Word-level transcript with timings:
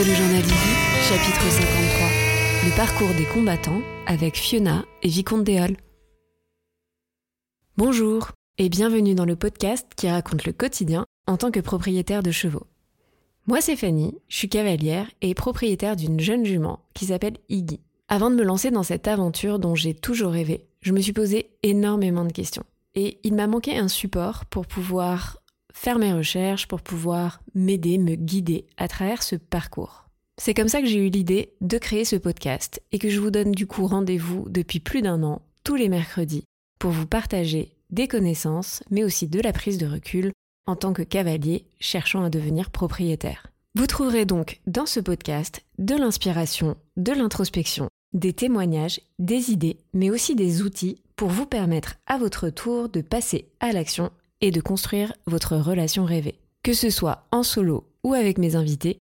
Le 0.00 0.06
chapitre 0.06 1.50
53, 1.50 2.08
le 2.64 2.74
parcours 2.74 3.14
des 3.18 3.26
combattants 3.26 3.82
avec 4.06 4.34
Fiona 4.34 4.86
et 5.02 5.08
Vicomte 5.08 5.44
Déol. 5.44 5.76
Bonjour 7.76 8.30
et 8.56 8.70
bienvenue 8.70 9.14
dans 9.14 9.26
le 9.26 9.36
podcast 9.36 9.88
qui 9.94 10.08
raconte 10.08 10.46
le 10.46 10.54
quotidien 10.54 11.04
en 11.26 11.36
tant 11.36 11.50
que 11.50 11.60
propriétaire 11.60 12.22
de 12.22 12.30
chevaux. 12.30 12.66
Moi 13.46 13.60
c'est 13.60 13.76
Fanny, 13.76 14.16
je 14.28 14.36
suis 14.36 14.48
cavalière 14.48 15.06
et 15.20 15.34
propriétaire 15.34 15.96
d'une 15.96 16.18
jeune 16.18 16.46
jument 16.46 16.80
qui 16.94 17.04
s'appelle 17.04 17.36
Iggy. 17.50 17.80
Avant 18.08 18.30
de 18.30 18.36
me 18.36 18.42
lancer 18.42 18.70
dans 18.70 18.82
cette 18.82 19.06
aventure 19.06 19.58
dont 19.58 19.74
j'ai 19.74 19.92
toujours 19.92 20.32
rêvé, 20.32 20.64
je 20.80 20.94
me 20.94 21.00
suis 21.02 21.12
posé 21.12 21.50
énormément 21.62 22.24
de 22.24 22.32
questions. 22.32 22.64
Et 22.94 23.18
il 23.22 23.34
m'a 23.34 23.46
manqué 23.46 23.76
un 23.76 23.88
support 23.88 24.46
pour 24.46 24.66
pouvoir 24.66 25.39
faire 25.74 25.98
mes 25.98 26.12
recherches, 26.12 26.68
pour 26.68 26.82
pouvoir 26.82 27.40
m'aider, 27.54 27.98
me 27.98 28.14
guider 28.14 28.66
à 28.76 28.88
travers 28.88 29.22
ce 29.22 29.36
parcours. 29.36 30.06
C'est 30.40 30.54
comme 30.54 30.68
ça 30.68 30.80
que 30.80 30.86
j'ai 30.86 31.06
eu 31.06 31.10
l'idée 31.10 31.52
de 31.60 31.76
créer 31.78 32.04
ce 32.04 32.16
podcast 32.16 32.82
et 32.92 32.98
que 32.98 33.10
je 33.10 33.20
vous 33.20 33.30
donne 33.30 33.52
du 33.52 33.66
coup 33.66 33.86
rendez-vous 33.86 34.46
depuis 34.48 34.80
plus 34.80 35.02
d'un 35.02 35.22
an, 35.22 35.42
tous 35.64 35.76
les 35.76 35.88
mercredis, 35.88 36.44
pour 36.78 36.90
vous 36.90 37.06
partager 37.06 37.76
des 37.90 38.08
connaissances, 38.08 38.82
mais 38.90 39.04
aussi 39.04 39.28
de 39.28 39.40
la 39.40 39.52
prise 39.52 39.78
de 39.78 39.86
recul 39.86 40.32
en 40.66 40.76
tant 40.76 40.92
que 40.92 41.02
cavalier 41.02 41.66
cherchant 41.78 42.24
à 42.24 42.30
devenir 42.30 42.70
propriétaire. 42.70 43.48
Vous 43.74 43.86
trouverez 43.86 44.24
donc 44.24 44.60
dans 44.66 44.86
ce 44.86 44.98
podcast 44.98 45.62
de 45.78 45.94
l'inspiration, 45.94 46.76
de 46.96 47.12
l'introspection, 47.12 47.88
des 48.12 48.32
témoignages, 48.32 49.00
des 49.18 49.50
idées, 49.50 49.78
mais 49.92 50.10
aussi 50.10 50.34
des 50.34 50.62
outils 50.62 51.02
pour 51.16 51.28
vous 51.28 51.46
permettre 51.46 51.96
à 52.06 52.18
votre 52.18 52.48
tour 52.48 52.88
de 52.88 53.00
passer 53.00 53.48
à 53.60 53.72
l'action 53.72 54.10
et 54.40 54.50
de 54.50 54.60
construire 54.60 55.12
votre 55.26 55.56
relation 55.56 56.04
rêvée. 56.04 56.38
Que 56.62 56.74
ce 56.74 56.90
soit 56.90 57.26
en 57.30 57.42
solo 57.42 57.86
ou 58.04 58.14
avec 58.14 58.38
mes 58.38 58.56
invités, 58.56 58.98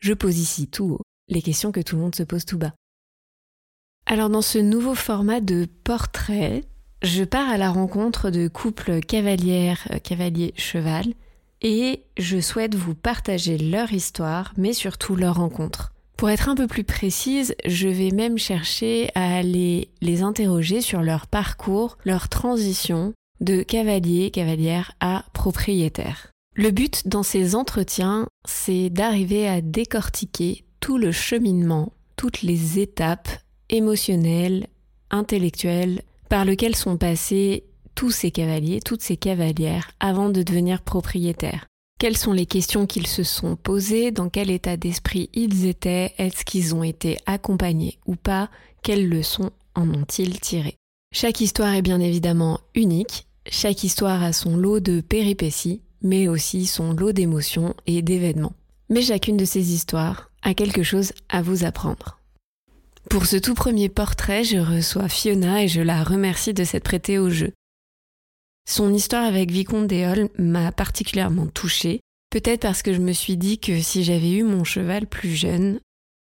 je 0.00 0.14
pose 0.14 0.38
ici 0.38 0.66
tout 0.66 0.92
haut 0.92 1.00
les 1.30 1.42
questions 1.42 1.72
que 1.72 1.80
tout 1.80 1.96
le 1.96 2.02
monde 2.02 2.14
se 2.14 2.24
pose 2.24 2.44
tout 2.44 2.58
bas. 2.58 2.74
Alors 4.06 4.28
dans 4.28 4.42
ce 4.42 4.58
nouveau 4.58 4.94
format 4.94 5.40
de 5.40 5.66
portrait, 5.84 6.64
je 7.02 7.24
pars 7.24 7.48
à 7.48 7.56
la 7.56 7.70
rencontre 7.70 8.30
de 8.30 8.48
couples 8.48 9.00
cavalières, 9.00 9.86
euh, 9.92 9.98
cavaliers 9.98 10.52
cheval, 10.56 11.06
et 11.62 12.02
je 12.18 12.40
souhaite 12.40 12.74
vous 12.74 12.94
partager 12.94 13.58
leur 13.58 13.92
histoire, 13.92 14.52
mais 14.56 14.72
surtout 14.72 15.14
leur 15.14 15.36
rencontre. 15.36 15.92
Pour 16.16 16.30
être 16.30 16.48
un 16.48 16.54
peu 16.54 16.66
plus 16.66 16.84
précise, 16.84 17.54
je 17.64 17.88
vais 17.88 18.10
même 18.10 18.38
chercher 18.38 19.10
à 19.14 19.36
aller 19.36 19.88
les 20.02 20.22
interroger 20.22 20.80
sur 20.80 21.00
leur 21.00 21.26
parcours, 21.26 21.96
leur 22.04 22.28
transition 22.28 23.14
de 23.40 23.62
cavalier, 23.62 24.30
cavalière 24.30 24.92
à 25.00 25.24
propriétaire. 25.32 26.30
Le 26.54 26.70
but 26.70 27.08
dans 27.08 27.22
ces 27.22 27.54
entretiens, 27.54 28.26
c'est 28.46 28.90
d'arriver 28.90 29.48
à 29.48 29.60
décortiquer 29.60 30.64
tout 30.80 30.98
le 30.98 31.12
cheminement, 31.12 31.92
toutes 32.16 32.42
les 32.42 32.78
étapes 32.78 33.28
émotionnelles, 33.68 34.66
intellectuelles, 35.10 36.02
par 36.28 36.44
lesquelles 36.44 36.76
sont 36.76 36.96
passés 36.96 37.64
tous 37.94 38.10
ces 38.10 38.30
cavaliers, 38.30 38.80
toutes 38.80 39.02
ces 39.02 39.16
cavalières 39.16 39.90
avant 40.00 40.28
de 40.28 40.42
devenir 40.42 40.82
propriétaires. 40.82 41.66
Quelles 41.98 42.16
sont 42.16 42.32
les 42.32 42.46
questions 42.46 42.86
qu'ils 42.86 43.06
se 43.06 43.22
sont 43.22 43.56
posées, 43.56 44.10
dans 44.10 44.30
quel 44.30 44.50
état 44.50 44.76
d'esprit 44.76 45.28
ils 45.34 45.66
étaient, 45.66 46.14
est-ce 46.16 46.44
qu'ils 46.44 46.74
ont 46.74 46.82
été 46.82 47.18
accompagnés 47.26 47.98
ou 48.06 48.16
pas, 48.16 48.48
quelles 48.82 49.08
leçons 49.08 49.50
en 49.74 49.88
ont-ils 49.90 50.40
tiré. 50.40 50.76
Chaque 51.12 51.40
histoire 51.40 51.74
est 51.74 51.82
bien 51.82 52.00
évidemment 52.00 52.60
unique 52.74 53.26
chaque 53.50 53.82
histoire 53.84 54.22
a 54.22 54.32
son 54.32 54.56
lot 54.56 54.80
de 54.80 55.00
péripéties, 55.00 55.82
mais 56.02 56.28
aussi 56.28 56.66
son 56.66 56.92
lot 56.92 57.12
d'émotions 57.12 57.74
et 57.86 58.00
d'événements. 58.00 58.54
Mais 58.88 59.02
chacune 59.02 59.36
de 59.36 59.44
ces 59.44 59.72
histoires 59.72 60.30
a 60.42 60.54
quelque 60.54 60.82
chose 60.82 61.12
à 61.28 61.42
vous 61.42 61.64
apprendre. 61.64 62.20
Pour 63.10 63.26
ce 63.26 63.36
tout 63.36 63.54
premier 63.54 63.88
portrait, 63.88 64.44
je 64.44 64.58
reçois 64.58 65.08
Fiona 65.08 65.64
et 65.64 65.68
je 65.68 65.80
la 65.80 66.04
remercie 66.04 66.54
de 66.54 66.64
s'être 66.64 66.84
prêtée 66.84 67.18
au 67.18 67.28
jeu. 67.28 67.52
Son 68.68 68.94
histoire 68.94 69.24
avec 69.24 69.50
Vicomte 69.50 69.88
Déol 69.88 70.28
m'a 70.38 70.70
particulièrement 70.70 71.46
touchée, 71.46 72.00
peut-être 72.30 72.60
parce 72.60 72.82
que 72.82 72.92
je 72.92 73.00
me 73.00 73.12
suis 73.12 73.36
dit 73.36 73.58
que 73.58 73.80
si 73.80 74.04
j'avais 74.04 74.30
eu 74.30 74.44
mon 74.44 74.62
cheval 74.62 75.08
plus 75.08 75.34
jeune, 75.34 75.80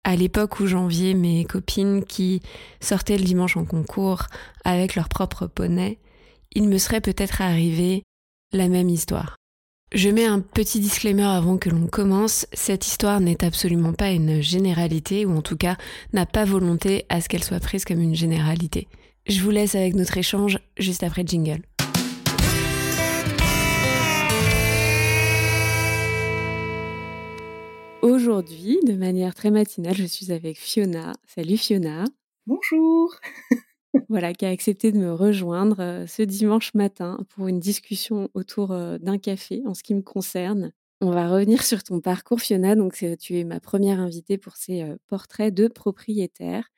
à 0.05 0.17
l'époque 0.17 0.61
où 0.61 0.67
j'enviais 0.67 1.13
mes 1.13 1.45
copines 1.45 2.03
qui 2.03 2.41
sortaient 2.81 3.19
le 3.19 3.25
dimanche 3.25 3.59
en 3.59 3.67
concours 3.67 4.23
avec 4.65 4.95
leur 4.95 5.11
propre 5.11 5.47
poney, 5.47 5.99
il 6.53 6.69
me 6.69 6.79
serait 6.79 7.01
peut-être 7.01 7.41
arrivé 7.43 8.03
la 8.53 8.69
même 8.69 8.89
histoire. 8.89 9.37
Je 9.93 10.09
mets 10.09 10.27
un 10.27 10.41
petit 10.41 10.81
disclaimer 10.81 11.25
avant 11.25 11.59
que 11.59 11.69
l'on 11.69 11.87
commence, 11.87 12.47
cette 12.53 12.87
histoire 12.87 13.21
n'est 13.21 13.45
absolument 13.45 13.93
pas 13.93 14.11
une 14.11 14.41
généralité, 14.41 15.27
ou 15.27 15.37
en 15.37 15.43
tout 15.43 15.57
cas 15.57 15.77
n'a 16.13 16.27
pas 16.27 16.45
volonté 16.45 17.07
à 17.09 17.21
ce 17.21 17.29
qu'elle 17.29 17.43
soit 17.43 17.61
prise 17.61 17.85
comme 17.85 18.01
une 18.01 18.15
généralité. 18.15 18.89
Je 19.27 19.41
vous 19.43 19.51
laisse 19.51 19.75
avec 19.75 19.95
notre 19.95 20.17
échange 20.17 20.59
juste 20.77 21.03
après 21.03 21.25
jingle. 21.27 21.63
Aujourd'hui, 28.03 28.79
de 28.87 28.95
manière 28.95 29.35
très 29.35 29.51
matinale, 29.51 29.95
je 29.95 30.05
suis 30.05 30.33
avec 30.33 30.57
Fiona. 30.57 31.13
Salut 31.27 31.57
Fiona. 31.57 32.05
Bonjour 32.47 33.15
voilà, 34.09 34.33
qui 34.33 34.45
a 34.47 34.51
accepté 34.51 34.93
de 34.93 34.99
me 34.99 35.13
rejoindre 35.13 35.81
euh, 35.81 36.07
ce 36.07 36.23
dimanche 36.23 36.75
matin 36.75 37.19
pour 37.31 37.49
une 37.49 37.61
discussion 37.61 38.29
autour 38.35 38.73
euh, 38.73 38.99
d'un 38.99 39.19
café 39.19 39.63
en 39.67 39.75
ce 39.75 39.83
qui 39.83 39.95
me 39.95 40.03
concerne. 40.03 40.73
On 41.01 41.11
va 41.11 41.29
revenir 41.29 41.63
sur 41.65 41.83
ton 41.83 42.01
parcours, 42.01 42.41
Fiona. 42.41 42.75
Donc, 42.77 43.05
tu 43.19 43.39
es 43.39 43.45
ma 43.45 43.59
première 43.61 44.01
invitée 44.01 44.39
pour 44.39 44.57
ces 44.57 44.83
euh, 44.83 44.97
portraits 45.09 45.53
de 45.55 45.69
propriétaires. 45.69 46.69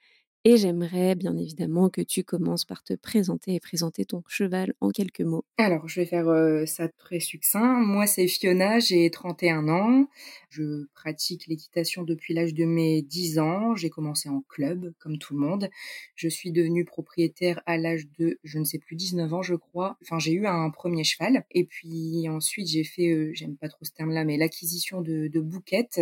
Et 0.44 0.56
j'aimerais 0.56 1.14
bien 1.14 1.36
évidemment 1.36 1.88
que 1.88 2.00
tu 2.00 2.25
commences 2.25 2.64
par 2.64 2.82
te 2.82 2.94
présenter 2.94 3.54
et 3.54 3.60
présenter 3.60 4.04
ton 4.04 4.25
cheval 4.26 4.75
en 4.80 4.91
quelques 4.91 5.20
mots. 5.20 5.44
Alors, 5.56 5.86
je 5.86 6.00
vais 6.00 6.06
faire 6.06 6.26
euh, 6.28 6.66
ça 6.66 6.88
très 6.88 7.20
succinct. 7.20 7.78
Moi, 7.78 8.08
c'est 8.08 8.26
Fiona, 8.26 8.81
j'ai 8.81 9.08
31 9.08 9.69
ans. 9.69 10.08
Je 10.50 10.88
pratique 10.94 11.47
l'équitation 11.47 12.02
depuis 12.02 12.34
l'âge 12.34 12.54
de 12.54 12.64
mes 12.64 13.02
10 13.02 13.38
ans. 13.38 13.76
J'ai 13.76 13.88
commencé 13.88 14.28
en 14.28 14.41
club, 14.48 14.92
comme 14.98 15.16
tout 15.19 15.34
le 15.34 15.41
monde. 15.41 15.70
Je 16.16 16.28
suis 16.28 16.50
devenue 16.50 16.84
propriétaire 16.84 17.62
à 17.66 17.76
l'âge 17.76 18.08
de, 18.19 18.41
je 18.42 18.58
ne 18.58 18.64
sais 18.64 18.81
plus, 18.81 18.97
19 18.97 19.32
ans, 19.32 19.42
je 19.42 19.54
crois. 19.54 19.97
Enfin, 20.02 20.19
j'ai 20.19 20.32
eu 20.32 20.48
un 20.48 20.70
premier 20.70 21.04
cheval. 21.04 21.44
Et 21.52 21.66
puis 21.66 22.28
ensuite, 22.28 22.66
j'ai 22.66 22.82
fait, 22.82 23.12
euh, 23.12 23.31
j'aime 23.32 23.56
pas 23.56 23.69
trop 23.69 23.84
ce 23.84 23.92
terme-là, 23.92 24.25
mais 24.25 24.36
l'acquisition 24.36 25.02
de, 25.02 25.28
de 25.28 25.41
bouquettes 25.41 26.00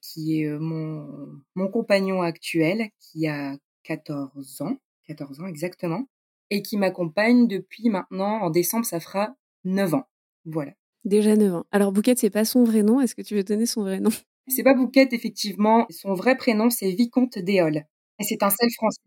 qui 0.00 0.42
est 0.42 0.48
mon, 0.58 1.28
mon 1.54 1.68
compagnon 1.68 2.22
actuel, 2.22 2.88
qui 3.00 3.26
a 3.26 3.56
14 3.84 4.60
ans, 4.62 4.76
14 5.06 5.40
ans 5.40 5.46
exactement, 5.46 6.06
et 6.50 6.62
qui 6.62 6.76
m'accompagne 6.76 7.48
depuis 7.48 7.88
maintenant, 7.88 8.40
en 8.42 8.50
décembre, 8.50 8.84
ça 8.84 9.00
fera 9.00 9.34
9 9.64 9.94
ans. 9.94 10.04
Voilà. 10.44 10.72
Déjà 11.04 11.36
9 11.36 11.54
ans. 11.54 11.64
Alors 11.72 11.92
Bouquette, 11.92 12.18
c'est 12.18 12.30
pas 12.30 12.44
son 12.44 12.64
vrai 12.64 12.82
nom. 12.82 13.00
Est-ce 13.00 13.14
que 13.14 13.22
tu 13.22 13.34
veux 13.34 13.44
donner 13.44 13.66
son 13.66 13.82
vrai 13.82 14.00
nom? 14.00 14.10
C'est 14.48 14.62
pas 14.62 14.74
Bouquette, 14.74 15.12
effectivement. 15.12 15.86
Son 15.90 16.14
vrai 16.14 16.36
prénom, 16.36 16.68
c'est 16.68 16.90
Vicomte 16.90 17.38
Déol. 17.38 17.84
Et 18.18 18.24
c'est 18.24 18.42
un 18.42 18.50
sel 18.50 18.68
français. 18.74 19.00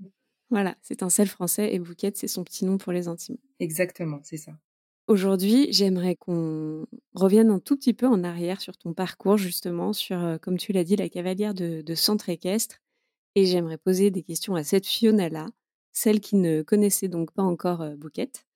Voilà, 0.49 0.75
c'est 0.81 1.03
un 1.03 1.09
sel 1.09 1.27
français 1.27 1.73
et 1.73 1.79
Bouquette, 1.79 2.17
c'est 2.17 2.27
son 2.27 2.43
petit 2.43 2.65
nom 2.65 2.77
pour 2.77 2.91
les 2.91 3.07
intimes. 3.07 3.37
Exactement, 3.59 4.19
c'est 4.23 4.37
ça. 4.37 4.53
Aujourd'hui, 5.07 5.67
j'aimerais 5.71 6.15
qu'on 6.15 6.87
revienne 7.13 7.51
un 7.51 7.59
tout 7.59 7.77
petit 7.77 7.93
peu 7.93 8.07
en 8.07 8.23
arrière 8.23 8.59
sur 8.59 8.75
ton 8.75 8.93
parcours, 8.95 9.37
justement, 9.37 9.93
sur, 9.93 10.17
euh, 10.17 10.37
comme 10.39 10.57
tu 10.57 10.71
l'as 10.71 10.83
dit, 10.83 10.95
la 10.95 11.09
cavalière 11.09 11.53
de, 11.53 11.83
centre 11.93 12.27
équestre. 12.29 12.81
Et 13.35 13.45
j'aimerais 13.45 13.77
poser 13.77 14.09
des 14.09 14.23
questions 14.23 14.55
à 14.55 14.63
cette 14.63 14.87
Fiona-là, 14.87 15.45
celle 15.91 16.19
qui 16.21 16.37
ne 16.37 16.63
connaissait 16.63 17.07
donc 17.07 17.31
pas 17.33 17.43
encore 17.43 17.81
euh, 17.81 17.95
Bouquette. 17.95 18.47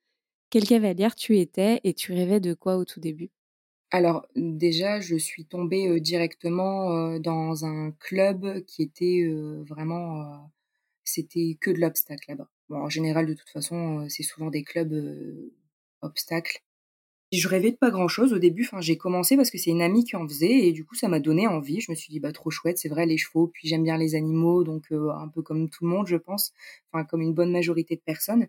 Quelle 0.49 0.65
cavalière 0.65 1.13
tu 1.13 1.37
étais 1.37 1.81
et 1.83 1.93
tu 1.93 2.13
rêvais 2.13 2.39
de 2.39 2.55
quoi 2.55 2.77
au 2.77 2.85
tout 2.85 2.99
début? 2.99 3.29
Alors, 3.91 4.25
déjà, 4.35 4.99
je 4.99 5.17
suis 5.17 5.45
tombée 5.45 5.99
directement 5.99 7.19
dans 7.19 7.65
un 7.65 7.91
club 7.99 8.63
qui 8.65 8.81
était 8.81 9.27
vraiment. 9.67 10.51
C'était 11.03 11.57
que 11.59 11.69
de 11.69 11.79
l'obstacle 11.79 12.25
là-bas. 12.29 12.49
en 12.69 12.89
général, 12.89 13.27
de 13.27 13.33
toute 13.33 13.49
façon, 13.49 14.07
c'est 14.09 14.23
souvent 14.23 14.49
des 14.49 14.63
clubs 14.63 14.93
obstacles. 16.01 16.61
Je 17.31 17.47
rêvais 17.47 17.69
de 17.71 17.75
pas 17.77 17.91
grand 17.91 18.07
chose 18.07 18.33
au 18.33 18.39
début. 18.39 18.63
Enfin, 18.65 18.81
j'ai 18.81 18.97
commencé 18.97 19.35
parce 19.35 19.51
que 19.51 19.59
c'est 19.59 19.69
une 19.69 19.83
amie 19.83 20.03
qui 20.03 20.15
en 20.15 20.27
faisait 20.27 20.67
et 20.67 20.71
du 20.71 20.83
coup, 20.83 20.95
ça 20.95 21.07
m'a 21.07 21.19
donné 21.19 21.47
envie. 21.47 21.79
Je 21.79 21.91
me 21.91 21.95
suis 21.95 22.11
dit, 22.11 22.19
bah, 22.19 22.31
trop 22.31 22.49
chouette, 22.49 22.79
c'est 22.79 22.89
vrai, 22.89 23.05
les 23.05 23.17
chevaux. 23.17 23.47
Puis 23.47 23.67
j'aime 23.67 23.83
bien 23.83 23.97
les 23.97 24.15
animaux, 24.15 24.63
donc 24.63 24.91
euh, 24.91 25.11
un 25.11 25.27
peu 25.27 25.43
comme 25.43 25.69
tout 25.69 25.85
le 25.85 25.91
monde, 25.91 26.07
je 26.07 26.15
pense. 26.15 26.53
Enfin, 26.91 27.05
comme 27.05 27.21
une 27.21 27.33
bonne 27.35 27.51
majorité 27.51 27.95
de 27.95 28.01
personnes. 28.01 28.47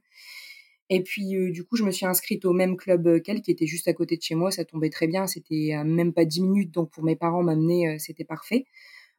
Et 0.88 1.02
puis, 1.02 1.37
euh, 1.37 1.50
du 1.52 1.64
coup, 1.64 1.76
je 1.76 1.85
me 1.85 1.91
suis 1.91 2.06
inscrite 2.06 2.44
au 2.47 2.52
même 2.55 2.76
club 2.76 3.23
qu'elle, 3.23 3.43
qui 3.43 3.50
était 3.50 3.67
juste 3.67 3.87
à 3.87 3.93
côté 3.93 4.17
de 4.17 4.23
chez 4.23 4.35
moi. 4.35 4.50
Ça 4.50 4.64
tombait 4.64 4.91
très 4.91 5.06
bien. 5.06 5.26
C'était 5.26 5.75
même 5.85 6.14
pas 6.14 6.25
dix 6.25 6.41
minutes. 6.43 6.73
Donc, 6.73 6.91
pour 6.91 7.05
mes 7.05 7.17
parents 7.17 7.43
m'amener, 7.43 7.88
euh, 7.88 7.97
c'était 7.99 8.25
parfait. 8.25 8.64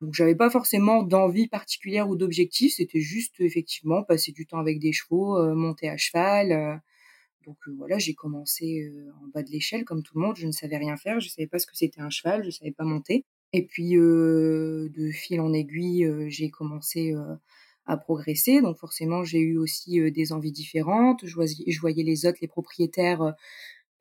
Donc, 0.01 0.15
j'avais 0.15 0.35
pas 0.35 0.49
forcément 0.49 1.03
d'envie 1.03 1.47
particulière 1.47 2.09
ou 2.09 2.15
d'objectif. 2.15 2.73
C'était 2.75 3.01
juste, 3.01 3.35
effectivement, 3.39 4.03
passer 4.03 4.31
du 4.31 4.47
temps 4.47 4.59
avec 4.59 4.79
des 4.79 4.91
chevaux, 4.91 5.37
monter 5.53 5.87
à 5.87 5.97
cheval 5.97 6.81
donc 7.45 7.57
voilà, 7.77 7.97
j'ai 7.97 8.13
commencé 8.13 8.91
en 9.23 9.27
bas 9.27 9.43
de 9.43 9.49
l'échelle 9.51 9.85
comme 9.85 10.03
tout 10.03 10.15
le 10.15 10.21
monde. 10.21 10.35
Je 10.37 10.47
ne 10.47 10.51
savais 10.51 10.77
rien 10.77 10.97
faire, 10.97 11.19
je 11.19 11.27
ne 11.27 11.31
savais 11.31 11.47
pas 11.47 11.59
ce 11.59 11.67
que 11.67 11.75
c'était 11.75 12.01
un 12.01 12.09
cheval, 12.09 12.41
je 12.43 12.47
ne 12.47 12.51
savais 12.51 12.71
pas 12.71 12.83
monter. 12.83 13.25
Et 13.53 13.65
puis, 13.65 13.93
de 13.93 15.11
fil 15.11 15.41
en 15.41 15.53
aiguille, 15.53 16.09
j'ai 16.29 16.49
commencé, 16.49 17.13
à 17.85 17.97
progresser. 17.97 18.61
Donc 18.61 18.77
forcément, 18.77 19.23
j'ai 19.23 19.39
eu 19.39 19.57
aussi, 19.57 19.99
des 20.11 20.31
envies 20.31 20.51
différentes. 20.51 21.25
Je 21.25 21.35
je 21.67 21.79
voyais 21.79 22.03
les 22.03 22.25
autres, 22.25 22.39
les 22.41 22.47
propriétaires, 22.47 23.33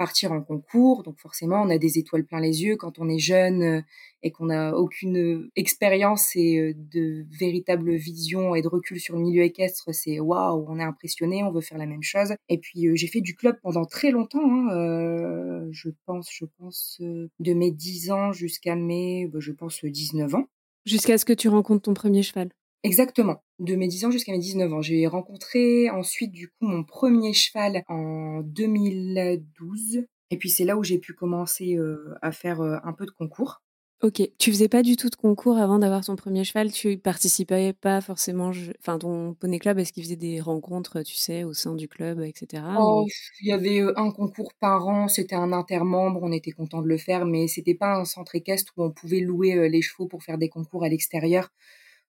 partir 0.01 0.33
en 0.33 0.41
concours. 0.41 1.03
Donc 1.03 1.19
forcément, 1.19 1.61
on 1.61 1.69
a 1.69 1.77
des 1.77 1.99
étoiles 1.99 2.25
plein 2.25 2.41
les 2.41 2.63
yeux 2.63 2.77
quand 2.77 2.99
on 2.99 3.07
est 3.11 3.19
jeune 3.19 3.63
euh, 3.63 3.81
et 4.23 4.31
qu'on 4.31 4.47
n'a 4.47 4.75
aucune 4.75 5.19
euh, 5.19 5.51
expérience 5.57 6.35
et 6.37 6.57
euh, 6.57 6.73
de 6.75 7.27
véritable 7.39 7.95
vision 7.97 8.55
et 8.55 8.63
de 8.63 8.69
recul 8.69 8.99
sur 8.99 9.15
le 9.17 9.21
milieu 9.21 9.43
équestre. 9.43 9.93
C'est 9.93 10.19
waouh, 10.19 10.65
on 10.67 10.79
est 10.79 10.83
impressionné, 10.83 11.45
on 11.45 11.53
veut 11.53 11.61
faire 11.61 11.77
la 11.77 11.85
même 11.85 12.03
chose. 12.03 12.33
Et 12.49 12.57
puis 12.57 12.89
j'ai 12.95 13.07
fait 13.09 13.21
du 13.21 13.37
club 13.37 13.59
pendant 13.63 13.85
très 13.85 14.11
longtemps. 14.11 14.41
Hein, 14.43 15.69
je 15.71 15.91
pense, 16.07 16.31
je 16.33 16.47
pense 16.47 16.97
de 17.01 17.53
mes 17.53 17.71
10 17.71 18.11
ans 18.11 18.33
jusqu'à 18.33 18.77
mes, 18.77 19.27
bah, 19.27 19.39
je 19.39 19.53
pense 19.53 19.85
19 19.85 20.35
ans. 20.35 20.47
Jusqu'à 20.87 21.19
ce 21.19 21.27
que 21.27 21.35
tu 21.35 21.51
rencontres 21.51 21.83
ton 21.83 21.93
premier 21.93 22.23
cheval. 22.23 22.49
Exactement, 22.85 23.43
de 23.61 23.77
mes 23.77 23.87
10 23.87 24.07
ans 24.07 24.11
jusqu'à 24.11 24.33
mes 24.33 24.39
19 24.39 24.73
ans. 24.73 24.83
J'ai 24.83 25.07
rencontré 25.07 25.91
ensuite 25.91 26.33
du 26.33 26.49
coup 26.49 26.67
mon 26.67 26.83
premier 26.83 27.33
cheval 27.33 27.85
en 27.89 28.41
2012 28.41 30.05
et 30.31 30.37
puis 30.39 30.49
c'est 30.49 30.65
là 30.65 30.77
où 30.77 30.83
j'ai 30.83 30.99
pu 30.99 31.13
commencer 31.13 31.77
euh, 31.77 32.15
à 32.23 32.33
faire 32.33 32.61
euh, 32.61 32.79
un 32.85 32.93
peu 32.93 33.05
de 33.05 33.11
concours. 33.11 33.63
Ok, 34.03 34.23
tu 34.39 34.51
faisais 34.51 34.71
pas 34.71 34.81
du 34.81 34.97
tout 34.97 35.11
de 35.11 35.17
concours 35.17 35.59
avant 35.59 35.79
d'avoir 35.79 36.03
ton 36.03 36.17
premier 36.17 36.43
cheval, 36.43 36.73
tu 36.73 36.97
participais 36.97 37.75
pas 37.75 38.01
forcément, 38.01 38.51
enfin 38.79 38.99
ton 38.99 39.35
poney 39.35 39.59
club, 39.59 39.79
est-ce 39.79 39.93
qu'il 39.93 40.03
faisait 40.03 40.17
des 40.17 40.41
rencontres, 40.41 41.03
tu 41.03 41.17
sais, 41.17 41.45
au 41.45 41.53
sein 41.53 41.75
du 41.75 41.87
club, 41.87 42.23
etc. 42.23 42.63
Oh, 42.79 43.07
il 43.43 43.49
y 43.49 43.53
avait 43.53 43.83
euh, 43.83 43.93
un 43.99 44.11
concours 44.11 44.55
par 44.59 44.89
an, 44.89 45.09
c'était 45.09 45.35
un 45.35 45.53
intermembre, 45.53 46.21
on 46.23 46.33
était 46.33 46.53
content 46.53 46.81
de 46.81 46.89
le 46.89 46.97
faire, 46.97 47.27
mais 47.27 47.47
c'était 47.47 47.75
pas 47.75 47.95
un 47.95 48.07
centre 48.07 48.35
équestre 48.37 48.73
où 48.79 48.85
on 48.85 48.91
pouvait 48.91 49.21
louer 49.21 49.69
les 49.69 49.83
chevaux 49.83 50.07
pour 50.07 50.23
faire 50.23 50.39
des 50.39 50.49
concours 50.49 50.83
à 50.83 50.89
l'extérieur. 50.89 51.51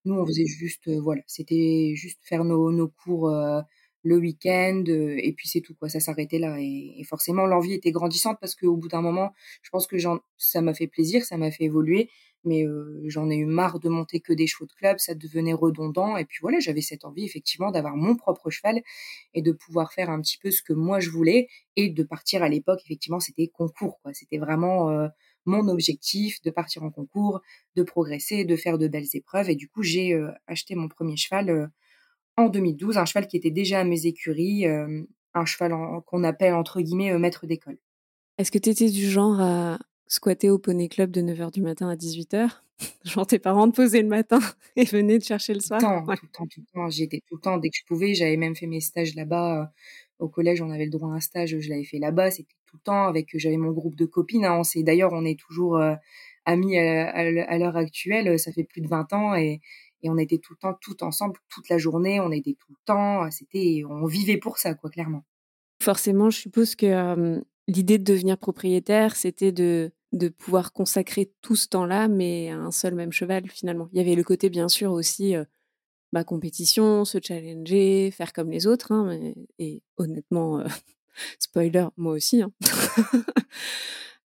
Nous, 0.05 0.15
on 0.15 0.25
faisait 0.25 0.45
juste, 0.45 0.89
voilà, 0.89 1.21
c'était 1.27 1.93
juste 1.95 2.19
faire 2.23 2.43
nos, 2.43 2.87
cours 2.87 3.29
le 4.03 4.17
week-end 4.17 4.83
et 4.87 5.33
puis 5.33 5.47
c'est 5.47 5.61
tout 5.61 5.75
quoi. 5.75 5.89
Ça 5.89 5.99
s'arrêtait 5.99 6.39
là 6.39 6.57
et, 6.59 7.03
forcément 7.03 7.45
l'envie 7.45 7.73
était 7.73 7.91
grandissante 7.91 8.37
parce 8.41 8.55
qu'au 8.55 8.75
bout 8.75 8.87
d'un 8.87 9.01
moment, 9.01 9.31
je 9.61 9.69
pense 9.69 9.87
que 9.87 9.97
ça 10.37 10.61
m'a 10.61 10.73
fait 10.73 10.87
plaisir, 10.87 11.23
ça 11.23 11.37
m'a 11.37 11.51
fait 11.51 11.65
évoluer, 11.65 12.09
mais 12.43 12.65
j'en 13.05 13.29
ai 13.29 13.35
eu 13.35 13.45
marre 13.45 13.79
de 13.79 13.89
monter 13.89 14.19
que 14.19 14.33
des 14.33 14.47
chevaux 14.47 14.65
de 14.65 14.73
club, 14.73 14.97
ça 14.99 15.13
devenait 15.13 15.53
redondant 15.53 16.17
et 16.17 16.25
puis 16.25 16.39
voilà, 16.41 16.59
j'avais 16.59 16.81
cette 16.81 17.05
envie 17.05 17.25
effectivement 17.25 17.71
d'avoir 17.71 17.95
mon 17.95 18.15
propre 18.15 18.49
cheval 18.49 18.81
et 19.33 19.41
de 19.41 19.51
pouvoir 19.51 19.93
faire 19.93 20.09
un 20.09 20.21
petit 20.21 20.37
peu 20.39 20.51
ce 20.51 20.63
que 20.63 20.73
moi 20.73 20.99
je 20.99 21.09
voulais 21.09 21.47
et 21.75 21.89
de 21.89 22.03
partir 22.03 22.41
à 22.43 22.49
l'époque 22.49 22.81
effectivement 22.83 23.19
c'était 23.19 23.47
concours 23.47 23.99
quoi. 24.01 24.13
C'était 24.13 24.39
vraiment 24.39 25.09
mon 25.45 25.67
objectif 25.67 26.41
de 26.41 26.51
partir 26.51 26.83
en 26.83 26.91
concours, 26.91 27.41
de 27.75 27.83
progresser, 27.83 28.45
de 28.45 28.55
faire 28.55 28.77
de 28.77 28.87
belles 28.87 29.07
épreuves. 29.13 29.49
Et 29.49 29.55
du 29.55 29.67
coup, 29.67 29.83
j'ai 29.83 30.13
euh, 30.13 30.31
acheté 30.47 30.75
mon 30.75 30.87
premier 30.87 31.17
cheval 31.17 31.49
euh, 31.49 31.67
en 32.37 32.49
2012, 32.49 32.97
un 32.97 33.05
cheval 33.05 33.27
qui 33.27 33.37
était 33.37 33.51
déjà 33.51 33.79
à 33.79 33.83
mes 33.83 34.05
écuries, 34.05 34.65
euh, 34.65 35.03
un 35.33 35.45
cheval 35.45 35.73
qu'on 36.05 36.23
appelle 36.23 36.53
entre 36.53 36.81
guillemets 36.81 37.17
maître 37.17 37.45
d'école. 37.45 37.77
Est-ce 38.37 38.51
que 38.51 38.57
tu 38.57 38.69
étais 38.69 38.89
du 38.89 39.09
genre 39.09 39.39
à 39.39 39.79
squatter 40.07 40.49
au 40.49 40.59
poney 40.59 40.89
club 40.89 41.11
de 41.11 41.21
9h 41.21 41.51
du 41.51 41.61
matin 41.61 41.89
à 41.89 41.95
18h 41.95 42.49
Genre 43.05 43.27
tes 43.27 43.39
parents 43.39 43.69
te 43.69 43.75
posaient 43.75 44.01
le 44.01 44.07
matin 44.07 44.39
et 44.75 44.85
venaient 44.85 45.19
te 45.19 45.25
chercher 45.25 45.53
le 45.53 45.59
soir 45.59 45.79
Tout 45.79 45.87
le 45.87 46.05
temps, 46.05 46.15
tout 46.15 46.25
le 46.25 46.31
temps, 46.31 46.47
tout 46.47 46.59
le 46.61 46.65
temps. 46.73 46.89
J'y 46.89 47.03
étais 47.03 47.21
tout 47.27 47.35
le 47.35 47.41
temps 47.41 47.57
dès 47.57 47.69
que 47.69 47.77
je 47.77 47.85
pouvais. 47.85 48.15
J'avais 48.15 48.37
même 48.37 48.55
fait 48.55 48.67
mes 48.67 48.81
stages 48.81 49.15
là-bas. 49.15 49.71
Au 50.19 50.27
collège, 50.27 50.61
on 50.61 50.69
avait 50.69 50.85
le 50.85 50.91
droit 50.91 51.11
à 51.11 51.15
un 51.15 51.19
stage, 51.19 51.57
je 51.59 51.69
l'avais 51.69 51.83
fait 51.83 51.99
là-bas. 51.99 52.31
C'était 52.31 52.55
tout 52.71 52.77
le 52.77 52.83
temps 52.83 53.07
avec, 53.07 53.29
j'avais 53.33 53.57
mon 53.57 53.71
groupe 53.71 53.95
de 53.95 54.05
copines. 54.05 54.45
Hein. 54.45 54.61
On 54.61 54.81
d'ailleurs, 54.81 55.11
on 55.13 55.25
est 55.25 55.37
toujours 55.37 55.77
euh, 55.77 55.95
amis 56.45 56.77
à, 56.77 57.57
l'heure 57.57 57.75
actuelle. 57.75 58.39
Ça 58.39 58.51
fait 58.51 58.63
plus 58.63 58.81
de 58.81 58.87
20 58.87 59.13
ans 59.13 59.35
et, 59.35 59.61
on 60.03 60.17
était 60.17 60.39
tout 60.39 60.53
le 60.53 60.57
temps, 60.57 60.75
tout 60.81 61.03
ensemble, 61.03 61.35
toute 61.49 61.69
la 61.69 61.77
journée. 61.77 62.19
On 62.19 62.31
était 62.31 62.55
tout 62.59 62.71
le 62.71 62.79
temps. 62.85 63.29
C'était, 63.29 63.83
on 63.87 64.07
vivait 64.07 64.37
pour 64.37 64.57
ça, 64.57 64.73
quoi, 64.73 64.89
clairement. 64.89 65.23
Forcément, 65.83 66.31
je 66.31 66.39
suppose 66.39 66.73
que 66.73 67.43
l'idée 67.67 67.99
de 67.99 68.03
devenir 68.03 68.39
propriétaire, 68.39 69.15
c'était 69.15 69.51
de, 69.51 69.91
de 70.11 70.29
pouvoir 70.29 70.73
consacrer 70.73 71.31
tout 71.41 71.55
ce 71.55 71.67
temps-là, 71.67 72.07
mais 72.07 72.49
à 72.49 72.57
un 72.57 72.71
seul 72.71 72.95
même 72.95 73.11
cheval, 73.11 73.47
finalement. 73.47 73.89
Il 73.93 73.99
y 73.99 74.01
avait 74.01 74.15
le 74.15 74.23
côté, 74.23 74.49
bien 74.49 74.69
sûr, 74.69 74.91
aussi 74.91 75.35
ma 76.13 76.23
compétition, 76.23 77.05
se 77.05 77.17
challenger, 77.21 78.11
faire 78.11 78.33
comme 78.33 78.49
les 78.49 78.67
autres. 78.67 78.91
Hein, 78.91 79.33
et 79.59 79.81
honnêtement, 79.97 80.59
euh, 80.59 80.65
spoiler, 81.39 81.87
moi 81.97 82.13
aussi. 82.13 82.41
Hein. 82.41 82.51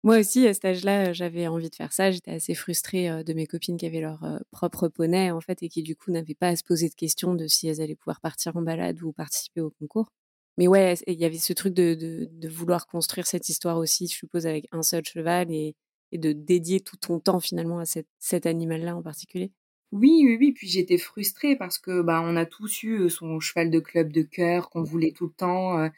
moi 0.02 0.18
aussi, 0.18 0.46
à 0.46 0.54
cet 0.54 0.64
âge-là, 0.64 1.12
j'avais 1.12 1.46
envie 1.46 1.70
de 1.70 1.74
faire 1.74 1.92
ça. 1.92 2.10
J'étais 2.10 2.32
assez 2.32 2.54
frustrée 2.54 3.10
euh, 3.10 3.22
de 3.22 3.32
mes 3.32 3.46
copines 3.46 3.76
qui 3.76 3.86
avaient 3.86 4.00
leur 4.00 4.22
euh, 4.24 4.38
propre 4.50 4.88
poney, 4.88 5.30
en 5.30 5.40
fait, 5.40 5.62
et 5.62 5.68
qui, 5.68 5.82
du 5.82 5.96
coup, 5.96 6.10
n'avaient 6.10 6.34
pas 6.34 6.48
à 6.48 6.56
se 6.56 6.64
poser 6.64 6.88
de 6.88 6.94
questions 6.94 7.34
de 7.34 7.46
si 7.46 7.68
elles 7.68 7.80
allaient 7.80 7.96
pouvoir 7.96 8.20
partir 8.20 8.56
en 8.56 8.62
balade 8.62 9.02
ou 9.02 9.12
participer 9.12 9.60
au 9.60 9.70
concours. 9.70 10.10
Mais 10.58 10.68
ouais, 10.68 10.94
il 11.06 11.18
y 11.18 11.24
avait 11.24 11.38
ce 11.38 11.52
truc 11.52 11.74
de, 11.74 12.28
vouloir 12.48 12.86
construire 12.86 13.26
cette 13.26 13.48
histoire 13.48 13.76
aussi, 13.76 14.06
je 14.06 14.14
suppose, 14.14 14.46
avec 14.46 14.66
un 14.72 14.82
seul 14.82 15.04
cheval 15.04 15.50
et, 15.50 15.74
de 16.12 16.32
dédier 16.32 16.80
tout 16.80 16.96
ton 16.96 17.20
temps 17.20 17.40
finalement 17.40 17.78
à 17.78 17.84
cet 17.84 18.46
animal-là 18.46 18.96
en 18.96 19.02
particulier. 19.02 19.52
Oui, 19.92 20.22
oui, 20.24 20.36
oui, 20.40 20.52
puis 20.52 20.66
j'étais 20.66 20.98
frustrée 20.98 21.56
parce 21.56 21.78
que, 21.78 22.02
bah, 22.02 22.22
on 22.24 22.36
a 22.36 22.46
tous 22.46 22.82
eu, 22.82 23.08
son 23.08 23.38
cheval 23.38 23.70
de 23.70 23.80
club 23.80 24.12
de 24.12 24.22
cœur 24.22 24.68
qu'on 24.70 24.82
voulait 24.82 25.12
tout 25.12 25.26
le 25.26 25.32
temps, 25.32 25.90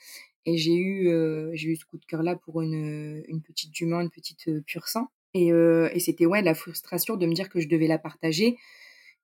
et 0.48 0.56
j'ai 0.56 0.76
eu, 0.76 1.10
j'ai 1.52 1.68
eu 1.68 1.76
ce 1.76 1.84
coup 1.84 1.98
de 1.98 2.04
cœur-là 2.06 2.36
pour 2.36 2.62
une, 2.62 3.22
une 3.28 3.42
petite 3.42 3.74
jument, 3.74 4.00
une 4.00 4.10
petite, 4.10 4.50
pur 4.66 4.88
sang 4.88 5.08
et 5.34 5.48
et 5.48 6.00
c'était, 6.00 6.26
ouais, 6.26 6.42
la 6.42 6.54
frustration 6.54 7.16
de 7.16 7.26
me 7.26 7.34
dire 7.34 7.48
que 7.48 7.60
je 7.60 7.68
devais 7.68 7.86
la 7.86 7.98
partager, 7.98 8.56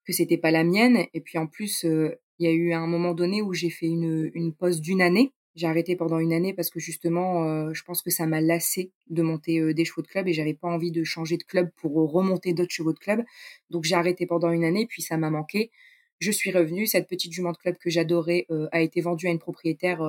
que 0.04 0.12
c'était 0.12 0.38
pas 0.38 0.50
la 0.50 0.64
mienne 0.64 1.06
et 1.14 1.20
puis 1.20 1.38
en 1.38 1.46
plus, 1.46 1.84
il 1.84 2.16
y 2.40 2.46
a 2.46 2.52
eu 2.52 2.72
un 2.72 2.86
moment 2.86 3.14
donné 3.14 3.42
où 3.42 3.54
j'ai 3.54 3.70
fait 3.70 3.86
une, 3.86 4.30
une 4.34 4.52
pause 4.52 4.80
d'une 4.80 5.02
année 5.02 5.32
j'ai 5.54 5.68
arrêté 5.68 5.94
pendant 5.94 6.18
une 6.18 6.32
année 6.32 6.52
parce 6.52 6.70
que 6.70 6.80
justement, 6.80 7.44
euh, 7.44 7.72
je 7.72 7.84
pense 7.84 8.02
que 8.02 8.10
ça 8.10 8.26
m'a 8.26 8.40
lassé 8.40 8.90
de 9.08 9.22
monter 9.22 9.60
euh, 9.60 9.72
des 9.72 9.84
chevaux 9.84 10.02
de 10.02 10.08
club 10.08 10.26
et 10.26 10.32
j'avais 10.32 10.54
pas 10.54 10.68
envie 10.68 10.90
de 10.90 11.04
changer 11.04 11.36
de 11.36 11.44
club 11.44 11.70
pour 11.76 11.94
remonter 12.12 12.54
d'autres 12.54 12.72
chevaux 12.72 12.92
de 12.92 12.98
club. 12.98 13.22
Donc 13.70 13.84
j'ai 13.84 13.94
arrêté 13.94 14.26
pendant 14.26 14.50
une 14.50 14.64
année, 14.64 14.86
puis 14.86 15.02
ça 15.02 15.16
m'a 15.16 15.30
manqué. 15.30 15.70
Je 16.18 16.32
suis 16.32 16.50
revenue. 16.50 16.86
Cette 16.86 17.08
petite 17.08 17.32
jument 17.32 17.52
de 17.52 17.56
club 17.56 17.76
que 17.78 17.90
j'adorais 17.90 18.46
euh, 18.50 18.66
a 18.72 18.80
été 18.80 19.00
vendue 19.00 19.28
à 19.28 19.30
une 19.30 19.38
propriétaire 19.38 20.02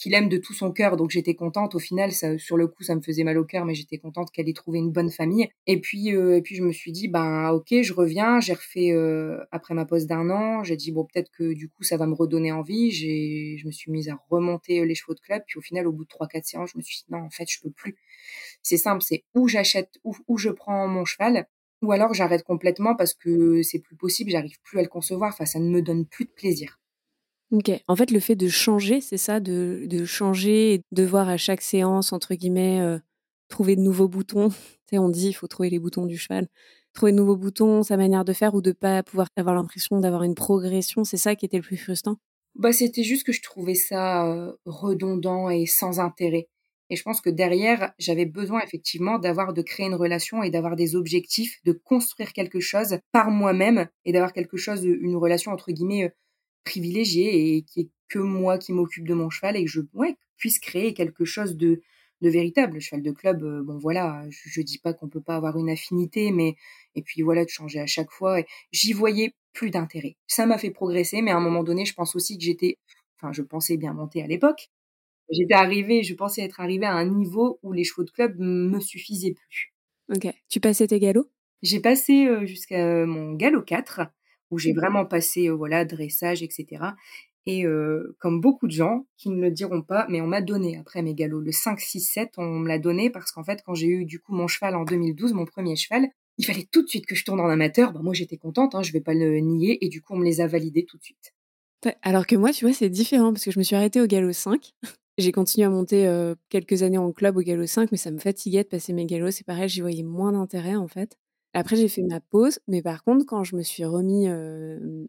qu'il 0.00 0.14
aime 0.14 0.28
de 0.28 0.38
tout 0.38 0.54
son 0.54 0.72
cœur. 0.72 0.96
Donc 0.96 1.10
j'étais 1.10 1.34
contente. 1.34 1.74
Au 1.74 1.78
final, 1.78 2.10
ça, 2.12 2.38
sur 2.38 2.56
le 2.56 2.66
coup, 2.66 2.82
ça 2.82 2.94
me 2.94 3.02
faisait 3.02 3.22
mal 3.22 3.38
au 3.38 3.44
cœur, 3.44 3.64
mais 3.64 3.74
j'étais 3.74 3.98
contente 3.98 4.30
qu'elle 4.32 4.48
ait 4.48 4.54
trouvé 4.54 4.78
une 4.78 4.90
bonne 4.90 5.10
famille. 5.10 5.48
Et 5.66 5.80
puis, 5.80 6.14
euh, 6.14 6.38
et 6.38 6.42
puis 6.42 6.56
je 6.56 6.62
me 6.62 6.72
suis 6.72 6.90
dit, 6.90 7.08
ben 7.08 7.50
ok, 7.50 7.82
je 7.82 7.92
reviens. 7.92 8.40
J'ai 8.40 8.54
refait 8.54 8.92
euh, 8.92 9.38
après 9.52 9.74
ma 9.74 9.84
pause 9.84 10.06
d'un 10.06 10.30
an. 10.30 10.64
J'ai 10.64 10.76
dit 10.76 10.90
bon, 10.90 11.04
peut-être 11.04 11.30
que 11.30 11.52
du 11.52 11.68
coup, 11.68 11.84
ça 11.84 11.98
va 11.98 12.06
me 12.06 12.14
redonner 12.14 12.50
envie. 12.50 12.90
J'ai, 12.90 13.56
je 13.58 13.66
me 13.66 13.72
suis 13.72 13.92
mise 13.92 14.08
à 14.08 14.18
remonter 14.30 14.80
euh, 14.80 14.84
les 14.86 14.94
chevaux 14.94 15.14
de 15.14 15.20
club. 15.20 15.42
Puis 15.46 15.58
au 15.58 15.62
final, 15.62 15.86
au 15.86 15.92
bout 15.92 16.04
de 16.04 16.08
trois 16.08 16.26
quatre 16.26 16.46
séances, 16.46 16.70
je 16.72 16.78
me 16.78 16.82
suis 16.82 17.00
dit 17.00 17.12
non, 17.12 17.18
en 17.18 17.30
fait, 17.30 17.46
je 17.48 17.60
peux 17.60 17.70
plus. 17.70 17.96
C'est 18.62 18.78
simple, 18.78 19.02
c'est 19.02 19.24
où 19.34 19.48
j'achète, 19.48 19.90
où, 20.04 20.16
où 20.28 20.38
je 20.38 20.50
prends 20.50 20.88
mon 20.88 21.04
cheval. 21.04 21.46
Ou 21.82 21.92
alors 21.92 22.12
j'arrête 22.12 22.42
complètement 22.42 22.94
parce 22.94 23.14
que 23.14 23.62
c'est 23.62 23.78
plus 23.78 23.96
possible, 23.96 24.30
j'arrive 24.30 24.60
plus 24.62 24.78
à 24.78 24.82
le 24.82 24.88
concevoir. 24.88 25.30
Enfin, 25.32 25.46
ça 25.46 25.58
ne 25.58 25.70
me 25.70 25.82
donne 25.82 26.06
plus 26.06 26.26
de 26.26 26.30
plaisir. 26.30 26.79
Ok. 27.52 27.70
En 27.88 27.96
fait, 27.96 28.10
le 28.12 28.20
fait 28.20 28.36
de 28.36 28.48
changer, 28.48 29.00
c'est 29.00 29.16
ça, 29.16 29.40
de, 29.40 29.84
de 29.86 30.04
changer, 30.04 30.82
de 30.92 31.04
voir 31.04 31.28
à 31.28 31.36
chaque 31.36 31.62
séance, 31.62 32.12
entre 32.12 32.34
guillemets, 32.34 32.80
euh, 32.80 32.98
trouver 33.48 33.74
de 33.74 33.80
nouveaux 33.80 34.08
boutons. 34.08 34.48
tu 34.50 34.56
sais, 34.90 34.98
on 34.98 35.08
dit, 35.08 35.28
il 35.28 35.32
faut 35.32 35.48
trouver 35.48 35.70
les 35.70 35.80
boutons 35.80 36.06
du 36.06 36.16
cheval. 36.16 36.46
Trouver 36.92 37.12
de 37.12 37.16
nouveaux 37.16 37.36
boutons, 37.36 37.82
sa 37.82 37.96
manière 37.96 38.24
de 38.24 38.32
faire, 38.32 38.54
ou 38.54 38.62
de 38.62 38.72
pas 38.72 39.02
pouvoir 39.02 39.28
avoir 39.36 39.54
l'impression 39.56 39.98
d'avoir 39.98 40.22
une 40.22 40.34
progression, 40.34 41.02
c'est 41.04 41.16
ça 41.16 41.34
qui 41.34 41.44
était 41.44 41.56
le 41.56 41.62
plus 41.62 41.76
frustrant? 41.76 42.16
Bah, 42.54 42.72
c'était 42.72 43.04
juste 43.04 43.24
que 43.26 43.32
je 43.32 43.42
trouvais 43.42 43.74
ça 43.74 44.26
euh, 44.26 44.52
redondant 44.64 45.50
et 45.50 45.66
sans 45.66 45.98
intérêt. 45.98 46.48
Et 46.88 46.96
je 46.96 47.02
pense 47.02 47.20
que 47.20 47.30
derrière, 47.30 47.92
j'avais 47.98 48.26
besoin 48.26 48.60
effectivement 48.62 49.18
d'avoir, 49.18 49.52
de 49.52 49.62
créer 49.62 49.86
une 49.86 49.94
relation 49.94 50.42
et 50.42 50.50
d'avoir 50.50 50.74
des 50.74 50.96
objectifs, 50.96 51.58
de 51.64 51.72
construire 51.72 52.32
quelque 52.32 52.58
chose 52.58 52.98
par 53.12 53.30
moi-même 53.30 53.88
et 54.04 54.12
d'avoir 54.12 54.32
quelque 54.32 54.56
chose, 54.56 54.84
une 54.84 55.16
relation 55.16 55.52
entre 55.52 55.70
guillemets 55.70 56.12
euh, 56.66 56.70
privilégié 56.70 57.56
et 57.56 57.62
qui 57.62 57.80
est 57.80 57.88
que 58.08 58.18
moi 58.18 58.58
qui 58.58 58.72
m'occupe 58.72 59.06
de 59.06 59.14
mon 59.14 59.30
cheval 59.30 59.56
et 59.56 59.64
que 59.64 59.70
je 59.70 59.80
ouais, 59.94 60.16
puisse 60.36 60.58
créer 60.58 60.94
quelque 60.94 61.24
chose 61.24 61.56
de, 61.56 61.80
de 62.20 62.30
véritable. 62.30 62.74
Le 62.74 62.80
cheval 62.80 63.02
de 63.02 63.12
club, 63.12 63.42
euh, 63.44 63.62
bon 63.62 63.78
voilà, 63.78 64.24
je, 64.30 64.48
je 64.50 64.60
dis 64.62 64.78
pas 64.78 64.92
qu'on 64.92 65.08
peut 65.08 65.20
pas 65.20 65.36
avoir 65.36 65.58
une 65.58 65.70
affinité, 65.70 66.32
mais 66.32 66.56
et 66.94 67.02
puis 67.02 67.22
voilà, 67.22 67.44
de 67.44 67.50
changer 67.50 67.80
à 67.80 67.86
chaque 67.86 68.10
fois. 68.10 68.42
J'y 68.72 68.92
voyais 68.92 69.34
plus 69.52 69.70
d'intérêt. 69.70 70.16
Ça 70.26 70.46
m'a 70.46 70.58
fait 70.58 70.70
progresser, 70.70 71.22
mais 71.22 71.30
à 71.30 71.36
un 71.36 71.40
moment 71.40 71.62
donné, 71.64 71.84
je 71.84 71.94
pense 71.94 72.14
aussi 72.16 72.36
que 72.38 72.44
j'étais, 72.44 72.78
enfin, 73.16 73.32
je 73.32 73.42
pensais 73.42 73.76
bien 73.76 73.92
monter 73.92 74.22
à 74.22 74.26
l'époque. 74.26 74.70
J'étais 75.30 75.54
arrivée, 75.54 76.02
je 76.02 76.14
pensais 76.14 76.42
être 76.42 76.60
arrivée 76.60 76.86
à 76.86 76.94
un 76.94 77.06
niveau 77.06 77.60
où 77.62 77.72
les 77.72 77.84
chevaux 77.84 78.04
de 78.04 78.10
club 78.10 78.34
me 78.38 78.80
suffisaient 78.80 79.34
plus. 79.34 79.72
Ok. 80.12 80.26
Tu 80.48 80.58
passais 80.60 80.88
tes 80.88 80.98
galops? 80.98 81.30
J'ai 81.62 81.80
passé 81.80 82.26
euh, 82.26 82.46
jusqu'à 82.46 83.06
mon 83.06 83.34
galop 83.34 83.62
4 83.62 84.00
où 84.50 84.58
j'ai 84.58 84.72
vraiment 84.72 85.06
passé 85.06 85.48
voilà 85.48 85.84
dressage, 85.84 86.42
etc. 86.42 86.84
Et 87.46 87.64
comme 88.18 88.40
beaucoup 88.40 88.66
de 88.66 88.72
gens 88.72 89.06
qui 89.16 89.30
ne 89.30 89.40
le 89.40 89.50
diront 89.50 89.82
pas, 89.82 90.06
mais 90.08 90.20
on 90.20 90.26
m'a 90.26 90.42
donné 90.42 90.76
après 90.76 91.02
mes 91.02 91.14
galops 91.14 91.44
le 91.44 91.52
5, 91.52 91.80
6, 91.80 92.00
7, 92.00 92.32
on 92.36 92.60
me 92.60 92.68
l'a 92.68 92.78
donné 92.78 93.10
parce 93.10 93.32
qu'en 93.32 93.42
fait 93.42 93.62
quand 93.64 93.74
j'ai 93.74 93.88
eu 93.88 94.04
du 94.04 94.20
coup 94.20 94.34
mon 94.34 94.46
cheval 94.46 94.76
en 94.76 94.84
2012, 94.84 95.32
mon 95.32 95.46
premier 95.46 95.74
cheval, 95.74 96.10
il 96.40 96.46
fallait 96.46 96.66
tout 96.70 96.82
de 96.82 96.88
suite 96.88 97.04
que 97.06 97.14
je 97.14 97.24
tourne 97.24 97.40
en 97.40 97.48
amateur. 97.48 97.92
Bah, 97.92 98.00
moi, 98.02 98.14
j'étais 98.14 98.38
contente, 98.38 98.74
hein, 98.74 98.82
je 98.82 98.92
vais 98.92 99.02
pas 99.02 99.12
le 99.12 99.38
nier. 99.40 99.84
Et 99.84 99.88
du 99.88 100.00
coup, 100.00 100.14
on 100.14 100.16
me 100.16 100.24
les 100.24 100.40
a 100.40 100.46
validés 100.46 100.86
tout 100.86 100.96
de 100.96 101.02
suite. 101.02 101.34
Alors 102.02 102.26
que 102.26 102.34
moi, 102.34 102.50
tu 102.52 102.64
vois, 102.64 102.74
c'est 102.74 102.88
différent 102.88 103.32
parce 103.32 103.44
que 103.44 103.50
je 103.50 103.58
me 103.58 103.64
suis 103.64 103.76
arrêtée 103.76 104.00
au 104.00 104.06
galop 104.06 104.32
5. 104.32 104.72
J'ai 105.18 105.32
continué 105.32 105.66
à 105.66 105.70
monter 105.70 106.06
euh, 106.06 106.34
quelques 106.48 106.82
années 106.82 106.96
en 106.96 107.12
club 107.12 107.36
au 107.36 107.42
galop 107.42 107.66
5, 107.66 107.92
mais 107.92 107.98
ça 107.98 108.10
me 108.10 108.18
fatiguait 108.18 108.62
de 108.62 108.68
passer 108.68 108.94
mes 108.94 109.04
galops. 109.04 109.36
C'est 109.36 109.46
pareil, 109.46 109.68
j'y 109.68 109.82
voyais 109.82 110.02
moins 110.02 110.32
d'intérêt 110.32 110.76
en 110.76 110.88
fait. 110.88 111.18
Après, 111.54 111.76
j'ai 111.76 111.88
fait 111.88 112.02
ma 112.02 112.20
pause, 112.20 112.60
mais 112.68 112.80
par 112.82 113.02
contre, 113.02 113.26
quand 113.26 113.42
je 113.44 113.56
me 113.56 113.62
suis 113.62 113.84
remis 113.84 114.28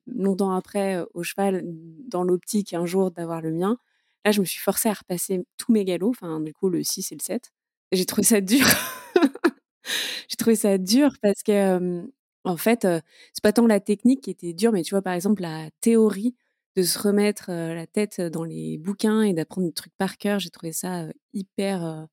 longtemps 0.08 0.52
après 0.56 1.04
au 1.14 1.24
cheval, 1.24 1.64
dans 2.08 2.24
l'optique 2.24 2.74
un 2.74 2.86
jour 2.86 3.12
d'avoir 3.12 3.42
le 3.42 3.52
mien, 3.52 3.78
là, 4.26 4.32
je 4.32 4.40
me 4.42 4.46
suis 4.46 4.60
forcée 4.60 4.90
à 4.90 4.94
repasser 4.94 5.44
tous 5.58 5.72
mes 5.72 5.86
galops, 5.86 6.18
enfin, 6.22 6.40
du 6.42 6.54
coup, 6.54 6.70
le 6.70 6.84
6 6.84 7.12
et 7.12 7.16
le 7.16 7.22
7. 7.22 7.52
J'ai 7.92 8.06
trouvé 8.06 8.24
ça 8.24 8.42
dur. 8.42 8.66
j'ai 10.30 10.36
trouvé 10.38 10.56
ça 10.56 10.78
dur 10.78 11.12
parce 11.22 11.44
que, 11.44 12.04
en 12.44 12.58
fait, 12.58 12.88
c'est 13.34 13.44
pas 13.44 13.54
tant 13.54 13.68
la 13.68 13.80
technique 13.80 14.22
qui 14.22 14.32
était 14.32 14.54
dure, 14.54 14.72
mais 14.72 14.84
tu 14.84 14.92
vois, 14.92 15.02
par 15.02 15.14
exemple, 15.14 15.42
la 15.42 15.70
théorie 15.82 16.36
de 16.78 16.84
se 16.84 16.98
remettre 17.00 17.52
la 17.52 17.86
tête 17.88 18.22
dans 18.22 18.44
les 18.46 18.78
bouquins 18.78 19.22
et 19.24 19.34
d'apprendre 19.34 19.68
des 19.68 19.74
trucs 19.74 19.94
par 19.98 20.18
cœur, 20.18 20.40
j'ai 20.40 20.50
trouvé 20.50 20.72
ça 20.74 21.06
hyper 21.34 22.08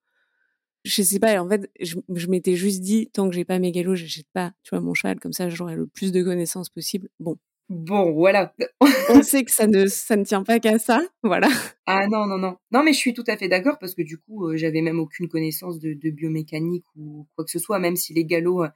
je 0.89 1.03
sais 1.03 1.19
pas, 1.19 1.41
en 1.41 1.49
fait, 1.49 1.71
je, 1.81 2.27
m'étais 2.29 2.55
juste 2.55 2.81
dit, 2.81 3.09
tant 3.13 3.29
que 3.29 3.35
j'ai 3.35 3.45
pas 3.45 3.59
mes 3.59 3.73
galops, 3.73 3.97
j'achète 3.97 4.27
pas, 4.33 4.53
tu 4.63 4.71
vois, 4.71 4.81
mon 4.81 4.95
cheval, 4.95 5.21
comme 5.21 5.33
ça, 5.33 5.49
j'aurai 5.51 5.77
le 5.77 5.87
plus 5.87 6.13
de 6.13 6.23
connaissances 6.23 6.71
possible. 6.71 7.09
Bon. 7.21 7.37
Bon, 7.69 8.13
voilà. 8.13 8.55
On 9.11 9.23
sait 9.23 9.45
que 9.45 9.53
ça 9.53 9.67
ne, 9.67 9.87
ça 9.87 10.17
ne 10.17 10.25
tient 10.25 10.43
pas 10.43 10.59
qu'à 10.59 10.79
ça, 10.79 11.03
voilà. 11.23 11.49
Ah 11.87 12.07
non, 12.09 12.27
non, 12.27 12.39
non. 12.39 12.57
Non, 12.73 12.83
mais 12.83 12.95
je 12.95 12.99
suis 12.99 13.13
tout 13.13 13.25
à 13.27 13.37
fait 13.37 13.49
d'accord 13.49 13.79
parce 13.79 13.95
que 13.95 14.01
du 14.01 14.17
coup, 14.17 14.57
j'avais 14.57 14.81
même 14.81 14.99
aucune 14.99 15.29
connaissance 15.29 15.79
de, 15.79 15.93
de, 15.93 16.11
biomécanique 16.11 16.87
ou 16.97 17.27
quoi 17.37 17.45
que 17.45 17.51
ce 17.51 17.59
soit, 17.59 17.79
même 17.79 17.97
si 17.97 18.15
les 18.15 18.25
galops, 18.25 18.71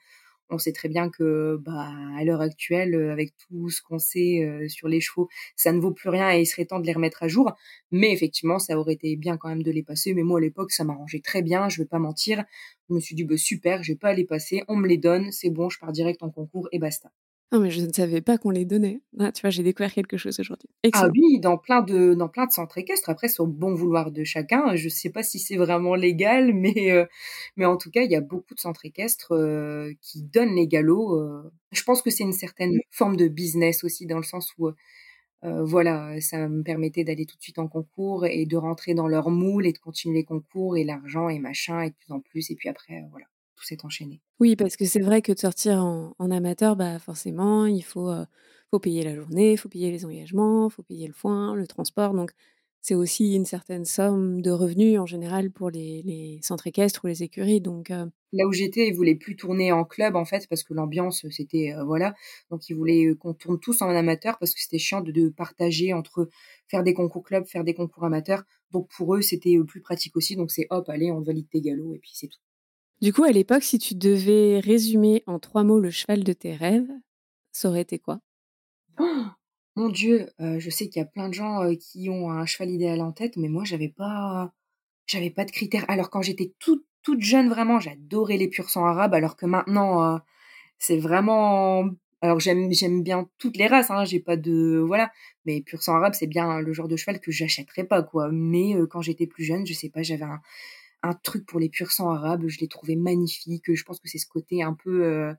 on 0.53 0.59
sait 0.59 0.73
très 0.73 0.89
bien 0.89 1.11
que, 1.11 1.57
bah, 1.61 1.91
à 2.17 2.25
l'heure 2.25 2.41
actuelle, 2.41 2.95
euh, 2.95 3.13
avec 3.13 3.35
tout 3.37 3.71
ce 3.71 3.83
qu'on 3.83 3.99
sait 3.99 4.45
euh, 4.45 4.69
sur 4.69 4.89
les 4.89 5.01
chevaux, 5.01 5.29
ça 5.57 5.73
ne 5.73 5.81
vaut 5.81 5.93
plus 5.93 6.09
rien 6.11 6.31
et 6.33 6.41
il 6.41 6.47
serait 6.47 6.65
temps 6.67 6.81
de 6.81 6.87
les 6.87 6.93
remettre 6.93 7.23
à 7.23 7.29
jour. 7.29 7.53
Mais 7.91 8.13
effectivement, 8.13 8.59
ça 8.59 8.79
aurait 8.79 8.95
été 8.95 9.17
bien 9.17 9.37
quand 9.37 9.49
même 9.49 9.63
de 9.63 9.71
les 9.71 9.83
passer. 9.83 10.15
Mais 10.15 10.23
moi, 10.23 10.39
à 10.39 10.43
l'époque, 10.43 10.73
ça 10.73 10.85
m'arrangeait 10.85 11.21
très 11.21 11.43
bien. 11.43 11.69
Je 11.69 11.83
vais 11.83 11.89
pas 11.89 11.99
mentir. 11.99 12.45
Je 12.89 12.95
me 12.95 13.01
suis 13.01 13.15
dit, 13.15 13.25
bah, 13.25 13.37
super, 13.37 13.83
je 13.83 13.93
vais 13.93 13.99
pas 13.99 14.13
les 14.15 14.25
passer. 14.25 14.63
On 14.69 14.77
me 14.77 14.87
les 14.89 14.99
donne. 14.99 15.33
C'est 15.33 15.51
bon, 15.51 15.69
je 15.71 15.79
pars 15.79 15.93
direct 15.93 16.23
en 16.23 16.31
concours 16.31 16.69
et 16.73 16.79
basta. 16.79 17.11
Non, 17.53 17.61
mais 17.61 17.71
je 17.71 17.83
ne 17.83 17.93
savais 17.93 18.23
pas 18.23 18.39
qu'on 18.39 18.49
les 18.49 18.65
donnait. 18.65 19.03
Ah, 19.21 19.31
tu 19.31 19.43
vois, 19.43 19.51
j'ai 19.51 19.63
découvert 19.63 19.93
quelque 19.93 20.17
chose 20.17 20.41
aujourd'hui. 20.41 20.71
Ah 20.95 21.09
oui, 21.15 21.39
dans 21.39 21.59
plein 21.59 21.83
de 21.83 22.15
dans 22.15 22.31
plein 22.31 22.47
de 22.47 22.51
centres 22.51 22.79
équestres. 22.79 23.11
Après, 23.11 23.29
c'est 23.29 23.41
au 23.41 23.47
bon 23.47 23.75
vouloir 23.75 24.11
de 24.11 24.25
chacun. 24.25 24.75
Je 24.75 24.85
ne 24.85 24.89
sais 24.89 25.11
pas 25.11 25.23
si 25.23 25.39
c'est 25.39 25.57
vraiment 25.57 25.95
légal, 25.95 26.55
mais 26.55 26.91
euh, 26.91 27.05
mais 27.57 27.67
en 27.67 27.77
tout 27.77 27.91
cas, 27.91 28.03
il 28.03 28.11
y 28.11 28.17
a 28.17 28.23
beaucoup 28.23 28.55
de 28.55 28.61
centres 28.61 28.87
équestres 28.87 29.33
euh, 29.33 29.93
qui 30.01 30.23
donnent 30.23 30.55
les 30.55 30.67
galops. 30.67 31.13
Euh. 31.13 31.51
Je 31.73 31.83
pense 31.85 32.01
que 32.01 32.09
c'est 32.09 32.25
une 32.25 32.33
certaine 32.33 32.81
forme 32.91 33.17
de 33.17 33.29
business 33.29 33.85
aussi, 33.85 34.07
dans 34.07 34.17
le 34.19 34.23
sens 34.25 34.53
où 34.59 34.71
voilà, 35.43 36.21
ça 36.21 36.49
me 36.49 36.63
permettait 36.63 37.03
d'aller 37.03 37.27
tout 37.27 37.37
de 37.37 37.43
suite 37.43 37.59
en 37.59 37.67
concours 37.67 38.27
et 38.27 38.47
de 38.47 38.57
rentrer 38.57 38.95
dans 38.95 39.09
leur 39.09 39.29
moule 39.29 39.67
et 39.67 39.73
de 39.73 39.79
continuer 39.79 40.19
les 40.19 40.25
concours 40.25 40.77
et 40.77 40.85
l'argent 40.85 41.29
et 41.29 41.41
machin 41.41 41.83
et 41.83 41.91
de 41.91 41.97
plus 41.97 42.13
en 42.13 42.21
plus. 42.21 42.51
Et 42.51 42.55
puis 42.55 42.69
après, 42.69 43.03
voilà 43.11 43.27
s'est 43.65 43.85
enchaîné. 43.85 44.21
Oui, 44.41 44.57
parce 44.57 44.77
que 44.77 44.85
c'est 44.85 45.01
vrai 45.01 45.23
que 45.23 45.33
de 45.33 45.39
sortir 45.39 45.85
en, 45.85 46.31
amateur, 46.31 46.77
bah 46.77 46.99
forcément, 46.99 47.67
il 47.67 47.83
faut, 47.83 48.11
euh, 48.11 48.25
faut 48.71 48.79
payer 48.79 49.03
la 49.03 49.15
journée, 49.15 49.53
il 49.53 49.57
faut 49.57 49.69
payer 49.69 49.91
les 49.91 50.05
engagements, 50.05 50.69
il 50.69 50.73
faut 50.73 50.83
payer 50.83 51.07
le 51.07 51.13
foin, 51.13 51.55
le 51.55 51.67
transport. 51.67 52.15
Donc, 52.15 52.33
c'est 52.83 52.97
aussi 52.97 53.35
une 53.35 53.45
certaine 53.45 53.85
somme 53.85 54.43
de 54.43 54.51
revenus 54.51 54.99
en 54.99 55.07
général 55.07 55.53
pour 55.53 55.71
les, 55.71 56.41
centres 56.43 56.67
équestres 56.67 57.05
ou 57.05 57.07
les 57.07 57.23
écuries. 57.23 57.61
Donc, 57.61 57.91
euh 57.93 58.07
Là 58.33 58.47
où 58.47 58.53
j'étais, 58.53 58.89
ils 58.89 58.95
voulaient 58.95 59.15
plus 59.15 59.37
tourner 59.37 59.73
en 59.73 59.85
club 59.85 60.17
en 60.17 60.25
fait 60.25 60.49
parce 60.49 60.65
que 60.65 60.73
l'ambiance 60.75 61.27
c'était 61.31 61.75
euh, 61.77 61.85
voilà. 61.85 62.15
Donc 62.51 62.69
ils 62.71 62.75
voulaient 62.75 63.15
qu'on 63.21 63.35
tourne 63.35 63.61
tous 63.61 63.83
en 63.83 63.91
amateur 63.91 64.39
parce 64.39 64.55
que 64.55 64.61
c'était 64.61 64.79
chiant 64.79 65.03
de, 65.03 65.13
de, 65.13 65.29
partager 65.29 65.93
entre 65.93 66.31
faire 66.67 66.83
des 66.83 66.95
concours 66.95 67.23
club, 67.23 67.45
faire 67.47 67.63
des 67.63 67.75
concours 67.75 68.05
amateurs. 68.05 68.45
Donc 68.71 68.89
pour 68.97 69.15
eux 69.15 69.21
c'était 69.23 69.57
plus 69.69 69.83
pratique 69.83 70.17
aussi. 70.17 70.35
Donc 70.35 70.51
c'est 70.51 70.67
hop, 70.71 70.89
allez, 70.89 71.13
on 71.13 71.21
valide 71.21 71.49
tes 71.51 71.61
galops 71.61 71.95
et 71.95 71.99
puis 71.99 72.13
c'est 72.15 72.29
tout. 72.29 72.41
Du 73.03 73.13
coup, 73.13 73.25
à 73.25 73.33
l'époque, 73.33 73.65
si 73.65 73.81
tu 73.81 73.97
devais 73.97 74.61
résumer 74.61 75.25
en 75.27 75.41
trois 75.41 75.65
mots 75.65 75.81
le 75.81 75.91
cheval 75.91 76.23
de 76.23 76.33
tes 76.33 76.55
rêves, 76.55 76.89
ça 77.51 77.69
aurait 77.69 77.81
été 77.81 77.99
quoi? 77.99 78.21
Oh 79.01 79.25
Mon 79.75 79.89
Dieu, 79.89 80.29
euh, 80.41 80.61
je 80.61 80.71
sais 80.71 80.89
qu'il 80.89 81.01
y 81.01 81.03
a 81.03 81.09
plein 81.09 81.29
de 81.29 81.35
gens 81.35 81.65
euh, 81.65 81.75
qui 81.75 82.09
ont 82.09 82.31
un 82.31 82.47
cheval 82.47 82.71
idéal 82.71 83.01
en 83.01 83.11
tête, 83.11 83.37
mais 83.37 83.49
moi, 83.49 83.65
j'avais 83.65 83.89
pas, 83.89 84.53
j'avais 85.07 85.31
pas 85.31 85.45
de 85.45 85.51
critères. 85.51 85.85
Alors 85.89 86.11
quand 86.11 86.23
j'étais 86.23 86.55
toute 86.61 86.85
toute 87.03 87.23
jeune, 87.23 87.49
vraiment, 87.49 87.81
j'adorais 87.81 88.37
les 88.37 88.49
pur 88.49 88.71
sang 88.71 88.85
arabes, 88.87 89.15
alors 89.15 89.37
que 89.37 89.47
maintenant, 89.47 90.15
euh, 90.17 90.19
c'est 90.79 90.99
vraiment. 90.99 91.87
Alors 92.23 92.41
j'aime 92.41 92.73
j'aime 92.73 93.03
bien 93.03 93.29
toutes 93.39 93.57
les 93.57 93.67
races, 93.67 93.91
hein, 93.91 94.05
j'ai 94.05 94.21
pas 94.21 94.37
de 94.37 94.79
voilà, 94.87 95.13
mais 95.47 95.63
pur 95.63 95.83
sang 95.83 95.97
arabe, 95.97 96.15
c'est 96.15 96.29
bien 96.29 96.61
le 96.61 96.73
genre 96.73 96.89
de 96.89 96.97
cheval 96.97 97.21
que 97.21 97.33
j'achèterais 97.33 97.85
pas 97.85 98.03
quoi. 98.05 98.31
Mais 98.33 98.75
quand 98.91 99.03
j'étais 99.03 99.27
plus 99.27 99.45
jeune, 99.45 99.67
je 99.67 99.75
sais 99.75 99.91
pas, 99.91 100.03
j'avais 100.03 100.25
un 100.25 100.41
un 101.03 101.15
truc 101.15 101.47
pour 101.47 101.61
les 101.61 101.69
pur 101.69 101.91
sang 101.91 102.11
arabes. 102.11 102.45
Je 102.47 102.61
les 102.61 102.69
trouvais 102.69 102.97
magnifiques. 102.97 103.73
Je 103.73 103.85
pense 103.85 104.01
que 104.01 104.09
c'est 104.09 104.19
ce 104.19 104.27
côté 104.27 104.63
un 104.63 104.75
peu, 104.75 105.05
euh, 105.05 105.33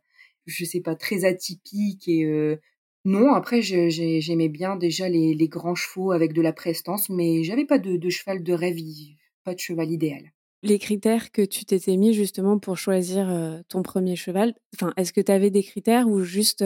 je 0.46 0.66
sais 0.66 0.82
pas, 0.82 0.96
très 0.96 1.26
atypique 1.26 2.08
et 2.08 2.26
euh, 2.26 2.58
non. 3.06 3.34
Après, 3.34 3.62
j'aimais 3.62 4.50
bien 4.50 4.76
déjà 4.76 5.10
les, 5.10 5.34
les, 5.34 5.48
grands 5.48 5.76
chevaux 5.76 6.12
avec 6.12 6.34
de 6.34 6.42
la 6.42 6.54
prestance, 6.54 7.10
mais 7.10 7.44
j'avais 7.44 7.66
pas 7.66 7.80
de, 7.80 8.10
cheval 8.10 8.44
de 8.44 8.54
rêve, 8.54 8.78
pas 9.44 9.54
de 9.54 9.60
cheval 9.60 9.92
idéal. 9.92 10.32
Les 10.62 10.80
critères 10.80 11.32
que 11.32 11.42
tu 11.42 11.66
t'étais 11.66 11.98
mis 11.98 12.14
justement 12.14 12.58
pour 12.58 12.78
choisir 12.78 13.30
euh, 13.30 13.60
ton 13.68 13.84
premier 13.84 14.16
cheval, 14.16 14.54
enfin, 14.76 14.94
est-ce 14.96 15.12
que 15.12 15.20
tu 15.20 15.32
avais 15.32 15.50
des 15.50 15.64
critères 15.64 16.08
ou 16.08 16.22
juste 16.22 16.64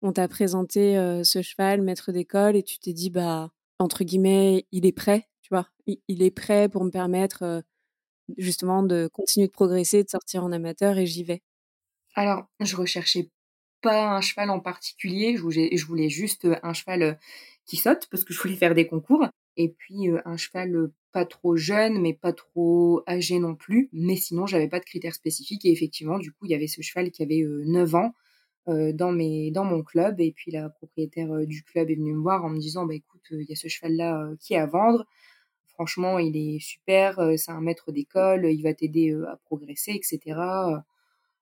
on 0.00 0.12
t'a 0.12 0.28
présenté 0.28 0.94
ce 1.24 1.42
cheval, 1.42 1.82
maître 1.82 2.12
d'école, 2.12 2.54
et 2.54 2.62
tu 2.62 2.78
t'es 2.78 2.92
dit, 2.92 3.10
bah, 3.10 3.50
entre 3.80 4.04
guillemets, 4.04 4.64
il 4.70 4.86
est 4.86 4.92
prêt, 4.92 5.28
tu 5.42 5.48
vois, 5.50 5.66
il 5.86 6.22
est 6.22 6.30
prêt 6.30 6.68
pour 6.68 6.84
me 6.84 6.90
permettre 6.90 7.64
justement 8.36 8.82
de 8.82 9.08
continuer 9.12 9.46
de 9.46 9.52
progresser, 9.52 10.04
de 10.04 10.08
sortir 10.08 10.44
en 10.44 10.52
amateur 10.52 10.98
et 10.98 11.06
j'y 11.06 11.24
vais. 11.24 11.42
Alors, 12.14 12.46
je 12.60 12.76
recherchais 12.76 13.30
pas 13.80 14.16
un 14.16 14.20
cheval 14.20 14.50
en 14.50 14.60
particulier, 14.60 15.36
je 15.36 15.84
voulais, 15.86 16.08
juste 16.08 16.48
un 16.62 16.72
cheval 16.72 17.18
qui 17.64 17.76
saute 17.76 18.08
parce 18.10 18.24
que 18.24 18.34
je 18.34 18.40
voulais 18.40 18.56
faire 18.56 18.74
des 18.74 18.86
concours 18.86 19.26
et 19.56 19.68
puis 19.68 20.08
un 20.24 20.36
cheval 20.36 20.90
pas 21.12 21.24
trop 21.24 21.56
jeune 21.56 22.00
mais 22.00 22.12
pas 22.12 22.32
trop 22.32 23.02
âgé 23.08 23.38
non 23.38 23.54
plus, 23.54 23.88
mais 23.92 24.16
sinon 24.16 24.46
j'avais 24.46 24.68
pas 24.68 24.80
de 24.80 24.84
critères 24.84 25.14
spécifiques 25.14 25.64
et 25.64 25.70
effectivement 25.70 26.18
du 26.18 26.32
coup 26.32 26.46
il 26.46 26.50
y 26.50 26.54
avait 26.54 26.66
ce 26.66 26.82
cheval 26.82 27.10
qui 27.10 27.22
avait 27.22 27.44
9 27.46 27.94
ans 27.94 28.14
dans 28.66 29.12
mes 29.12 29.50
dans 29.50 29.64
mon 29.64 29.82
club 29.82 30.20
et 30.20 30.32
puis 30.32 30.50
la 30.50 30.68
propriétaire 30.68 31.46
du 31.46 31.62
club 31.62 31.90
est 31.90 31.94
venue 31.94 32.14
me 32.14 32.20
voir 32.20 32.44
en 32.44 32.50
me 32.50 32.58
disant 32.58 32.84
bah 32.84 32.94
écoute 32.94 33.22
il 33.30 33.48
y 33.48 33.52
a 33.52 33.56
ce 33.56 33.68
cheval 33.68 33.94
là 33.94 34.28
qui 34.40 34.54
est 34.54 34.58
à 34.58 34.66
vendre 34.66 35.06
franchement, 35.78 36.18
il 36.18 36.36
est 36.36 36.58
super, 36.58 37.20
euh, 37.20 37.36
c'est 37.36 37.52
un 37.52 37.60
maître 37.60 37.92
d'école, 37.92 38.46
il 38.50 38.62
va 38.62 38.74
t'aider 38.74 39.12
euh, 39.12 39.30
à 39.30 39.36
progresser, 39.36 39.92
etc. 39.92 40.18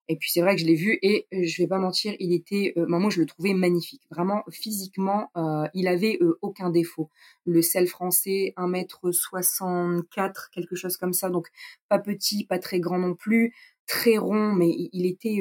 Et 0.09 0.17
puis 0.17 0.31
c'est 0.31 0.43
vrai 0.43 0.55
que 0.55 0.61
je 0.61 0.67
l'ai 0.67 0.75
vu 0.75 0.99
et 1.01 1.27
euh, 1.33 1.45
je 1.45 1.63
vais 1.63 1.67
pas 1.67 1.79
mentir, 1.79 2.15
il 2.21 2.35
était, 2.35 2.75
moi 2.77 3.09
je 3.09 3.19
le 3.19 3.27
trouvais 3.27 3.55
magnifique. 3.55 4.03
Vraiment 4.11 4.45
physiquement, 4.51 5.31
il 5.73 5.89
avait 5.89 6.19
aucun 6.43 6.69
défaut. 6.69 7.09
Le 7.47 7.63
sel 7.63 7.87
français, 7.89 8.53
1m64, 8.59 10.51
quelque 10.53 10.77
chose 10.77 10.99
comme 10.99 11.15
ça, 11.15 11.31
donc 11.31 11.49
pas 11.89 11.99
petit, 11.99 12.45
pas 12.45 12.59
très 12.59 12.79
grand 12.79 12.99
non 12.99 13.15
plus, 13.15 13.55
très 13.87 14.19
rond, 14.19 14.53
mais 14.53 14.69
il, 14.93 15.07
était 15.07 15.39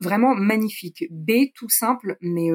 vraiment 0.00 0.34
magnifique. 0.36 1.06
B, 1.10 1.52
tout 1.54 1.68
simple, 1.68 2.16
mais 2.20 2.50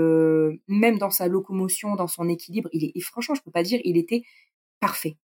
même 0.67 0.97
dans 0.97 1.11
sa 1.11 1.27
locomotion, 1.27 1.95
dans 1.95 2.07
son 2.07 2.29
équilibre, 2.29 2.69
il 2.71 2.85
est, 2.95 3.01
franchement, 3.01 3.35
je 3.35 3.43
peux 3.43 3.51
pas 3.51 3.63
dire, 3.63 3.81
il 3.83 3.97
était 3.97 4.23
parfait. 4.79 5.17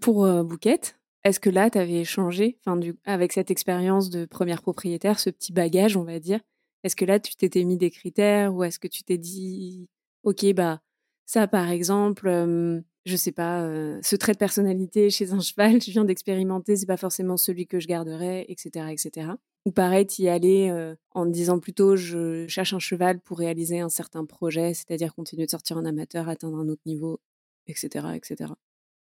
Pour 0.00 0.24
euh, 0.24 0.42
Bouquette, 0.42 0.98
est-ce 1.24 1.40
que 1.40 1.50
là, 1.50 1.70
tu 1.70 1.78
avais 1.78 2.04
changé, 2.04 2.58
du, 2.78 2.94
avec 3.04 3.32
cette 3.32 3.50
expérience 3.50 4.10
de 4.10 4.24
première 4.24 4.62
propriétaire, 4.62 5.18
ce 5.18 5.30
petit 5.30 5.52
bagage, 5.52 5.96
on 5.96 6.04
va 6.04 6.18
dire 6.18 6.40
Est-ce 6.84 6.96
que 6.96 7.04
là, 7.04 7.20
tu 7.20 7.34
t'étais 7.36 7.64
mis 7.64 7.76
des 7.76 7.90
critères 7.90 8.54
ou 8.54 8.64
est-ce 8.64 8.78
que 8.78 8.88
tu 8.88 9.02
t'es 9.04 9.18
dit, 9.18 9.88
OK, 10.24 10.44
bah, 10.54 10.80
ça, 11.26 11.46
par 11.46 11.70
exemple, 11.70 12.28
je 12.28 12.80
je 13.06 13.16
sais 13.16 13.32
pas, 13.32 13.66
ce 14.02 14.14
trait 14.16 14.32
de 14.32 14.38
personnalité 14.38 15.10
chez 15.10 15.32
un 15.32 15.40
cheval, 15.40 15.80
je 15.82 15.90
viens 15.90 16.04
d'expérimenter, 16.04 16.76
c'est 16.76 16.86
pas 16.86 16.96
forcément 16.98 17.36
celui 17.36 17.66
que 17.66 17.80
je 17.80 17.88
garderais, 17.88 18.44
etc., 18.48 18.86
etc. 18.90 19.32
Ou 19.66 19.72
pareil, 19.72 20.06
y 20.18 20.28
aller 20.28 20.94
en 21.12 21.26
te 21.26 21.30
disant 21.30 21.58
plutôt, 21.58 21.96
je 21.96 22.46
cherche 22.46 22.72
un 22.72 22.78
cheval 22.78 23.20
pour 23.20 23.38
réaliser 23.38 23.80
un 23.80 23.88
certain 23.88 24.24
projet, 24.24 24.74
c'est-à-dire 24.74 25.14
continuer 25.14 25.46
de 25.46 25.50
sortir 25.50 25.76
en 25.76 25.84
amateur, 25.84 26.28
atteindre 26.28 26.58
un 26.58 26.68
autre 26.68 26.82
niveau, 26.86 27.20
etc., 27.66 28.06
etc. 28.14 28.52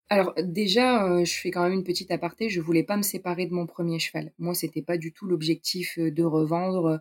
Alors 0.09 0.35
déjà, 0.41 1.05
euh, 1.05 1.25
je 1.25 1.35
fais 1.35 1.51
quand 1.51 1.63
même 1.65 1.73
une 1.73 1.85
petite 1.85 2.11
aparté, 2.13 2.49
je 2.49 2.61
voulais 2.61 2.85
pas 2.85 2.97
me 2.97 3.03
séparer 3.03 3.47
de 3.47 3.53
mon 3.55 3.67
premier 3.67 3.99
cheval. 3.99 4.33
Moi, 4.39 4.55
c'était 4.55 4.83
pas 4.83 4.99
du 4.99 5.13
tout 5.13 5.27
l'objectif 5.27 5.99
euh, 5.99 6.11
de 6.13 6.23
revendre 6.23 6.87
euh, 6.87 6.99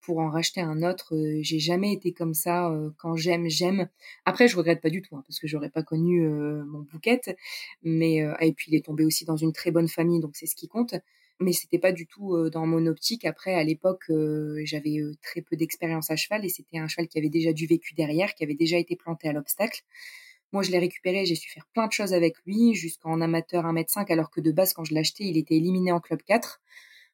pour 0.00 0.18
en 0.20 0.30
racheter 0.30 0.60
un 0.62 0.82
autre. 0.82 1.14
J'ai 1.42 1.58
jamais 1.58 1.92
été 1.92 2.12
comme 2.14 2.32
ça. 2.32 2.72
Quand 2.96 3.14
j'aime, 3.16 3.48
j'aime. 3.50 3.88
Après, 4.24 4.48
je 4.48 4.56
regrette 4.56 4.80
pas 4.80 4.88
du 4.90 5.02
tout, 5.02 5.16
hein, 5.16 5.24
parce 5.26 5.38
que 5.38 5.46
j'aurais 5.46 5.68
pas 5.70 5.82
connu 5.82 6.26
mon 6.28 6.80
bouquette. 6.80 7.36
Mais 7.82 8.24
et 8.40 8.52
puis 8.54 8.72
il 8.72 8.76
est 8.76 8.84
tombé 8.86 9.04
aussi 9.04 9.26
dans 9.26 9.36
une 9.36 9.52
très 9.52 9.70
bonne 9.70 9.88
famille, 9.88 10.20
donc 10.20 10.34
c'est 10.36 10.46
ce 10.46 10.56
qui 10.56 10.66
compte. 10.68 10.94
mais 11.40 11.52
c'était 11.52 11.78
pas 11.78 11.92
du 11.92 12.06
tout 12.06 12.48
dans 12.50 12.66
mon 12.66 12.86
optique. 12.86 13.26
Après, 13.26 13.54
à 13.54 13.64
l'époque, 13.64 14.10
j'avais 14.64 14.98
très 15.22 15.42
peu 15.42 15.56
d'expérience 15.56 16.10
à 16.10 16.16
cheval 16.16 16.42
et 16.44 16.48
c'était 16.48 16.78
un 16.78 16.88
cheval 16.88 17.08
qui 17.08 17.18
avait 17.18 17.28
déjà 17.28 17.52
du 17.52 17.66
vécu 17.66 17.94
derrière, 17.94 18.34
qui 18.34 18.44
avait 18.44 18.54
déjà 18.54 18.78
été 18.78 18.96
planté 18.96 19.28
à 19.28 19.34
l'obstacle. 19.34 19.82
Moi, 20.52 20.62
je 20.62 20.70
l'ai 20.70 20.78
récupéré, 20.78 21.26
j'ai 21.26 21.34
su 21.34 21.50
faire 21.50 21.66
plein 21.74 21.86
de 21.86 21.92
choses 21.92 22.14
avec 22.14 22.36
lui, 22.46 22.74
jusqu'en 22.74 23.20
amateur 23.20 23.66
1m5, 23.66 24.10
alors 24.10 24.30
que 24.30 24.40
de 24.40 24.50
base, 24.52 24.72
quand 24.74 24.84
je 24.84 24.94
acheté, 24.96 25.24
il 25.24 25.36
était 25.36 25.56
éliminé 25.56 25.92
en 25.92 26.00
club 26.00 26.20
4. 26.26 26.60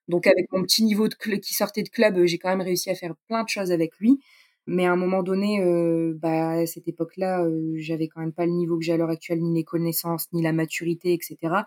Donc, 0.08 0.26
avec 0.26 0.46
mon 0.52 0.62
petit 0.62 0.84
niveau 0.84 1.08
de 1.08 1.14
qui 1.14 1.54
sortait 1.54 1.82
de 1.82 1.88
club, 1.88 2.24
j'ai 2.26 2.38
quand 2.38 2.50
même 2.50 2.60
réussi 2.62 2.90
à 2.90 2.94
faire 2.94 3.14
plein 3.28 3.42
de 3.44 3.48
choses 3.48 3.72
avec 3.72 3.96
lui. 3.98 4.20
Mais 4.66 4.86
à 4.86 4.92
un 4.92 4.96
moment 4.96 5.22
donné, 5.22 5.60
euh, 5.62 6.14
bah, 6.16 6.52
à 6.52 6.66
cette 6.66 6.88
époque-là, 6.88 7.44
euh, 7.44 7.74
j'avais 7.76 8.08
quand 8.08 8.20
même 8.20 8.32
pas 8.32 8.46
le 8.46 8.52
niveau 8.52 8.78
que 8.78 8.84
j'ai 8.84 8.92
à 8.92 8.96
l'heure 8.96 9.10
actuelle, 9.10 9.42
ni 9.42 9.54
les 9.54 9.64
connaissances, 9.64 10.26
ni 10.32 10.42
la 10.42 10.52
maturité, 10.52 11.12
etc. 11.12 11.64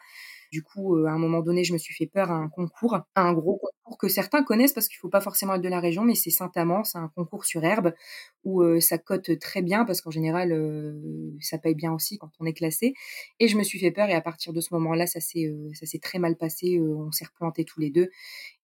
Du 0.51 0.63
coup, 0.63 0.95
euh, 0.97 1.05
à 1.07 1.12
un 1.12 1.19
moment 1.19 1.41
donné, 1.41 1.63
je 1.63 1.74
me 1.74 1.77
suis 1.77 1.93
fait 1.93 2.07
peur 2.07 2.31
à 2.31 2.36
un 2.36 2.50
concours, 2.50 2.95
à 2.95 3.21
un 3.21 3.33
gros 3.33 3.57
concours 3.57 3.71
que 3.96 4.08
certains 4.08 4.44
connaissent 4.44 4.74
parce 4.74 4.88
qu'il 4.88 4.98
faut 4.98 5.10
pas 5.10 5.22
forcément 5.22 5.56
être 5.56 5.62
de 5.62 5.70
la 5.70 5.79
région, 5.79 6.03
mais 6.03 6.15
c'est 6.15 6.29
Saint-Amand, 6.29 6.84
c'est 6.84 6.98
un 6.98 7.12
concours 7.15 7.46
sur 7.46 7.63
herbe 7.63 7.94
où 8.44 8.62
euh, 8.62 8.79
ça 8.79 8.98
cote 8.98 9.39
très 9.39 9.62
bien 9.62 9.86
parce 9.86 10.01
qu'en 10.01 10.12
général, 10.12 10.51
euh, 10.51 11.32
ça 11.39 11.58
paye 11.58 11.75
bien 11.75 11.94
aussi 11.94 12.17
quand 12.17 12.29
on 12.39 12.46
est 12.46 12.53
classé. 12.53 12.94
Et 13.39 13.48
je 13.48 13.58
me 13.58 13.63
suis 13.63 13.79
fait 13.79 13.91
peur 13.91 14.10
et 14.10 14.13
à 14.13 14.22
partir 14.22 14.53
de 14.53 14.62
ce 14.62 14.74
moment-là, 14.74 15.08
ça 15.08 15.20
s'est 15.20 15.53
s'est 15.74 16.00
très 16.00 16.20
mal 16.20 16.36
passé. 16.36 16.79
on 16.82 17.12
s'est 17.12 17.25
replantés 17.25 17.63
tous 17.63 17.79
les 17.79 17.89
deux. 17.89 18.10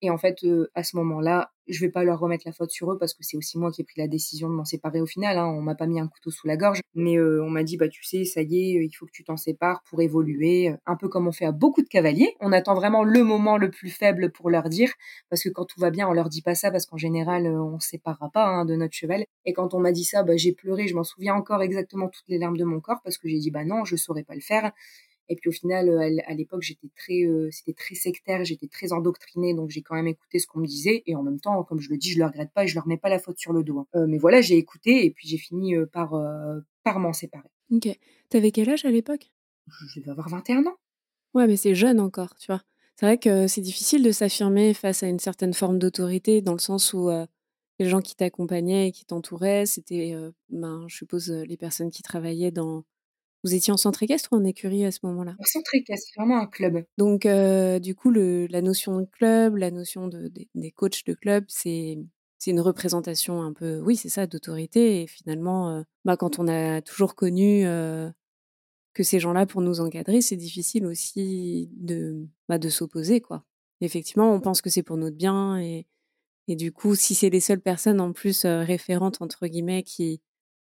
Et 0.02 0.10
en 0.10 0.18
fait, 0.18 0.46
à 0.76 0.84
ce 0.84 0.98
moment-là, 0.98 1.52
je 1.68 1.80
vais 1.80 1.90
pas 1.90 2.04
leur 2.04 2.20
remettre 2.20 2.44
la 2.46 2.52
faute 2.52 2.72
sur 2.72 2.92
eux 2.92 2.98
parce 2.98 3.14
que 3.14 3.24
c'est 3.24 3.38
aussi 3.38 3.58
moi 3.58 3.72
qui 3.72 3.82
ai 3.82 3.84
pris 3.86 4.02
la 4.02 4.08
décision 4.08 4.50
de 4.50 4.54
m'en 4.54 4.66
séparer 4.66 5.00
au 5.00 5.06
final. 5.06 5.38
Hein. 5.38 5.46
On 5.46 5.62
m'a 5.62 5.76
pas 5.76 5.88
mis 5.88 6.00
un 6.00 6.08
couteau 6.08 6.30
sous 6.30 6.46
la 6.48 6.58
gorge, 6.58 6.82
mais 6.96 7.20
on 7.20 7.50
m'a 7.50 7.64
dit 7.64 7.78
bah 7.78 7.88
tu 7.88 8.04
sais, 8.04 8.26
ça 8.26 8.42
y 8.42 8.58
est, 8.58 8.86
il 8.86 8.92
faut 8.92 9.06
que 9.06 9.12
tu 9.12 9.24
t'en 9.24 9.38
sépares 9.38 9.82
pour 9.90 10.02
évoluer, 10.02 10.74
un 10.86 10.96
peu 10.96 11.08
comme 11.08 11.28
on 11.28 11.32
fait 11.32 11.46
à 11.46 11.52
beaucoup 11.52 11.82
de 11.82 11.88
cavaliers. 11.88 12.36
On 12.42 12.52
attend 12.52 12.74
vraiment 12.74 13.04
le 13.04 13.24
moment 13.24 13.58
le 13.58 13.72
plus 13.72 13.90
faible 13.90 14.32
pour 14.32 14.50
leur 14.50 14.70
dire, 14.70 14.92
parce 15.30 15.44
que 15.44 15.50
quand 15.50 15.66
tout 15.66 15.80
va 15.80 15.90
bien, 15.90 16.08
on 16.08 16.14
leur 16.14 16.30
dit 16.30 16.42
pas 16.42 16.56
ça 16.56 16.72
parce 16.72 16.86
qu'en 16.86 16.98
général, 16.98 17.48
on 17.48 17.80
se 17.80 17.90
séparera 17.90 18.30
pas 18.30 18.46
hein, 18.46 18.66
de 18.66 18.76
notre 18.76 18.94
cheval. 18.94 19.26
Et 19.46 19.54
quand 19.54 19.74
on 19.74 19.80
m'a 19.80 19.92
dit 19.92 20.04
ça, 20.04 20.24
bah, 20.24 20.38
j'ai 20.38 20.54
pleuré. 20.54 20.88
Je 20.88 20.96
m'en 20.96 21.04
souviens 21.04 21.36
encore 21.36 21.62
exactement 21.62 22.10
toutes 22.10 22.28
les 22.28 22.38
larmes 22.38 22.58
de 22.58 22.64
mon 22.64 22.80
corps 22.80 23.02
parce 23.04 23.18
que 23.18 23.28
j'ai 23.28 23.40
dit 23.40 23.52
bah 23.52 23.66
non, 23.66 23.86
je 23.86 23.96
saurais 23.96 24.24
pas 24.24 24.36
le 24.36 24.42
faire. 24.42 24.72
Et 25.30 25.36
puis 25.36 25.50
au 25.50 25.52
final, 25.54 25.90
euh, 25.90 26.18
à 26.28 26.34
l'époque, 26.34 26.62
j'étais 26.62 26.90
très, 26.96 27.24
euh, 27.24 27.50
c'était 27.52 27.74
très 27.74 27.96
sectaire, 27.96 28.44
j'étais 28.44 28.68
très 28.68 28.92
endoctrinée, 28.92 29.54
donc 29.54 29.70
j'ai 29.70 29.82
quand 29.82 29.96
même 29.96 30.08
écouté 30.08 30.40
ce 30.40 30.48
qu'on 30.48 30.60
me 30.60 30.68
disait. 30.68 31.04
Et 31.06 31.16
en 31.16 31.24
même 31.24 31.40
temps, 31.40 31.64
comme 31.64 31.80
je 31.80 31.90
le 31.90 31.98
dis, 31.98 32.12
je 32.12 32.20
le 32.20 32.26
regrette 32.26 32.52
pas 32.54 32.66
et 32.66 32.68
je 32.68 32.76
leur 32.76 32.88
mets 32.88 32.98
pas 32.98 33.10
la 33.10 33.20
faute 33.20 33.40
sur 33.40 33.54
le 33.54 33.64
dos. 33.64 33.80
Hein. 33.80 33.88
Euh, 33.96 34.06
mais 34.08 34.18
voilà, 34.18 34.42
j'ai 34.42 34.58
écouté 34.58 35.06
et 35.06 35.12
puis 35.12 35.28
j'ai 35.28 35.38
fini 35.38 35.76
par, 35.92 36.14
par 36.84 37.00
m'en 37.00 37.14
séparer. 37.14 37.50
Ok. 37.72 37.88
T'avais 38.30 38.52
quel 38.52 38.70
âge 38.70 38.86
à 38.86 38.92
l'époque? 38.92 39.32
Je 39.68 40.00
devais 40.00 40.12
avoir 40.12 40.30
21 40.30 40.66
ans. 40.66 40.76
Ouais, 41.34 41.48
mais 41.48 41.58
c'est 41.58 41.74
jeune 41.74 42.00
encore, 42.00 42.36
tu 42.36 42.48
vois. 42.48 42.62
C'est 42.96 43.06
vrai 43.06 43.18
que 43.18 43.48
c'est 43.48 43.62
difficile 43.62 44.04
de 44.04 44.12
s'affirmer 44.12 44.74
face 44.74 45.04
à 45.04 45.08
une 45.08 45.20
certaine 45.20 45.54
forme 45.54 45.80
d'autorité, 45.80 46.42
dans 46.42 46.54
le 46.54 46.60
sens 46.60 46.94
où 46.94 47.10
les 47.80 47.90
gens 47.90 48.02
qui 48.02 48.16
t'accompagnaient 48.16 48.88
et 48.90 48.92
qui 48.92 49.06
t'entouraient, 49.06 49.66
c'était, 49.66 50.16
ben, 50.50 50.86
je 50.88 50.96
suppose, 50.98 51.30
les 51.30 51.58
personnes 51.58 51.92
qui 51.92 52.04
travaillaient 52.04 52.52
dans 52.52 52.84
vous 53.44 53.54
étiez 53.54 53.74
en 53.74 53.78
centre 53.78 54.02
équestre 54.04 54.30
ou 54.32 54.38
en 54.38 54.44
écurie 54.46 54.86
à 54.86 54.92
ce 54.92 55.00
moment-là? 55.04 55.36
En 55.38 55.44
centre 55.44 55.76
équestre, 55.76 56.12
vraiment 56.16 56.40
un 56.40 56.48
club. 56.48 56.86
Donc, 56.98 57.26
euh, 57.26 57.80
du 57.80 57.94
coup, 57.94 58.10
le, 58.10 58.48
la 58.48 58.62
notion 58.62 59.00
de 59.00 59.06
club, 59.06 59.58
la 59.58 59.70
notion 59.70 60.08
de, 60.08 60.32
des 60.56 60.72
coachs 60.72 61.06
de 61.06 61.14
club, 61.14 61.46
c'est 61.48 61.98
c'est 62.40 62.52
une 62.52 62.60
représentation 62.60 63.42
un 63.42 63.54
peu, 63.54 63.80
oui, 63.80 63.96
c'est 63.96 64.10
ça, 64.10 64.28
d'autorité. 64.28 65.02
Et 65.02 65.08
finalement, 65.08 65.78
euh, 65.78 65.82
bah, 66.04 66.18
quand 66.18 66.40
on 66.40 66.50
a 66.50 66.82
toujours 66.82 67.16
connu 67.16 67.66
euh, 67.66 68.10
que 68.94 69.04
ces 69.04 69.20
gens-là, 69.20 69.46
pour 69.46 69.62
nous 69.62 69.80
encadrer, 69.82 70.22
c'est 70.22 70.36
difficile 70.38 70.86
aussi 70.86 71.70
de, 71.74 72.28
bah, 72.50 72.58
de 72.60 72.70
s'opposer, 72.70 73.22
quoi. 73.22 73.44
Effectivement, 73.82 74.34
on 74.34 74.40
pense 74.40 74.62
que 74.62 74.70
c'est 74.70 74.84
pour 74.84 74.98
notre 74.98 75.18
bien. 75.18 75.60
Et, 75.60 75.88
du 76.48 76.72
coup, 76.72 76.96
si 76.96 77.16
c'est 77.16 77.30
les 77.30 77.40
seules 77.40 77.62
personnes 77.62 78.02
en 78.02 78.14
plus 78.14 78.46
référentes, 78.46 79.22
entre 79.22 79.48
guillemets, 79.48 79.84
qui 79.84 80.22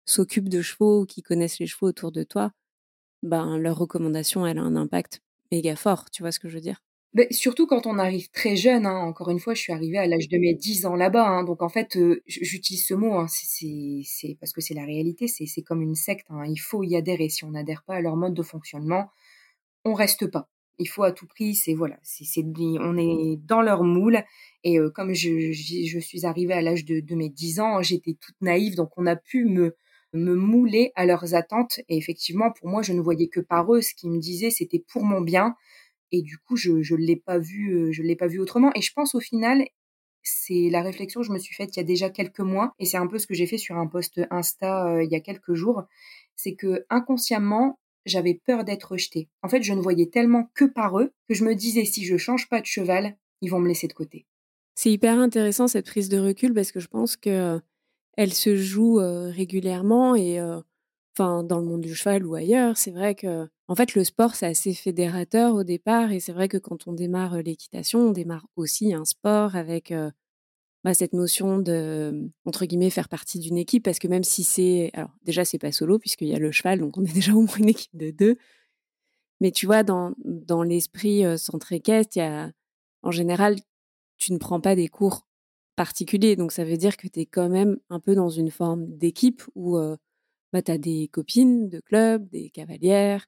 s'occupent 0.06 0.50
de 0.50 0.62
chevaux 0.62 1.06
qui 1.06 1.22
connaissent 1.22 1.60
les 1.60 1.68
chevaux 1.68 1.88
autour 1.88 2.12
de 2.12 2.24
toi, 2.24 2.52
ben, 3.24 3.58
leur 3.58 3.78
recommandation, 3.78 4.46
elle 4.48 4.60
a 4.60 4.64
un 4.64 4.76
impact 4.76 5.22
méga 5.52 5.76
fort. 5.76 6.10
Tu 6.12 6.24
vois 6.24 6.32
ce 6.32 6.40
que 6.40 6.50
je 6.50 6.56
veux 6.56 6.62
dire? 6.62 6.82
Mais 7.14 7.28
surtout 7.32 7.66
quand 7.66 7.88
on 7.88 7.98
arrive 7.98 8.30
très 8.30 8.56
jeune, 8.56 8.86
hein. 8.86 8.98
encore 8.98 9.30
une 9.30 9.40
fois, 9.40 9.54
je 9.54 9.62
suis 9.62 9.74
arrivée 9.74 9.98
à 9.98 10.06
l'âge 10.06 10.30
de 10.30 10.38
mes 10.38 10.54
10 10.54 10.86
ans 10.86 10.96
là-bas, 10.96 11.28
hein. 11.28 11.44
donc 11.44 11.62
en 11.64 11.70
fait, 11.70 11.98
j'utilise 12.28 12.86
ce 12.86 12.94
mot, 12.94 13.16
hein. 13.16 13.28
c'est 13.28 14.38
parce 14.40 14.54
que 14.54 14.62
c'est 14.62 14.76
la 14.76 14.86
réalité, 14.86 15.28
c'est 15.28 15.62
comme 15.64 15.82
une 15.82 15.96
secte, 15.96 16.28
il 16.48 16.58
faut 16.58 16.84
y 16.84 16.96
adhérer. 16.96 17.30
Si 17.30 17.44
on 17.46 17.52
n'adhère 17.52 17.84
pas 17.84 17.96
à 17.96 18.02
leur 18.02 18.16
mode 18.16 18.34
de 18.36 18.44
fonctionnement, 18.44 19.10
on 19.86 19.94
reste 19.94 20.28
pas. 20.28 20.50
Il 20.78 20.88
faut 20.88 21.04
à 21.04 21.12
tout 21.12 21.28
prix, 21.28 21.56
c'est 21.56 21.74
voilà, 21.74 21.98
on 22.80 22.98
est 22.98 23.38
dans 23.38 23.62
leur 23.62 23.84
moule. 23.84 24.24
Et 24.64 24.78
comme 24.96 25.14
je, 25.14 25.52
suis 26.00 26.26
arrivée 26.26 26.54
à 26.54 26.62
l'âge 26.62 26.86
de, 26.86 27.00
de 27.02 27.16
mes 27.16 27.30
10 27.30 27.60
ans, 27.60 27.82
j'étais 27.82 28.16
toute 28.20 28.40
naïve, 28.42 28.76
donc 28.76 28.92
on 28.98 29.06
a 29.06 29.16
pu 29.16 29.46
me 29.46 29.76
me 30.14 30.36
mouler 30.36 30.92
à 30.96 31.06
leurs 31.06 31.36
attentes. 31.36 31.80
Et 31.90 31.98
effectivement, 31.98 32.52
pour 32.52 32.68
moi, 32.68 32.82
je 32.82 32.94
ne 32.94 33.02
voyais 33.02 33.28
que 33.28 33.40
par 33.40 33.74
eux. 33.74 33.82
Ce 33.82 33.94
qu'ils 33.94 34.12
me 34.12 34.20
disaient, 34.20 34.50
c'était 34.50 34.84
pour 34.92 35.04
mon 35.04 35.22
bien. 35.22 35.56
Et 36.12 36.22
du 36.22 36.38
coup, 36.38 36.56
je 36.56 36.72
ne 36.72 36.98
l'ai 36.98 37.16
pas 37.16 37.38
vu, 37.38 37.72
euh, 37.74 37.92
je 37.92 38.02
l'ai 38.02 38.16
pas 38.16 38.28
vu 38.28 38.40
autrement. 38.40 38.72
Et 38.76 38.82
je 38.82 38.94
pense 38.94 39.16
au 39.16 39.20
final, 39.20 39.66
c'est 40.24 40.70
la 40.70 40.82
réflexion 40.82 41.22
que 41.22 41.28
je 41.28 41.32
me 41.32 41.40
suis 41.40 41.56
faite 41.56 41.76
il 41.76 41.80
y 41.80 41.82
a 41.82 41.86
déjà 41.86 42.10
quelques 42.10 42.40
mois. 42.40 42.74
Et 42.80 42.86
c'est 42.86 42.98
un 42.98 43.08
peu 43.08 43.20
ce 43.20 43.28
que 43.28 43.34
j'ai 43.34 43.46
fait 43.46 43.58
sur 43.58 43.78
un 43.78 43.88
post 43.88 44.22
Insta 44.32 44.96
euh, 44.96 45.04
il 45.04 45.12
y 45.12 45.16
a 45.16 45.20
quelques 45.20 45.54
jours. 45.54 45.84
C'est 46.36 46.56
que 46.56 46.86
inconsciemment, 46.90 47.80
j'avais 48.06 48.34
peur 48.34 48.64
d'être 48.64 48.92
rejetée. 48.92 49.30
En 49.44 49.50
fait, 49.50 49.62
je 49.62 49.74
ne 49.74 49.82
voyais 49.82 50.08
tellement 50.08 50.50
que 50.56 50.66
par 50.66 51.00
eux 51.00 51.12
que 51.28 51.36
je 51.36 51.44
me 51.44 51.54
disais 51.54 51.86
si 51.86 52.06
je 52.06 52.18
change 52.18 52.50
pas 52.50 52.62
de 52.62 52.66
cheval, 52.66 53.18
ils 53.42 53.52
vont 53.52 53.60
me 53.60 53.68
laisser 53.68 53.88
de 53.88 53.94
côté. 53.94 54.26
C'est 54.76 54.92
hyper 54.92 55.20
intéressant 55.20 55.68
cette 55.68 55.86
prise 55.86 56.10
de 56.10 56.18
recul 56.18 56.54
parce 56.54 56.72
que 56.72 56.80
je 56.80 56.88
pense 56.88 57.18
que 57.18 57.60
elle 58.18 58.34
se 58.34 58.56
joue 58.56 58.96
régulièrement 58.96 60.16
et 60.16 60.40
enfin 61.20 61.44
dans 61.44 61.60
le 61.60 61.66
monde 61.66 61.82
du 61.82 61.96
cheval 61.96 62.26
ou 62.26 62.36
ailleurs, 62.36 62.78
c'est 62.78 62.92
vrai 62.92 63.16
que 63.16 63.48
en 63.68 63.76
fait 63.76 63.96
le 63.96 64.04
sport 64.04 64.36
c'est 64.36 64.46
assez 64.46 64.74
fédérateur 64.74 65.56
au 65.56 65.64
départ 65.64 66.12
et 66.12 66.20
c'est 66.20 66.32
vrai 66.32 66.48
que 66.48 66.58
quand 66.58 66.88
on 66.88 66.94
démarre 66.94 67.38
l'équitation, 67.38 68.10
on 68.10 68.12
démarre 68.12 68.48
aussi 68.56 68.94
un 68.94 69.06
sport 69.06 69.56
avec 69.56 69.94
bah, 70.84 70.94
cette 70.94 71.14
notion 71.14 71.60
de 71.60 72.32
entre 72.46 72.66
guillemets 72.66 72.90
faire 72.90 73.10
partie 73.10 73.40
d'une 73.40 73.58
équipe 73.58 73.84
parce 73.84 74.00
que 74.00 74.08
même 74.08 74.24
si 74.24 74.44
c'est 74.44 74.92
alors 74.94 75.12
déjà 75.24 75.46
c'est 75.46 75.60
pas 75.60 75.72
solo 75.72 76.00
puisqu'il 76.00 76.30
y 76.30 76.36
a 76.36 76.40
le 76.40 76.52
cheval 76.52 76.80
donc 76.80 76.98
on 76.98 77.04
est 77.04 77.14
déjà 77.14 77.34
au 77.34 77.42
moins 77.42 77.58
une 77.58 77.70
équipe 77.70 77.96
de 77.98 78.12
deux. 78.12 78.38
Mais 79.42 79.52
tu 79.52 79.66
vois 79.66 79.84
dans 79.84 80.14
dans 80.26 80.64
l'esprit 80.64 81.24
centre 81.38 81.72
équestre, 81.74 82.18
il 82.18 82.20
y 82.20 82.24
a 82.24 82.52
en 83.04 83.12
général 83.12 83.56
tu 84.18 84.34
ne 84.34 84.38
prends 84.38 84.62
pas 84.62 84.76
des 84.76 84.90
cours 84.90 85.26
particulier. 85.80 86.36
Donc 86.36 86.52
ça 86.52 86.66
veut 86.66 86.76
dire 86.76 86.98
que 86.98 87.08
tu 87.08 87.22
es 87.22 87.26
quand 87.26 87.48
même 87.48 87.78
un 87.90 88.02
peu 88.02 88.14
dans 88.14 88.30
une 88.30 88.52
forme 88.52 88.86
d'équipe 88.98 89.44
où 89.56 89.78
euh, 89.78 89.96
bah, 90.54 90.62
tu 90.62 90.78
des 90.80 91.08
copines 91.12 91.70
de 91.70 91.80
club, 91.80 92.28
des 92.30 92.50
cavalières, 92.50 93.26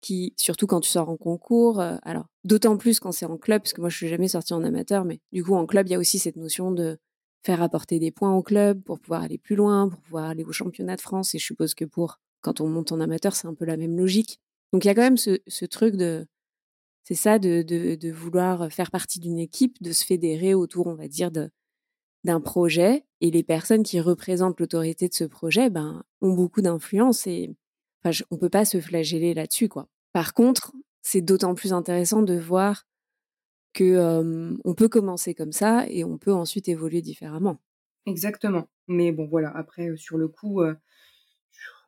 qui, 0.00 0.34
surtout 0.36 0.66
quand 0.66 0.80
tu 0.80 0.90
sors 0.90 1.08
en 1.08 1.16
concours, 1.16 1.80
euh, 1.80 1.96
alors 2.02 2.26
d'autant 2.44 2.76
plus 2.76 3.00
quand 3.00 3.12
c'est 3.12 3.26
en 3.26 3.38
club, 3.38 3.62
parce 3.62 3.72
que 3.72 3.80
moi 3.80 3.88
je 3.88 3.96
suis 3.96 4.08
jamais 4.08 4.28
sortie 4.28 4.52
en 4.52 4.64
amateur, 4.64 5.04
mais 5.04 5.20
du 5.32 5.44
coup 5.44 5.54
en 5.54 5.64
club, 5.66 5.86
il 5.86 5.92
y 5.92 5.94
a 5.94 5.98
aussi 5.98 6.18
cette 6.18 6.36
notion 6.36 6.72
de 6.72 6.98
faire 7.44 7.62
apporter 7.62 7.98
des 7.98 8.10
points 8.10 8.34
au 8.34 8.42
club 8.42 8.82
pour 8.82 9.00
pouvoir 9.00 9.22
aller 9.22 9.38
plus 9.38 9.56
loin, 9.56 9.88
pour 9.88 10.00
pouvoir 10.00 10.24
aller 10.24 10.44
au 10.44 10.52
championnat 10.52 10.96
de 10.96 11.00
France. 11.00 11.34
Et 11.34 11.38
je 11.38 11.44
suppose 11.44 11.74
que 11.74 11.84
pour 11.84 12.18
quand 12.40 12.60
on 12.60 12.68
monte 12.68 12.92
en 12.92 13.00
amateur, 13.00 13.34
c'est 13.34 13.46
un 13.46 13.54
peu 13.54 13.64
la 13.64 13.76
même 13.76 13.96
logique. 13.96 14.40
Donc 14.72 14.84
il 14.84 14.88
y 14.88 14.90
a 14.90 14.94
quand 14.94 15.02
même 15.02 15.16
ce, 15.16 15.38
ce 15.46 15.64
truc 15.64 15.96
de, 15.96 16.26
c'est 17.04 17.14
ça, 17.14 17.38
de, 17.38 17.62
de, 17.62 17.94
de, 17.94 18.10
vouloir 18.10 18.72
faire 18.72 18.90
partie 18.90 19.20
d'une 19.20 19.38
équipe, 19.38 19.82
de 19.82 19.92
se 19.92 20.04
fédérer 20.04 20.54
autour, 20.54 20.86
on 20.86 20.94
va 20.94 21.08
dire, 21.08 21.30
de, 21.30 21.50
d'un 22.24 22.40
projet 22.40 23.04
et 23.20 23.30
les 23.30 23.42
personnes 23.42 23.82
qui 23.82 24.00
représentent 24.00 24.60
l'autorité 24.60 25.08
de 25.08 25.14
ce 25.14 25.24
projet 25.24 25.70
ben, 25.70 26.02
ont 26.20 26.32
beaucoup 26.32 26.62
d'influence 26.62 27.26
et 27.26 27.54
on 28.30 28.36
peut 28.36 28.48
pas 28.48 28.64
se 28.64 28.80
flageller 28.80 29.34
là-dessus 29.34 29.68
quoi. 29.68 29.88
Par 30.12 30.34
contre, 30.34 30.72
c'est 31.02 31.20
d'autant 31.20 31.54
plus 31.54 31.72
intéressant 31.72 32.22
de 32.22 32.34
voir 32.34 32.86
que 33.72 34.58
on 34.64 34.74
peut 34.74 34.88
commencer 34.88 35.34
comme 35.34 35.52
ça 35.52 35.86
et 35.88 36.04
on 36.04 36.18
peut 36.18 36.32
ensuite 36.32 36.68
évoluer 36.68 37.00
différemment. 37.00 37.58
Exactement. 38.06 38.68
Mais 38.88 39.12
bon 39.12 39.26
voilà, 39.26 39.50
après 39.56 39.96
sur 39.96 40.18
le 40.18 40.28
coup 40.28 40.62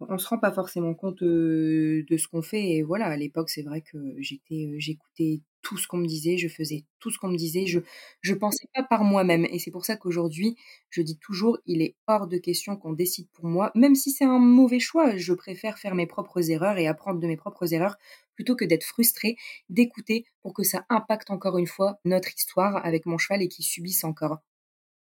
on 0.01 0.19
se 0.19 0.29
rend 0.29 0.39
pas 0.39 0.53
forcément 0.53 0.95
compte 0.95 1.23
de 1.23 2.17
ce 2.17 2.29
qu'on 2.29 2.43
fait 2.43 2.71
et 2.77 2.83
voilà, 2.83 3.07
à 3.07 3.17
l'époque, 3.17 3.51
c'est 3.51 3.63
vrai 3.63 3.81
que 3.83 3.99
j'étais 4.19 4.75
j'écoutais 4.79 5.41
tout 5.63 5.79
ce 5.79 5.87
qu'on 5.89 5.97
me 5.97 6.07
disait, 6.07 6.37
je 6.37 6.49
faisais 6.49 6.85
tout 7.01 7.11
ce 7.11 7.19
qu'on 7.19 7.29
me 7.29 7.37
disait, 7.37 7.67
je 7.67 7.81
je 8.21 8.35
pensais 8.35 8.67
pas 8.75 8.83
par 8.83 9.05
moi-même 9.05 9.47
et 9.51 9.59
c'est 9.59 9.71
pour 9.71 9.85
ça 9.85 9.97
qu'aujourd'hui, 9.97 10.57
je 10.91 11.03
dis 11.03 11.19
toujours 11.19 11.59
il 11.67 11.83
est 11.83 11.97
hors 12.07 12.27
de 12.29 12.39
question 12.39 12.77
qu'on 12.77 12.93
décide 12.93 13.29
pour 13.33 13.47
moi, 13.47 13.71
même 13.75 13.95
si 13.95 14.11
c'est 14.11 14.25
un 14.25 14.39
mauvais 14.39 14.81
choix, 14.81 15.17
je 15.17 15.33
préfère 15.33 15.79
faire 15.79 15.95
mes 15.95 16.07
propres 16.07 16.51
erreurs 16.51 16.79
et 16.79 16.87
apprendre 16.87 17.21
de 17.21 17.27
mes 17.27 17.37
propres 17.37 17.73
erreurs 17.73 17.97
plutôt 18.35 18.57
que 18.57 18.65
d'être 18.65 18.85
frustrée, 18.85 19.37
d'écouter 19.69 20.25
pour 20.43 20.55
que 20.55 20.65
ça 20.65 20.85
impacte 20.89 21.31
encore 21.31 21.59
une 21.59 21.67
fois 21.69 21.99
notre 22.05 22.35
histoire 22.35 22.85
avec 22.85 23.07
mon 23.07 23.19
cheval 23.19 23.43
et 23.43 23.49
qu'il 23.49 23.65
subisse 23.65 24.05
encore. 24.05 24.39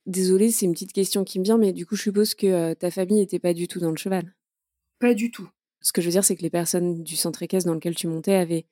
Désolée, 0.07 0.51
c'est 0.51 0.67
une 0.67 0.73
petite 0.73 0.93
question 0.93 1.23
qui 1.23 1.39
me 1.39 1.45
vient, 1.45 1.57
mais 1.57 1.73
du 1.73 1.87
coup, 1.87 1.95
je 1.95 2.03
suppose 2.03 2.35
que 2.35 2.75
ta 2.75 2.91
famille 2.91 3.19
n'était 3.21 3.39
pas 3.39 3.55
du 3.55 3.69
tout 3.69 3.79
dans 3.79 3.91
le 3.93 3.97
cheval. 3.97 4.35
Pas 4.99 5.15
du 5.15 5.31
tout. 5.31 5.49
Ce 5.81 5.93
que 5.93 6.01
je 6.01 6.07
veux 6.07 6.13
dire, 6.13 6.25
c'est 6.25 6.37
que 6.37 6.43
les 6.43 6.51
personnes 6.51 7.03
du 7.03 7.17
centre 7.17 7.43
équestre 7.43 7.69
dans 7.69 7.75
lequel 7.75 7.95
tu 7.95 8.09
montais 8.09 8.35
avaient 8.35 8.67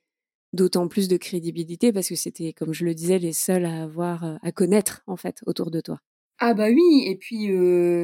d'autant 0.53 0.89
plus 0.89 1.09
de 1.09 1.17
crédibilité 1.17 1.93
parce 1.93 2.09
que 2.09 2.15
c'était, 2.17 2.53
comme 2.53 2.73
je 2.73 2.85
le 2.85 2.95
disais, 2.95 3.19
les 3.19 3.33
seuls 3.33 3.65
à 3.65 3.83
avoir, 3.83 4.39
à 4.43 4.53
connaître 4.53 5.03
en 5.07 5.17
fait 5.17 5.43
autour 5.47 5.71
de 5.71 5.81
toi. 5.81 6.01
Ah 6.39 6.53
bah 6.53 6.69
oui, 6.69 7.05
et 7.07 7.17
puis 7.17 7.49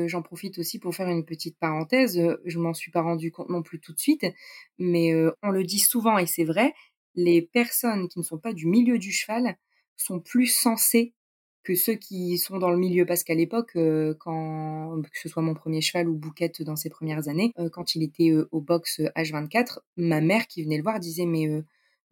j'en 0.08 0.22
profite 0.22 0.58
aussi 0.58 0.78
pour 0.78 0.94
faire 0.94 1.08
une 1.08 1.24
petite 1.24 1.58
parenthèse. 1.58 2.18
Je 2.44 2.58
m'en 2.58 2.72
suis 2.72 2.90
pas 2.90 3.02
rendu 3.02 3.30
compte 3.30 3.50
non 3.50 3.62
plus 3.62 3.78
tout 3.80 3.92
de 3.92 3.98
suite, 3.98 4.24
mais 4.78 5.12
on 5.42 5.50
le 5.50 5.64
dit 5.64 5.78
souvent 5.78 6.16
et 6.18 6.26
c'est 6.26 6.44
vrai, 6.44 6.72
les 7.14 7.42
personnes 7.42 8.08
qui 8.08 8.18
ne 8.18 8.24
sont 8.24 8.38
pas 8.38 8.54
du 8.54 8.66
milieu 8.66 8.98
du 8.98 9.12
cheval 9.12 9.58
sont 9.96 10.20
plus 10.20 10.46
sensées 10.46 11.14
que 11.64 11.74
ceux 11.74 11.94
qui 11.94 12.38
sont 12.38 12.58
dans 12.58 12.70
le 12.70 12.78
milieu. 12.78 13.06
Parce 13.06 13.24
qu'à 13.24 13.34
l'époque, 13.34 13.76
quand 14.18 15.02
que 15.02 15.18
ce 15.18 15.28
soit 15.28 15.42
mon 15.42 15.54
premier 15.54 15.80
cheval 15.80 16.08
ou 16.08 16.14
Bouquette 16.14 16.62
dans 16.62 16.76
ses 16.76 16.90
premières 16.90 17.28
années, 17.28 17.52
quand 17.72 17.94
il 17.94 18.02
était 18.02 18.32
au 18.50 18.60
box 18.60 19.00
H24, 19.16 19.78
ma 19.96 20.20
mère 20.20 20.46
qui 20.46 20.62
venait 20.62 20.76
le 20.76 20.82
voir 20.82 21.00
disait 21.00 21.26
mais 21.26 21.62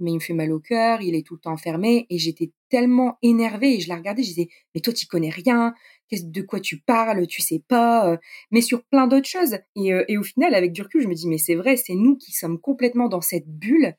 mais 0.01 0.13
il 0.13 0.15
me 0.15 0.21
fait 0.21 0.33
mal 0.33 0.51
au 0.53 0.59
cœur, 0.59 1.03
il 1.03 1.15
est 1.15 1.27
tout 1.27 1.35
le 1.35 1.41
temps 1.41 1.53
enfermé, 1.53 2.07
et 2.11 2.19
j'étais 2.19 2.51
tellement 2.69 3.19
énervée, 3.23 3.77
et 3.77 3.81
je 3.81 3.89
la 3.89 3.97
regardais, 3.97 4.23
je 4.23 4.29
disais, 4.29 4.49
mais 4.75 4.81
toi, 4.81 4.93
tu 4.93 5.07
connais 5.07 5.31
rien, 5.31 5.75
de 6.13 6.43
quoi 6.43 6.59
tu 6.61 6.81
parles, 6.81 7.27
tu 7.27 7.43
sais 7.43 7.63
pas, 7.67 8.11
euh, 8.11 8.17
mais 8.51 8.63
sur 8.63 8.83
plein 8.85 9.07
d'autres 9.07 9.29
choses. 9.29 9.59
Euh, 9.77 10.05
et, 10.09 10.19
au 10.19 10.23
final, 10.23 10.55
avec 10.55 10.73
du 10.73 10.83
recul, 10.83 11.03
je 11.03 11.09
me 11.09 11.15
dis, 11.15 11.29
mais 11.29 11.39
c'est 11.39 11.55
vrai, 11.55 11.77
c'est 11.77 11.95
nous 11.95 12.17
qui 12.17 12.33
sommes 12.33 12.59
complètement 12.59 13.09
dans 13.09 13.21
cette 13.21 13.47
bulle, 13.47 13.95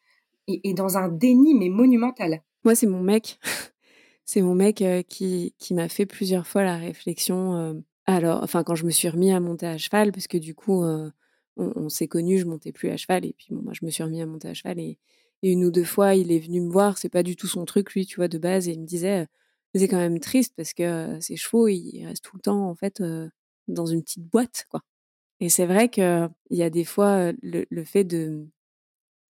et, 0.48 0.74
dans 0.74 0.98
un 0.98 1.08
déni, 1.08 1.54
mais 1.54 1.70
monumental. 1.70 2.44
Moi, 2.66 2.76
c'est 2.76 2.88
mon 2.88 3.02
mec. 3.02 3.40
C'est 4.26 4.42
mon 4.42 4.56
mec 4.56 4.84
qui, 5.08 5.54
qui 5.58 5.74
m'a 5.74 5.90
fait 5.90 6.06
plusieurs 6.06 6.48
fois 6.48 6.64
la 6.64 6.78
réflexion. 6.78 7.84
alors, 8.06 8.44
enfin, 8.44 8.64
quand 8.64 8.76
je 8.76 8.86
me 8.86 8.92
suis 8.92 9.10
remis 9.10 9.32
à 9.32 9.40
monter 9.40 9.68
à 9.68 9.78
cheval, 9.78 10.12
parce 10.12 10.28
que 10.28 10.38
du 10.38 10.56
coup, 10.56 10.84
on, 11.58 11.90
s'est 11.90 12.08
connus, 12.08 12.40
je 12.40 12.46
montais 12.46 12.72
plus 12.72 12.90
à 12.90 12.98
cheval, 12.98 13.26
et 13.26 13.34
puis 13.34 13.48
moi, 13.52 13.74
je 13.74 13.86
me 13.86 13.92
suis 13.92 14.04
remis 14.04 14.22
à 14.22 14.26
monter 14.26 14.48
à 14.50 14.54
cheval, 14.54 14.80
et, 14.80 14.98
une 15.44 15.66
ou 15.66 15.72
deux 15.72 15.84
fois, 15.84 16.14
il 16.14 16.32
est 16.32 16.40
venu 16.40 16.62
me 16.62 16.72
voir, 16.72 17.00
c'est 17.00 17.10
pas 17.10 17.24
du 17.24 17.36
tout 17.36 17.48
son 17.48 17.66
truc, 17.66 17.94
lui, 17.94 18.06
tu 18.06 18.18
vois, 18.18 18.28
de 18.28 18.38
base, 18.38 18.68
et 18.68 18.74
il 18.74 18.80
me 18.80 18.86
disait, 18.86 19.28
c'est 19.74 19.88
quand 19.88 19.98
même 19.98 20.20
triste 20.20 20.54
parce 20.56 20.74
que 20.74 21.18
ces 21.20 21.36
chevaux, 21.36 21.68
ils 21.68 22.06
restent 22.06 22.24
tout 22.24 22.36
le 22.36 22.42
temps, 22.42 22.70
en 22.70 22.76
fait, 22.76 23.02
dans 23.68 23.86
une 23.88 24.04
petite 24.04 24.24
boîte, 24.24 24.68
quoi. 24.70 24.82
Et 25.40 25.50
c'est 25.50 25.66
vrai 25.66 25.90
qu'il 25.90 26.30
y 26.52 26.62
a 26.64 26.70
des 26.70 26.86
fois, 26.86 27.32
le, 27.42 27.84
fait 27.84 28.04
de, 28.04 28.48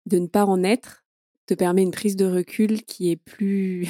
de 0.08 0.20
ne 0.20 0.28
pas 0.28 0.46
en 0.46 0.62
être 0.64 1.06
te 1.46 1.54
permet 1.54 1.84
une 1.84 1.92
prise 1.92 2.18
de 2.18 2.26
recul 2.26 2.84
qui 2.84 3.12
est 3.12 3.16
plus, 3.16 3.88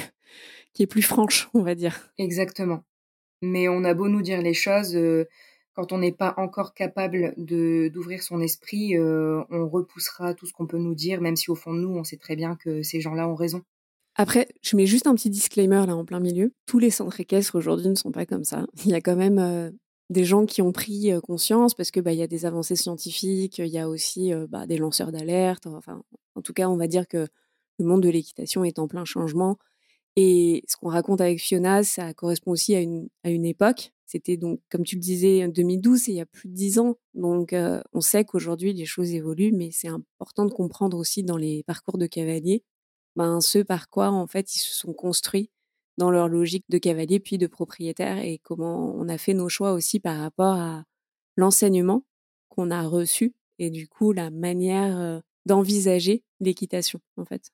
qui 0.72 0.82
est 0.82 0.86
plus 0.86 1.02
franche, 1.02 1.48
on 1.54 1.62
va 1.62 1.74
dire. 1.74 2.12
Exactement. 2.18 2.84
Mais 3.42 3.68
on 3.68 3.84
a 3.84 3.94
beau 3.94 4.08
nous 4.08 4.22
dire 4.22 4.40
les 4.40 4.54
choses, 4.54 4.96
quand 5.74 5.92
on 5.92 5.98
n'est 5.98 6.12
pas 6.12 6.34
encore 6.36 6.74
capable 6.74 7.34
de 7.36 7.88
d'ouvrir 7.88 8.22
son 8.22 8.40
esprit, 8.40 8.96
euh, 8.96 9.42
on 9.50 9.68
repoussera 9.68 10.34
tout 10.34 10.46
ce 10.46 10.52
qu'on 10.52 10.66
peut 10.66 10.78
nous 10.78 10.94
dire, 10.94 11.20
même 11.20 11.36
si 11.36 11.50
au 11.50 11.54
fond 11.54 11.72
de 11.72 11.80
nous, 11.80 11.96
on 11.96 12.04
sait 12.04 12.18
très 12.18 12.36
bien 12.36 12.56
que 12.56 12.82
ces 12.82 13.00
gens-là 13.00 13.28
ont 13.28 13.34
raison. 13.34 13.62
Après, 14.14 14.48
je 14.60 14.76
mets 14.76 14.86
juste 14.86 15.06
un 15.06 15.14
petit 15.14 15.30
disclaimer 15.30 15.86
là 15.86 15.96
en 15.96 16.04
plein 16.04 16.20
milieu. 16.20 16.52
Tous 16.66 16.78
les 16.78 16.90
centres 16.90 17.18
équestres 17.20 17.54
aujourd'hui 17.54 17.88
ne 17.88 17.94
sont 17.94 18.12
pas 18.12 18.26
comme 18.26 18.44
ça. 18.44 18.66
Il 18.84 18.90
y 18.90 18.94
a 18.94 19.00
quand 19.00 19.16
même 19.16 19.38
euh, 19.38 19.70
des 20.10 20.24
gens 20.24 20.44
qui 20.44 20.60
ont 20.60 20.72
pris 20.72 21.10
euh, 21.10 21.20
conscience 21.20 21.72
parce 21.72 21.90
que 21.90 22.00
bah 22.00 22.12
il 22.12 22.18
y 22.18 22.22
a 22.22 22.26
des 22.26 22.44
avancées 22.44 22.76
scientifiques, 22.76 23.56
il 23.58 23.68
y 23.68 23.78
a 23.78 23.88
aussi 23.88 24.32
bah, 24.50 24.66
des 24.66 24.76
lanceurs 24.76 25.12
d'alerte. 25.12 25.66
Enfin, 25.66 26.02
en 26.34 26.42
tout 26.42 26.52
cas, 26.52 26.68
on 26.68 26.76
va 26.76 26.88
dire 26.88 27.08
que 27.08 27.26
le 27.78 27.86
monde 27.86 28.02
de 28.02 28.10
l'équitation 28.10 28.64
est 28.64 28.78
en 28.78 28.86
plein 28.86 29.06
changement. 29.06 29.56
Et 30.16 30.64
ce 30.68 30.76
qu'on 30.76 30.90
raconte 30.90 31.20
avec 31.20 31.40
Fiona, 31.40 31.82
ça 31.84 32.12
correspond 32.14 32.52
aussi 32.52 32.74
à 32.74 32.80
une, 32.80 33.08
à 33.24 33.30
une 33.30 33.46
époque. 33.46 33.92
C'était 34.06 34.36
donc, 34.36 34.60
comme 34.70 34.84
tu 34.84 34.96
le 34.96 35.00
disais, 35.00 35.42
en 35.44 35.48
2012, 35.48 36.08
et 36.08 36.12
il 36.12 36.16
y 36.16 36.20
a 36.20 36.26
plus 36.26 36.48
de 36.48 36.54
dix 36.54 36.78
ans. 36.78 36.96
Donc, 37.14 37.54
euh, 37.54 37.82
on 37.94 38.02
sait 38.02 38.24
qu'aujourd'hui, 38.24 38.74
les 38.74 38.84
choses 38.84 39.12
évoluent, 39.12 39.52
mais 39.52 39.70
c'est 39.72 39.88
important 39.88 40.44
de 40.44 40.52
comprendre 40.52 40.98
aussi 40.98 41.22
dans 41.22 41.38
les 41.38 41.62
parcours 41.64 41.96
de 41.96 42.06
cavaliers, 42.06 42.62
ben, 43.16 43.40
ce 43.40 43.60
par 43.60 43.88
quoi, 43.88 44.10
en 44.10 44.26
fait, 44.26 44.54
ils 44.54 44.58
se 44.58 44.74
sont 44.74 44.92
construits 44.92 45.50
dans 45.98 46.10
leur 46.10 46.28
logique 46.28 46.64
de 46.68 46.78
cavalier 46.78 47.20
puis 47.20 47.38
de 47.38 47.46
propriétaire 47.46 48.18
et 48.18 48.38
comment 48.38 48.94
on 48.94 49.08
a 49.08 49.18
fait 49.18 49.34
nos 49.34 49.48
choix 49.48 49.72
aussi 49.72 50.00
par 50.00 50.18
rapport 50.18 50.54
à 50.54 50.84
l'enseignement 51.36 52.04
qu'on 52.48 52.70
a 52.70 52.82
reçu 52.82 53.34
et 53.58 53.70
du 53.70 53.88
coup, 53.88 54.12
la 54.12 54.30
manière 54.30 54.98
euh, 54.98 55.20
d'envisager 55.46 56.24
l'équitation, 56.40 57.00
en 57.16 57.24
fait. 57.24 57.50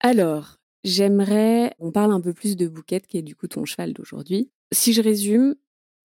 Alors, 0.00 0.59
J'aimerais, 0.84 1.74
on 1.78 1.92
parle 1.92 2.12
un 2.12 2.20
peu 2.20 2.32
plus 2.32 2.56
de 2.56 2.66
Bouquette, 2.66 3.06
qui 3.06 3.18
est 3.18 3.22
du 3.22 3.36
coup 3.36 3.48
ton 3.48 3.64
cheval 3.64 3.92
d'aujourd'hui. 3.92 4.50
Si 4.72 4.92
je 4.92 5.02
résume, 5.02 5.54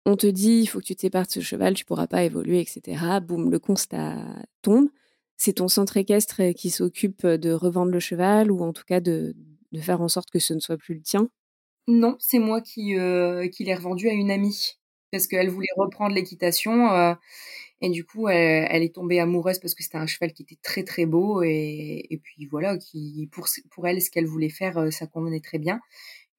on 0.06 0.16
te 0.16 0.28
dit, 0.28 0.60
il 0.62 0.68
faut 0.68 0.80
que 0.80 0.86
tu 0.86 0.96
te 0.96 1.02
sépares 1.02 1.28
de 1.28 1.32
ce 1.32 1.40
cheval, 1.40 1.74
tu 1.74 1.86
pourras 1.86 2.08
pas 2.08 2.24
évoluer, 2.24 2.60
etc. 2.60 3.20
Boum, 3.22 3.52
le 3.52 3.60
constat 3.60 4.18
tombe. 4.62 4.90
C'est 5.38 5.54
ton 5.54 5.68
centre 5.68 5.98
équestre 5.98 6.42
qui 6.56 6.70
s'occupe 6.70 7.26
de 7.26 7.52
revendre 7.52 7.92
le 7.92 8.00
cheval 8.00 8.52
ou 8.52 8.64
en 8.64 8.74
tout 8.74 8.86
cas 8.86 9.00
de, 9.00 9.36
faire 9.80 10.02
en 10.02 10.08
sorte 10.08 10.32
que 10.32 10.40
ce 10.40 10.54
ne 10.54 10.60
soit 10.60 10.78
plus 10.78 10.96
le 10.96 11.02
tien? 11.02 11.30
Non, 11.88 12.16
c'est 12.20 12.40
moi 12.40 12.62
qui, 12.62 12.98
euh, 12.98 13.48
qui 13.48 13.64
l'ai 13.64 13.76
revendu 13.76 14.10
à 14.10 14.14
une 14.14 14.32
amie 14.32 14.78
parce 15.12 15.28
qu'elle 15.28 15.50
voulait 15.50 15.68
reprendre 15.78 16.16
l'équitation. 16.16 16.92
Euh, 16.92 17.14
et 17.82 17.90
du 17.90 18.04
coup, 18.06 18.28
elle, 18.28 18.82
est 18.82 18.96
tombée 18.96 19.20
amoureuse 19.20 19.60
parce 19.60 19.76
que 19.76 19.84
c'était 19.84 19.98
un 19.98 20.08
cheval 20.08 20.34
qui 20.34 20.44
était 20.44 20.58
très 20.64 20.84
très 20.84 21.06
beau 21.06 21.44
et, 21.44 22.08
et 22.10 22.18
puis 22.18 22.46
voilà, 22.48 22.78
qui 22.78 23.30
pour 23.32 23.48
pour 23.70 23.88
elle 23.88 24.02
ce 24.02 24.10
qu'elle 24.10 24.26
voulait 24.26 24.50
faire, 24.50 24.78
euh, 24.78 24.92
ça 24.92 25.06
convenait 25.08 25.42
très 25.42 25.60
bien. 25.60 25.80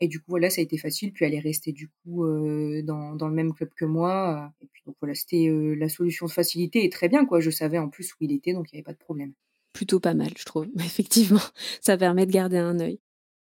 Et 0.01 0.09
du 0.09 0.21
coup 0.21 0.27
voilà, 0.31 0.51
ça 0.51 0.61
a 0.61 0.65
été 0.65 0.79
facile. 0.79 1.13
Puis 1.13 1.25
elle 1.25 1.35
est 1.35 1.41
restée 1.41 1.73
du 1.73 1.89
coup 1.89 2.25
euh, 2.25 2.83
dans, 2.83 3.15
dans 3.15 3.29
le 3.29 3.35
même 3.35 3.53
club 3.55 3.71
que 3.75 3.85
moi. 3.85 4.53
Et 4.61 4.67
puis 4.73 4.83
donc 4.87 4.97
voilà, 5.01 5.15
c'était 5.15 5.49
euh, 5.49 5.75
la 5.75 5.89
solution 5.89 6.27
de 6.27 6.33
facilité 6.33 6.85
et 6.85 6.91
très 6.91 7.09
bien 7.09 7.25
quoi. 7.25 7.41
Je 7.41 7.51
savais 7.51 7.79
en 7.79 7.89
plus 7.89 8.13
où 8.15 8.17
il 8.21 8.33
était, 8.33 8.53
donc 8.53 8.73
il 8.73 8.77
n'y 8.77 8.79
avait 8.79 8.85
pas 8.85 8.93
de 8.93 8.99
problème. 8.99 9.33
Plutôt 9.73 10.01
pas 10.01 10.15
mal, 10.15 10.31
je 10.37 10.45
trouve. 10.45 10.67
Effectivement, 10.79 11.41
ça 11.81 11.97
permet 11.97 12.27
de 12.27 12.33
garder 12.33 12.59
un 12.59 12.81
œil. 12.81 13.01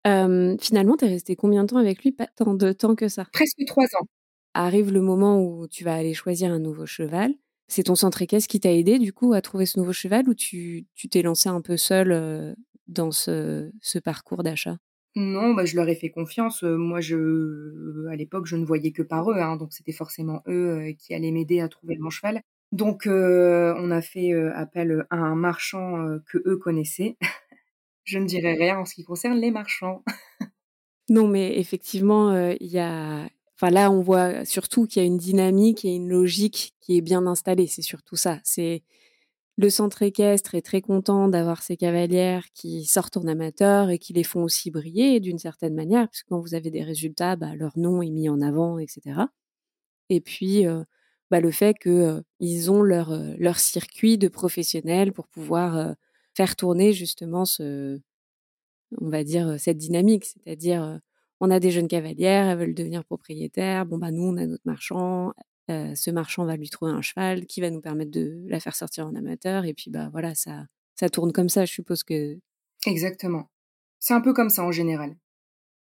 Euh, 0.08 0.56
finalement, 0.60 0.96
es 1.02 1.08
resté 1.08 1.36
combien 1.36 1.64
de 1.64 1.70
temps 1.70 1.78
avec 1.78 2.04
lui? 2.04 2.12
Pas 2.12 2.28
tant 2.28 2.54
de 2.54 2.72
temps 2.72 2.96
que 2.96 3.08
ça. 3.08 3.26
Presque 3.32 3.64
trois 3.68 3.86
ans. 4.00 4.08
Arrive 4.54 4.92
le 4.92 5.02
moment 5.02 5.42
où 5.42 5.68
tu 5.68 5.84
vas 5.84 5.96
aller 5.96 6.14
choisir 6.14 6.52
un 6.52 6.60
nouveau 6.60 6.86
cheval. 6.86 7.34
C'est 7.72 7.84
ton 7.84 7.96
centre 7.96 8.22
équestre 8.22 8.50
qui 8.50 8.60
t'a 8.60 8.74
aidé 8.74 9.00
du 9.00 9.14
coup 9.14 9.32
à 9.32 9.42
trouver 9.42 9.66
ce 9.66 9.80
nouveau 9.80 9.94
cheval 9.94 10.28
ou 10.28 10.34
tu 10.34 10.86
t'es 11.10 11.22
lancé 11.22 11.48
un 11.48 11.62
peu 11.62 11.78
seul 11.78 12.12
euh, 12.12 12.54
dans 12.90 13.12
ce, 13.12 13.72
parcours 14.04 14.44
d'achat? 14.44 14.76
Non, 15.16 15.54
bah, 15.54 15.64
je 15.64 15.78
leur 15.78 15.88
ai 15.88 15.96
fait 15.96 16.10
confiance. 16.10 16.66
Euh, 16.66 16.76
moi, 16.76 17.00
je, 17.00 18.08
à 18.10 18.18
l'époque, 18.18 18.46
je 18.46 18.58
ne 18.58 18.66
voyais 18.66 18.92
que 18.92 19.02
par 19.02 19.32
eux, 19.32 19.38
hein, 19.38 19.56
donc 19.56 19.72
c'était 19.72 19.94
forcément 19.94 20.44
eux 20.50 20.90
euh, 20.90 20.94
qui 21.00 21.14
allaient 21.14 21.32
m'aider 21.32 21.62
à 21.62 21.70
trouver 21.70 21.98
mon 21.98 22.10
cheval. 22.10 22.42
Donc, 22.74 23.04
on 23.08 23.92
a 23.92 24.02
fait 24.02 24.34
appel 24.54 25.06
à 25.10 25.16
un 25.16 25.36
marchand 25.36 26.20
que 26.26 26.40
eux 26.46 26.58
connaissaient. 26.58 27.16
je 28.04 28.20
ne 28.20 28.26
dirai 28.26 28.54
rien 28.56 28.80
en 28.80 28.86
ce 28.86 28.96
qui 28.96 29.06
concerne 29.06 29.40
les 29.40 29.52
marchands. 29.52 30.04
non, 31.10 31.30
mais 31.30 31.58
effectivement, 31.58 32.36
il 32.60 32.68
y 32.68 32.80
a 32.80 33.30
Enfin 33.62 33.72
là, 33.72 33.92
on 33.92 34.02
voit 34.02 34.44
surtout 34.44 34.88
qu'il 34.88 35.04
y 35.04 35.06
a 35.06 35.08
une 35.08 35.18
dynamique 35.20 35.86
et 35.86 35.94
une 35.94 36.10
logique 36.10 36.74
qui 36.82 36.98
est 36.98 37.02
bien 37.02 37.28
installée. 37.28 37.68
C'est 37.68 37.84
surtout 37.84 38.16
ça. 38.16 38.40
C'est 38.44 38.82
le 39.56 39.70
centre 39.70 40.02
équestre 40.02 40.56
est 40.56 40.64
très 40.64 40.82
content 40.82 41.28
d'avoir 41.28 41.62
ces 41.62 41.78
cavalières 41.78 42.46
qui 42.56 42.86
sortent 42.86 43.18
en 43.18 43.28
amateur 43.28 43.92
et 43.92 44.00
qui 44.00 44.14
les 44.14 44.24
font 44.24 44.42
aussi 44.44 44.72
briller 44.72 45.20
d'une 45.20 45.38
certaine 45.38 45.76
manière, 45.76 46.08
parce 46.08 46.24
que 46.24 46.30
quand 46.30 46.40
vous 46.40 46.56
avez 46.56 46.72
des 46.72 46.84
résultats, 46.84 47.36
bah, 47.36 47.54
leur 47.56 47.78
nom 47.78 48.02
est 48.02 48.10
mis 48.10 48.30
en 48.30 48.42
avant, 48.42 48.80
etc. 48.80 49.28
Et 50.10 50.22
puis, 50.22 50.66
euh, 50.66 50.84
bah, 51.30 51.40
le 51.40 51.52
fait 51.52 51.78
qu'ils 51.78 51.92
euh, 51.92 52.72
ont 52.72 52.82
leur, 52.82 53.12
euh, 53.12 53.36
leur 53.38 53.60
circuit 53.60 54.18
de 54.18 54.28
professionnels 54.28 55.14
pour 55.14 55.28
pouvoir 55.28 55.96
faire 56.34 56.56
tourner 56.56 56.94
justement 56.94 57.46
ce, 57.46 58.00
on 59.00 59.10
va 59.10 59.24
dire, 59.24 59.60
cette 59.60 59.78
dynamique, 59.78 60.26
c'est-à-dire 60.26 61.00
on 61.42 61.50
a 61.50 61.60
des 61.60 61.72
jeunes 61.72 61.88
cavalières, 61.88 62.48
elles 62.48 62.58
veulent 62.58 62.76
devenir 62.76 63.04
propriétaires. 63.04 63.86
Bon, 63.86 63.98
bah, 63.98 64.12
nous, 64.12 64.24
on 64.24 64.38
a 64.38 64.46
notre 64.46 64.64
marchand. 64.66 65.34
Euh, 65.72 65.94
ce 65.96 66.12
marchand 66.12 66.46
va 66.46 66.56
lui 66.56 66.70
trouver 66.70 66.92
un 66.92 67.02
cheval 67.02 67.48
qui 67.48 67.62
va 67.62 67.72
nous 67.72 67.82
permettre 67.82 68.12
de 68.12 68.44
la 68.48 68.60
faire 68.60 68.76
sortir 68.76 69.08
en 69.08 69.16
amateur. 69.16 69.66
Et 69.66 69.74
puis, 69.74 69.90
bah, 69.90 70.10
voilà, 70.12 70.36
ça, 70.36 70.66
ça 70.96 71.10
tourne 71.10 71.32
comme 71.32 71.50
ça, 71.50 71.66
je 71.66 71.72
suppose 71.74 72.04
que. 72.04 72.38
Exactement. 72.86 73.50
C'est 74.00 74.14
un 74.14 74.22
peu 74.22 74.34
comme 74.34 74.50
ça 74.50 74.64
en 74.64 74.72
général. 74.72 75.16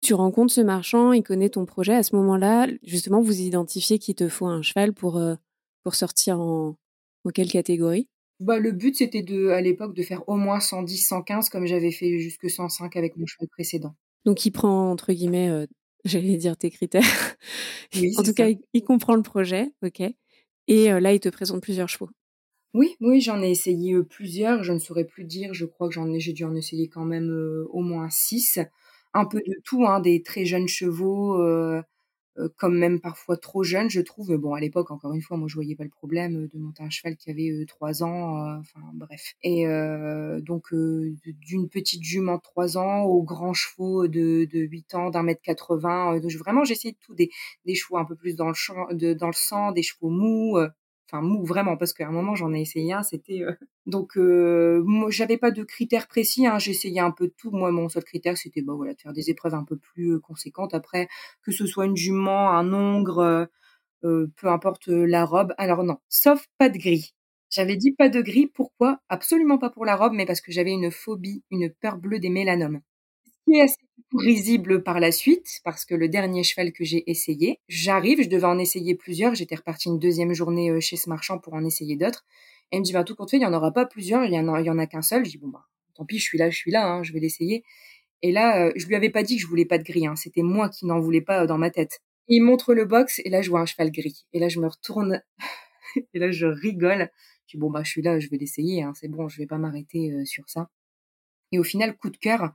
Tu 0.02 0.16
rencontres 0.16 0.52
ce 0.52 0.62
marchand, 0.62 1.14
il 1.14 1.22
connaît 1.22 1.50
ton 1.50 1.66
projet. 1.66 1.94
À 1.94 2.02
ce 2.02 2.16
moment-là, 2.16 2.68
justement, 2.82 3.22
vous 3.22 3.40
identifiez 3.40 4.00
qu'il 4.00 4.16
te 4.16 4.30
faut 4.30 4.48
un 4.48 4.64
cheval 4.64 4.94
pour, 4.94 5.18
euh, 5.18 5.36
pour 5.84 5.94
sortir 5.94 6.40
en, 6.40 6.76
en 7.24 7.30
quelle 7.30 7.52
catégorie? 7.52 8.08
Bah, 8.40 8.58
le 8.58 8.72
but, 8.72 8.96
c'était 8.96 9.22
de, 9.22 9.50
à 9.50 9.62
l'époque, 9.62 9.94
de 9.94 10.02
faire 10.02 10.28
au 10.28 10.38
moins 10.38 10.60
110, 10.60 10.98
115, 10.98 11.50
comme 11.50 11.68
j'avais 11.68 11.92
fait 11.92 12.18
jusque 12.18 12.50
105 12.50 12.96
avec 12.96 13.16
mon 13.16 13.28
cheval 13.28 13.48
précédent. 13.50 13.94
Donc 14.26 14.46
il 14.46 14.52
prend 14.52 14.92
entre 14.92 15.14
guillemets, 15.14 15.50
euh, 15.50 15.66
j'allais 16.06 16.38
dire 16.38 16.58
tes 16.58 16.70
critères. 16.70 17.36
en 18.18 18.24
tout 18.24 18.34
cas, 18.34 18.50
il, 18.74 18.84
comprend 18.84 19.16
le 19.16 19.22
projet, 19.22 19.72
ok. 19.84 20.02
Et 20.68 20.92
euh, 20.92 21.00
là, 21.00 21.14
il 21.14 21.20
te 21.20 21.30
présente 21.30 21.62
plusieurs 21.62 21.90
chevaux. 21.90 22.10
Oui, 22.74 22.96
oui, 23.02 23.20
j'en 23.20 23.42
ai 23.42 23.50
essayé 23.52 24.02
plusieurs. 24.04 24.64
Je 24.64 24.72
ne 24.72 24.80
saurais 24.80 25.04
plus 25.04 25.26
dire. 25.26 25.54
Je 25.54 25.66
crois 25.66 25.90
que 25.90 25.94
j'en 25.94 26.12
ai, 26.14 26.20
j'ai 26.20 26.32
dû 26.32 26.46
en 26.46 26.56
essayer 26.56 26.88
quand 26.88 27.04
même 27.04 27.30
au 27.70 27.82
moins 27.82 28.10
six. 28.10 28.60
Un 29.14 29.26
peu 29.26 29.40
de 29.40 29.56
tout, 29.66 29.86
hein, 29.86 30.00
des 30.00 30.24
très 30.24 30.46
jeunes 30.46 30.70
chevaux, 30.70 31.38
comme 32.58 32.78
même 32.78 33.00
parfois 33.00 33.38
trop 33.38 33.64
jeune, 33.64 33.90
je 33.90 34.02
trouve. 34.02 34.36
Bon, 34.38 34.54
à 34.54 34.60
l'époque, 34.60 34.92
encore 34.92 35.14
une 35.14 35.22
fois, 35.22 35.38
moi, 35.38 35.48
je 35.48 35.56
voyais 35.56 35.76
pas 35.76 35.84
le 35.84 35.90
problème 35.90 36.48
de 36.48 36.60
monter 36.60 36.84
un 36.84 36.90
cheval 36.90 37.16
qui 37.18 37.30
avait 37.30 37.66
trois 37.68 38.04
ans, 38.04 38.58
enfin 38.60 38.82
bref. 38.94 39.34
Et 39.44 39.66
donc, 40.42 40.74
d'une 40.74 41.70
petite 41.70 42.04
jument 42.04 42.38
de 42.38 42.42
trois 42.42 42.78
ans 42.78 43.04
aux 43.04 43.24
grands 43.24 43.54
chevaux 43.54 44.08
de, 44.08 44.46
de 44.46 44.60
8 44.60 44.96
ans, 44.96 45.10
d'un 45.10 45.24
mètre 45.24 45.42
80. 45.42 46.20
donc, 46.20 46.32
vraiment, 46.34 46.64
j'essayais 46.64 46.96
tout, 47.02 47.16
des, 47.16 47.30
des 47.66 47.76
chevaux 47.76 47.98
un 47.98 48.06
peu 48.06 48.16
plus 48.16 48.36
dans 48.36 48.48
le, 48.48 48.54
champ, 48.54 48.88
de, 48.92 49.14
dans 49.14 49.28
le 49.28 49.34
sang, 49.34 49.72
des 49.72 49.84
chevaux 49.84 50.10
mous, 50.10 50.58
enfin 51.12 51.22
mou 51.22 51.44
vraiment 51.46 51.78
parce 51.78 51.94
qu'à 51.94 52.08
un 52.08 52.12
moment 52.12 52.36
j'en 52.36 52.54
ai 52.54 52.62
essayé 52.62 52.94
un 52.94 53.04
c'était 53.04 53.42
euh, 53.44 53.54
donc 53.86 54.18
euh, 54.18 54.82
moi 54.86 55.10
j'avais 55.12 55.38
pas 55.38 55.52
de 55.52 55.64
critères 55.64 56.08
précis 56.08 56.48
hein, 56.48 56.60
j'essayais 56.60 57.00
un 57.02 57.12
peu 57.12 57.30
tout. 57.38 57.52
Moi 57.52 57.72
mon 57.72 57.90
seul 57.90 58.04
critère 58.04 58.38
c'était 58.38 58.62
bah 58.62 58.74
voilà 58.76 58.94
de 58.94 59.02
faire 59.02 59.14
des 59.14 59.30
épreuves 59.30 59.54
un 59.56 59.64
peu 59.66 59.78
plus 59.78 60.14
euh, 60.14 60.20
conséquentes. 60.20 60.74
Après 60.74 61.08
que 61.44 61.52
ce 61.52 61.66
soit 61.66 61.86
une 61.86 61.98
jument 61.98 62.52
un 62.52 62.74
ongre 62.74 63.48
peu 64.02 64.48
importe 64.48 64.88
la 64.88 65.26
robe 65.26 65.54
alors 65.58 65.84
non 65.84 65.98
sauf 66.10 66.48
pas 66.58 66.70
de 66.70 66.78
gris. 66.78 67.14
J'avais 67.52 67.76
dit 67.78 67.92
pas 67.94 68.10
de 68.10 68.22
gris 68.22 68.48
pourquoi? 68.48 69.00
Absolument 69.10 69.58
pas 69.60 69.70
pour 69.70 69.86
la 69.86 69.96
robe 69.96 70.14
mais 70.14 70.26
parce 70.26 70.42
que 70.42 70.52
j'avais 70.52 70.72
une 70.72 70.92
phobie 70.92 71.44
une 71.52 71.70
peur 71.72 71.98
bleue 71.98 72.20
des 72.20 72.30
mélanomes 72.30 72.82
risible 74.18 74.84
par 74.84 75.00
la 75.00 75.12
suite, 75.12 75.62
parce 75.64 75.86
que 75.86 75.96
le 75.96 76.10
dernier 76.10 76.44
cheval 76.44 76.72
que 76.74 76.84
j'ai 76.84 77.10
essayé, 77.10 77.60
j'arrive, 77.68 78.22
je 78.22 78.30
devais 78.30 78.46
en 78.46 78.60
essayer 78.60 78.96
plusieurs, 78.96 79.36
j'étais 79.36 79.56
repartie 79.56 79.90
une 79.90 80.00
deuxième 80.00 80.34
journée 80.34 80.70
euh, 80.70 80.80
chez 80.80 80.98
ce 80.98 81.10
marchand 81.10 81.40
pour 81.40 81.54
en 81.54 81.64
essayer 81.64 81.96
d'autres, 81.96 82.26
et 82.72 82.78
il 82.78 82.80
me 82.80 82.86
dit, 82.86 82.94
bah, 82.94 83.04
tout 83.04 83.16
compte 83.16 83.32
fait, 83.32 83.38
il 83.38 83.44
y 83.44 83.46
en 83.46 83.54
aura 83.54 83.72
pas 83.72 83.86
plusieurs, 83.86 84.26
il 84.26 84.34
y 84.34 84.40
en 84.40 84.54
a, 84.54 84.62
il 84.62 84.66
y 84.66 84.70
en 84.70 84.78
a 84.78 84.88
qu'un 84.88 85.02
seul, 85.02 85.26
je 85.26 85.32
dis, 85.32 85.38
bon, 85.38 85.50
bah, 85.50 85.66
tant 85.96 86.06
pis, 86.06 86.20
je 86.20 86.24
suis 86.24 86.38
là, 86.38 86.50
je 86.50 86.58
suis 86.58 86.72
là, 86.72 86.88
hein, 86.88 87.04
je 87.04 87.14
vais 87.14 87.20
l'essayer. 87.20 87.64
Et 88.22 88.32
là, 88.32 88.68
euh, 88.68 88.72
je 88.76 88.86
lui 88.88 88.96
avais 88.96 89.10
pas 89.10 89.24
dit 89.24 89.36
que 89.38 89.42
je 89.42 89.48
voulais 89.48 89.66
pas 89.66 89.78
de 89.78 89.84
gris, 89.84 90.08
hein, 90.08 90.16
c'était 90.16 90.44
moi 90.44 90.70
qui 90.70 90.86
n'en 90.86 91.00
voulais 91.00 91.22
pas 91.22 91.44
euh, 91.44 91.48
dans 91.48 91.58
ma 91.58 91.70
tête. 91.70 92.02
Il 92.28 92.42
montre 92.44 92.74
le 92.74 92.86
box, 92.86 93.22
et 93.26 93.30
là, 93.30 93.42
je 93.42 93.50
vois 93.50 93.62
un 93.62 93.66
cheval 93.66 93.92
gris. 93.92 94.26
Et 94.34 94.40
là, 94.40 94.48
je 94.48 94.60
me 94.60 94.68
retourne, 94.68 95.22
et 96.14 96.20
là, 96.20 96.32
je 96.32 96.46
rigole. 96.46 97.10
Je 97.48 97.58
dis, 97.58 97.60
bon, 97.60 97.70
bah, 97.72 97.84
je 97.84 97.92
suis 97.92 98.02
là, 98.02 98.20
je 98.20 98.30
vais 98.30 98.38
l'essayer, 98.38 98.84
hein, 98.84 98.94
c'est 98.96 99.10
bon, 99.10 99.28
je 99.28 99.38
vais 99.38 99.48
pas 99.48 99.58
m'arrêter 99.58 100.14
sur 100.26 100.50
ça. 100.50 100.70
Et 101.52 101.60
au 101.60 101.64
final, 101.64 101.98
coup 101.98 102.10
de 102.10 102.18
cœur, 102.18 102.54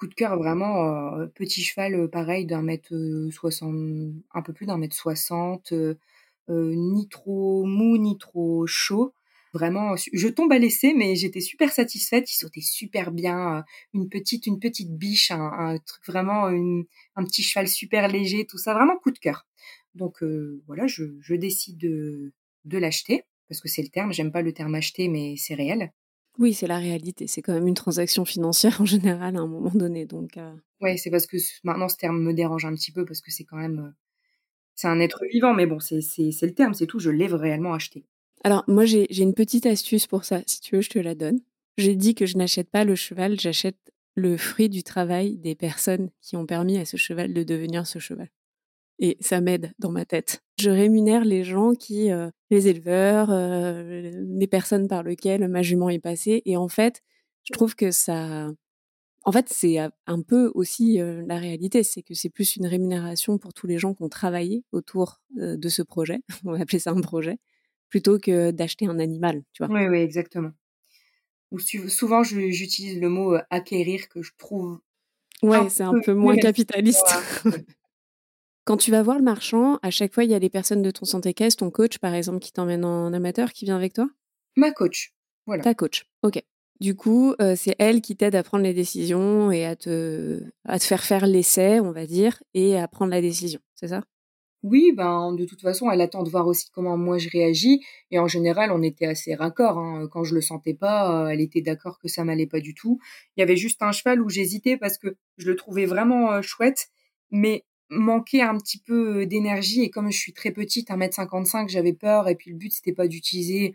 coup 0.00 0.06
de 0.06 0.14
cœur 0.14 0.36
vraiment 0.38 1.18
euh, 1.18 1.26
petit 1.26 1.62
cheval 1.62 1.94
euh, 1.94 2.08
pareil 2.08 2.46
d'un 2.46 2.62
mètre 2.62 2.94
euh, 2.94 3.30
soixante 3.30 3.74
un 4.32 4.42
peu 4.42 4.54
plus 4.54 4.64
d'un 4.66 4.78
mètre 4.78 4.96
soixante 4.96 5.72
ni 6.48 7.08
trop 7.08 7.64
mou 7.64 7.96
ni 7.96 8.18
trop 8.18 8.66
chaud. 8.66 9.14
Vraiment 9.52 9.94
je 9.96 10.28
tombe 10.28 10.52
à 10.52 10.58
l'essai 10.58 10.94
mais 10.94 11.14
j'étais 11.14 11.40
super 11.40 11.70
satisfaite. 11.70 12.32
Il 12.32 12.34
sautait 12.34 12.60
super 12.60 13.12
bien 13.12 13.64
une 13.94 14.08
petite 14.08 14.46
une 14.46 14.58
petite 14.58 14.90
biche 14.96 15.30
un, 15.30 15.78
truc 15.86 16.04
vraiment 16.06 16.46
un 16.46 17.24
petit 17.24 17.42
cheval 17.44 17.68
super 17.68 18.08
léger 18.08 18.46
tout 18.46 18.58
ça 18.58 18.74
vraiment 18.74 18.96
coup 18.96 19.12
de 19.12 19.18
cœur. 19.20 19.46
Donc 19.94 20.24
voilà 20.66 20.88
je, 20.88 21.04
je 21.20 21.34
décide 21.36 21.78
de, 21.78 22.32
de 22.64 22.78
l'acheter 22.78 23.22
parce 23.48 23.60
que 23.60 23.68
c'est 23.68 23.82
le 23.82 23.88
terme. 23.88 24.12
J'aime 24.12 24.32
pas 24.32 24.42
le 24.42 24.52
terme 24.52 24.74
acheter 24.74 25.08
mais 25.08 25.36
c'est 25.36 25.54
réel 25.54 25.92
oui, 26.40 26.54
c'est 26.54 26.66
la 26.66 26.78
réalité. 26.78 27.26
C'est 27.26 27.42
quand 27.42 27.52
même 27.52 27.68
une 27.68 27.74
transaction 27.74 28.24
financière 28.24 28.80
en 28.80 28.86
général 28.86 29.36
à 29.36 29.40
un 29.40 29.46
moment 29.46 29.70
donné. 29.74 30.06
Donc, 30.06 30.38
euh... 30.38 30.54
ouais, 30.80 30.96
c'est 30.96 31.10
parce 31.10 31.26
que 31.26 31.36
maintenant 31.62 31.88
ce 31.88 31.96
terme 31.96 32.20
me 32.20 32.32
dérange 32.32 32.64
un 32.64 32.74
petit 32.74 32.90
peu 32.90 33.04
parce 33.04 33.20
que 33.20 33.30
c'est 33.30 33.44
quand 33.44 33.58
même, 33.58 33.78
euh, 33.78 33.90
c'est 34.74 34.88
un 34.88 34.98
être 35.00 35.22
vivant, 35.30 35.52
mais 35.52 35.66
bon, 35.66 35.78
c'est 35.78 36.00
le 36.00 36.54
terme, 36.54 36.72
c'est 36.72 36.86
tout. 36.86 36.98
Je 36.98 37.10
l'ai 37.10 37.26
réellement 37.26 37.74
acheté. 37.74 38.06
Alors 38.42 38.64
moi, 38.66 38.86
j'ai 38.86 39.06
une 39.22 39.34
petite 39.34 39.66
astuce 39.66 40.06
pour 40.06 40.24
ça. 40.24 40.40
Si 40.46 40.60
tu 40.60 40.76
veux, 40.76 40.82
je 40.82 40.90
te 40.90 40.98
la 40.98 41.14
donne. 41.14 41.40
J'ai 41.76 41.94
dit 41.94 42.14
que 42.14 42.24
je 42.24 42.38
n'achète 42.38 42.70
pas 42.70 42.84
le 42.84 42.94
cheval, 42.94 43.38
j'achète 43.38 43.76
le 44.16 44.36
fruit 44.36 44.68
du 44.68 44.82
travail 44.82 45.36
des 45.36 45.54
personnes 45.54 46.10
qui 46.20 46.36
ont 46.36 46.46
permis 46.46 46.78
à 46.78 46.84
ce 46.84 46.96
cheval 46.96 47.32
de 47.32 47.42
devenir 47.42 47.86
ce 47.86 47.98
cheval 47.98 48.28
et 49.00 49.16
ça 49.20 49.40
m'aide 49.40 49.72
dans 49.78 49.90
ma 49.90 50.04
tête. 50.04 50.42
Je 50.58 50.70
rémunère 50.70 51.24
les 51.24 51.42
gens 51.42 51.72
qui, 51.72 52.12
euh, 52.12 52.30
les 52.50 52.68
éleveurs, 52.68 53.30
euh, 53.30 54.12
les 54.38 54.46
personnes 54.46 54.88
par 54.88 55.02
lesquelles 55.02 55.48
ma 55.48 55.62
jument 55.62 55.88
est 55.88 55.98
passée. 55.98 56.42
Et 56.44 56.56
en 56.56 56.68
fait, 56.68 57.02
je 57.44 57.52
trouve 57.52 57.74
que 57.74 57.90
ça, 57.90 58.48
en 59.24 59.32
fait, 59.32 59.46
c'est 59.48 59.78
un 59.78 60.22
peu 60.22 60.52
aussi 60.54 61.00
euh, 61.00 61.24
la 61.26 61.38
réalité, 61.38 61.82
c'est 61.82 62.02
que 62.02 62.12
c'est 62.12 62.28
plus 62.28 62.56
une 62.56 62.66
rémunération 62.66 63.38
pour 63.38 63.54
tous 63.54 63.66
les 63.66 63.78
gens 63.78 63.94
qui 63.94 64.02
ont 64.02 64.10
travaillé 64.10 64.64
autour 64.70 65.22
de 65.34 65.68
ce 65.70 65.80
projet. 65.80 66.20
On 66.44 66.52
va 66.52 66.60
appeler 66.60 66.78
ça 66.78 66.90
un 66.90 67.00
projet, 67.00 67.38
plutôt 67.88 68.18
que 68.18 68.50
d'acheter 68.50 68.86
un 68.86 68.98
animal, 68.98 69.42
tu 69.54 69.64
vois. 69.64 69.74
Oui, 69.74 69.88
oui, 69.88 69.98
exactement. 69.98 70.50
Ou 71.52 71.58
souvent, 71.58 72.22
j'utilise 72.22 73.00
le 73.00 73.08
mot 73.08 73.34
acquérir 73.48 74.08
que 74.08 74.22
je 74.22 74.32
trouve. 74.36 74.78
Ouais, 75.42 75.70
c'est 75.70 75.82
un 75.82 75.98
peu 76.00 76.12
moins 76.12 76.36
capitaliste. 76.36 77.14
Quand 78.64 78.76
tu 78.76 78.90
vas 78.90 79.02
voir 79.02 79.18
le 79.18 79.24
marchand, 79.24 79.78
à 79.82 79.90
chaque 79.90 80.12
fois, 80.12 80.24
il 80.24 80.30
y 80.30 80.34
a 80.34 80.38
les 80.38 80.50
personnes 80.50 80.82
de 80.82 80.90
ton 80.90 81.04
santé 81.04 81.34
caisse, 81.34 81.56
ton 81.56 81.70
coach 81.70 81.98
par 81.98 82.14
exemple, 82.14 82.40
qui 82.40 82.52
t'emmène 82.52 82.84
en 82.84 83.12
amateur, 83.12 83.52
qui 83.52 83.64
vient 83.64 83.76
avec 83.76 83.94
toi? 83.94 84.08
Ma 84.56 84.70
coach, 84.70 85.14
voilà. 85.46 85.62
Ta 85.62 85.74
coach, 85.74 86.06
ok. 86.22 86.42
Du 86.80 86.94
coup, 86.94 87.34
euh, 87.42 87.56
c'est 87.56 87.76
elle 87.78 88.00
qui 88.00 88.16
t'aide 88.16 88.34
à 88.34 88.42
prendre 88.42 88.64
les 88.64 88.72
décisions 88.72 89.50
et 89.50 89.66
à 89.66 89.76
te, 89.76 90.42
à 90.64 90.78
te 90.78 90.84
faire 90.84 91.02
faire 91.02 91.26
l'essai, 91.26 91.78
on 91.80 91.92
va 91.92 92.06
dire, 92.06 92.42
et 92.54 92.78
à 92.78 92.88
prendre 92.88 93.10
la 93.10 93.20
décision, 93.20 93.60
c'est 93.74 93.88
ça? 93.88 94.02
Oui, 94.62 94.92
ben 94.94 95.32
de 95.32 95.46
toute 95.46 95.62
façon, 95.62 95.90
elle 95.90 96.02
attend 96.02 96.22
de 96.22 96.28
voir 96.28 96.46
aussi 96.46 96.70
comment 96.70 96.98
moi 96.98 97.16
je 97.16 97.30
réagis. 97.30 97.82
Et 98.10 98.18
en 98.18 98.28
général, 98.28 98.70
on 98.72 98.82
était 98.82 99.06
assez 99.06 99.34
raccord. 99.34 99.78
Hein. 99.78 100.06
Quand 100.12 100.22
je 100.22 100.34
le 100.34 100.42
sentais 100.42 100.74
pas, 100.74 101.24
euh, 101.24 101.28
elle 101.28 101.40
était 101.40 101.62
d'accord 101.62 101.98
que 101.98 102.08
ça 102.08 102.24
m'allait 102.24 102.46
pas 102.46 102.60
du 102.60 102.74
tout. 102.74 102.98
Il 103.36 103.40
y 103.40 103.42
avait 103.42 103.56
juste 103.56 103.82
un 103.82 103.92
cheval 103.92 104.20
où 104.20 104.28
j'hésitais 104.28 104.76
parce 104.76 104.98
que 104.98 105.16
je 105.38 105.46
le 105.46 105.56
trouvais 105.56 105.86
vraiment 105.86 106.32
euh, 106.32 106.42
chouette, 106.42 106.88
mais 107.30 107.64
manquait 107.90 108.42
un 108.42 108.56
petit 108.56 108.78
peu 108.78 109.26
d'énergie 109.26 109.82
et 109.82 109.90
comme 109.90 110.10
je 110.10 110.18
suis 110.18 110.32
très 110.32 110.52
petite, 110.52 110.88
1m55, 110.90 111.68
j'avais 111.68 111.92
peur 111.92 112.28
et 112.28 112.36
puis 112.36 112.50
le 112.50 112.56
but 112.56 112.72
c'était 112.72 112.92
pas 112.92 113.08
d'utiliser, 113.08 113.74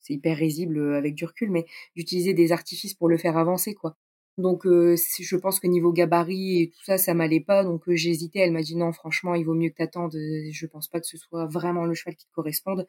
c'est 0.00 0.14
hyper 0.14 0.36
risible 0.36 0.94
avec 0.94 1.14
du 1.14 1.24
recul, 1.24 1.50
mais 1.50 1.66
d'utiliser 1.96 2.32
des 2.34 2.52
artifices 2.52 2.94
pour 2.94 3.08
le 3.08 3.18
faire 3.18 3.36
avancer 3.36 3.74
quoi. 3.74 3.96
Donc 4.38 4.64
je 4.66 5.36
pense 5.36 5.60
que 5.60 5.66
niveau 5.66 5.92
gabarit 5.92 6.60
et 6.60 6.70
tout 6.70 6.84
ça, 6.84 6.98
ça 6.98 7.14
m'allait 7.14 7.40
pas, 7.40 7.64
donc 7.64 7.84
j'hésitais. 7.88 8.40
Elle 8.40 8.52
m'a 8.52 8.60
dit 8.62 8.76
non, 8.76 8.92
franchement, 8.92 9.34
il 9.34 9.44
vaut 9.46 9.54
mieux 9.54 9.70
que 9.70 9.76
t'attendes. 9.76 10.12
Je 10.14 10.66
pense 10.66 10.88
pas 10.88 11.00
que 11.00 11.06
ce 11.06 11.16
soit 11.16 11.46
vraiment 11.46 11.86
le 11.86 11.94
cheval 11.94 12.16
qui 12.16 12.26
te 12.26 12.32
corresponde. 12.32 12.86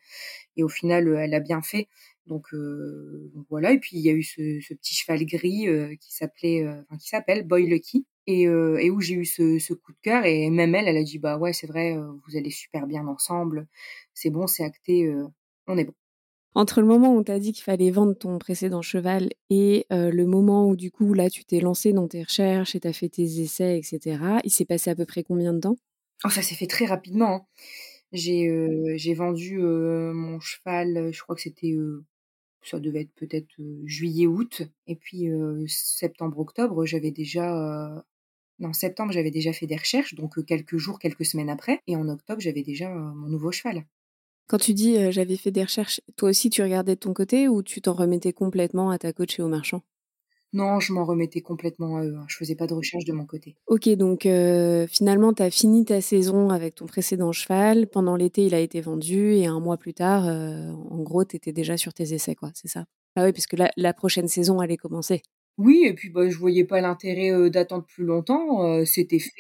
Et 0.58 0.63
au 0.63 0.68
final, 0.68 1.08
elle 1.08 1.34
a 1.34 1.40
bien 1.40 1.62
fait. 1.62 1.88
Donc, 2.26 2.48
voilà. 3.50 3.72
Et 3.72 3.80
puis 3.80 3.96
il 3.98 4.02
y 4.02 4.10
a 4.10 4.13
eu 4.13 4.24
ce, 4.24 4.60
ce 4.60 4.74
petit 4.74 4.94
cheval 4.96 5.26
gris 5.26 5.68
qui 6.02 6.13
s'appelait, 6.13 6.68
enfin 6.68 6.98
qui 7.00 7.08
s'appelle 7.08 7.48
Boy 7.48 7.66
Lucky, 7.68 8.06
euh, 8.30 8.78
et, 8.78 8.92
où 8.92 9.00
j'ai 9.00 9.16
eu 9.16 9.26
ce, 9.26 9.74
coup 9.74 9.94
de 9.94 9.98
cœur. 10.02 10.26
Et 10.26 10.50
même 10.50 10.76
elle, 10.76 10.88
elle 10.88 10.98
a 10.98 11.04
dit 11.04 11.20
bah 11.20 11.38
ouais, 11.38 11.54
c'est 11.54 11.68
vrai, 11.68 11.96
euh, 11.96 12.12
vous 12.28 12.36
allez 12.36 12.52
super 12.52 12.86
bien 12.88 13.08
ensemble, 13.08 13.68
c'est 14.13 14.30
bon, 14.30 14.48
c'est 14.48 14.63
acté, 14.63 15.06
euh, 15.06 15.28
on 15.68 15.78
est 15.78 15.86
bon. 15.86 15.94
Entre 16.56 16.82
le 16.82 16.88
moment 16.88 17.13
où 17.13 17.20
on 17.20 17.24
t'a 17.24 17.40
dit 17.40 17.54
qu'il 17.54 17.63
fallait 17.63 17.92
vendre 17.92 18.13
ton 18.18 18.40
précédent 18.40 18.82
cheval 18.82 19.30
et 19.52 19.86
le 19.92 20.26
moment 20.26 20.68
où 20.68 20.76
du 20.76 20.90
coup 20.90 21.13
là 21.13 21.30
tu 21.30 21.46
t'es 21.46 21.60
lancé 21.60 21.94
dans 21.94 22.08
tes 22.08 22.24
recherches 22.24 22.74
et 22.74 22.80
t'as 22.80 22.94
fait 22.94 23.10
tes 23.10 23.42
essais, 23.42 23.78
etc., 23.78 24.40
il 24.44 24.50
s'est 24.50 24.66
passé 24.66 24.90
à 24.90 24.96
peu 24.96 25.06
près 25.06 25.22
combien 25.22 25.54
de 25.54 25.60
temps? 25.60 25.76
Oh, 26.26 26.30
Ça 26.30 26.42
s'est 26.42 26.56
fait 26.56 26.66
très 26.66 26.86
rapidement. 26.86 27.32
Hein. 27.36 27.46
J'ai 28.12 28.50
j'ai 28.96 29.13
vendu 29.13 29.60
mon 29.60 30.40
cheval, 30.40 31.12
je 31.13 31.22
crois 31.22 31.36
que 31.36 31.42
c'était 31.42 31.76
ça 32.63 32.80
devait 32.80 33.02
être 33.02 33.13
peut-être 33.13 33.54
juillet-août. 33.84 34.63
Et 34.88 34.96
puis 34.96 35.30
septembre-octobre, 35.68 36.86
j'avais 36.86 37.12
déjà 37.12 38.04
en 38.63 38.74
septembre, 38.74 39.12
j'avais 39.12 39.32
déjà 39.32 39.54
fait 39.54 39.67
des 39.67 39.76
recherches, 39.78 40.15
donc 40.15 40.43
quelques 40.46 40.78
jours, 40.78 41.00
quelques 41.00 41.26
semaines 41.26 41.50
après. 41.50 41.82
Et 41.88 41.96
en 41.96 42.08
octobre, 42.10 42.41
j'avais 42.41 42.63
déjà 42.63 42.89
mon 42.89 43.28
nouveau 43.28 43.52
cheval. 43.52 43.86
Quand 44.48 44.58
tu 44.58 44.74
dis 44.74 45.12
j'avais 45.12 45.36
fait 45.36 45.52
des 45.52 45.63
recherches, 45.63 46.00
toi 46.15 46.30
aussi 46.30 46.50
tu 46.50 46.63
regardais 46.63 46.96
de 46.96 47.00
ton 47.00 47.13
côté 47.13 47.50
ou 47.50 47.62
tu 47.63 47.82
t'en 47.82 47.93
remettais 47.93 48.34
complètement 48.34 48.89
à 48.89 48.98
ta 48.98 49.12
coach 49.12 49.39
et 49.39 49.41
au 49.43 49.50
marchand? 49.50 49.82
Non, 50.54 50.80
je 50.80 50.93
m'en 50.93 51.04
remettais 51.04 51.41
complètement 51.41 51.98
à 51.98 52.06
eux. 52.06 52.15
Hein. 52.15 52.26
Je 52.30 52.38
faisais 52.38 52.56
pas 52.56 52.67
de 52.67 52.74
recherche 52.74 53.04
de 53.04 53.12
mon 53.12 53.26
côté. 53.26 53.58
Ok, 53.67 53.89
donc 53.89 54.22
finalement 54.89 55.34
tu 55.34 55.43
as 55.43 55.52
fini 55.52 55.84
ta 55.84 56.00
saison 56.00 56.50
avec 56.50 56.76
ton 56.76 56.86
précédent 56.86 57.34
cheval. 57.34 57.88
Pendant 57.88 58.15
l'été, 58.15 58.46
il 58.46 58.56
a 58.56 58.60
été 58.60 58.80
vendu 58.80 59.34
et 59.34 59.46
un 59.46 59.60
mois 59.60 59.78
plus 59.78 59.93
tard, 59.93 60.24
en 60.26 61.02
gros, 61.04 61.26
tu 61.26 61.36
étais 61.36 61.52
déjà 61.52 61.76
sur 61.76 61.93
tes 61.93 62.13
essais, 62.13 62.36
quoi, 62.36 62.52
c'est 62.54 62.70
ça? 62.70 62.86
Ah 63.17 63.26
oui, 63.26 63.34
puisque 63.34 63.54
la, 63.54 63.72
la 63.76 63.93
prochaine 63.93 64.28
saison 64.28 64.60
allait 64.60 64.78
commencer. 64.78 65.22
Oui 65.58 65.86
et 65.86 65.93
puis, 65.93 66.10
bah, 66.10 66.30
je 66.30 66.38
voyais 66.38 66.65
pas 66.65 66.82
l'intérêt, 66.82 67.50
d'attendre 67.50 67.86
plus 67.86 68.04
longtemps, 68.06 68.86
c'était 68.86 69.20
fait, 69.20 69.32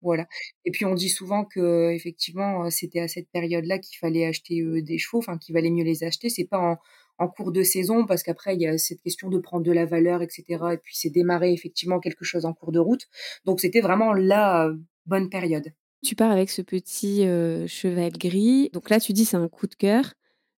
voilà 0.00 0.26
et 0.64 0.70
puis 0.72 0.84
on 0.84 0.94
dit 0.94 1.08
souvent 1.08 1.44
qu'effectivement, 1.44 2.70
c'était 2.70 3.00
à 3.00 3.08
cette 3.08 3.28
période-là 3.32 3.78
qu'il 3.78 3.98
fallait 3.98 4.24
acheter, 4.26 4.62
des 4.82 4.98
chevaux, 4.98 5.18
enfin 5.18 5.38
qu'il 5.38 5.54
valait 5.54 5.70
mieux 5.70 5.84
les 5.84 6.04
acheter. 6.04 6.28
C'est 6.28 6.44
pas 6.48 6.58
en 6.58 6.78
en 7.18 7.28
cours 7.28 7.52
de 7.52 7.62
saison 7.62 8.06
parce 8.06 8.22
qu'après 8.22 8.54
il 8.56 8.62
y 8.62 8.66
a 8.66 8.78
cette 8.78 9.00
question 9.02 9.28
de 9.28 9.38
prendre 9.38 9.62
de 9.64 9.70
la 9.70 9.84
valeur 9.84 10.22
et 10.22 10.28
cetera 10.30 10.74
et 10.74 10.78
puis 10.78 10.96
c'est 10.96 11.10
démarrer 11.10 11.52
effectivement 11.52 12.00
quelque 12.00 12.24
chose 12.24 12.46
en 12.46 12.52
cours 12.54 12.72
de 12.72 12.78
route. 12.80 13.06
Donc 13.44 13.60
c'était 13.60 13.80
vraiment 13.82 14.12
la 14.14 14.72
bonne 15.06 15.28
période. 15.28 15.72
Tu 16.02 16.16
pars 16.16 16.30
avec 16.32 16.50
ce 16.50 16.62
petit, 16.62 17.22
cheval 17.68 18.12
gris, 18.12 18.70
donc 18.72 18.90
là 18.90 18.98
tu 18.98 19.12
dis 19.12 19.24
c'est 19.24 19.36
un 19.36 19.48
coup 19.48 19.66
de 19.66 19.74
cœur. 19.74 20.14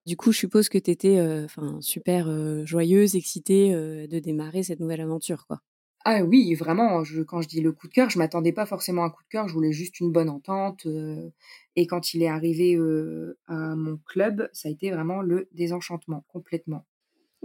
Du 0.07 0.17
coup, 0.17 0.33
je 0.33 0.39
suppose 0.39 0.69
que 0.71 0.79
tu 0.79 0.91
étais 0.91 1.21
enfin 1.45 1.79
super 1.83 2.29
joyeuse, 2.67 3.17
excitée 3.17 3.73
de 3.73 4.19
démarrer 4.19 4.63
cette 4.63 4.81
nouvelle 4.81 5.01
aventure, 5.03 5.47
quoi. 5.47 5.61
Ah 6.07 6.23
oui, 6.23 6.55
vraiment, 6.55 7.03
je 7.05 7.23
quand 7.23 7.41
je 7.43 7.49
dis 7.49 7.61
le 7.63 7.73
coup 7.73 7.89
de 7.89 7.93
cœur, 7.93 8.11
je 8.11 8.19
m'attendais 8.19 8.53
pas 8.53 8.67
forcément 8.67 9.03
à 9.05 9.07
un 9.07 9.11
coup 9.11 9.23
de 9.23 9.29
cœur, 9.29 9.49
je 9.49 9.55
voulais 9.55 9.73
juste 9.73 10.01
une 10.01 10.13
bonne 10.13 10.29
entente, 10.29 10.87
et 11.77 11.87
quand 11.87 12.13
il 12.15 12.23
est 12.23 12.29
arrivé, 12.29 12.77
à 13.47 13.75
mon 13.77 13.97
club, 13.99 14.49
ça 14.53 14.69
a 14.69 14.71
été 14.73 14.91
vraiment 14.91 15.23
le 15.23 15.49
désenchantement, 15.53 16.25
complètement. 16.29 16.85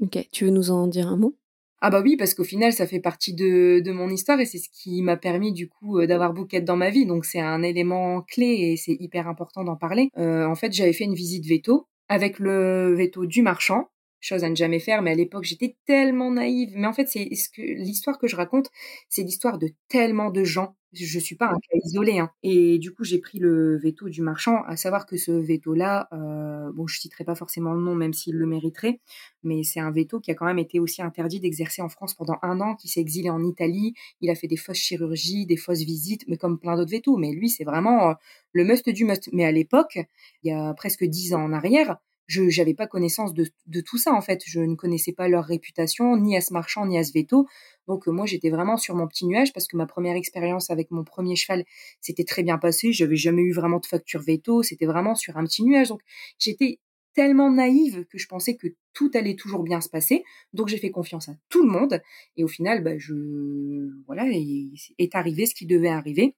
OK, 0.01 0.27
tu 0.31 0.45
veux 0.45 0.51
nous 0.51 0.71
en 0.71 0.87
dire 0.87 1.07
un 1.07 1.15
mot? 1.17 1.37
Ah 1.81 1.89
bah 1.89 2.01
oui, 2.03 2.17
parce 2.17 2.33
qu'au 2.33 2.43
final, 2.43 2.73
ça 2.73 2.85
fait 2.87 2.99
partie 2.99 3.33
de 3.33 3.79
de 3.79 3.91
mon 3.93 4.09
histoire 4.09 4.39
et 4.41 4.45
c'est 4.45 4.57
ce 4.57 4.67
qui 4.69 5.01
m'a 5.01 5.15
permis 5.15 5.53
du 5.53 5.69
coup, 5.69 6.05
d'avoir 6.05 6.33
Bouquet 6.33 6.61
dans 6.61 6.75
ma 6.75 6.89
vie, 6.89 7.05
donc 7.05 7.23
c'est 7.23 7.39
un 7.39 7.63
élément 7.63 8.21
clé 8.21 8.45
et 8.73 8.77
c'est 8.77 8.97
hyper 8.99 9.27
important 9.29 9.63
d'en 9.63 9.77
parler. 9.77 10.09
En 10.17 10.55
fait, 10.55 10.73
j'avais 10.73 10.91
fait 10.93 11.05
une 11.05 11.13
visite 11.15 11.45
veto 11.45 11.87
avec 12.09 12.39
le 12.39 12.93
veto 12.95 13.25
du 13.25 13.41
marchand, 13.41 13.89
chose 14.21 14.43
à 14.43 14.49
ne 14.49 14.55
jamais 14.55 14.79
faire, 14.79 15.01
mais 15.01 15.11
à 15.11 15.15
l'époque, 15.15 15.43
j'étais 15.45 15.75
tellement 15.85 16.31
naïve. 16.31 16.71
Mais 16.75 16.87
en 16.87 16.93
fait, 16.93 17.07
c'est 17.07 17.33
ce 17.35 17.49
que 17.49 17.61
l'histoire 17.61 18.17
que 18.19 18.27
je 18.27 18.35
raconte, 18.35 18.69
c'est 19.09 19.23
l'histoire 19.23 19.57
de 19.59 19.69
tellement 19.87 20.29
de 20.31 20.43
gens. 20.43 20.75
Je 20.91 21.19
suis 21.19 21.35
pas 21.35 21.45
un 21.47 21.53
cas 21.59 21.77
isolé, 21.85 22.17
hein 22.17 22.31
et 22.41 22.79
du 22.79 22.91
coup, 22.91 23.03
j'ai 23.03 23.19
pris 23.19 23.37
le 23.37 23.77
veto 23.77 24.09
du 24.09 24.23
marchand, 24.23 24.63
à 24.65 24.75
savoir 24.75 25.05
que 25.05 25.17
ce 25.17 25.31
veto-là, 25.31 26.07
heu, 26.13 26.71
bon, 26.73 26.87
je 26.87 26.99
citerai 26.99 27.23
pas 27.23 27.35
forcément 27.35 27.73
le 27.73 27.81
nom, 27.81 27.93
même 27.93 28.11
s'il 28.13 28.33
le 28.35 28.47
mériterait, 28.47 28.99
mais 29.43 29.63
c'est 29.63 29.79
un 29.79 29.91
veto 29.91 30.19
qui 30.19 30.31
a 30.31 30.35
quand 30.35 30.45
même 30.45 30.59
été 30.59 30.79
aussi 30.79 31.01
interdit 31.01 31.39
d'exercer 31.39 31.81
en 31.81 31.89
France 31.89 32.13
pendant 32.15 32.37
un 32.41 32.59
an, 32.61 32.75
qui 32.75 32.87
s'est 32.87 32.99
exilé 33.01 33.29
en 33.29 33.43
Italie. 33.43 33.93
Il 34.21 34.29
a 34.29 34.35
fait 34.35 34.47
des 34.47 34.57
fausses 34.57 34.77
chirurgies, 34.77 35.45
des 35.45 35.57
fausses 35.57 35.81
visites, 35.83 36.23
mais 36.27 36.37
comme 36.37 36.59
plein 36.59 36.75
d'autres 36.75 36.91
vétos. 36.91 37.17
Mais 37.17 37.31
lui, 37.31 37.49
c'est 37.49 37.63
vraiment, 37.63 38.11
heu, 38.11 38.15
le 38.53 38.63
must 38.63 38.89
du 38.89 39.05
must. 39.05 39.29
Mais 39.33 39.45
à 39.45 39.51
l'époque, 39.51 39.99
il 40.43 40.49
y 40.49 40.51
a 40.53 40.73
presque 40.73 41.03
dix 41.05 41.33
ans 41.33 41.43
en 41.43 41.53
arrière, 41.53 41.97
je 42.29 42.47
j'avais 42.47 42.75
pas 42.75 42.85
connaissance 42.85 43.33
de, 43.33 43.47
de 43.65 43.81
tout 43.81 43.97
ça 43.97 44.13
en 44.13 44.21
fait. 44.21 44.43
Je 44.45 44.59
ne 44.59 44.75
connaissais 44.75 45.13
pas 45.13 45.27
leur 45.27 45.45
réputation, 45.45 46.15
ni 46.15 46.37
à 46.37 46.41
ce 46.41 46.53
marchand, 46.53 46.85
ni 46.85 46.97
à 46.97 47.03
ce 47.03 47.11
veto. 47.11 47.47
Donc 47.87 48.07
euh, 48.07 48.11
moi 48.11 48.27
j'étais 48.27 48.51
vraiment 48.51 48.77
sur 48.77 48.95
mon 48.95 49.07
petit 49.07 49.25
nuage 49.25 49.51
parce 49.51 49.67
que 49.67 49.75
ma 49.75 49.87
première 49.87 50.15
expérience 50.15 50.69
avec 50.69 50.91
mon 50.91 51.03
premier 51.03 51.35
cheval 51.35 51.65
s'était 52.01 52.23
très 52.23 52.43
bien 52.43 52.59
passée. 52.59 52.93
J'avais 52.93 53.15
jamais 53.15 53.41
eu 53.41 53.51
vraiment 53.51 53.79
de 53.79 53.85
facture 53.87 54.21
veto. 54.21 54.61
C'était 54.61 54.85
vraiment 54.85 55.15
sur 55.15 55.37
un 55.37 55.43
petit 55.43 55.63
nuage. 55.63 55.89
Donc 55.89 56.01
j'étais 56.37 56.79
tellement 57.15 57.51
naïve 57.51 58.05
que 58.05 58.19
je 58.19 58.27
pensais 58.27 58.55
que 58.55 58.67
tout 58.93 59.09
allait 59.15 59.35
toujours 59.35 59.63
bien 59.63 59.81
se 59.81 59.89
passer. 59.89 60.23
Donc 60.53 60.67
j'ai 60.67 60.77
fait 60.77 60.91
confiance 60.91 61.29
à 61.29 61.33
tout 61.49 61.63
le 61.63 61.71
monde. 61.71 61.99
Et 62.37 62.43
au 62.43 62.47
final, 62.47 62.83
bah, 62.83 62.97
je 62.99 63.89
voilà, 64.05 64.25
est 64.27 65.15
arrivé 65.15 65.47
ce 65.47 65.55
qui 65.55 65.65
devait 65.65 65.89
arriver. 65.89 66.35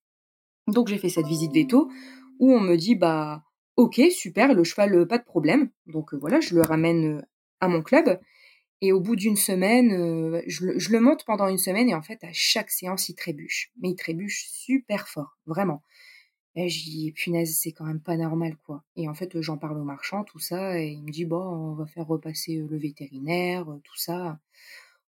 Donc 0.67 0.87
j'ai 0.87 0.97
fait 0.97 1.09
cette 1.09 1.27
visite 1.27 1.51
veto 1.53 1.89
où 2.39 2.53
on 2.53 2.61
me 2.61 2.77
dit 2.77 2.95
bah 2.95 3.43
OK, 3.81 3.99
super, 4.11 4.53
le 4.53 4.63
cheval, 4.63 4.93
heu, 4.93 5.07
pas 5.07 5.17
de 5.17 5.23
problème. 5.23 5.69
Donc, 5.87 6.13
heu, 6.13 6.17
voilà, 6.17 6.39
je 6.39 6.53
le 6.53 6.61
ramène, 6.61 7.03
heu, 7.17 7.21
à 7.61 7.67
mon 7.67 7.81
club 7.81 8.19
et 8.81 8.93
au 8.93 9.01
bout 9.01 9.15
d'une 9.17 9.37
semaine, 9.37 9.91
je 10.47 10.91
le 10.91 10.99
monte 11.01 11.25
pendant 11.25 11.47
une 11.49 11.57
semaine 11.59 11.89
et 11.89 11.95
en 11.95 12.01
fait, 12.03 12.23
à 12.23 12.29
chaque 12.33 12.71
séance, 12.71 13.09
il 13.09 13.15
trébuche. 13.15 13.71
Mais 13.81 13.89
il 13.91 13.95
trébuche 13.95 14.47
super 14.51 15.07
fort, 15.09 15.37
vraiment. 15.47 15.83
Et 16.55 16.67
dis: 16.67 17.13
«Punaise, 17.13 17.57
c'est 17.61 17.71
quand 17.73 17.85
même 17.85 18.01
pas 18.01 18.17
normal, 18.17 18.57
quoi» 18.65 18.83
et 18.97 19.07
en 19.09 19.13
fait, 19.15 19.41
j'en 19.41 19.57
parle 19.57 19.79
au 19.79 19.83
marchand, 19.85 20.23
tout 20.25 20.39
ça 20.39 20.79
et 20.81 20.87
il 20.89 21.03
me 21.03 21.11
dit: 21.11 21.25
«Bon, 21.25 21.37
on 21.43 21.73
va 21.75 21.85
faire 21.87 22.07
repasser, 22.07 22.57
le 22.69 22.77
vétérinaire, 22.77 23.65
tout 23.83 23.97
ça». 23.97 24.39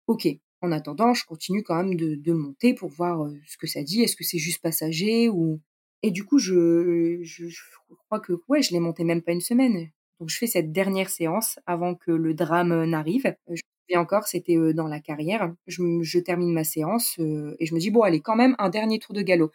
OK. 0.07 0.27
En 0.61 0.71
attendant, 0.73 1.13
je 1.13 1.25
continue 1.25 1.63
quand 1.63 1.75
même 1.83 1.95
de 1.95 2.15
de 2.15 2.33
monter 2.33 2.73
pour 2.73 2.89
voir, 2.89 3.29
ce 3.47 3.57
que 3.57 3.67
ça 3.67 3.83
dit. 3.83 4.01
Est-ce 4.03 4.15
que 4.17 4.23
c'est 4.25 4.37
juste 4.39 4.61
passager 4.61 5.29
ou 5.29 5.59
et 6.03 6.11
du 6.11 6.23
coup, 6.25 6.39
je 6.39 7.19
je 7.23 7.45
crois 8.07 8.19
que 8.19 8.33
ouais, 8.47 8.61
je 8.61 8.71
l'ai 8.73 8.79
monté 8.79 9.03
même 9.03 9.21
pas 9.21 9.31
une 9.33 9.41
semaine. 9.41 9.89
Donc 10.19 10.29
je 10.29 10.37
fais 10.37 10.47
cette 10.47 10.71
dernière 10.71 11.09
séance 11.09 11.59
avant 11.65 11.95
que 11.95 12.11
le 12.11 12.33
drame, 12.33 12.71
heu, 12.73 12.85
n'arrive. 12.85 13.35
Je 13.49 13.61
me 13.95 13.97
encore, 13.99 14.27
c'était, 14.27 14.55
heu, 14.57 14.73
dans 14.73 14.87
la 14.87 14.99
carrière. 14.99 15.53
Je 15.67 16.19
termine 16.19 16.53
ma 16.53 16.63
séance, 16.63 17.15
heu 17.19 17.55
et 17.59 17.65
je 17.65 17.73
me 17.75 17.79
dis: 17.79 17.91
«Bon 17.91 18.01
allez, 18.03 18.21
quand 18.21 18.35
même 18.35 18.55
un 18.59 18.69
dernier 18.69 18.99
tour 18.99 19.13
de 19.15 19.21
galop». 19.21 19.51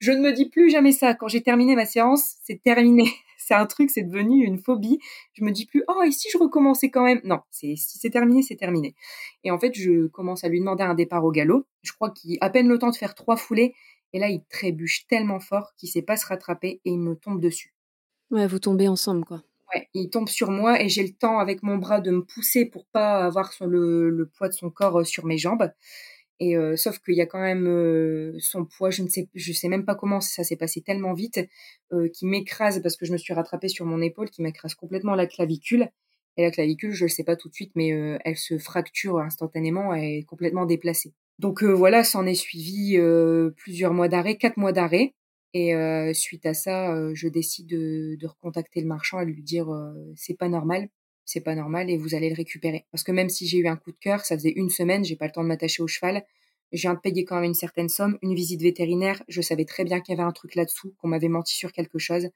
Je 0.00 0.12
ne 0.12 0.20
me 0.20 0.32
dis 0.32 0.48
plus 0.50 0.70
jamais 0.70 0.92
ça. 0.92 1.14
Quand 1.14 1.28
j'ai 1.28 1.42
terminé 1.42 1.74
ma 1.76 1.86
séance, 1.86 2.36
c'est 2.44 2.62
terminé. 2.62 3.04
C'est 3.38 3.54
un 3.54 3.66
truc, 3.66 3.90
c'est 3.90 4.02
devenu 4.02 4.44
une 4.44 4.58
phobie. 4.58 4.98
Je 5.34 5.44
me 5.44 5.52
dis 5.52 5.66
plus: 5.66 5.84
«Oh 5.88 6.02
et 6.04 6.10
si 6.10 6.28
je 6.32 6.38
recommençais 6.38 6.90
quand 6.90 7.04
même?» 7.04 7.20
non, 7.24 7.40
si 7.50 7.76
c'est 7.76 8.10
terminé, 8.10 8.42
c'est 8.42 8.56
terminé 8.56 8.94
et 9.44 9.50
en 9.52 9.58
fait, 9.58 9.72
je 9.74 10.06
commence 10.08 10.42
à 10.44 10.48
lui 10.48 10.58
demander 10.60 10.82
un 10.84 10.94
départ 10.94 11.24
au 11.24 11.30
galop. 11.30 11.66
Je 11.82 11.92
crois 11.92 12.10
qu'il 12.10 12.38
à 12.40 12.50
peine 12.50 12.68
le 12.68 12.78
temps 12.78 12.90
de 12.90 12.96
faire 12.96 13.14
3 13.14 13.36
foulées 13.36 13.74
et 14.12 14.18
là, 14.18 14.28
il 14.30 14.44
trébuche 14.46 15.06
tellement 15.08 15.40
fort 15.40 15.74
qu'il 15.76 15.88
sait 15.90 16.02
pas 16.02 16.16
se 16.16 16.26
rattraper 16.26 16.80
et 16.84 16.90
il 16.92 16.98
me 17.00 17.16
tombe 17.16 17.40
dessus. 17.40 17.74
Ouais, 18.30 18.46
vous 18.46 18.60
tombez 18.60 18.86
ensemble, 18.86 19.24
quoi. 19.24 19.42
Ouais, 19.74 19.88
il 19.94 20.10
tombe 20.10 20.28
sur 20.28 20.50
moi 20.52 20.80
et 20.80 20.88
j'ai 20.88 21.02
le 21.02 21.12
temps 21.12 21.38
avec 21.40 21.62
mon 21.64 21.76
bras 21.76 22.00
de 22.00 22.10
me 22.12 22.22
pousser 22.24 22.66
pour 22.66 22.86
pas 22.86 23.24
avoir 23.24 23.52
son 23.52 23.66
le 23.66 24.10
le 24.10 24.26
poids 24.28 24.48
de 24.48 24.52
son 24.54 24.70
corps, 24.70 25.00
heu, 25.00 25.04
sur 25.04 25.26
mes 25.26 25.38
jambes 25.38 25.72
et 26.40 26.56
heu, 26.56 26.76
sauf 26.76 27.00
qu'il 27.00 27.14
y 27.16 27.22
a 27.22 27.26
quand 27.26 27.40
même, 27.40 27.66
heu, 27.68 28.36
son 28.40 28.64
poids, 28.66 28.90
je 28.90 29.02
ne 29.02 29.08
sais 29.08 29.28
je 29.34 29.52
sais 29.52 29.68
même 29.68 29.84
pas 29.86 29.94
comment 29.96 30.20
ça 30.20 30.44
s'est 30.44 30.56
passé 30.56 30.82
tellement 30.82 31.14
vite, 31.14 31.40
qui 32.14 32.26
m'écrase 32.26 32.82
parce 32.82 32.96
que 32.96 33.06
je 33.06 33.12
me 33.12 33.18
suis 33.18 33.34
rattrapée 33.34 33.68
sur 33.68 33.86
mon 33.86 34.02
épaule, 34.02 34.30
qui 34.30 34.42
m'écrase 34.42 34.74
complètement 34.76 35.14
la 35.16 35.26
clavicule 35.26 35.90
et 36.38 36.42
la 36.44 36.50
clavicule, 36.52 36.92
je 36.92 37.04
le 37.06 37.10
sais 37.10 37.24
pas 37.24 37.36
tout 37.36 37.48
de 37.50 37.54
suite, 37.54 37.72
mais 37.76 37.88
elle 38.24 38.36
se 38.38 38.58
fracture 38.58 39.18
instantanément, 39.20 39.94
elle 39.94 40.04
est 40.20 40.24
complètement 40.24 40.66
déplacée. 40.66 41.14
Donc 41.38 41.62
heu, 41.62 41.72
voilà, 41.72 42.02
s'en 42.04 42.26
est 42.26 42.34
suivi, 42.34 42.96
heu, 42.96 43.54
plusieurs 43.58 43.92
mois 43.92 44.08
d'arrêt, 44.08 44.36
4 44.36 44.56
mois 44.56 44.72
d'arrêt 44.72 45.14
et 45.52 45.74
heu, 45.74 46.12
suite 46.14 46.46
à 46.46 46.54
ça, 46.54 46.94
je 47.14 47.28
décide 47.28 47.66
de 47.68 48.16
de 48.18 48.26
recontacter 48.26 48.80
le 48.80 48.86
marchand 48.86 49.20
et 49.20 49.26
lui 49.26 49.42
dire, 49.42 49.66
«C'est 50.16 50.34
pas 50.38 50.48
normal, 50.48 50.88
c'est 51.24 51.40
pas 51.42 51.54
normal 51.54 51.90
et 51.90 51.96
vous 51.98 52.14
allez 52.14 52.30
le 52.30 52.34
récupérer». 52.36 52.86
Parce 52.90 53.04
que 53.04 53.12
même 53.12 53.28
si 53.28 53.46
j'ai 53.46 53.58
eu 53.58 53.66
un 53.68 53.76
coup 53.76 53.92
de 53.92 53.98
cœur, 53.98 54.20
ça 54.24 54.36
faisait 54.36 54.52
une 54.56 54.70
semaine, 54.70 55.04
j'ai 55.04 55.16
pas 55.16 55.26
le 55.26 55.32
temps 55.32 55.42
de 55.42 55.48
m'attacher 55.48 55.82
au 55.82 55.86
cheval. 55.88 56.22
De 56.72 57.00
payer 57.00 57.24
quand 57.24 57.36
même 57.36 57.44
une 57.44 57.54
certaine 57.54 57.88
somme, 57.88 58.18
une 58.22 58.34
visite 58.34 58.60
vétérinaire, 58.60 59.22
je 59.28 59.40
savais 59.40 59.64
très 59.64 59.84
bien 59.84 60.00
qu'il 60.00 60.14
y 60.14 60.18
avait 60.18 60.26
un 60.28 60.32
truc 60.32 60.54
là-dessous, 60.56 60.94
qu'on 60.98 61.08
m'avait 61.08 61.28
menti 61.28 61.54
sur 61.54 61.72
quelque 61.72 61.98
chose 61.98 62.28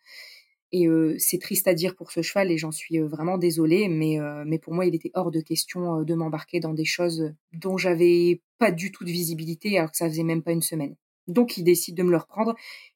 et 0.73 0.87
heu, 0.87 1.17
c'est 1.19 1.39
triste 1.41 1.69
à 1.69 1.75
dire 1.75 1.97
pour 1.97 2.11
ce 2.13 2.23
cheval 2.23 2.51
et 2.51 2.59
j'en 2.59 2.73
suis, 2.73 2.99
vraiment 3.01 3.39
désolée, 3.39 3.89
mais 3.89 4.19
heu, 4.21 4.45
mais 4.47 4.59
pour 4.59 4.73
moi, 4.75 4.87
il 4.87 4.95
était 4.95 5.11
hors 5.15 5.31
de 5.31 5.41
question, 5.41 6.03
de 6.03 6.15
m'embarquer 6.15 6.61
dans 6.61 6.75
des 6.75 6.85
choses, 6.85 7.33
dont 7.53 7.77
j'avais 7.79 8.41
pas 8.59 8.71
du 8.71 8.93
tout 8.93 9.05
de 9.05 9.11
visibilité 9.11 9.79
alors 9.79 9.91
que 9.91 9.97
ça 9.97 10.09
faisait 10.09 10.23
même 10.23 10.43
pas 10.43 10.53
une 10.53 10.63
semaine. 10.63 10.97
Donc 11.29 11.57
il 11.57 11.65
décide 11.65 11.97
de 11.97 12.03
me 12.03 12.11
le 12.11 12.17
reprendre 12.17 12.55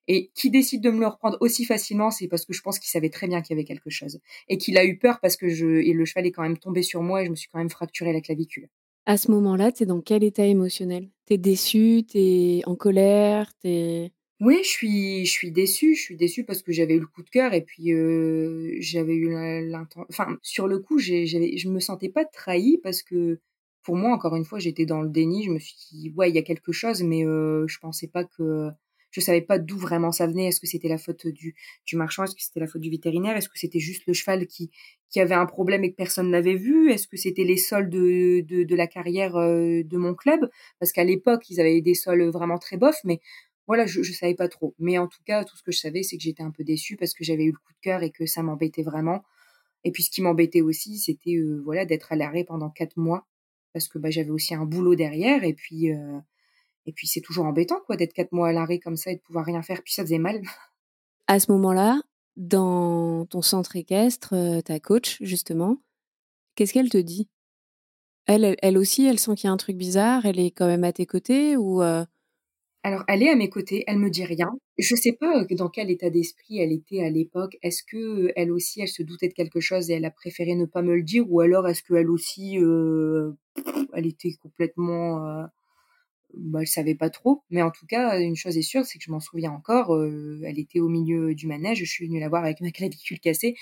et 0.08 0.30
qui 0.34 0.50
décide 0.50 0.82
de 0.82 0.90
me 0.90 1.00
le 1.00 1.06
reprendre 1.06 1.37
aussi 1.40 1.64
facilement, 1.64 2.10
c'est 2.10 2.26
parce 2.28 2.44
que 2.44 2.52
je 2.52 2.60
pense 2.62 2.78
qu'il 2.78 2.90
savait 2.90 3.10
très 3.10 3.26
bien 3.28 3.42
qu'il 3.42 3.56
y 3.56 3.58
avait 3.58 3.64
quelque 3.64 3.90
chose 3.90 4.18
et 4.48 4.58
qu'il 4.58 4.76
a 4.76 4.84
eu 4.84 4.98
peur 4.98 5.20
parce 5.20 5.37
que 5.37 5.48
je 5.48 5.66
et 5.66 5.92
le 5.92 6.04
cheval 6.04 6.26
est 6.26 6.32
quand 6.32 6.42
même 6.42 6.58
tombé 6.58 6.82
sur 6.82 7.02
moi 7.02 7.22
et 7.22 7.26
je 7.26 7.30
me 7.30 7.37
suis 7.37 7.48
quand 7.48 7.58
même 7.58 7.70
fracturé 7.70 8.12
la 8.12 8.20
clavicule. 8.20 8.68
À 9.06 9.18
ce 9.18 9.30
moment-là, 9.30 9.70
tu 9.70 9.82
es 9.82 9.87
dans 9.87 10.00
quel 10.00 10.24
état 10.24 10.46
émotionnel? 10.46 11.10
Tu 11.26 11.34
es 11.34 11.38
déçue? 11.38 12.04
Tu 12.08 12.18
es 12.18 12.62
en 12.66 12.74
colère? 12.74 13.52
Tu 13.60 13.68
es 13.68 14.12
Oui, 14.44 14.59
je 14.64 14.68
suis 14.68 15.24
je 15.26 15.30
suis 15.30 15.50
déçue, 15.52 15.94
je 15.94 16.02
suis 16.02 16.16
déçue 16.16 16.44
parce 16.44 16.62
que 16.62 16.72
j'avais 16.72 16.94
eu 16.96 17.00
le 17.00 17.07
coup 17.07 17.22
de 17.22 17.30
cœur 17.30 17.54
et 17.54 17.62
puis, 17.62 17.90
j'avais 18.80 19.14
eu 19.14 19.30
l'in 19.30 19.61
l'inten 19.62 20.04
enfin, 20.11 20.38
sur 20.42 20.66
le 20.68 20.80
coup, 20.80 20.98
j'avais 20.98 21.57
je 21.57 21.68
me 21.70 21.80
sentais 21.80 22.11
pas 22.11 22.24
trahie 22.26 22.78
parce 22.83 23.02
que, 23.02 23.40
pour 23.85 23.96
moi, 23.96 24.12
encore 24.12 24.37
une 24.37 24.44
fois, 24.44 24.59
j'étais 24.59 24.87
dans 24.87 25.02
le 25.02 25.09
déni. 25.09 25.44
Je 25.44 25.50
me 25.50 25.59
suis 25.59 25.76
dit: 25.92 26.12
«Ouais, 26.16 26.30
il 26.30 26.35
y 26.37 26.38
a 26.38 26.42
quelque 26.42 26.72
chose», 26.72 27.02
mais 27.02 27.22
je 27.22 27.78
pensais 27.78 28.09
pas 28.09 28.24
que 28.24 28.70
je 29.12 29.20
savais 29.20 29.42
pas 29.42 29.59
d'où 29.61 29.78
vraiment 29.78 30.11
ça 30.12 30.26
venait. 30.26 30.46
Est-ce 30.48 30.61
que 30.61 30.66
c'était 30.66 30.88
la 30.88 30.98
faute 30.98 31.26
du 31.28 31.54
du 31.87 31.96
marchand? 31.96 32.24
Est-ce 32.24 32.35
que 32.35 32.42
c'était 32.42 32.61
la 32.61 32.66
faute 32.66 32.83
du 32.83 32.90
vétérinaire? 32.90 33.37
Est-ce 33.37 33.48
que 33.48 33.59
c'était 33.59 33.78
juste 33.80 34.02
le 34.07 34.12
cheval 34.14 34.46
qui 34.46 34.70
avait 35.16 35.35
un 35.37 35.46
problème 35.46 35.85
et 35.85 35.90
que 35.92 35.96
personne 35.96 36.30
n'avait 36.30 36.57
vu? 36.57 36.90
Est-ce 36.90 37.07
que 37.09 37.16
c'était 37.16 37.44
les 37.44 37.57
sols 37.57 37.88
de 37.88 38.74
la 38.74 38.87
carrière, 38.88 39.35
de 39.37 39.96
mon 39.96 40.14
club? 40.14 40.40
Parce 40.80 40.92
qu'à 40.92 41.04
l'époque, 41.04 41.48
ils 41.50 41.61
avaient 41.61 41.80
des 41.80 41.94
sols, 41.94 42.28
vraiment 42.30 42.59
très 42.59 42.76
bofs, 42.76 43.00
mais 43.04 43.20
voilà, 43.66 43.87
je 43.87 44.03
je 44.03 44.12
savais 44.12 44.35
pas 44.35 44.48
trop. 44.48 44.74
Mais 44.79 44.98
en 44.98 45.09
tout 45.09 45.22
cas, 45.24 45.44
tout 45.44 45.57
ce 45.57 45.62
que 45.62 45.72
je 45.72 45.79
savais, 45.79 46.03
c'est 46.03 46.16
que 46.16 46.22
j'étais 46.22 46.42
un 46.42 46.50
peu 46.50 46.64
déçue 46.64 46.96
parce 46.96 47.14
que 47.14 47.24
j'avais 47.24 47.44
eu 47.44 47.53
le 47.53 47.59
coup 47.59 47.72
de 47.72 47.81
cœur 47.83 48.03
et 48.03 48.11
que 48.11 48.27
ça 48.27 48.42
m'embêtait 48.42 48.83
vraiment. 48.83 49.24
Et 49.85 49.92
puis 49.92 50.03
ce 50.05 50.11
qui 50.11 50.22
m'embêtait 50.22 50.62
aussi, 50.62 50.98
c'était, 50.98 51.37
heu, 51.37 51.61
voilà, 51.64 51.85
d'être 51.87 52.12
à 52.12 52.16
l'arrêt 52.16 52.44
pendant 52.44 52.70
4 52.70 52.96
mois 52.98 53.27
parce 53.74 53.88
que, 53.88 53.98
bah, 53.98 54.11
j'avais 54.11 54.31
aussi 54.31 54.55
un 54.55 54.64
boulot 54.66 54.94
derrière 54.96 55.44
et 55.44 55.55
puis, 55.55 55.92
heu 55.92 56.21
et 56.87 56.92
puis 56.92 57.06
c'est 57.08 57.21
toujours 57.23 57.46
embêtant, 57.46 57.81
quoi, 57.87 57.96
d'être 57.96 58.15
4 58.15 58.33
mois 58.33 58.48
à 58.48 58.52
l'arrêt 58.52 58.79
comme 58.81 58.96
ça 58.96 59.10
et 59.12 59.17
de 59.17 59.21
pouvoir 59.23 59.44
rien 59.46 59.62
faire, 59.62 59.83
puis 59.85 59.92
ça 59.94 60.02
faisait 60.04 60.19
mal. 60.19 60.42
à 61.27 61.40
ce 61.40 61.50
moment-là, 61.52 62.00
dans 62.37 63.27
ton 63.27 63.42
centre 63.42 63.77
équestre, 63.77 64.35
heu, 64.35 64.62
ta 64.62 64.81
coach, 64.81 65.19
justement, 65.23 65.79
qu'est-ce 66.56 66.73
qu'elle 66.75 66.90
te 66.90 66.98
dit? 66.98 67.29
Elle 68.27 68.56
elle 68.62 68.79
aussi, 68.79 69.06
elle 69.06 69.19
sent 69.19 69.35
qu'il 69.37 69.48
y 69.48 69.50
a 69.50 69.52
un 69.52 69.56
truc 69.56 69.77
bizarre? 69.77 70.27
Elle 70.27 70.40
est 70.40 70.50
quand 70.50 70.67
même 70.67 70.85
à 70.85 70.92
tes 70.92 71.06
côtés 71.06 71.56
ou? 71.56 71.83
Alors, 72.87 73.02
elle 73.08 73.22
est 73.22 73.30
à 73.30 73.35
mes 73.35 73.48
côtés, 73.48 73.82
elle 73.87 73.98
me 73.98 74.10
dit 74.10 74.24
rien. 74.26 74.50
Je 74.78 74.94
sais 74.94 75.12
pas, 75.12 75.40
heu, 75.42 75.46
dans 75.56 75.70
quel 75.70 75.90
état 75.90 76.10
d'esprit 76.10 76.58
elle 76.58 76.70
était 76.70 77.00
à 77.02 77.08
l'époque. 77.08 77.56
Est-ce 77.62 77.82
que, 77.82 77.96
heu, 78.26 78.32
elle 78.37 78.52
aussi, 78.52 78.82
elle 78.82 78.88
se 78.88 79.02
doutait 79.02 79.28
de 79.28 79.32
quelque 79.32 79.58
chose 79.60 79.90
et 79.90 79.94
elle 79.94 80.04
a 80.04 80.10
préféré 80.10 80.54
ne 80.54 80.66
pas 80.66 80.82
me 80.82 80.94
le 80.94 81.02
dire? 81.02 81.24
Ou 81.30 81.40
alors 81.40 81.66
est-ce 81.66 81.82
qu'elle 81.82 82.10
aussi, 82.10 82.58
heu, 82.58 83.37
elle 83.94 84.06
était 84.06 84.35
complètement, 84.42 85.26
heu, 85.44 85.46
bah, 86.37 86.60
elle 86.62 86.68
savait 86.68 86.94
pas 86.96 87.10
trop. 87.10 87.42
Mais 87.50 87.62
en 87.62 87.70
tout 87.70 87.87
cas, 87.87 88.20
une 88.20 88.37
chose 88.37 88.58
est 88.58 88.62
sûre, 88.62 88.85
c'est 88.87 88.98
que 88.98 89.04
je 89.06 89.12
m'en 89.12 89.20
souviens 89.20 89.52
encore, 89.52 89.96
elle 90.44 90.58
était 90.58 90.80
au 90.80 90.88
milieu 90.88 91.35
du 91.35 91.46
manège, 91.48 91.78
je 91.80 91.85
suis 91.87 92.06
venue 92.06 92.20
la 92.20 92.28
voir 92.30 92.44
avec 92.44 92.60
ma 92.60 92.70
clavicule 92.72 93.20
cassée 93.20 93.56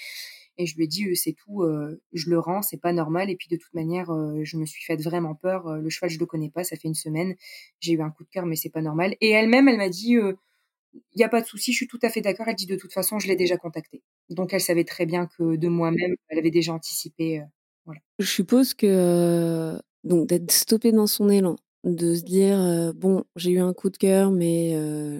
Et 0.59 0.67
je 0.67 0.77
lui 0.77 0.85
ai 0.85 0.87
dit, 0.87 1.17
c'est 1.17 1.33
tout, 1.33 1.65
je 2.13 2.31
le 2.31 2.39
rends, 2.39 2.63
c'est 2.63 2.81
pas 2.81 2.93
normal. 2.93 3.31
Et 3.31 3.37
puis 3.37 3.49
de 3.49 3.57
toute 3.57 3.73
manière, 3.75 4.07
je 4.43 4.57
me 4.57 4.67
suis 4.67 4.83
fait 4.85 4.97
vraiment 4.97 5.35
peur. 5.35 5.77
le 5.77 5.89
cheval, 5.89 6.11
je 6.11 6.19
le 6.19 6.27
connais 6.27 6.51
pas, 6.51 6.63
ça 6.65 6.77
fait 6.77 6.89
une 6.89 6.95
semaine. 6.95 7.35
J'ai 7.81 7.93
eu 7.93 8.03
un 8.03 8.11
coup 8.11 8.25
de 8.25 8.29
cœur, 8.29 8.45
mais 8.47 8.57
c'est 8.57 8.71
pas 8.71 8.83
normal. 8.83 9.17
Et 9.21 9.31
elle-même, 9.31 9.69
elle 9.69 9.79
m'a 9.79 9.89
dit, 9.89 10.13
il 10.13 11.17
n'y 11.17 11.25
a 11.25 11.29
pas 11.29 11.41
de 11.41 11.47
souci, 11.47 11.73
je 11.73 11.77
suis 11.79 11.89
tout 11.89 11.99
à 12.03 12.11
fait 12.11 12.21
d'accord. 12.21 12.47
Elle 12.49 12.55
dit, 12.55 12.67
de 12.67 12.77
toute 12.77 12.93
façon, 12.93 13.19
je 13.19 13.29
l'ai 13.29 13.37
déjà 13.37 13.57
contacté. 13.57 14.03
Donc 14.29 14.53
elle 14.53 14.61
savait 14.61 14.85
très 14.85 15.07
bien 15.07 15.27
que 15.27 15.57
de 15.57 15.69
moi-même, 15.69 16.15
elle 16.29 16.39
avait 16.39 16.51
déjà 16.51 16.73
anticipé. 16.73 17.43
voilà. 17.85 18.01
Je 18.19 18.27
suppose 18.27 18.75
que 18.75 19.79
donc 20.05 20.29
d'être 20.29 20.51
stoppé 20.51 20.93
dans 20.93 21.07
son 21.07 21.29
élan, 21.29 21.57
de 21.85 22.15
se 22.15 22.23
dire 22.23 22.93
bon, 22.95 23.25
j'ai 23.37 23.53
eu 23.53 23.61
un 23.61 23.73
coup 23.73 23.91
de 23.91 23.97
cœur, 23.97 24.31
mais 24.31 24.75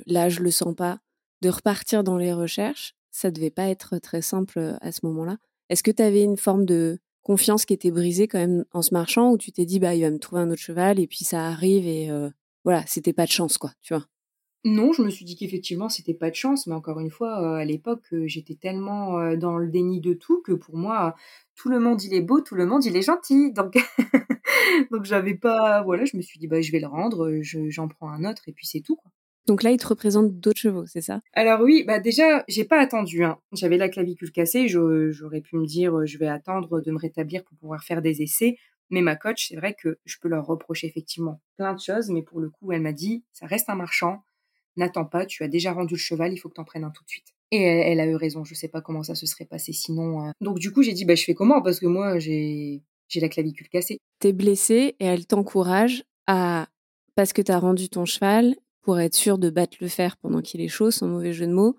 là 0.07 0.29
je 0.29 0.41
le 0.41 0.51
sens 0.51 0.75
pas, 0.75 0.99
de 1.41 1.49
repartir 1.49 2.05
dans 2.05 2.17
les 2.17 2.33
recherches, 2.33 2.95
ça 3.13 3.31
devait 3.31 3.51
pas 3.51 3.69
être 3.69 3.99
très 3.99 4.23
simple 4.23 4.77
à 4.81 4.91
ce 4.91 5.07
moment-là. 5.07 5.37
Est-ce 5.69 5.85
que 5.85 5.93
tu 5.93 6.03
avais 6.03 6.25
une 6.25 6.37
forme 6.37 6.65
de 6.65 6.99
confiance 7.23 7.65
qui 7.65 7.75
était 7.75 7.93
brisée 7.93 8.27
quand 8.27 8.39
même 8.39 8.65
en 8.73 8.83
se 8.83 8.93
marchant 8.93 9.31
ou 9.31 9.39
tu 9.39 9.53
t'es 9.53 9.65
dit 9.65 9.79
bah 9.79 9.95
il 9.95 10.03
va 10.03 10.11
me 10.11 10.19
trouver 10.19 10.43
un 10.43 10.51
autre 10.51 10.61
cheval 10.61 10.99
et 10.99 11.07
puis 11.07 11.25
ça 11.25 11.47
arrive 11.47 11.87
et 11.87 12.11
voilà, 12.65 12.85
c'était 12.87 13.13
pas 13.13 13.27
de 13.27 13.31
chance 13.31 13.59
quoi, 13.59 13.71
tu 13.81 13.95
vois? 13.95 14.05
Non, 14.65 14.93
je 14.93 15.03
me 15.03 15.11
suis 15.11 15.25
dit 15.25 15.35
qu'effectivement, 15.35 15.89
c'était 15.89 16.15
pas 16.15 16.31
de 16.31 16.37
chance, 16.37 16.69
mais 16.69 16.75
encore 16.75 17.01
une 17.01 17.11
fois, 17.11 17.59
à 17.59 17.65
l'époque, 17.65 18.07
j'étais 18.27 18.55
tellement 18.55 19.35
dans 19.35 19.59
le 19.59 19.69
déni 19.69 20.01
de 20.01 20.15
tout 20.15 20.41
que 20.41 20.53
pour 20.53 20.77
moi, 20.77 21.17
tout 21.57 21.69
le 21.69 21.81
monde 21.81 22.03
il 22.05 22.15
est 22.15 22.21
beau, 22.21 22.41
tout 22.41 22.55
le 22.55 22.65
monde 22.65 22.85
il 22.85 22.97
est 22.97 23.03
gentil. 23.03 23.53
Donc, 23.53 23.75
donc 24.93 25.05
j'avais 25.05 25.35
pas, 25.35 25.83
voilà, 25.83 26.05
je 26.05 26.17
me 26.17 26.23
suis 26.23 26.39
dit 26.39 26.47
bah 26.47 26.61
je 26.61 26.71
vais 26.71 26.79
le 26.79 26.87
rendre, 26.87 27.33
j'en 27.43 27.89
prends 27.89 28.11
un 28.11 28.25
autre 28.25 28.43
et 28.49 28.53
puis 28.53 28.67
c'est 28.67 28.81
tout. 28.83 28.95
Quoi. 28.95 29.11
Donc 29.47 29.63
là, 29.63 29.71
il 29.71 29.79
te 29.79 29.87
représente 29.87 30.39
d'autres 30.39 30.61
chevaux, 30.61 30.87
c'est 30.87 31.01
ça? 31.01 31.21
Alors 31.33 31.61
oui, 31.63 31.85
bah 31.85 31.99
déjà, 31.99 32.45
j'ai 32.49 32.65
pas 32.65 32.81
attendu. 32.81 33.25
Hein. 33.25 33.39
J'avais 33.53 33.77
la 33.77 33.89
clavicule 33.89 34.31
cassée, 34.31 34.69
j'aurais 34.69 35.41
pu 35.41 35.57
me 35.57 35.67
dire, 35.67 36.07
je 36.07 36.19
vais 36.19 36.29
attendre 36.29 36.81
de 36.81 36.91
me 36.93 36.99
rétablir 36.99 37.43
pour 37.45 37.57
pouvoir 37.59 37.83
faire 37.83 38.03
des 38.03 38.23
essais. 38.23 38.57
Mais 38.91 39.01
ma 39.01 39.17
coach, 39.17 39.49
c'est 39.49 39.57
vrai 39.57 39.75
que 39.75 39.99
je 40.05 40.17
peux 40.21 40.29
leur 40.29 40.47
reprocher 40.47 40.87
effectivement 40.87 41.41
plein 41.57 41.73
de 41.73 41.81
choses, 41.81 42.11
mais 42.11 42.23
pour 42.23 42.41
le 42.41 42.51
coup, 42.51 42.73
elle 42.73 42.83
m'a 42.83 42.93
dit, 42.93 43.25
ça 43.33 43.47
reste 43.47 43.71
un 43.71 43.75
marchand, 43.75 44.23
n'attends 44.77 45.07
pas, 45.07 45.25
tu 45.25 45.43
as 45.43 45.49
déjà 45.49 45.73
rendu 45.73 45.95
le 45.95 45.99
cheval, 45.99 46.33
il 46.33 46.37
faut 46.37 46.51
que 46.51 46.55
tu 46.55 46.61
en 46.61 46.65
prennes 46.65 46.85
un 46.85 46.91
tout 46.91 47.03
de 47.03 47.09
suite. 47.09 47.29
Et 47.51 47.63
elle, 47.63 48.01
a 48.01 48.07
eu 48.07 48.17
raison, 48.17 48.45
je 48.45 48.55
sais 48.55 48.69
pas 48.69 48.81
comment 48.81 49.03
ça 49.03 49.15
se 49.15 49.27
serait 49.27 49.45
passé 49.45 49.73
sinon. 49.73 50.27
Euh. 50.27 50.31
Donc 50.41 50.59
du 50.59 50.73
coup, 50.73 50.83
j'ai 50.83 50.93
dit, 50.93 51.05
bah, 51.05 51.15
je 51.15 51.25
fais 51.25 51.35
comment? 51.35 51.63
Parce 51.63 51.81
que 51.81 51.87
moi, 51.87 52.19
j'ai 52.19 52.83
la 53.15 53.29
clavicule 53.29 53.69
cassée. 53.69 53.99
T'es 54.21 54.33
blessée 54.33 54.95
et 55.01 55.05
elle 55.05 55.27
t'encourage 55.27 56.05
à, 56.27 56.69
parce 57.15 57.33
que 57.33 57.43
t'as 57.43 57.59
rendu 57.59 57.89
ton 57.89 58.05
cheval, 58.05 58.57
pour 58.83 59.01
être 59.01 59.15
sûr 59.15 59.39
de 59.39 59.51
battre 59.51 59.79
le 59.81 59.89
fer 59.89 60.17
pendant 60.17 60.41
qu'il 60.41 60.61
est 60.61 60.69
chaud, 60.69 60.91
sans 60.91 61.07
mauvais 61.07 61.33
jeu 61.33 61.47
de 61.47 61.53
mots, 61.53 61.77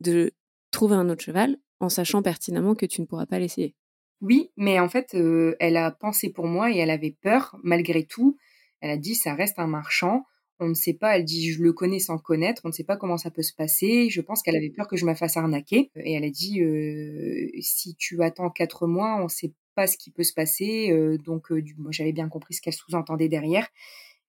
de 0.00 0.32
trouver 0.70 0.96
un 0.96 1.08
autre 1.08 1.22
cheval 1.22 1.56
en 1.80 1.88
sachant 1.88 2.22
pertinemment 2.22 2.74
que 2.74 2.86
tu 2.86 3.00
ne 3.00 3.06
pourras 3.06 3.26
pas 3.26 3.38
l'essayer. 3.38 3.74
Oui, 4.22 4.50
mais 4.56 4.80
en 4.80 4.88
fait, 4.88 5.14
euh, 5.14 5.54
elle 5.60 5.76
a 5.76 5.90
pensé 5.90 6.30
pour 6.30 6.46
moi 6.46 6.70
et 6.70 6.78
elle 6.78 6.90
avait 6.90 7.16
peur, 7.20 7.56
malgré 7.62 8.04
tout. 8.04 8.38
Elle 8.80 8.90
a 8.90 8.96
dit, 8.96 9.14
ça 9.14 9.34
reste 9.34 9.58
un 9.58 9.66
marchand 9.66 10.24
on 10.58 10.68
ne 10.68 10.74
sait 10.74 10.94
pas, 10.94 11.16
elle 11.16 11.24
dit 11.24 11.52
je 11.52 11.62
le 11.62 11.72
connais 11.72 11.98
sans 11.98 12.18
connaître, 12.18 12.62
on 12.64 12.68
ne 12.68 12.72
sait 12.72 12.84
pas 12.84 12.96
comment 12.96 13.18
ça 13.18 13.30
peut 13.30 13.42
se 13.42 13.52
passer. 13.52 14.08
Je 14.10 14.20
pense 14.20 14.42
qu'elle 14.42 14.56
avait 14.56 14.70
peur 14.70 14.88
que 14.88 14.96
je 14.96 15.04
me 15.04 15.14
fasse 15.14 15.36
arnaquer 15.36 15.90
et 15.96 16.14
elle 16.14 16.24
a 16.24 16.30
dit 16.30 16.62
euh, 16.62 17.48
si 17.60 17.94
tu 17.96 18.22
attends 18.22 18.50
quatre 18.50 18.86
mois, 18.86 19.16
on 19.20 19.24
ne 19.24 19.28
sait 19.28 19.52
pas 19.74 19.86
ce 19.86 19.98
qui 19.98 20.10
peut 20.10 20.24
se 20.24 20.32
passer. 20.32 20.90
Euh, 20.90 21.18
donc 21.18 21.50
moi 21.50 21.90
j'avais 21.90 22.12
bien 22.12 22.28
compris 22.28 22.54
ce 22.54 22.62
qu'elle 22.62 22.72
sous-entendait 22.72 23.28
derrière. 23.28 23.68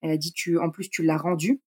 Elle 0.02 0.10
a 0.10 0.16
dit 0.16 0.32
tu 0.32 0.58
en 0.58 0.70
plus 0.70 0.90
tu 0.90 1.02
l'as 1.02 1.16
rendu. 1.16 1.60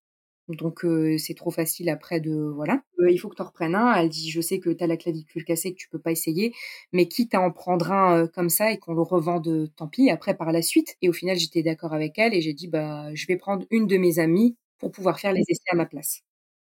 Donc 0.48 0.86
c'est 1.18 1.34
trop 1.34 1.52
facile 1.52 1.90
après 1.90 2.20
de 2.20 2.34
voilà. 2.34 2.82
il 3.10 3.18
faut 3.18 3.30
que 3.30 3.36
tu 3.36 3.42
en 3.42 3.46
reprennes 3.46 3.76
un. 3.76 3.94
Elle 3.94 4.10
dit 4.10 4.30
je 4.30 4.42
sais 4.42 4.60
que 4.60 4.70
tu 4.70 4.84
as 4.84 4.88
la 4.88 4.98
clavicule 4.98 5.46
cassée 5.46 5.72
que 5.72 5.78
tu 5.78 5.90
peux 5.90 6.00
pas 6.00 6.12
essayer, 6.12 6.54
mais 6.92 7.08
quitte 7.08 7.34
à 7.36 7.42
en 7.42 7.52
prendre 7.52 7.92
un 7.92 8.28
comme 8.28 8.50
ça 8.50 8.72
et 8.72 8.78
qu'on 8.78 8.94
le 8.94 9.02
revende, 9.02 9.72
tant 9.76 9.88
pis. 9.88 10.10
Après 10.10 10.36
par 10.36 10.52
la 10.52 10.62
suite. 10.62 10.96
Et 11.02 11.10
au 11.10 11.14
final 11.14 11.38
j'étais 11.38 11.64
d'accord 11.64 11.94
avec 11.94 12.18
elle 12.18 12.34
et 12.34 12.42
j'ai 12.42 12.54
dit 12.54 12.68
bah 12.68 13.14
je 13.14 13.28
vais 13.28 13.38
prendre 13.38 13.66
une 13.72 13.88
de 13.88 13.98
mes 13.98 14.20
amies 14.20 14.56
pour 14.78 14.92
pouvoir 14.92 15.20
faire 15.20 15.34
les 15.34 15.44
essais 15.48 15.62
à 15.72 15.76
ma 15.76 15.86
place. 15.86 16.22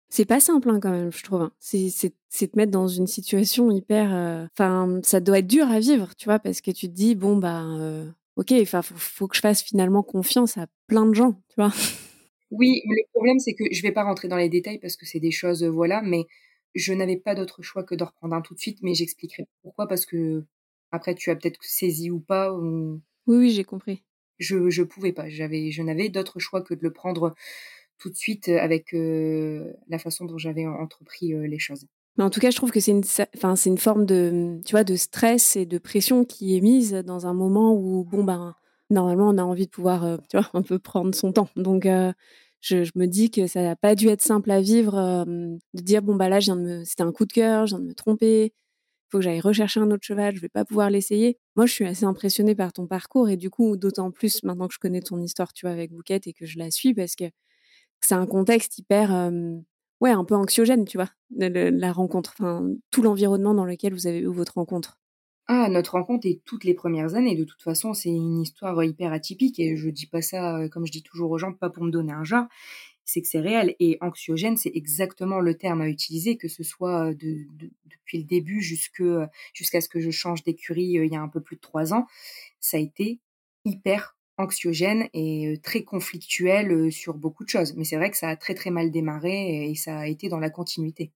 C'est 0.09 0.25
pas 0.25 0.41
simple 0.41 0.71
hein, 0.71 0.79
quand 0.81 0.93
même, 0.93 1.13
je 1.13 1.23
trouve. 1.23 1.43
Hein. 1.43 1.53
C'est 1.59 1.91
te 2.31 2.57
mettre 2.57 2.73
dans 2.73 2.89
une 2.89 3.07
situation 3.07 3.71
hyper. 3.71 4.49
Enfin, 4.53 5.01
ça 5.03 5.21
doit 5.21 5.39
être 5.41 5.47
dur 5.47 5.69
à 5.71 5.81
vivre, 5.81 6.15
tu 6.17 6.27
vois, 6.27 6.39
parce 6.39 6.61
que 6.61 6.71
tu 6.71 6.89
te 6.89 6.93
dis 6.95 7.15
bon 7.15 7.37
bah 7.37 7.65
ok, 8.37 8.53
enfin 8.63 8.83
faut, 8.83 8.95
faut, 8.97 9.29
que 9.29 9.37
je 9.37 9.41
fasse 9.41 9.63
finalement 9.63 10.03
confiance 10.03 10.57
à 10.59 10.67
plein 10.87 11.07
de 11.07 11.15
gens, 11.15 11.33
tu 11.49 11.57
vois? 11.57 11.73
Oui, 12.51 12.83
le 12.85 13.03
problème, 13.13 13.39
c'est 13.39 13.55
que 13.55 13.65
je 13.71 13.83
vais 13.83 13.93
pas 13.93 14.05
rentrer 14.05 14.29
dans 14.29 14.37
les 14.37 14.49
détails 14.49 14.79
parce 14.79 14.97
que 14.97 15.07
c'est 15.07 15.21
des 15.21 15.31
choses, 15.31 15.65
voilà, 15.65 16.03
mais 16.03 16.25
je 16.75 16.93
n'avais 16.93 17.17
pas 17.17 17.35
d'autre 17.35 17.63
choix 17.63 17.83
que 17.83 17.95
de 17.95 18.05
reprendre 18.05 18.35
un 18.35 18.43
tout 18.43 18.55
de 18.55 18.61
suite, 18.61 18.79
mais 18.83 18.95
j'expliquerai 18.95 19.47
pourquoi, 19.63 19.89
parce 19.89 20.07
que 20.07 20.45
après, 20.93 21.15
tu 21.15 21.31
as 21.31 21.37
peut-être 21.37 21.59
saisi 21.63 22.11
ou 22.11 22.21
pas. 22.21 22.53
Ou... 22.53 23.01
Oui, 23.27 23.37
oui, 23.37 23.51
j'ai 23.51 23.65
compris. 23.65 24.05
Je, 24.39 24.71
je 24.71 24.83
pouvais 24.83 25.13
pas. 25.13 25.29
J'avais, 25.29 25.71
je 25.71 25.83
n'avais 25.83 26.09
d'autre 26.09 26.39
choix 26.39 26.63
que 26.63 26.75
de 26.75 26.83
le 26.83 26.93
prendre 26.93 27.35
tout 27.99 28.11
de 28.11 28.15
suite 28.15 28.49
avec 28.49 28.93
la 28.93 29.99
façon 29.99 30.27
dont 30.27 30.39
j'avais 30.39 30.67
entrepris 30.67 31.33
les 31.49 31.59
choses. 31.59 31.87
Mais 32.19 32.25
en 32.25 32.31
tout 32.31 32.41
cas, 32.41 32.51
je 32.51 32.57
trouve 32.57 32.71
que 32.71 32.81
c'est 32.81 32.93
une, 32.93 33.05
enfin, 33.37 33.57
c'est 33.57 33.71
une 33.71 33.79
forme 33.79 34.07
de, 34.07 34.61
tu 34.65 34.73
vois, 34.73 34.85
de 34.85 34.97
stress 34.97 35.57
et 35.57 35.67
de 35.67 35.79
pression 35.79 36.25
qui 36.25 36.57
est 36.57 36.61
mise 36.61 36.93
dans 36.93 37.27
un 37.27 37.35
moment 37.35 37.75
où, 37.75 38.05
bon, 38.05 38.25
ben, 38.25 38.55
normalement, 38.91 39.29
on 39.29 39.39
a 39.39 39.43
envie 39.43 39.67
de 39.67 39.71
pouvoir, 39.71 40.05
euh, 40.05 40.17
tu 40.31 40.37
vois, 40.39 40.49
un 40.55 40.63
peu 40.63 40.79
prendre 40.79 41.15
son 41.15 41.33
temps. 41.33 41.49
Donc, 41.57 41.87
euh, 41.87 42.13
je, 42.61 42.91
me 42.97 43.07
dis 43.07 43.31
que 43.31 43.47
ça 43.47 43.63
n'a 43.63 43.77
pas 43.77 43.95
dû 43.95 44.09
être 44.09 44.23
simple 44.23 44.51
à 44.51 44.61
vivre 44.61 44.95
de 45.27 45.59
dire 45.83 46.03
bon 46.03 46.17
bah 46.17 46.29
là, 46.29 46.41
de 46.41 46.83
c'était 46.85 47.03
un 47.03 47.13
coup 47.13 47.25
de 47.27 47.33
cœur, 47.33 47.67
je 47.67 47.77
viens 47.77 47.81
de 47.85 47.89
me 47.89 47.95
tromper. 47.95 48.47
Il 48.47 49.11
faut 49.11 49.19
que 49.19 49.25
j'aille 49.25 49.41
rechercher 49.41 49.81
un 49.81 49.91
autre 49.93 50.03
cheval, 50.05 50.35
je 50.35 50.41
vais 50.41 50.49
pas 50.49 50.65
pouvoir 50.65 50.91
l'essayer. 50.91 51.39
Moi, 51.55 51.67
je 51.67 51.73
suis 51.73 51.85
assez 51.87 52.05
impressionnée 52.05 52.57
par 52.57 52.73
ton 52.73 52.87
parcours 52.89 53.29
et 53.29 53.37
du 53.37 53.51
coup, 53.51 53.77
d'autant 53.77 54.11
plus 54.11 54.43
maintenant 54.43 54.67
que 54.69 54.75
je 54.75 54.81
connais 54.81 55.01
ton 55.01 55.21
histoire, 55.23 55.53
tu 55.53 55.67
vois, 55.67 55.73
avec 55.73 55.93
Bouquette 55.93 56.27
et 56.27 56.33
que 56.33 56.47
je 56.47 56.59
la 56.59 56.71
suis 56.73 56.93
parce 56.95 57.15
que 57.15 57.25
c'est 58.01 58.15
un 58.15 58.27
contexte 58.27 58.79
hyper, 58.79 59.31
ouais, 60.01 60.11
un 60.11 60.25
peu 60.25 60.35
anxiogène, 60.35 60.85
tu 60.87 60.99
vois, 60.99 61.11
la 61.39 61.93
rencontre, 61.93 62.35
enfin, 62.39 62.69
tout 62.91 63.03
l'environnement 63.03 63.55
dans 63.55 63.65
lequel 63.65 63.95
vous 63.95 64.07
avez 64.07 64.21
eu 64.21 64.27
votre 64.27 64.55
rencontre. 64.55 64.99
Ah, 65.49 65.69
notre 65.69 65.93
rencontre 65.93 66.27
est 66.27 66.41
toutes 66.45 66.65
les 66.65 66.75
premières 66.75 67.15
années. 67.15 67.37
De 67.37 67.45
toute 67.45 67.63
façon, 67.63 67.95
c'est 67.95 68.09
une 68.09 68.41
histoire 68.41 68.83
hyper 68.83 69.13
atypique 69.13 69.61
et 69.61 69.77
je 69.77 69.89
dis 69.91 70.07
pas 70.07 70.21
ça, 70.21 70.59
euh, 70.59 70.69
comme 70.69 70.87
je 70.87 70.91
dis 70.93 71.03
toujours 71.05 71.31
aux 71.31 71.39
gens, 71.39 71.53
pas 71.53 71.71
pour 71.71 71.85
me 71.85 71.91
donner 71.91 72.13
un 72.13 72.25
genre. 72.25 72.47
C'est 73.05 73.23
que 73.23 73.29
c'est 73.29 73.41
réel 73.41 73.77
et 73.81 73.99
anxiogène, 74.01 74.57
c'est 74.57 74.73
exactement 74.75 75.39
le 75.41 75.57
terme 75.57 75.81
à 75.83 75.89
utiliser, 75.89 76.37
que 76.37 76.49
ce 76.49 76.65
soit 76.65 77.15
depuis 77.15 78.19
le 78.19 78.25
début 78.25 78.61
jusqu'à 78.61 79.81
ce 79.81 79.89
que 79.89 80.01
je 80.01 80.11
change 80.11 80.43
d'écurie 80.43 80.99
euh, 80.99 81.07
il 81.07 81.13
y 81.13 81.17
a 81.17 81.23
un 81.23 81.29
peu 81.29 81.41
plus 81.41 81.57
de 81.57 81.61
trois 81.61 81.95
ans. 81.95 82.07
Ça 82.61 82.79
a 82.79 82.81
été 82.81 83.21
hyper 83.65 84.17
anxiogène 84.39 85.09
et 85.15 85.49
euh, 85.55 85.59
très 85.63 85.85
conflictuel 85.85 86.91
sur 86.93 87.15
beaucoup 87.15 87.45
de 87.45 87.51
choses. 87.51 87.75
Mais 87.77 87.85
c'est 87.85 87.97
vrai 87.97 88.11
que 88.11 88.17
ça 88.19 88.29
a 88.31 88.37
très 88.37 88.55
très 88.55 88.71
mal 88.71 88.91
démarré 88.91 89.71
et 89.71 89.75
ça 89.77 89.99
a 90.01 90.07
été 90.09 90.29
dans 90.29 90.41
la 90.41 90.51
continuité. 90.51 91.13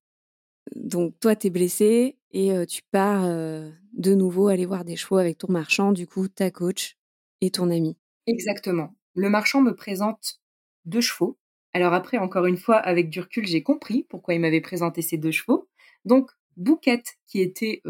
Donc 0.75 1.19
toi, 1.21 1.37
tu 1.37 1.47
es 1.49 1.51
blessé 1.51 2.17
et 2.33 2.53
tu 2.67 2.83
pars 2.91 3.25
de 3.27 4.15
nouveau 4.15 4.49
aller 4.49 4.67
voir 4.67 4.85
des 4.85 4.97
chevaux 4.97 5.19
avec 5.19 5.39
ton 5.39 5.51
marchand, 5.51 5.93
du 5.93 6.07
coup, 6.07 6.29
ta 6.29 6.51
coach 6.51 6.97
et 7.41 7.51
ton 7.51 7.71
ami. 7.71 7.97
Exactement. 8.27 8.95
Le 9.15 9.29
marchand 9.29 9.63
me 9.63 9.75
présente 9.75 10.41
deux 10.85 11.01
chevaux. 11.01 11.39
Alors 11.73 11.95
après, 11.95 12.19
encore 12.19 12.47
une 12.47 12.57
fois, 12.57 12.77
avec 12.77 13.11
du 13.11 13.21
recul, 13.21 13.47
j'ai 13.47 13.63
compris 13.63 14.05
pourquoi 14.09 14.35
il 14.35 14.41
m'avait 14.41 14.61
présenté 14.61 15.03
ces 15.03 15.17
deux 15.17 15.31
chevaux. 15.31 15.69
Donc, 16.05 16.31
Bouquette, 16.57 17.17
qui 17.27 17.41
était 17.41 17.83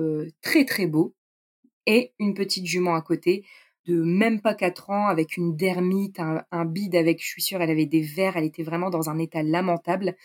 très 0.42 0.64
très 0.64 0.86
beau, 0.86 1.14
et 1.86 2.12
une 2.18 2.34
petite 2.34 2.66
jument 2.66 2.94
à 2.94 3.02
côté, 3.02 3.44
de 3.90 4.02
même 4.02 4.40
pas 4.40 4.54
4 4.54 4.90
ans, 4.90 5.06
avec 5.06 5.36
une 5.36 5.56
dermite, 5.56 6.20
un, 6.20 6.64
bide 6.64 6.94
avec, 6.94 7.20
je 7.22 7.26
suis 7.26 7.42
sûre, 7.42 7.60
elle 7.60 7.70
avait 7.70 7.86
des 7.86 8.02
vers, 8.02 8.36
elle 8.36 8.44
était 8.44 8.62
vraiment 8.62 8.90
dans 8.90 9.10
un 9.10 9.18
état 9.18 9.42
lamentable. 9.42 10.16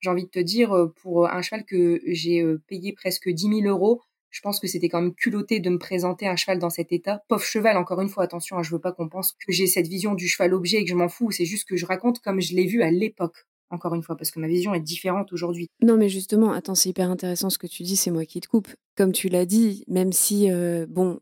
J'ai 0.00 0.10
envie 0.10 0.24
de 0.24 0.30
te 0.30 0.38
dire, 0.38 0.72
euh, 0.72 0.92
pour 1.02 1.26
un 1.26 1.42
cheval 1.42 1.64
que 1.64 2.00
j'ai 2.06 2.42
euh, 2.42 2.62
payé 2.66 2.92
presque 2.92 3.28
10 3.28 3.62
000 3.62 3.66
euros, 3.66 4.02
je 4.30 4.40
pense 4.42 4.60
que 4.60 4.66
c'était 4.66 4.90
quand 4.90 5.00
même 5.00 5.14
culotté 5.14 5.60
de 5.60 5.70
me 5.70 5.78
présenter 5.78 6.26
un 6.26 6.36
cheval 6.36 6.58
dans 6.58 6.68
cet 6.68 6.92
état. 6.92 7.22
Pauvre 7.28 7.44
cheval, 7.44 7.78
encore 7.78 8.02
une 8.02 8.08
fois, 8.08 8.24
attention, 8.24 8.58
hein, 8.58 8.62
je 8.62 8.70
veux 8.70 8.80
pas 8.80 8.92
qu'on 8.92 9.08
pense 9.08 9.32
que 9.32 9.52
j'ai 9.52 9.66
cette 9.66 9.88
vision 9.88 10.14
du 10.14 10.28
cheval 10.28 10.52
objet 10.52 10.78
et 10.78 10.84
que 10.84 10.90
je 10.90 10.94
m'en 10.94 11.08
fous, 11.08 11.30
c'est 11.30 11.46
juste 11.46 11.66
que 11.66 11.76
je 11.76 11.86
raconte 11.86 12.20
comme 12.20 12.40
je 12.40 12.54
l'ai 12.54 12.66
vu 12.66 12.82
à 12.82 12.90
l'époque 12.90 13.46
encore 13.70 13.94
une 13.94 14.02
fois, 14.02 14.16
parce 14.16 14.30
que 14.30 14.38
ma 14.38 14.46
vision 14.46 14.74
est 14.74 14.80
différente 14.80 15.32
aujourd'hui. 15.32 15.68
Non, 15.82 15.96
mais 15.96 16.08
justement, 16.08 16.52
attends, 16.52 16.76
c'est 16.76 16.90
hyper 16.90 17.10
intéressant 17.10 17.50
ce 17.50 17.58
que 17.58 17.66
tu 17.66 17.82
dis, 17.82 17.96
c'est 17.96 18.12
moi 18.12 18.24
qui 18.24 18.40
te 18.40 18.46
coupe. 18.46 18.68
Comme 18.96 19.10
tu 19.10 19.28
l'as 19.28 19.44
dit, 19.44 19.84
même 19.88 20.12
si, 20.12 20.50
euh, 20.50 20.86
bon, 20.88 21.18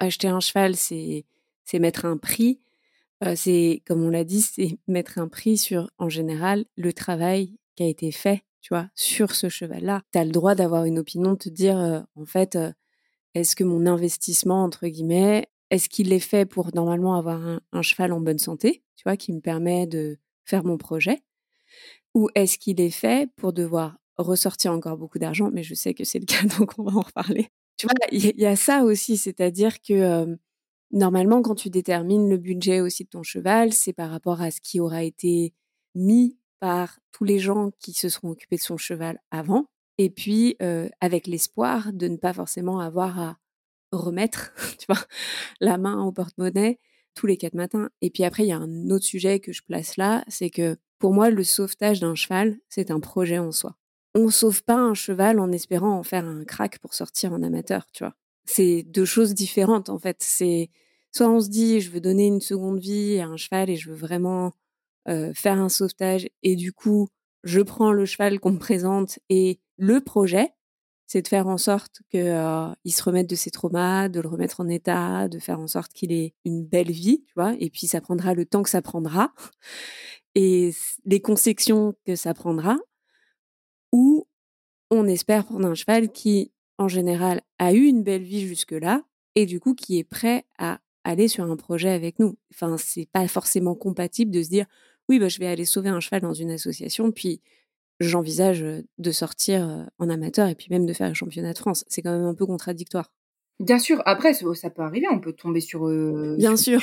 acheter 0.00 0.28
un 0.28 0.40
cheval, 0.40 0.74
c'est 0.76 1.24
mettre 1.74 2.04
un 2.04 2.16
prix. 2.16 2.60
c'est 3.36 3.82
comme 3.86 4.02
on 4.02 4.10
l'a 4.10 4.24
dit, 4.24 4.42
c'est 4.42 4.78
mettre 4.88 5.18
un 5.18 5.28
prix 5.28 5.56
sur 5.56 5.90
en 5.98 6.08
général 6.08 6.64
le 6.76 6.92
travail 6.92 7.56
qui 7.76 7.84
a 7.84 7.86
été 7.86 8.10
fait, 8.10 8.42
tu 8.60 8.74
vois, 8.74 8.88
sur 8.96 9.34
ce 9.34 9.48
cheval-là. 9.48 10.02
Tu 10.12 10.18
as 10.18 10.24
le 10.24 10.32
droit 10.32 10.54
d'avoir 10.54 10.84
une 10.84 10.98
opinion, 10.98 11.32
de 11.32 11.38
te 11.38 11.48
dire 11.48 12.04
en 12.16 12.26
fait 12.26 12.58
est-ce 13.34 13.54
que 13.54 13.64
mon 13.64 13.86
investissement 13.86 14.64
entre 14.64 14.88
guillemets, 14.88 15.46
est-ce 15.70 15.88
qu'il 15.88 16.12
est 16.12 16.18
fait 16.18 16.46
pour 16.46 16.74
normalement 16.74 17.14
avoir 17.14 17.40
un, 17.40 17.60
un, 17.72 17.82
cheval 17.82 18.12
en 18.12 18.20
bonne 18.20 18.40
santé, 18.40 18.82
tu 18.96 19.04
vois, 19.04 19.16
qui 19.16 19.32
me 19.32 19.40
permet 19.40 19.86
de 19.86 20.18
faire 20.44 20.64
mon 20.64 20.78
projet? 20.78 21.22
Ou 22.14 22.28
est-ce 22.34 22.58
qu'il 22.58 22.80
est 22.80 22.90
fait 22.90 23.30
pour 23.36 23.52
devoir 23.52 23.96
ressortir 24.18 24.72
encore 24.72 24.96
beaucoup 24.96 25.18
d'argent, 25.18 25.50
mais 25.52 25.62
je 25.62 25.74
sais 25.74 25.94
que 25.94 26.04
c'est 26.04 26.18
le 26.18 26.26
cas, 26.26 26.42
donc 26.58 26.72
on 26.78 26.82
va 26.82 26.96
en 26.96 27.02
reparler 27.02 27.50
Tu 27.80 27.86
vois, 27.86 27.94
il 28.12 28.38
y, 28.38 28.44
a 28.44 28.56
ça 28.56 28.84
aussi, 28.84 29.16
c'est-à-dire 29.16 29.80
que 29.80 30.36
normalement, 30.90 31.40
quand 31.40 31.54
tu 31.54 31.70
détermines 31.70 32.28
le 32.28 32.36
budget 32.36 32.82
aussi 32.82 33.04
de 33.04 33.08
ton 33.08 33.22
cheval, 33.22 33.72
c'est 33.72 33.94
par 33.94 34.10
rapport 34.10 34.42
à 34.42 34.50
ce 34.50 34.60
qui 34.60 34.80
aura 34.80 35.02
été 35.02 35.54
mis 35.94 36.36
par 36.58 37.00
tous 37.10 37.24
les 37.24 37.38
gens 37.38 37.70
qui 37.78 37.94
se 37.94 38.10
seront 38.10 38.28
occupés 38.32 38.56
de 38.56 38.60
son 38.60 38.76
cheval 38.76 39.18
avant, 39.30 39.64
et 39.96 40.10
puis 40.10 40.58
avec 41.00 41.26
l'espoir 41.26 41.94
de 41.94 42.06
ne 42.08 42.18
pas 42.18 42.34
forcément 42.34 42.80
avoir 42.80 43.18
à 43.18 43.38
remettre, 43.92 44.52
tu 44.78 44.84
vois, 44.86 45.02
la 45.62 45.78
main 45.78 46.04
au 46.04 46.12
porte-monnaie 46.12 46.80
tous 47.14 47.26
les 47.26 47.38
quatre 47.38 47.54
matins. 47.54 47.88
Et 48.02 48.10
puis 48.10 48.24
après, 48.24 48.44
il 48.44 48.48
y 48.48 48.52
a 48.52 48.58
un 48.58 48.90
autre 48.90 49.06
sujet 49.06 49.40
que 49.40 49.52
je 49.52 49.62
place 49.62 49.96
là, 49.96 50.22
c'est 50.28 50.50
que 50.50 50.76
pour 50.98 51.14
moi, 51.14 51.30
le 51.30 51.44
sauvetage 51.44 52.00
d'un 52.00 52.14
cheval, 52.14 52.58
c'est 52.68 52.90
un 52.90 53.00
projet 53.00 53.38
en 53.38 53.52
soi. 53.52 53.78
On 54.14 54.30
sauve 54.30 54.62
pas 54.64 54.76
un 54.76 54.94
cheval 54.94 55.38
en 55.38 55.52
espérant 55.52 55.92
en 55.92 56.02
faire 56.02 56.26
un 56.26 56.44
crack 56.44 56.78
pour 56.78 56.94
sortir 56.94 57.32
en 57.32 57.42
amateur, 57.42 57.86
tu 57.92 58.04
vois. 58.04 58.14
C'est 58.44 58.82
deux 58.82 59.04
choses 59.04 59.34
différentes 59.34 59.88
en 59.88 59.98
fait. 59.98 60.16
C'est 60.20 60.70
soit 61.12 61.28
on 61.28 61.40
se 61.40 61.48
dit 61.48 61.80
je 61.80 61.90
veux 61.90 62.00
donner 62.00 62.26
une 62.26 62.40
seconde 62.40 62.80
vie 62.80 63.18
à 63.20 63.26
un 63.26 63.36
cheval 63.36 63.70
et 63.70 63.76
je 63.76 63.90
veux 63.90 63.96
vraiment 63.96 64.52
faire 65.34 65.58
un 65.60 65.68
sauvetage 65.68 66.28
et 66.44 66.54
du 66.54 66.72
coup 66.72 67.08
je 67.42 67.60
prends 67.60 67.92
le 67.92 68.06
cheval 68.06 68.38
qu'on 68.38 68.52
me 68.52 68.58
présente 68.58 69.18
et 69.28 69.58
le 69.76 70.00
projet 70.00 70.52
c'est 71.06 71.22
de 71.22 71.28
faire 71.28 71.48
en 71.48 71.58
sorte 71.58 72.02
qu'il 72.10 72.22
se 72.22 73.02
remette 73.02 73.28
de 73.28 73.34
ses 73.34 73.50
traumas, 73.50 74.08
de 74.08 74.20
le 74.20 74.28
remettre 74.28 74.60
en 74.60 74.68
état, 74.68 75.26
de 75.26 75.40
faire 75.40 75.58
en 75.58 75.66
sorte 75.66 75.92
qu'il 75.92 76.12
ait 76.12 76.34
une 76.44 76.64
belle 76.64 76.92
vie, 76.92 77.24
tu 77.26 77.32
vois. 77.34 77.54
Et 77.58 77.70
puis 77.70 77.88
ça 77.88 78.00
prendra 78.00 78.34
le 78.34 78.46
temps 78.46 78.62
que 78.62 78.70
ça 78.70 78.82
prendra 78.82 79.32
et 80.36 80.72
les 81.04 81.20
conceptions 81.20 81.96
que 82.06 82.14
ça 82.14 82.34
prendra. 82.34 82.78
Ou 83.92 84.26
on 84.90 85.06
espère 85.06 85.44
prendre 85.46 85.66
un 85.66 85.74
cheval 85.74 86.10
qui, 86.12 86.52
en 86.78 86.88
général, 86.88 87.42
a 87.58 87.72
eu 87.72 87.84
une 87.84 88.02
belle 88.02 88.22
vie 88.22 88.46
jusque-là 88.46 89.04
et 89.36 89.46
du 89.46 89.60
coup 89.60 89.74
qui 89.74 89.98
est 89.98 90.04
prêt 90.04 90.44
à 90.58 90.80
aller 91.04 91.28
sur 91.28 91.44
un 91.44 91.56
projet 91.56 91.90
avec 91.90 92.18
nous. 92.18 92.36
Enfin, 92.54 92.76
c'est 92.78 93.08
pas 93.12 93.26
forcément 93.28 93.74
compatible 93.74 94.30
de 94.30 94.42
se 94.42 94.48
dire 94.48 94.66
oui, 95.08 95.18
bah, 95.18 95.28
je 95.28 95.38
vais 95.40 95.46
aller 95.46 95.64
sauver 95.64 95.88
un 95.88 96.00
cheval 96.00 96.22
dans 96.22 96.34
une 96.34 96.50
association, 96.52 97.10
puis 97.12 97.40
j'envisage 98.00 98.64
de 98.98 99.12
sortir 99.12 99.88
en 99.98 100.08
amateur 100.10 100.48
et 100.48 100.54
puis 100.54 100.68
même 100.70 100.86
de 100.86 100.92
faire 100.92 101.08
un 101.08 101.14
championnat 101.14 101.52
de 101.52 101.58
France. 101.58 101.84
C'est 101.88 102.02
quand 102.02 102.12
même 102.12 102.24
un 102.26 102.34
peu 102.34 102.46
contradictoire. 102.46 103.12
Bien 103.60 103.78
sûr, 103.78 104.02
après 104.06 104.32
ça 104.32 104.70
peut 104.70 104.82
arriver, 104.82 105.06
on 105.10 105.20
peut 105.20 105.34
tomber 105.34 105.60
sur. 105.60 105.86
Bien 106.36 106.56
sûr. 106.56 106.80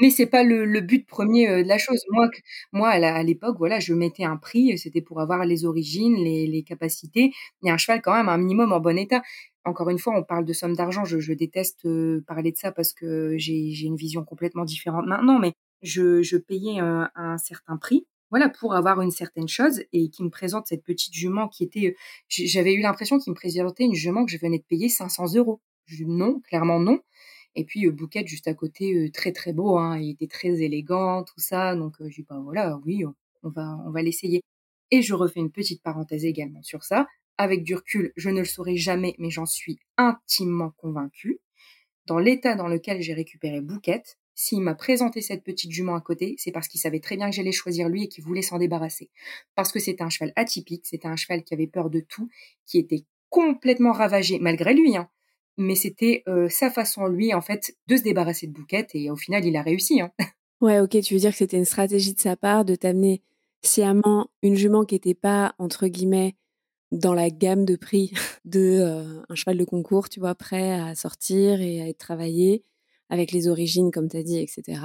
Mais 0.00 0.10
c'est 0.10 0.26
pas 0.26 0.42
le, 0.42 0.80
but 0.80 1.06
premier 1.06 1.62
de 1.62 1.68
la 1.68 1.78
chose. 1.78 2.00
Moi, 2.10 2.28
moi 2.72 2.88
à 2.88 3.22
l'époque, 3.22 3.56
voilà, 3.58 3.80
je 3.80 3.92
mettais 3.94 4.24
un 4.24 4.36
prix, 4.36 4.78
c'était 4.78 5.02
pour 5.02 5.20
avoir 5.20 5.44
les 5.44 5.64
origines, 5.66 6.14
les, 6.16 6.64
capacités, 6.66 7.32
et 7.62 7.70
un 7.70 7.76
cheval 7.76 8.00
quand 8.02 8.14
même 8.14 8.28
un 8.28 8.38
minimum 8.38 8.72
en 8.72 8.80
bon 8.80 8.96
état. 8.96 9.22
Encore 9.64 9.90
une 9.90 9.98
fois, 9.98 10.18
on 10.18 10.24
parle 10.24 10.46
de 10.46 10.54
somme 10.54 10.74
d'argent. 10.74 11.04
Je, 11.04 11.32
déteste 11.34 11.86
parler 12.26 12.52
de 12.52 12.56
ça 12.56 12.72
parce 12.72 12.94
que 12.94 13.34
j'ai 13.36 13.84
une 13.84 13.96
vision 13.96 14.24
complètement 14.24 14.64
différente 14.64 15.06
maintenant, 15.06 15.38
mais 15.38 15.52
je, 15.82 16.36
payais 16.38 16.80
un 16.80 17.38
certain 17.38 17.76
prix 17.76 18.06
voilà, 18.30 18.48
pour 18.48 18.74
avoir 18.74 19.00
une 19.02 19.10
certaine 19.10 19.48
chose 19.48 19.82
et 19.92 20.08
qui 20.08 20.22
me 20.22 20.30
présente 20.30 20.66
cette 20.68 20.84
petite 20.84 21.12
jument 21.12 21.48
qui 21.48 21.64
était, 21.64 21.96
j'avais 22.28 22.74
eu 22.74 22.80
l'impression 22.80 23.18
qu'il 23.18 23.32
me 23.32 23.36
présentait 23.36 23.84
une 23.84 23.94
jument 23.94 24.24
que 24.24 24.30
je 24.30 24.38
venais 24.38 24.58
de 24.58 24.64
payer 24.64 24.88
500 24.88 25.34
euros. 25.34 25.60
Non, 26.06 26.40
clairement 26.40 26.80
non. 26.80 27.00
Et 27.54 27.64
puis 27.64 27.86
euh, 27.86 27.92
Bouquet 27.92 28.26
juste 28.26 28.48
à 28.48 28.54
côté, 28.54 28.94
euh, 28.94 29.10
très 29.10 29.32
très 29.32 29.52
beau, 29.52 29.76
hein, 29.78 29.98
il 29.98 30.10
était 30.10 30.26
très 30.28 30.62
élégant, 30.62 31.24
tout 31.24 31.40
ça. 31.40 31.74
Donc 31.74 32.00
euh, 32.00 32.08
j'ai 32.08 32.22
pas 32.22 32.38
voilà, 32.38 32.78
oui, 32.84 33.04
on 33.42 33.48
va 33.50 33.78
on 33.86 33.90
va 33.90 34.02
l'essayer. 34.02 34.42
Et 34.90 35.02
je 35.02 35.14
refais 35.14 35.40
une 35.40 35.50
petite 35.52 35.82
parenthèse 35.82 36.24
également 36.24 36.62
sur 36.62 36.84
ça. 36.84 37.06
Avec 37.38 37.62
du 37.62 37.74
recul, 37.74 38.12
je 38.16 38.28
ne 38.30 38.40
le 38.40 38.44
saurai 38.44 38.76
jamais, 38.76 39.14
mais 39.18 39.30
j'en 39.30 39.46
suis 39.46 39.78
intimement 39.96 40.72
convaincue. 40.76 41.40
Dans 42.06 42.18
l'état 42.18 42.54
dans 42.54 42.68
lequel 42.68 43.00
j'ai 43.02 43.14
récupéré 43.14 43.60
Bouquette, 43.60 44.18
s'il 44.34 44.62
m'a 44.62 44.74
présenté 44.74 45.20
cette 45.20 45.44
petite 45.44 45.70
jument 45.70 45.94
à 45.94 46.00
côté, 46.00 46.34
c'est 46.38 46.50
parce 46.50 46.66
qu'il 46.66 46.80
savait 46.80 47.00
très 47.00 47.16
bien 47.16 47.28
que 47.28 47.36
j'allais 47.36 47.52
choisir 47.52 47.88
lui 47.88 48.04
et 48.04 48.08
qu'il 48.08 48.24
voulait 48.24 48.42
s'en 48.42 48.58
débarrasser. 48.58 49.10
Parce 49.54 49.70
que 49.70 49.78
c'était 49.78 50.02
un 50.02 50.08
cheval 50.08 50.32
atypique, 50.34 50.86
c'était 50.86 51.08
un 51.08 51.16
cheval 51.16 51.44
qui 51.44 51.54
avait 51.54 51.66
peur 51.66 51.90
de 51.90 52.00
tout, 52.00 52.28
qui 52.66 52.78
était 52.78 53.04
complètement 53.28 53.92
ravagé, 53.92 54.38
malgré 54.38 54.74
lui, 54.74 54.96
hein. 54.96 55.08
Mais 55.60 55.74
c'était 55.74 56.22
euh, 56.26 56.48
sa 56.48 56.70
façon, 56.70 57.06
lui, 57.06 57.34
en 57.34 57.42
fait, 57.42 57.76
de 57.86 57.98
se 57.98 58.02
débarrasser 58.02 58.46
de 58.46 58.52
Bouquette, 58.52 58.92
et 58.94 59.10
au 59.10 59.16
final, 59.16 59.44
il 59.44 59.56
a 59.56 59.62
réussi. 59.62 60.00
Hein. 60.00 60.10
Ouais, 60.62 60.78
ok, 60.78 61.00
tu 61.00 61.14
veux 61.14 61.20
dire 61.20 61.30
que 61.30 61.38
c'était 61.38 61.56
une 61.56 61.64
stratégie 61.64 62.12
de 62.12 62.20
sa 62.20 62.36
part 62.36 62.66
de 62.66 62.74
t'amener 62.74 63.22
sciemment 63.62 64.28
une 64.42 64.56
jument 64.56 64.84
qui 64.84 64.94
n'était 64.94 65.14
pas, 65.14 65.54
entre 65.56 65.86
guillemets, 65.86 66.36
dans 66.92 67.14
la 67.14 67.30
gamme 67.30 67.64
de 67.64 67.76
prix 67.76 68.12
de 68.44 68.78
euh, 68.78 69.22
un 69.30 69.34
cheval 69.34 69.56
de 69.56 69.64
concours, 69.64 70.10
tu 70.10 70.20
vois, 70.20 70.34
prêt 70.34 70.72
à 70.72 70.94
sortir 70.94 71.62
et 71.62 71.80
à 71.80 71.88
être 71.88 71.96
travaillé, 71.96 72.62
avec 73.08 73.32
les 73.32 73.48
origines, 73.48 73.90
comme 73.90 74.10
tu 74.10 74.18
as 74.18 74.22
dit, 74.22 74.38
etc. 74.38 74.82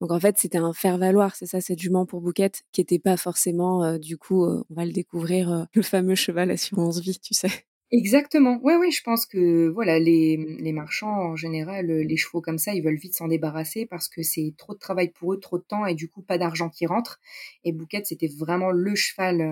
Donc 0.00 0.12
en 0.12 0.20
fait, 0.20 0.38
c'était 0.38 0.56
un 0.56 0.72
faire-valoir, 0.72 1.36
c'est 1.36 1.46
ça, 1.46 1.60
cette 1.60 1.78
jument 1.78 2.06
pour 2.06 2.22
Bouquette, 2.22 2.62
qui 2.72 2.80
n'était 2.80 2.98
pas 2.98 3.18
forcément, 3.18 3.84
euh, 3.84 3.98
du 3.98 4.16
coup, 4.16 4.46
on 4.46 4.64
va 4.70 4.86
le 4.86 4.92
découvrir, 4.92 5.66
le 5.74 5.82
fameux 5.82 6.14
cheval 6.14 6.50
assurance 6.50 7.00
vie, 7.00 7.18
tu 7.18 7.34
sais. 7.34 7.66
Exactement. 7.94 8.58
Oui, 8.62 8.72
oui, 8.80 8.90
je 8.90 9.02
pense 9.02 9.26
que 9.26 9.68
voilà, 9.68 9.98
les, 9.98 10.38
marchands, 10.72 11.12
en 11.32 11.36
général, 11.36 11.86
les 11.88 12.16
chevaux 12.16 12.40
comme 12.40 12.56
ça, 12.56 12.72
ils 12.72 12.82
veulent 12.82 12.96
vite 12.96 13.14
s'en 13.14 13.28
débarrasser 13.28 13.84
parce 13.84 14.08
que 14.08 14.22
c'est 14.22 14.54
trop 14.56 14.72
de 14.72 14.78
travail 14.78 15.10
pour 15.10 15.34
eux, 15.34 15.38
trop 15.40 15.58
de 15.58 15.62
temps 15.64 15.84
et 15.84 15.94
du 15.94 16.08
coup, 16.08 16.22
pas 16.22 16.38
d'argent 16.38 16.70
qui 16.70 16.86
rentre. 16.86 17.20
Et 17.64 17.72
Bouquette, 17.72 18.06
c'était 18.06 18.28
vraiment 18.28 18.70
le 18.70 18.94
cheval 18.94 19.42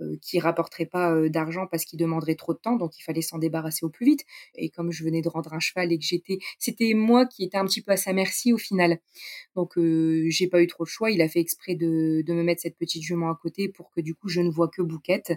euh, 0.00 0.16
qui 0.20 0.38
rapporterait 0.38 0.84
pas 0.86 1.12
euh, 1.14 1.30
d'argent 1.30 1.66
parce 1.66 1.86
qu'il 1.86 1.98
demanderait 1.98 2.34
trop 2.34 2.52
de 2.52 2.58
temps, 2.58 2.76
donc 2.76 2.98
il 2.98 3.02
fallait 3.02 3.22
s'en 3.22 3.38
débarrasser 3.38 3.86
au 3.86 3.90
plus 3.90 4.04
vite. 4.04 4.24
Et 4.54 4.68
comme 4.68 4.92
je 4.92 5.02
venais 5.02 5.22
de 5.22 5.28
rendre 5.30 5.54
un 5.54 5.60
cheval 5.60 5.92
et 5.92 5.98
que 5.98 6.04
j'étais, 6.04 6.38
c'était 6.58 6.92
moi 6.94 7.24
qui 7.24 7.44
étais 7.44 7.56
un 7.56 7.64
petit 7.64 7.80
peu 7.82 7.92
à 7.92 7.96
sa 7.96 8.12
merci 8.12 8.52
au 8.52 8.58
final. 8.58 8.98
Donc 9.56 9.78
euh, 9.78 10.26
j'ai 10.28 10.48
pas 10.48 10.62
eu 10.62 10.66
trop 10.66 10.84
de 10.84 10.88
choix. 10.88 11.10
Il 11.10 11.22
a 11.22 11.28
fait 11.28 11.40
exprès 11.40 11.74
de, 11.74 12.22
de, 12.22 12.32
me 12.34 12.42
mettre 12.42 12.62
cette 12.62 12.76
petite 12.76 13.02
jument 13.02 13.30
à 13.30 13.38
côté 13.40 13.68
pour 13.68 13.90
que 13.92 14.00
du 14.02 14.14
coup 14.14 14.28
je 14.28 14.40
ne 14.42 14.50
vois 14.50 14.68
que 14.68 14.82
Bouquette. 14.82 15.32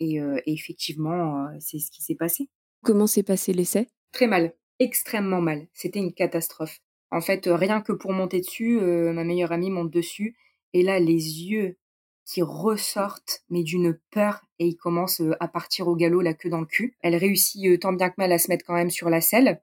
Et, 0.00 0.16
et 0.16 0.52
effectivement, 0.52 1.48
c'est 1.60 1.78
ce 1.78 1.90
qui 1.90 2.02
s'est 2.02 2.14
passé. 2.14 2.48
Comment 2.82 3.06
s'est 3.06 3.22
passé 3.22 3.52
l'essai? 3.52 3.88
Très 4.12 4.26
mal, 4.26 4.54
extrêmement 4.78 5.40
mal. 5.40 5.66
C'était 5.72 6.00
une 6.00 6.12
catastrophe. 6.12 6.80
En 7.10 7.20
fait, 7.20 7.46
rien 7.46 7.80
que 7.80 7.92
pour 7.92 8.12
monter 8.12 8.40
dessus, 8.40 8.80
ma 8.80 9.24
meilleure 9.24 9.52
amie 9.52 9.70
monte 9.70 9.90
dessus. 9.90 10.36
Et 10.72 10.82
là, 10.82 10.98
les 10.98 11.42
yeux 11.44 11.78
qui 12.26 12.42
ressortent, 12.42 13.44
mais 13.48 13.62
d'une 13.62 13.98
peur, 14.10 14.42
et 14.58 14.66
il 14.66 14.76
commence 14.76 15.20
euh, 15.20 15.36
à 15.38 15.46
partir 15.46 15.86
au 15.86 15.94
galop, 15.94 16.20
la 16.20 16.34
queue 16.34 16.50
dans 16.50 16.60
le 16.60 16.66
cul. 16.66 16.96
Elle 17.00 17.14
réussit 17.14 17.64
euh, 17.66 17.78
tant 17.78 17.92
bien 17.92 18.10
que 18.10 18.16
mal 18.18 18.32
à 18.32 18.38
se 18.38 18.50
mettre 18.50 18.64
quand 18.66 18.74
même 18.74 18.90
sur 18.90 19.08
la 19.08 19.20
selle 19.20 19.62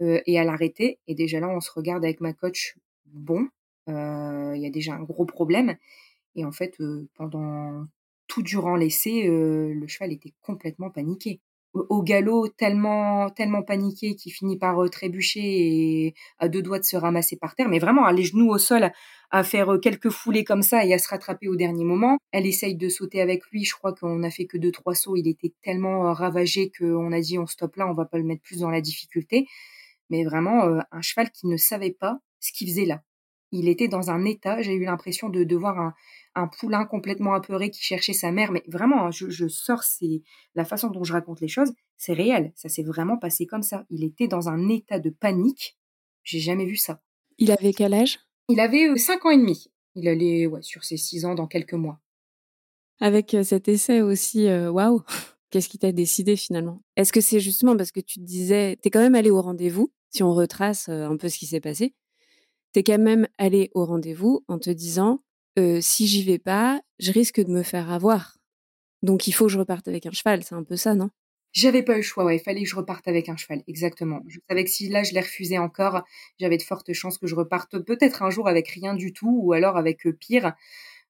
euh, 0.00 0.20
et 0.24 0.38
à 0.38 0.44
l'arrêter. 0.44 1.00
Et 1.08 1.16
déjà 1.16 1.40
là, 1.40 1.48
on 1.48 1.60
se 1.60 1.72
regarde 1.72 2.04
avec 2.04 2.20
ma 2.20 2.32
coach. 2.32 2.78
Bon, 3.06 3.48
il 3.88 4.56
y 4.56 4.66
a 4.66 4.70
déjà 4.70 4.94
un 4.94 5.02
gros 5.02 5.26
problème. 5.26 5.76
Et 6.36 6.44
en 6.44 6.52
fait, 6.52 6.78
pendant 7.14 7.84
tout 8.34 8.42
durant 8.42 8.74
l'essai, 8.74 9.28
le 9.28 9.86
cheval 9.86 10.12
était 10.12 10.34
complètement 10.42 10.90
paniqué. 10.90 11.40
Au 11.74 12.02
galop 12.04 12.46
tellement 12.56 13.30
tellement 13.30 13.62
paniqué 13.64 14.14
qu'il 14.14 14.32
finit 14.32 14.56
par 14.56 14.80
euh, 14.80 14.88
trébucher 14.88 15.40
et 15.42 16.14
à 16.38 16.48
deux 16.48 16.62
doigts 16.62 16.78
de 16.78 16.84
se 16.84 16.96
ramasser 16.96 17.36
par 17.36 17.56
terre 17.56 17.68
mais 17.68 17.80
vraiment 17.80 18.04
à 18.04 18.12
les 18.12 18.22
genoux 18.22 18.48
au 18.48 18.58
sol 18.58 18.92
à 19.32 19.42
faire 19.42 19.72
euh, 19.72 19.78
quelques 19.78 20.10
foulées 20.10 20.44
comme 20.44 20.62
ça 20.62 20.84
et 20.84 20.94
à 20.94 20.98
se 20.98 21.08
rattraper 21.08 21.48
au 21.48 21.56
dernier 21.56 21.82
moment. 21.84 22.18
Elle 22.30 22.46
essaye 22.46 22.76
de 22.76 22.88
sauter 22.88 23.20
avec 23.20 23.42
lui 23.50 23.64
je 23.64 23.74
crois 23.74 23.92
qu'on 23.92 24.22
a 24.22 24.30
fait 24.30 24.46
que 24.46 24.56
deux 24.56 24.70
trois 24.70 24.94
sauts. 24.94 25.16
Il 25.16 25.26
était 25.26 25.52
tellement 25.62 26.06
euh, 26.06 26.12
ravagé 26.12 26.70
qu'on 26.70 27.10
a 27.10 27.20
dit 27.20 27.40
on 27.40 27.46
stoppe 27.46 27.74
là 27.74 27.88
on 27.88 27.94
va 27.94 28.04
pas 28.04 28.18
le 28.18 28.24
mettre 28.24 28.42
plus 28.42 28.60
dans 28.60 28.70
la 28.70 28.80
difficulté. 28.80 29.48
Mais 30.10 30.22
vraiment 30.24 30.62
un 30.92 31.02
cheval 31.02 31.30
qui 31.32 31.48
ne 31.48 31.56
savait 31.56 31.96
pas 31.98 32.18
ce 32.38 32.52
qu'il 32.52 32.68
faisait 32.68 32.84
là 32.84 33.02
il 33.58 33.68
était 33.68 33.88
dans 33.88 34.10
un 34.10 34.24
état 34.24 34.60
j'ai 34.62 34.74
eu 34.74 34.84
l'impression 34.84 35.28
de, 35.28 35.44
de 35.44 35.56
voir 35.56 35.78
un 35.78 35.94
un 36.34 36.48
poulain 36.48 36.84
complètement 36.84 37.34
apeuré 37.34 37.70
qui 37.70 37.82
cherchait 37.82 38.12
sa 38.12 38.32
mère. 38.32 38.52
Mais 38.52 38.62
vraiment, 38.66 39.06
hein, 39.06 39.10
je, 39.10 39.48
sors, 39.48 39.82
c'est 39.82 40.22
la 40.54 40.64
façon 40.64 40.88
dont 40.88 41.04
je 41.04 41.12
raconte 41.12 41.40
les 41.40 41.48
choses, 41.48 41.72
c'est 41.96 42.12
réel. 42.12 42.52
Ça 42.56 42.68
s'est 42.68 42.82
vraiment 42.82 43.16
passé 43.16 43.46
comme 43.46 43.62
ça. 43.62 43.84
Il 43.90 44.04
était 44.04 44.28
dans 44.28 44.48
un 44.48 44.68
état 44.68 44.98
de 44.98 45.10
panique. 45.10 45.78
J'ai 46.24 46.40
jamais 46.40 46.64
vu 46.64 46.76
ça. 46.76 47.00
Il 47.38 47.50
avait 47.52 47.72
quel 47.72 47.94
âge? 47.94 48.20
Il 48.48 48.60
avait 48.60 48.96
5 48.96 49.24
euh, 49.24 49.28
ans 49.28 49.30
et 49.30 49.36
demi. 49.36 49.70
Il 49.94 50.08
allait 50.08 50.46
ouais, 50.46 50.62
sur 50.62 50.84
ses 50.84 50.96
6 50.96 51.24
ans 51.24 51.34
dans 51.34 51.46
quelques 51.46 51.74
mois. 51.74 52.00
Avec 53.00 53.34
euh, 53.34 53.42
cet 53.44 53.68
essai 53.68 54.02
aussi, 54.02 54.46
euh, 54.46 54.70
waouh 54.70 55.02
Qu'est-ce 55.50 55.68
qui 55.68 55.78
t'a 55.78 55.92
décidé 55.92 56.34
finalement? 56.34 56.82
Est-ce 56.96 57.12
que 57.12 57.20
c'est 57.20 57.38
justement 57.38 57.76
parce 57.76 57.92
que 57.92 58.00
tu 58.00 58.18
te 58.18 58.24
disais, 58.24 58.76
t'es 58.82 58.90
quand 58.90 58.98
même 58.98 59.14
allé 59.14 59.30
au 59.30 59.40
rendez-vous, 59.40 59.92
si 60.10 60.24
on 60.24 60.34
retrace 60.34 60.88
un 60.88 61.16
peu 61.16 61.28
ce 61.28 61.38
qui 61.38 61.46
s'est 61.46 61.60
passé, 61.60 61.94
t'es 62.74 62.82
quand 62.82 62.98
même 62.98 63.26
allé 63.38 63.70
au 63.72 63.86
rendez-vous 63.86 64.44
en 64.48 64.58
te 64.58 64.68
disant, 64.68 65.22
si 65.80 66.06
j'y 66.06 66.22
vais 66.22 66.38
pas, 66.38 66.82
je 66.98 67.12
risque 67.12 67.40
de 67.40 67.50
me 67.50 67.62
faire 67.62 67.90
avoir. 67.90 68.36
Donc 69.02 69.26
il 69.26 69.32
faut 69.32 69.46
que 69.46 69.52
je 69.52 69.58
reparte 69.58 69.88
avec 69.88 70.04
un 70.04 70.10
cheval, 70.10 70.42
c'est 70.44 70.54
un 70.54 70.64
peu 70.64 70.76
ça, 70.76 70.94
non? 70.94 71.08
J'avais 71.52 71.84
pas 71.84 71.92
eu 71.92 71.98
le 71.98 72.02
choix, 72.02 72.24
ouais, 72.24 72.36
il 72.36 72.40
fallait 72.40 72.64
que 72.64 72.68
je 72.68 72.74
reparte 72.74 73.06
avec 73.06 73.28
un 73.28 73.36
cheval, 73.36 73.62
exactement. 73.68 74.24
Je 74.26 74.40
savais 74.48 74.64
que 74.64 74.70
si 74.70 74.88
là 74.88 75.04
je 75.04 75.14
l'ai 75.14 75.20
refusé 75.20 75.56
encore, 75.56 76.02
j'avais 76.40 76.56
de 76.56 76.62
fortes 76.62 76.92
chances 76.92 77.16
que 77.16 77.28
je 77.28 77.36
reparte 77.36 77.78
peut-être 77.78 78.22
un 78.24 78.30
jour 78.30 78.48
avec 78.48 78.66
rien 78.68 78.94
du 78.94 79.12
tout 79.12 79.38
ou 79.40 79.52
alors 79.52 79.76
avec 79.76 80.08
pire. 80.18 80.52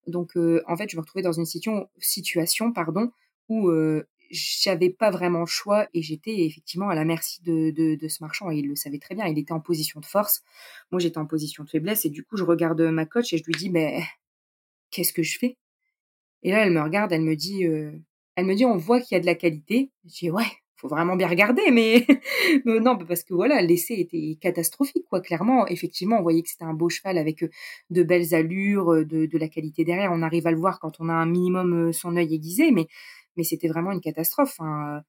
Donc 0.06 0.36
en 0.36 0.76
fait, 0.76 0.90
je 0.90 0.96
me 0.96 1.00
retrouvais 1.00 1.22
dans 1.22 1.32
une 1.32 1.46
situation, 1.46 1.88
situation 1.98 2.72
pardon, 2.72 3.10
où 3.48 3.70
j'avais 4.30 4.90
pas 4.90 5.10
vraiment 5.10 5.40
le 5.40 5.46
choix 5.46 5.88
et 5.94 6.02
j'étais 6.02 6.44
effectivement 6.44 6.88
à 6.88 6.94
la 6.94 7.04
merci 7.04 7.42
de, 7.42 7.70
de, 7.70 8.08
ce 8.08 8.22
marchand 8.22 8.50
et 8.50 8.56
il 8.56 8.68
le 8.68 8.76
savait 8.76 8.98
très 8.98 9.14
bien. 9.14 9.26
Il 9.26 9.38
était 9.38 9.52
en 9.52 9.60
position 9.60 10.00
de 10.00 10.06
force. 10.06 10.42
Moi, 10.90 11.00
j'étais 11.00 11.18
en 11.18 11.26
position 11.26 11.64
de 11.64 11.70
faiblesse 11.70 12.04
et 12.04 12.10
du 12.10 12.24
coup, 12.24 12.36
je 12.36 12.44
regarde 12.44 12.80
ma 12.80 13.06
coach 13.06 13.32
et 13.32 13.38
je 13.38 13.44
lui 13.44 13.54
dis, 13.54 13.70
mais 13.70 14.02
qu'est-ce 14.90 15.12
que 15.12 15.22
je 15.22 15.38
fais? 15.38 15.56
Et 16.42 16.50
là, 16.50 16.66
elle 16.66 16.72
me 16.72 16.82
regarde, 16.82 17.12
elle 17.12 17.22
me 17.22 17.36
dit, 17.36 17.64
euh, 17.64 17.92
elle 18.36 18.46
me 18.46 18.54
dit, 18.54 18.64
on 18.64 18.76
voit 18.76 19.00
qu'il 19.00 19.16
y 19.16 19.18
a 19.18 19.20
de 19.20 19.26
la 19.26 19.34
qualité. 19.34 19.90
Je 20.04 20.10
dis, 20.10 20.30
ouais, 20.30 20.44
faut 20.76 20.88
vraiment 20.88 21.16
bien 21.16 21.28
regarder, 21.28 21.70
mais 21.70 22.06
non, 22.64 22.98
parce 22.98 23.22
que 23.22 23.34
voilà, 23.34 23.62
l'essai 23.62 23.94
était 23.94 24.36
catastrophique, 24.40 25.06
quoi. 25.08 25.20
Clairement, 25.20 25.66
effectivement, 25.66 26.18
on 26.18 26.22
voyait 26.22 26.42
que 26.42 26.48
c'était 26.48 26.64
un 26.64 26.74
beau 26.74 26.88
cheval 26.88 27.18
avec 27.18 27.44
de 27.90 28.02
belles 28.02 28.34
allures, 28.34 29.04
de, 29.06 29.26
de 29.26 29.38
la 29.38 29.48
qualité 29.48 29.84
derrière. 29.84 30.10
On 30.12 30.22
arrive 30.22 30.46
à 30.46 30.50
le 30.50 30.58
voir 30.58 30.80
quand 30.80 31.00
on 31.00 31.08
a 31.08 31.12
un 31.12 31.26
minimum 31.26 31.92
son 31.92 32.16
œil 32.16 32.34
aiguisé, 32.34 32.70
mais 32.70 32.86
c'était 33.44 33.68
vraiment 33.68 33.92
une 33.92 34.00
catastrophe. 34.00 34.56
Hein. 34.60 35.02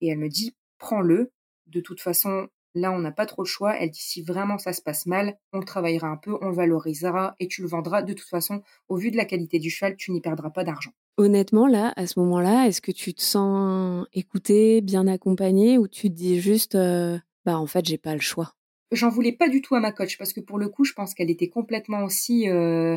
Et 0.00 0.08
elle 0.08 0.18
me 0.18 0.28
dit, 0.28 0.54
prends-le. 0.78 1.32
De 1.66 1.80
toute 1.80 2.00
façon, 2.00 2.48
là, 2.74 2.92
on 2.92 2.98
n'a 2.98 3.12
pas 3.12 3.26
trop 3.26 3.42
le 3.42 3.48
choix. 3.48 3.76
Elle 3.76 3.90
dit, 3.90 4.00
si 4.00 4.22
vraiment 4.22 4.58
ça 4.58 4.72
se 4.72 4.82
passe 4.82 5.06
mal, 5.06 5.38
on 5.52 5.58
le 5.58 5.64
travaillera 5.64 6.08
un 6.08 6.16
peu, 6.16 6.38
on 6.40 6.50
valorisera 6.50 7.34
et 7.40 7.48
tu 7.48 7.62
le 7.62 7.68
vendras. 7.68 8.02
De 8.02 8.14
toute 8.14 8.28
façon, 8.28 8.62
au 8.88 8.96
vu 8.96 9.10
de 9.10 9.16
la 9.16 9.24
qualité 9.24 9.58
du 9.58 9.70
cheval, 9.70 9.96
tu 9.96 10.12
n'y 10.12 10.20
perdras 10.20 10.50
pas 10.50 10.64
d'argent. 10.64 10.92
Honnêtement, 11.18 11.66
là, 11.66 11.92
à 11.96 12.06
ce 12.06 12.20
moment-là, 12.20 12.68
est-ce 12.68 12.80
que 12.80 12.92
tu 12.92 13.12
te 13.12 13.20
sens 13.20 14.06
écouté, 14.12 14.80
bien 14.80 15.08
accompagné 15.08 15.76
ou 15.76 15.88
tu 15.88 16.10
te 16.10 16.14
dis 16.14 16.40
juste, 16.40 16.76
euh, 16.76 17.18
bah 17.44 17.58
en 17.58 17.66
fait, 17.66 17.84
j'ai 17.84 17.98
pas 17.98 18.14
le 18.14 18.20
choix? 18.20 18.54
J'en 18.92 19.08
voulais 19.08 19.32
pas 19.32 19.48
du 19.48 19.60
tout 19.60 19.74
à 19.74 19.80
ma 19.80 19.90
coach 19.90 20.16
parce 20.16 20.32
que 20.32 20.40
pour 20.40 20.58
le 20.58 20.68
coup, 20.68 20.84
je 20.84 20.92
pense 20.92 21.14
qu'elle 21.14 21.28
était 21.28 21.48
complètement 21.48 22.04
aussi 22.04 22.48
euh, 22.48 22.96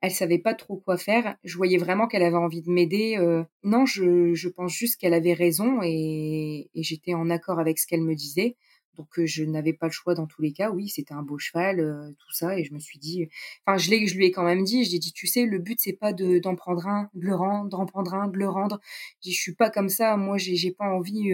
elle 0.00 0.10
savait 0.10 0.38
pas 0.38 0.54
trop 0.54 0.78
quoi 0.78 0.96
faire. 0.96 1.36
Je 1.44 1.56
voyais 1.56 1.78
vraiment 1.78 2.08
qu'elle 2.08 2.24
avait 2.24 2.36
envie 2.36 2.62
de 2.62 2.70
m'aider. 2.70 3.16
Euh, 3.18 3.44
non, 3.62 3.86
je, 3.86 4.48
pense 4.48 4.72
juste 4.72 5.00
qu'elle 5.00 5.14
avait 5.14 5.34
raison 5.34 5.80
et 5.84 6.70
j'étais 6.74 7.14
en 7.14 7.30
accord 7.30 7.60
avec 7.60 7.78
ce 7.78 7.86
qu'elle 7.86 8.02
me 8.02 8.16
disait. 8.16 8.56
Euh, 9.18 9.26
je 9.26 9.44
n'avais 9.44 9.72
pas 9.72 9.86
le 9.86 9.92
choix 9.92 10.14
dans 10.14 10.26
tous 10.26 10.42
les 10.42 10.52
cas. 10.52 10.70
Oui, 10.70 10.88
c'était 10.88 11.14
un 11.14 11.22
beau 11.22 11.38
cheval, 11.38 11.80
euh, 11.80 12.10
tout 12.18 12.32
ça, 12.32 12.58
et 12.58 12.64
je 12.64 12.74
me 12.74 12.78
suis 12.78 12.98
dit. 12.98 13.28
Enfin, 13.66 13.78
je 13.78 13.90
je 14.06 14.16
lui 14.16 14.26
ai 14.26 14.30
quand 14.30 14.44
même 14.44 14.64
dit. 14.64 14.84
Je 14.84 14.90
lui 14.90 14.96
ai 14.96 14.98
dit, 15.00 15.12
tu 15.12 15.26
sais, 15.26 15.46
le 15.46 15.58
but 15.58 15.78
c'est 15.80 15.92
pas 15.92 16.12
de 16.12 16.38
d'en 16.38 16.56
prendre 16.56 16.86
un, 16.86 17.10
de 17.14 17.26
le 17.26 17.34
rendre, 17.34 17.68
d'en 17.68 17.86
prendre 17.86 18.14
un, 18.14 18.28
de 18.28 18.38
le 18.38 18.48
rendre. 18.48 18.80
Je, 19.24 19.30
suis 19.30 19.54
pas 19.54 19.70
comme 19.70 19.88
ça. 19.88 20.16
Moi, 20.16 20.38
j'ai, 20.38 20.56
j'ai 20.56 20.72
pas 20.72 20.86
envie 20.86 21.32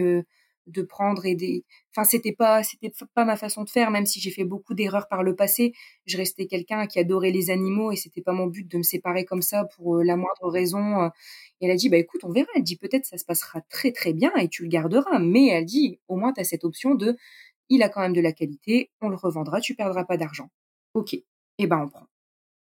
de 0.67 0.81
prendre 0.81 1.25
et 1.25 1.35
des 1.35 1.63
enfin 1.95 2.03
c'était 2.03 2.33
pas 2.33 2.61
c'était 2.61 2.91
pas 3.15 3.25
ma 3.25 3.37
façon 3.37 3.63
de 3.63 3.69
faire 3.69 3.89
même 3.89 4.05
si 4.05 4.19
j'ai 4.19 4.31
fait 4.31 4.43
beaucoup 4.43 4.73
d'erreurs 4.73 5.07
par 5.07 5.23
le 5.23 5.35
passé 5.35 5.73
je 6.05 6.17
restais 6.17 6.45
quelqu'un 6.45 6.87
qui 6.87 6.99
adorait 6.99 7.31
les 7.31 7.49
animaux 7.49 7.91
et 7.91 7.95
c'était 7.95 8.21
pas 8.21 8.33
mon 8.33 8.47
but 8.47 8.69
de 8.69 8.77
me 8.77 8.83
séparer 8.83 9.25
comme 9.25 9.41
ça 9.41 9.65
pour 9.75 9.97
euh, 9.97 10.03
la 10.03 10.17
moindre 10.17 10.49
raison 10.49 11.07
et 11.61 11.65
elle 11.65 11.71
a 11.71 11.75
dit 11.75 11.89
bah 11.89 11.97
écoute 11.97 12.21
on 12.23 12.31
verra 12.31 12.49
elle 12.55 12.63
dit 12.63 12.75
peut-être 12.75 13.05
ça 13.05 13.17
se 13.17 13.25
passera 13.25 13.61
très 13.69 13.91
très 13.91 14.13
bien 14.13 14.35
et 14.35 14.49
tu 14.49 14.63
le 14.63 14.69
garderas 14.69 15.19
mais 15.19 15.47
elle 15.47 15.65
dit 15.65 15.99
au 16.07 16.17
moins 16.17 16.33
tu 16.33 16.41
as 16.41 16.43
cette 16.43 16.65
option 16.65 16.95
de 16.95 17.15
il 17.69 17.83
a 17.83 17.89
quand 17.89 18.01
même 18.01 18.13
de 18.13 18.21
la 18.21 18.31
qualité 18.31 18.91
on 19.01 19.09
le 19.09 19.15
revendra 19.15 19.61
tu 19.61 19.75
perdras 19.75 20.05
pas 20.05 20.17
d'argent 20.17 20.49
OK 20.93 21.13
et 21.13 21.25
eh 21.59 21.67
ben 21.67 21.79
on 21.83 21.89
prend 21.89 22.07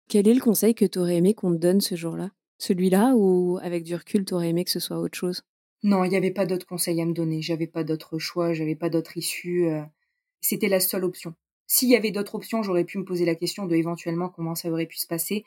quel 0.09 0.27
est 0.27 0.33
le 0.33 0.41
conseil 0.41 0.75
que 0.75 0.85
tu 0.85 0.99
aurais 0.99 1.15
aimé 1.15 1.33
qu'on 1.33 1.53
te 1.53 1.57
donne 1.57 1.81
ce 1.81 1.95
jour-là? 1.95 2.29
Celui-là 2.59 3.13
ou 3.15 3.57
avec 3.61 3.83
du 3.83 3.95
recul 3.95 4.25
tu 4.25 4.33
aurais 4.33 4.49
aimé 4.49 4.63
que 4.63 4.71
ce 4.71 4.79
soit 4.79 4.99
autre 4.99 5.17
chose? 5.17 5.43
Non, 5.81 6.03
il 6.03 6.09
n'y 6.09 6.15
avait 6.15 6.31
pas 6.31 6.45
d'autres 6.45 6.65
conseils 6.65 7.01
à 7.01 7.05
me 7.05 7.13
donner. 7.13 7.41
J'avais 7.41 7.67
pas 7.67 7.83
d'autre 7.83 8.19
choix, 8.19 8.53
j'avais 8.53 8.75
pas 8.75 8.89
d'autre 8.89 9.17
issue. 9.17 9.67
Euh, 9.67 9.81
c'était 10.39 10.69
la 10.69 10.79
seule 10.79 11.03
option. 11.03 11.33
S'il 11.67 11.89
y 11.89 11.95
avait 11.95 12.11
d'autres 12.11 12.35
options, 12.35 12.61
j'aurais 12.61 12.83
pu 12.83 12.97
me 12.99 13.05
poser 13.05 13.25
la 13.25 13.35
question 13.35 13.65
de 13.65 13.75
éventuellement 13.75 14.29
comment 14.29 14.55
ça 14.55 14.69
aurait 14.69 14.85
pu 14.85 14.97
se 14.97 15.07
passer, 15.07 15.43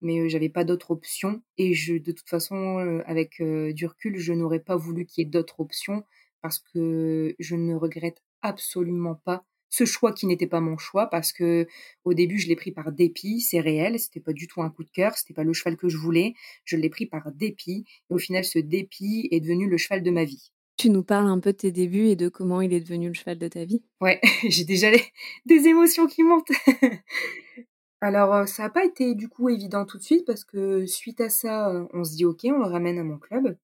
mais 0.00 0.20
euh, 0.20 0.28
j'avais 0.28 0.48
pas 0.48 0.64
d'autre 0.64 0.92
option. 0.92 1.42
Et 1.58 1.74
je, 1.74 1.94
de 1.94 2.12
toute 2.12 2.28
façon, 2.28 2.78
euh, 2.78 3.02
avec 3.06 3.42
du 3.42 3.86
recul, 3.86 4.16
je 4.16 4.32
n'aurais 4.32 4.60
pas 4.60 4.76
voulu 4.76 5.04
qu'il 5.04 5.24
y 5.24 5.26
ait 5.26 5.30
d'autres 5.30 5.60
options 5.60 6.04
parce 6.42 6.58
que 6.58 7.34
je 7.38 7.56
ne 7.56 7.74
regrette 7.74 8.22
absolument 8.42 9.14
pas 9.14 9.44
ce 9.68 9.84
choix 9.84 10.12
qui 10.12 10.26
n'était 10.26 10.46
pas 10.46 10.60
mon 10.60 10.78
choix 10.78 11.06
parce 11.06 11.32
que 11.32 11.66
au 12.04 12.14
début 12.14 12.38
je 12.38 12.48
l'ai 12.48 12.56
pris 12.56 12.72
par 12.72 12.92
dépit, 12.92 13.40
c'est 13.40 13.60
réel, 13.60 13.98
c'était 13.98 14.20
pas 14.20 14.32
du 14.32 14.46
tout 14.46 14.62
un 14.62 14.70
coup 14.70 14.84
de 14.84 14.90
cœur, 14.90 15.16
c'était 15.16 15.34
pas 15.34 15.44
le 15.44 15.52
cheval 15.52 15.76
que 15.76 15.88
je 15.88 15.96
voulais, 15.96 16.34
je 16.64 16.76
l'ai 16.76 16.88
pris 16.88 17.06
par 17.06 17.32
dépit 17.32 17.84
et 18.10 18.14
au 18.14 18.18
final 18.18 18.44
ce 18.44 18.58
dépit 18.58 19.28
est 19.30 19.40
devenu 19.40 19.68
le 19.68 19.76
cheval 19.76 20.02
de 20.02 20.10
ma 20.10 20.24
vie. 20.24 20.52
Tu 20.76 20.90
nous 20.90 21.02
parles 21.02 21.28
un 21.28 21.40
peu 21.40 21.52
de 21.52 21.56
tes 21.56 21.72
débuts 21.72 22.08
et 22.08 22.16
de 22.16 22.28
comment 22.28 22.60
il 22.60 22.72
est 22.72 22.80
devenu 22.80 23.08
le 23.08 23.14
cheval 23.14 23.38
de 23.38 23.48
ta 23.48 23.64
vie 23.64 23.82
Ouais, 24.00 24.20
j'ai 24.48 24.64
déjà 24.64 24.90
des 25.46 25.66
émotions 25.66 26.06
qui 26.06 26.22
montent. 26.22 26.52
Alors 28.02 28.34
euh, 28.34 28.46
ça 28.46 28.64
n'a 28.64 28.70
pas 28.70 28.84
été 28.84 29.14
du 29.14 29.28
coup 29.28 29.48
évident 29.48 29.86
tout 29.86 29.96
de 29.96 30.02
suite 30.02 30.26
parce 30.26 30.44
que 30.44 30.84
suite 30.86 31.20
à 31.20 31.30
ça, 31.30 31.70
euh, 31.70 31.86
on 31.94 32.04
se 32.04 32.14
dit 32.14 32.26
ok, 32.26 32.40
on 32.44 32.58
le 32.58 32.66
ramène 32.66 32.98
à 32.98 33.04
mon 33.04 33.18
club. 33.18 33.56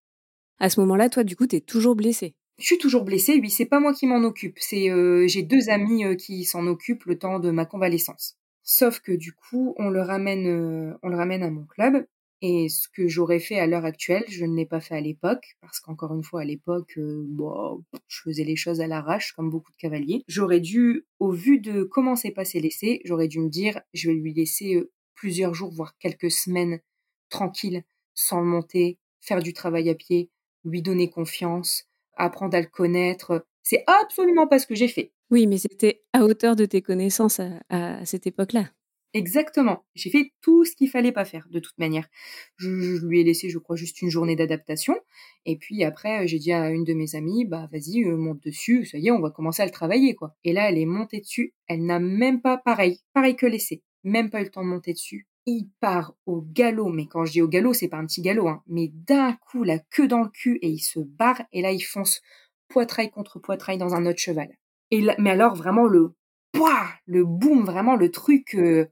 À 0.59 0.71
ce 0.71 0.81
moment-là, 0.81 1.11
toi 1.11 1.23
du 1.23 1.37
coup, 1.37 1.47
tu 1.47 1.57
es 1.57 1.61
toujours 1.61 1.97
blessé 1.97 2.35
je 2.59 2.67
suis 2.67 2.79
toujours 2.79 3.05
blessée, 3.05 3.39
oui, 3.41 3.51
c'est 3.51 3.67
pas 3.67 3.81
moi 3.81 3.93
qui 3.93 4.07
m'en 4.07 4.23
occupe, 4.25 4.59
c'est 4.59 4.91
euh, 4.91 5.27
j'ai 5.27 5.43
deux 5.43 5.69
amis 5.69 6.05
euh, 6.05 6.15
qui 6.15 6.45
s'en 6.45 6.67
occupent 6.67 7.05
le 7.07 7.19
temps 7.19 7.39
de 7.39 7.51
ma 7.51 7.67
convalescence. 7.67 8.37
Sauf 8.63 9.01
que 9.01 9.13
du 9.13 9.33
coup, 9.33 9.75
on 9.79 9.89
le 9.91 10.03
ramène, 10.03 10.47
euh, 10.47 10.99
on 11.03 11.09
le 11.09 11.17
ramène 11.17 11.43
à 11.43 11.51
mon 11.51 11.65
club. 11.65 12.07
Et 12.45 12.69
ce 12.69 12.89
que 12.89 13.07
j'aurais 13.07 13.39
fait 13.39 13.59
à 13.59 13.69
l'heure 13.69 13.85
actuelle, 13.85 14.25
je 14.29 14.45
ne 14.45 14.57
l'ai 14.57 14.67
pas 14.67 14.81
fait 14.81 14.97
à 14.97 15.01
l'époque, 15.01 15.57
parce 15.61 15.79
qu'encore 15.79 16.13
une 16.13 16.25
fois, 16.25 16.41
à 16.41 16.45
l'époque, 16.45 16.99
bon, 16.99 17.85
je 18.09 18.21
faisais 18.21 18.43
les 18.43 18.57
choses 18.57 18.81
à 18.81 18.89
l'arrache, 18.89 19.33
comme 19.33 19.49
beaucoup 19.49 19.71
de 19.71 19.77
cavaliers. 19.77 20.25
J'aurais 20.27 20.59
dû, 20.59 21.07
au 21.21 21.31
vu 21.31 21.61
de 21.61 21.85
comment 21.85 22.17
s'est 22.17 22.33
passé 22.33 22.59
l'essai, 22.59 23.01
j'aurais 23.05 23.29
dû 23.29 23.39
me 23.39 23.49
dire, 23.49 23.81
je 23.95 24.09
vais 24.09 24.17
lui 24.17 24.35
laisser 24.35 24.83
plusieurs 25.15 25.55
jours, 25.55 25.71
voire 25.73 25.97
quelques 25.99 26.33
semaines 26.33 26.81
tranquilles, 27.29 27.85
sans 28.15 28.41
le 28.41 28.47
monter, 28.47 28.99
faire 29.21 29.41
du 29.41 29.53
travail 29.53 29.89
à 29.89 29.95
pied, 29.95 30.29
lui 30.65 30.83
donner 30.83 31.11
confiance, 31.11 31.87
apprendre 32.17 32.57
à 32.57 32.61
le 32.61 32.67
connaître. 32.67 33.47
C'est 33.63 33.85
absolument 33.87 34.47
pas 34.47 34.59
ce 34.59 34.67
que 34.67 34.75
j'ai 34.75 34.89
fait. 34.89 35.13
Oui, 35.31 35.47
mais 35.47 35.59
c'était 35.59 36.03
à 36.13 36.25
hauteur 36.25 36.57
de 36.57 36.67
tes 36.67 36.83
connaissances 36.83 37.41
à, 37.71 38.05
cette 38.05 38.27
époque-là. 38.27 38.71
Exactement. 39.15 39.85
J'ai 39.95 40.11
fait 40.11 40.33
tout 40.41 40.65
ce 40.65 40.75
qu'il 40.75 40.89
fallait 40.89 41.13
pas 41.13 41.27
faire, 41.27 41.47
de 41.51 41.59
toute 41.59 41.79
manière. 41.79 42.09
Je, 42.57 43.05
lui 43.05 43.21
ai 43.21 43.25
laissé, 43.25 43.51
je 43.51 43.59
crois, 43.59 43.77
juste 43.77 44.01
une 44.01 44.09
journée 44.09 44.37
d'adaptation. 44.37 44.97
Et 45.45 45.57
puis 45.57 45.85
après, 45.85 46.27
j'ai 46.27 46.39
dit 46.39 46.53
à 46.53 46.71
une 46.71 46.85
de 46.85 46.95
mes 46.95 47.15
amies, 47.15 47.45
bah 47.45 47.69
vas-y, 47.71 48.05
euh, 48.05 48.17
monte 48.17 48.43
dessus, 48.43 48.87
ça 48.87 48.97
y 48.99 49.09
est, 49.09 49.11
on 49.11 49.21
va 49.21 49.31
commencer 49.31 49.63
à 49.63 49.67
le 49.67 49.71
travailler, 49.71 50.15
quoi. 50.15 50.35
Et 50.45 50.55
là, 50.55 50.71
elle 50.71 50.79
est 50.79 50.87
montée 50.87 51.21
dessus. 51.21 51.55
Elle 51.67 51.85
n'a 51.85 51.99
même 51.99 52.41
pas, 52.41 52.57
pareil, 52.57 53.01
pareil 53.13 53.37
que 53.37 53.47
l'essai, 53.47 53.83
même 54.03 54.31
pas 54.31 54.41
eu 54.41 54.45
le 54.45 54.51
temps 54.51 54.63
de 54.63 54.69
monter 54.69 54.95
dessus 54.95 55.29
il 55.47 55.69
part 55.81 56.15
au 56.27 56.43
galop, 56.43 56.89
mais 56.89 57.07
quand 57.07 57.25
je 57.25 57.33
dis 57.33 57.43
au 57.43 57.49
galop, 57.49 57.73
c'est 57.73 57.89
pas 57.89 57.97
un 57.99 58.07
petit 58.07 58.23
galop, 58.23 58.49
hein, 58.49 58.63
mais 58.67 58.89
d'un 58.89 59.33
coup 59.35 59.65
la 59.65 59.79
queue 59.79 60.09
dans 60.09 60.23
le 60.23 60.29
cul 60.29 60.59
et 60.63 60.69
il 60.69 60.79
se 60.81 61.01
barre 61.01 61.43
et 61.53 61.63
là 61.63 61.73
il 61.73 61.81
fonce 61.81 62.21
poitrail 62.69 63.11
contre 63.11 63.39
poitrail 63.39 63.79
dans 63.79 63.95
un 63.95 64.07
autre 64.07 64.21
cheval. 64.21 64.49
Et 64.91 65.01
là, 65.01 65.15
mais 65.19 65.31
alors 65.31 65.55
vraiment 65.55 65.87
le 65.87 66.15
pouah, 66.53 66.89
le 67.07 67.25
boom, 67.25 67.65
vraiment 67.65 67.97
le 67.97 68.11
truc. 68.11 68.55
Euh, 68.55 68.87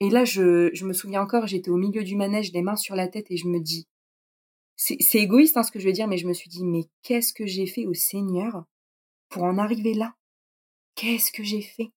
et 0.00 0.10
là 0.10 0.24
je, 0.24 0.70
je 0.74 0.86
me 0.86 0.92
souviens 0.92 1.22
encore, 1.22 1.46
j'étais 1.46 1.70
au 1.70 1.76
milieu 1.76 2.04
du 2.04 2.16
manège, 2.16 2.52
les 2.52 2.62
mains 2.62 2.76
sur 2.76 2.94
la 2.96 3.08
tête 3.08 3.30
et 3.30 3.36
je 3.36 3.48
me 3.48 3.60
dis, 3.60 3.86
c'est 4.76 5.18
égoïste 5.18 5.56
hein, 5.56 5.62
ce 5.62 5.70
que 5.70 5.78
je 5.78 5.86
veux 5.86 5.92
dire, 5.92 6.08
mais 6.08 6.16
je 6.16 6.26
me 6.26 6.32
suis 6.32 6.48
dit 6.48 6.64
mais 6.64 6.84
qu'est-ce 7.02 7.34
que 7.34 7.46
j'ai 7.46 7.66
fait 7.66 7.86
au 7.86 7.94
Seigneur 7.94 8.64
pour 9.28 9.44
en 9.44 9.58
arriver 9.58 9.94
là? 9.94 10.14
Qu'est-ce 10.94 11.32
que 11.32 11.42
j'ai 11.42 11.62
fait? 11.62 11.90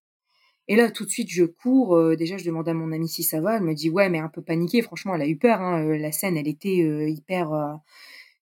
Et 0.67 0.75
là, 0.75 0.89
tout 0.91 1.05
de 1.05 1.09
suite, 1.09 1.29
je 1.29 1.43
cours. 1.43 1.95
Euh, 1.97 2.15
déjà, 2.15 2.37
je 2.37 2.45
demande 2.45 2.69
à 2.69 2.73
mon 2.73 2.91
amie 2.91 3.09
si 3.09 3.23
ça 3.23 3.41
va. 3.41 3.57
Elle 3.57 3.63
me 3.63 3.73
dit 3.73 3.89
ouais, 3.89 4.09
mais 4.09 4.19
un 4.19 4.29
peu 4.29 4.41
paniquée. 4.41 4.81
Franchement, 4.81 5.15
elle 5.15 5.21
a 5.21 5.27
eu 5.27 5.37
peur. 5.37 5.61
Hein. 5.61 5.83
Euh, 5.85 5.97
la 5.97 6.11
scène, 6.11 6.37
elle 6.37 6.47
était 6.47 6.81
euh, 6.83 7.09
hyper. 7.09 7.49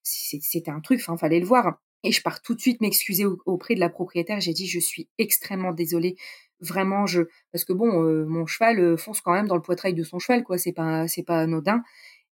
C'était 0.02 0.70
un 0.70 0.80
truc. 0.80 1.00
Enfin, 1.00 1.16
fallait 1.16 1.40
le 1.40 1.46
voir. 1.46 1.80
Et 2.04 2.12
je 2.12 2.22
pars 2.22 2.42
tout 2.42 2.54
de 2.54 2.60
suite 2.60 2.80
m'excuser 2.80 3.24
auprès 3.46 3.74
de 3.74 3.80
la 3.80 3.88
propriétaire. 3.88 4.40
J'ai 4.40 4.52
dit 4.52 4.66
je 4.66 4.80
suis 4.80 5.08
extrêmement 5.18 5.72
désolée. 5.72 6.16
Vraiment, 6.60 7.06
je 7.06 7.22
parce 7.52 7.64
que 7.64 7.72
bon, 7.72 8.02
mon 8.26 8.46
cheval 8.46 8.98
fonce 8.98 9.20
quand 9.20 9.32
même 9.32 9.48
dans 9.48 9.56
le 9.56 9.62
poitrail 9.62 9.94
de 9.94 10.02
son 10.04 10.18
cheval, 10.18 10.44
quoi. 10.44 10.58
C'est 10.58 10.72
pas 10.72 11.08
c'est 11.08 11.22
pas 11.22 11.40
anodin. 11.40 11.82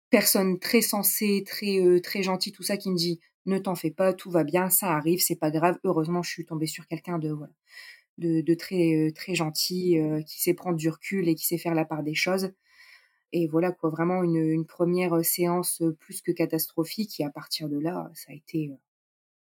Personne 0.09 0.59
très 0.59 0.81
sensée, 0.81 1.43
très 1.45 2.01
très 2.01 2.23
gentil, 2.23 2.51
tout 2.51 2.63
ça 2.63 2.77
qui 2.77 2.89
me 2.91 2.97
dit 2.97 3.19
ne 3.45 3.57
t'en 3.57 3.75
fais 3.75 3.91
pas, 3.91 4.13
tout 4.13 4.31
va 4.31 4.43
bien, 4.43 4.69
ça 4.69 4.91
arrive, 4.91 5.21
c'est 5.21 5.35
pas 5.35 5.51
grave. 5.51 5.77
Heureusement, 5.83 6.23
je 6.23 6.31
suis 6.31 6.45
tombée 6.45 6.67
sur 6.67 6.87
quelqu'un 6.87 7.19
de 7.19 7.29
voilà 7.29 7.53
de, 8.17 8.53
très 8.53 8.93
euh, 8.93 9.11
très 9.11 9.35
gentil, 9.35 9.99
euh, 9.99 10.21
qui 10.21 10.41
sait 10.41 10.53
prendre 10.53 10.77
du 10.77 10.89
recul 10.89 11.27
et 11.27 11.35
qui 11.35 11.45
sait 11.45 11.57
faire 11.57 11.75
la 11.75 11.85
part 11.85 12.03
des 12.03 12.15
choses. 12.15 12.51
Et 13.31 13.47
voilà 13.47 13.71
quoi, 13.71 13.89
vraiment 13.89 14.23
une, 14.23 14.65
première 14.65 15.15
euh, 15.15 15.23
séance 15.23 15.81
plus 15.99 16.21
que 16.21 16.31
catastrophique. 16.31 17.19
Et 17.19 17.23
à 17.23 17.31
partir 17.31 17.69
de 17.69 17.79
là, 17.79 18.11
ça 18.13 18.31
a 18.31 18.35
été 18.35 18.71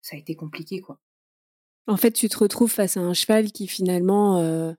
ça 0.01 0.15
a 0.15 0.19
été 0.19 0.35
compliqué 0.35 0.81
quoi. 0.81 0.99
En 1.87 1.95
fait, 1.95 2.11
tu 2.11 2.27
te 2.27 2.37
retrouves 2.37 2.71
face 2.71 2.97
à 2.97 2.99
un 2.99 3.13
cheval 3.13 3.51
qui 3.53 3.65
finalement 3.65 4.39
euh, 4.39 4.73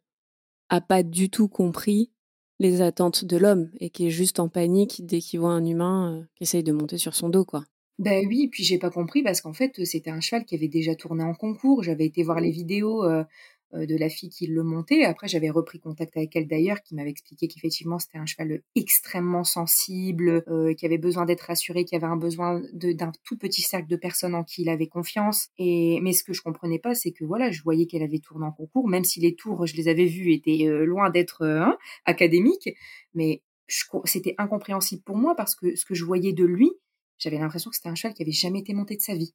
a 0.69 0.83
pas 0.83 1.03
du 1.03 1.31
tout 1.31 1.49
compris 1.49 2.13
les 2.59 2.83
attentes 2.83 3.25
de 3.25 3.37
l'homme 3.39 3.71
et 3.81 3.89
qui 3.89 4.07
est 4.07 4.11
juste 4.11 4.41
en 4.41 4.49
panique 4.49 5.07
dès 5.07 5.21
qu'il 5.21 5.41
voit 5.41 5.53
un 5.53 5.65
humain 5.65 6.27
qui 6.35 6.43
essaye 6.43 6.63
de 6.63 6.73
monter 6.73 6.99
sur 6.99 7.15
son 7.15 7.31
dos, 7.31 7.47
quoi. 7.47 7.65
Ben 7.99 8.25
oui, 8.29 8.49
puis 8.49 8.63
j'ai 8.63 8.79
pas 8.79 8.91
compris 8.91 9.23
parce 9.25 9.41
qu'en 9.41 9.53
fait 9.53 9.85
c'était 9.85 10.11
un 10.11 10.21
cheval 10.21 10.45
qui 10.45 10.55
avait 10.55 10.69
déjà 10.69 10.95
tourné 10.95 11.25
en 11.25 11.35
concours. 11.35 11.83
J'avais 11.83 12.07
été 12.07 12.23
voir 12.23 12.41
les 12.41 12.51
vidéos 12.51 13.05
euh, 13.05 13.25
de 13.73 13.97
la 13.97 14.09
fille 14.09 14.31
qui 14.31 14.47
le 14.47 14.63
montait. 14.63 15.05
Après, 15.05 15.29
j'avais 15.29 15.51
repris 15.51 15.79
contact 15.79 16.17
avec 16.17 16.35
elle 16.37 16.47
d'ailleurs, 16.47 16.83
qui 16.83 16.95
m'avait 16.95 17.11
expliqué 17.11 17.49
qu'effectivement 17.49 17.99
c'était 17.99 18.19
un 18.19 18.27
cheval 18.27 18.63
extrêmement 18.75 19.45
sensible, 19.45 20.43
euh, 20.49 20.75
qui 20.75 20.87
avait 20.87 20.99
besoin 20.99 21.27
d'être 21.27 21.43
rassuré, 21.43 21.85
qui 21.85 21.97
avait 21.97 22.07
un 22.07 22.17
besoin 22.17 22.63
d'un 22.73 23.13
tout 23.25 23.37
petit 23.37 23.63
cercle 23.63 23.89
de 23.89 23.97
personnes 23.97 24.35
en 24.35 24.45
qui 24.45 24.63
il 24.63 24.69
avait 24.69 24.87
confiance. 24.87 25.49
Et 25.59 26.01
mais 26.03 26.13
ce 26.13 26.25
que 26.25 26.33
je 26.33 26.43
comprenais 26.43 26.79
pas, 26.79 26.95
c'est 26.95 27.13
que 27.13 27.25
voilà, 27.25 27.51
je 27.51 27.63
voyais 27.63 27.87
qu'elle 27.87 28.03
avait 28.03 28.19
tourné 28.19 28.47
en 28.47 28.53
concours, 28.53 28.89
même 28.89 29.05
si 29.05 29.21
les 29.21 29.35
tours, 29.35 29.67
je 29.67 29.77
les 29.77 29.89
avais 29.89 30.07
vus, 30.07 30.33
étaient 30.33 30.67
euh, 30.67 30.85
loin 30.85 31.11
d'être 31.11 31.45
hein, 31.47 31.77
académiques, 32.05 32.71
mais 33.15 33.43
c'était 34.05 34.35
incompréhensible 34.39 35.03
pour 35.03 35.17
moi 35.17 35.35
parce 35.37 35.55
que 35.55 35.77
ce 35.77 35.85
que 35.85 35.95
je 35.95 36.05
voyais 36.05 36.33
de 36.33 36.45
lui, 36.45 36.71
j'avais 37.19 37.39
l'impression 37.39 37.71
que 37.71 37.77
c'était 37.77 37.89
un 37.89 37.95
cheval 37.95 38.15
qui 38.15 38.23
avait 38.23 38.33
jamais 38.33 38.61
été 38.61 38.73
monté 38.73 38.97
de 38.97 39.03
sa 39.03 39.15
vie 39.15 39.35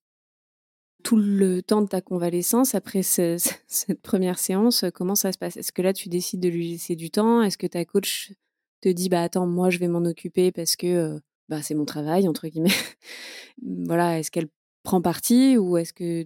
tout 1.04 1.18
le 1.18 1.62
temps 1.62 1.82
de 1.82 1.88
ta 1.88 2.01
convalescence, 2.01 2.76
après 2.76 3.04
cette 3.04 4.01
première 4.01 4.39
séance, 4.39 4.86
comment 4.93 5.16
ça 5.16 5.32
se 5.32 5.38
passe? 5.38 5.58
Est-ce 5.58 5.72
que 5.72 5.82
là, 5.82 5.93
tu 5.93 6.10
décides 6.10 6.39
de 6.39 6.49
lui 6.49 6.72
laisser 6.72 6.95
du 6.95 7.12
temps? 7.12 7.41
Est-ce 7.43 7.58
que 7.58 7.68
ta 7.68 7.86
coach 7.86 8.34
te 8.82 8.89
dit, 8.89 9.10
bah 9.10 9.24
attends, 9.24 9.47
moi, 9.47 9.70
je 9.70 9.80
vais 9.80 9.88
m'en 9.88 10.04
occuper 10.06 10.51
parce 10.51 10.76
que 10.76 10.88
euh, 10.88 11.20
bah, 11.49 11.62
c'est 11.62 11.76
mon 11.76 11.86
travail, 11.86 12.28
entre 12.28 12.47
guillemets. 12.47 12.70
Voilà, 13.62 14.20
est-ce 14.20 14.32
qu'elle 14.32 14.49
prend 14.84 15.01
parti 15.01 15.58
ou 15.58 15.78
est-ce 15.78 15.93
que 15.93 16.26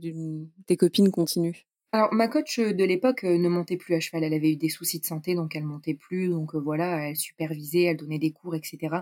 tes 0.65 0.77
copines 0.77 1.11
continuent? 1.11 1.67
Alors 1.97 2.13
ma 2.13 2.27
coach 2.27 2.59
de 2.59 2.83
l'époque 2.83 3.23
ne 3.23 3.49
montait 3.49 3.75
plus 3.75 3.95
à 3.95 3.99
cheval, 3.99 4.23
elle 4.23 4.33
avait 4.35 4.51
eu 4.51 4.55
des 4.55 4.69
soucis 4.69 4.99
de 4.99 5.05
santé 5.05 5.33
donc 5.33 5.55
elle 5.55 5.63
montait 5.63 5.95
plus, 5.95 6.29
donc 6.29 6.53
voilà, 6.53 7.09
elle 7.09 7.15
supervisait, 7.15 7.83
elle 7.83 7.97
donnait 7.97 8.19
des 8.19 8.31
cours, 8.31 8.53
etc. 8.53 8.97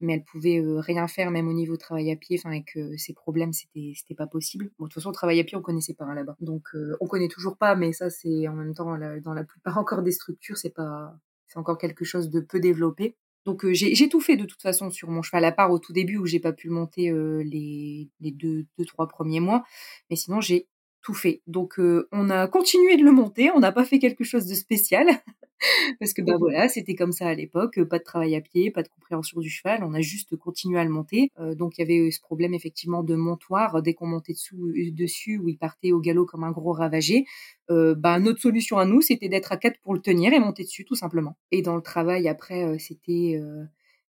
Mais 0.00 0.12
elle 0.12 0.22
pouvait 0.22 0.62
rien 0.78 1.08
faire 1.08 1.30
même 1.30 1.48
au 1.48 1.54
niveau 1.54 1.78
travail 1.78 2.10
à 2.10 2.16
pied, 2.16 2.38
enfin 2.38 2.50
avec 2.50 2.78
ses 2.98 3.14
problèmes 3.14 3.54
c'était 3.54 3.92
c'était 3.96 4.14
pas 4.14 4.26
possible. 4.26 4.70
Bon 4.78 4.84
de 4.84 4.90
toute 4.90 5.00
façon 5.00 5.12
travail 5.12 5.40
à 5.40 5.44
pied 5.44 5.56
on 5.56 5.62
connaissait 5.62 5.94
pas 5.94 6.04
hein, 6.04 6.14
là-bas, 6.14 6.36
donc 6.40 6.68
on 7.00 7.06
connaît 7.06 7.28
toujours 7.28 7.56
pas, 7.56 7.74
mais 7.74 7.94
ça 7.94 8.10
c'est 8.10 8.46
en 8.48 8.54
même 8.54 8.74
temps 8.74 8.98
dans 9.24 9.34
la 9.34 9.44
plupart 9.44 9.78
encore 9.78 10.02
des 10.02 10.12
structures 10.12 10.58
c'est 10.58 10.74
pas 10.74 11.14
c'est 11.46 11.58
encore 11.58 11.78
quelque 11.78 12.04
chose 12.04 12.28
de 12.28 12.40
peu 12.40 12.60
développé. 12.60 13.16
Donc 13.46 13.64
j'ai 13.70 14.08
tout 14.10 14.20
fait 14.20 14.36
de 14.36 14.44
toute 14.44 14.60
façon 14.60 14.90
sur 14.90 15.08
mon 15.08 15.22
cheval, 15.22 15.44
à 15.44 15.52
part 15.52 15.70
au 15.70 15.78
tout 15.78 15.92
début 15.92 16.18
où 16.18 16.26
j'ai 16.26 16.40
pas 16.40 16.52
pu 16.52 16.66
le 16.66 16.74
monter 16.74 17.12
les, 17.44 18.10
les 18.20 18.32
deux, 18.32 18.66
deux, 18.76 18.84
trois 18.84 19.06
premiers 19.06 19.38
mois. 19.40 19.62
Mais 20.10 20.16
sinon 20.16 20.40
j'ai 20.40 20.66
tout 21.06 21.14
fait. 21.14 21.40
Donc 21.46 21.80
on 22.10 22.30
a 22.30 22.48
continué 22.48 22.96
de 22.96 23.04
le 23.04 23.12
monter, 23.12 23.52
on 23.52 23.60
n'a 23.60 23.70
pas 23.70 23.84
fait 23.84 24.00
quelque 24.00 24.24
chose 24.24 24.44
de 24.46 24.54
spécial 24.54 25.06
parce 26.00 26.12
que 26.12 26.20
bah 26.20 26.34
voilà, 26.36 26.68
c'était 26.68 26.96
comme 26.96 27.12
ça 27.12 27.28
à 27.28 27.34
l'époque, 27.34 27.80
pas 27.84 28.00
de 28.00 28.02
travail 28.02 28.34
à 28.34 28.40
pied, 28.40 28.72
pas 28.72 28.82
de 28.82 28.88
compréhension 28.88 29.40
du 29.40 29.48
cheval, 29.48 29.84
on 29.84 29.94
a 29.94 30.00
juste 30.00 30.34
continué 30.34 30.80
à 30.80 30.84
le 30.84 30.90
monter. 30.90 31.30
donc 31.54 31.78
il 31.78 31.82
y 31.82 31.84
avait 31.84 32.10
ce 32.10 32.20
problème 32.20 32.54
effectivement 32.54 33.04
de 33.04 33.14
montoir 33.14 33.82
dès 33.82 33.94
qu'on 33.94 34.08
montait 34.08 34.32
dessous, 34.32 34.72
dessus 34.90 35.38
où 35.38 35.48
il 35.48 35.58
partait 35.58 35.92
au 35.92 36.00
galop 36.00 36.26
comme 36.26 36.42
un 36.42 36.50
gros 36.50 36.72
ravagé. 36.72 37.24
bah 37.68 38.18
notre 38.18 38.40
solution 38.40 38.78
à 38.78 38.84
nous, 38.84 39.00
c'était 39.00 39.28
d'être 39.28 39.52
à 39.52 39.58
quatre 39.58 39.78
pour 39.82 39.94
le 39.94 40.00
tenir 40.00 40.32
et 40.32 40.40
monter 40.40 40.64
dessus 40.64 40.84
tout 40.84 40.96
simplement. 40.96 41.36
Et 41.52 41.62
dans 41.62 41.76
le 41.76 41.82
travail 41.82 42.26
après, 42.26 42.80
c'était 42.80 43.40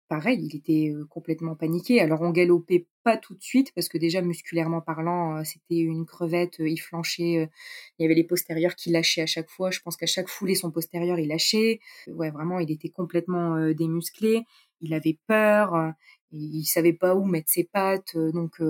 pareil, 0.09 0.40
il 0.42 0.57
était 0.57 0.92
complètement 1.11 1.54
paniqué. 1.54 2.00
Alors 2.00 2.22
on 2.22 2.30
galopait 2.30 2.86
pas 3.02 3.16
tout 3.16 3.34
de 3.34 3.42
suite 3.42 3.72
parce 3.74 3.88
que 3.88 3.98
déjà 3.98 4.22
musculairement 4.22 4.80
parlant, 4.80 5.44
c'était 5.44 5.78
une 5.78 6.07
crevette, 6.07 6.57
il 6.59 6.78
flanchait, 6.78 7.48
il 7.98 8.02
y 8.02 8.04
avait 8.04 8.14
les 8.14 8.24
postérieurs 8.24 8.74
qui 8.74 8.90
lâchaient 8.90 9.22
à 9.22 9.26
chaque 9.26 9.50
fois. 9.50 9.70
Je 9.70 9.80
pense 9.80 9.96
qu'à 9.96 10.07
chaque 10.07 10.28
foulée, 10.28 10.54
son 10.54 10.70
postérieur, 10.70 11.18
il 11.18 11.28
lâchait. 11.28 11.80
Ouais, 12.09 12.30
vraiment, 12.30 12.59
il 12.59 12.70
était 12.70 12.88
complètement 12.88 13.70
démusclé. 13.72 14.42
Il 14.80 14.92
avait 14.92 15.18
peur, 15.26 15.92
il 16.32 16.64
savait 16.64 16.92
pas 16.92 17.14
où 17.14 17.24
mettre 17.24 17.50
ses 17.50 17.64
pattes. 17.64 18.16
donc 18.16 18.61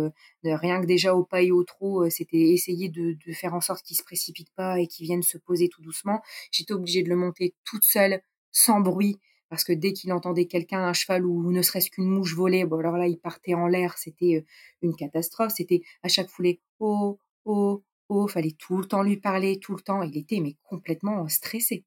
rien 0.44 0.80
que 0.80 0.86
déjà 0.86 1.14
au 1.14 1.24
pas 1.24 1.42
et 1.42 1.50
au 1.50 1.64
trot, 1.64 2.08
c'était 2.10 2.36
essayer 2.38 2.88
de, 2.88 3.16
de 3.26 3.32
faire 3.32 3.54
en 3.54 3.60
sorte 3.60 3.82
qu'il 3.84 3.96
se 3.96 4.04
précipite 4.04 4.50
pas 4.54 4.78
et 4.80 4.86
qu'il 4.86 5.06
vienne 5.06 5.22
se 5.22 5.38
poser 5.38 5.68
tout 5.68 5.82
doucement. 5.82 6.20
J'étais 6.52 6.72
obligée 6.72 7.02
de 7.02 7.08
le 7.08 7.16
monter 7.16 7.54
toute 7.64 7.84
seule, 7.84 8.20
sans 8.52 8.80
bruit 8.80 9.18
parce 9.48 9.64
que 9.64 9.72
dès 9.72 9.92
qu'il 9.92 10.12
entendait 10.12 10.46
quelqu'un, 10.46 10.84
un 10.84 10.92
cheval 10.92 11.24
ou 11.24 11.52
ne 11.52 11.62
serait-ce 11.62 11.90
qu'une 11.90 12.08
mouche 12.08 12.34
voler, 12.34 12.64
bon 12.64 12.78
alors 12.78 12.96
là 12.96 13.06
il 13.06 13.18
partait 13.18 13.54
en 13.54 13.66
l'air, 13.66 13.96
c'était 13.98 14.44
une 14.82 14.94
catastrophe, 14.94 15.52
c'était 15.56 15.82
à 16.02 16.08
chaque 16.08 16.28
foulée 16.28 16.60
oh 16.80 17.18
oh 17.44 17.82
oh, 18.08 18.28
fallait 18.28 18.56
tout 18.58 18.78
le 18.78 18.86
temps 18.86 19.02
lui 19.02 19.16
parler, 19.16 19.58
tout 19.58 19.74
le 19.74 19.80
temps, 19.80 20.02
il 20.02 20.16
était 20.16 20.40
mais 20.40 20.56
complètement 20.62 21.28
stressé. 21.28 21.84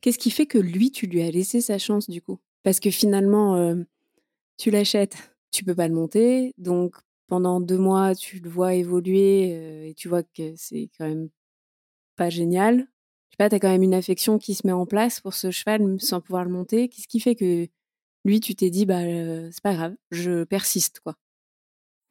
Qu'est-ce 0.00 0.18
qui 0.18 0.30
fait 0.30 0.46
que 0.46 0.58
lui 0.58 0.90
tu 0.90 1.06
lui 1.06 1.22
as 1.22 1.30
laissé 1.30 1.60
sa 1.60 1.78
chance 1.78 2.08
du 2.08 2.22
coup? 2.22 2.38
Parce 2.62 2.80
que 2.80 2.90
finalement 2.90 3.74
tu 4.58 4.70
l'achètes, 4.70 5.36
tu 5.52 5.64
peux 5.64 5.74
pas 5.74 5.88
le 5.88 5.94
monter, 5.94 6.54
donc 6.58 6.96
pendant 7.26 7.60
deux 7.60 7.78
mois 7.78 8.14
tu 8.14 8.38
le 8.38 8.48
vois 8.48 8.74
évoluer 8.74 9.88
et 9.88 9.94
tu 9.94 10.08
vois 10.08 10.22
que 10.22 10.54
c'est 10.56 10.90
quand 10.96 11.08
même 11.08 11.28
pas 12.16 12.30
génial 12.30 12.88
sais 13.36 13.48
pas, 13.48 13.48
tu 13.50 13.56
as 13.56 13.60
quand 13.60 13.70
même 13.70 13.82
une 13.82 13.94
affection 13.94 14.38
qui 14.38 14.54
se 14.54 14.66
met 14.66 14.72
en 14.72 14.86
place 14.86 15.20
pour 15.20 15.34
ce 15.34 15.50
cheval 15.50 16.00
sans 16.00 16.20
pouvoir 16.20 16.44
le 16.44 16.50
monter. 16.50 16.88
Qu'est-ce 16.88 17.08
qui 17.08 17.20
fait 17.20 17.34
que 17.34 17.66
lui, 18.24 18.40
tu 18.40 18.54
t'es 18.54 18.70
dit, 18.70 18.86
bah, 18.86 19.02
c'est 19.50 19.62
pas 19.62 19.74
grave, 19.74 19.94
je 20.10 20.44
persiste, 20.44 21.00
quoi? 21.00 21.14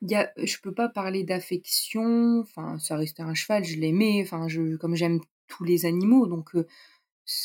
Y 0.01 0.15
a, 0.15 0.32
je 0.38 0.57
peux 0.61 0.73
pas 0.73 0.89
parler 0.89 1.23
d'affection, 1.23 2.39
enfin, 2.41 2.78
ça 2.80 2.97
restait 2.97 3.23
un 3.23 3.34
cheval, 3.34 3.63
je 3.63 3.80
l'aimais, 3.80 4.21
enfin, 4.21 4.47
je, 4.47 4.76
comme 4.76 4.95
j'aime 4.95 5.19
tous 5.47 5.63
les 5.63 5.86
animaux, 5.86 6.28
donc, 6.28 6.51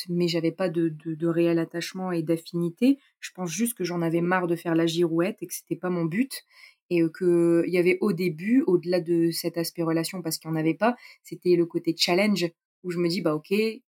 mais 0.09 0.29
j'avais 0.29 0.53
pas 0.53 0.69
de, 0.69 0.89
de, 0.89 1.15
de, 1.15 1.27
réel 1.27 1.59
attachement 1.59 2.13
et 2.13 2.23
d'affinité. 2.23 2.99
Je 3.21 3.31
pense 3.35 3.51
juste 3.51 3.75
que 3.75 3.85
j'en 3.85 4.03
avais 4.03 4.21
marre 4.21 4.47
de 4.47 4.57
faire 4.57 4.75
la 4.75 4.87
girouette 4.87 5.39
et 5.41 5.47
que 5.47 5.55
c'était 5.55 5.77
pas 5.77 5.91
mon 5.91 6.05
but. 6.05 6.45
Et 6.91 7.03
qu'il 7.17 7.69
y 7.69 7.79
avait 7.79 7.99
au 8.01 8.13
début, 8.13 8.63
au-delà 8.67 9.01
de 9.01 9.31
cet 9.31 9.57
aspect 9.57 9.85
relation, 9.85 10.23
parce 10.23 10.39
qu'il 10.39 10.51
n'y 10.51 10.57
en 10.57 10.61
avait 10.61 10.75
pas, 10.75 10.97
c'était 11.23 11.55
le 11.55 11.65
côté 11.65 11.95
challenge 11.97 12.51
où 12.85 12.91
je 12.91 12.99
me 12.99 13.09
dis 13.09 13.21
bah 13.21 13.35
ok, 13.35 13.53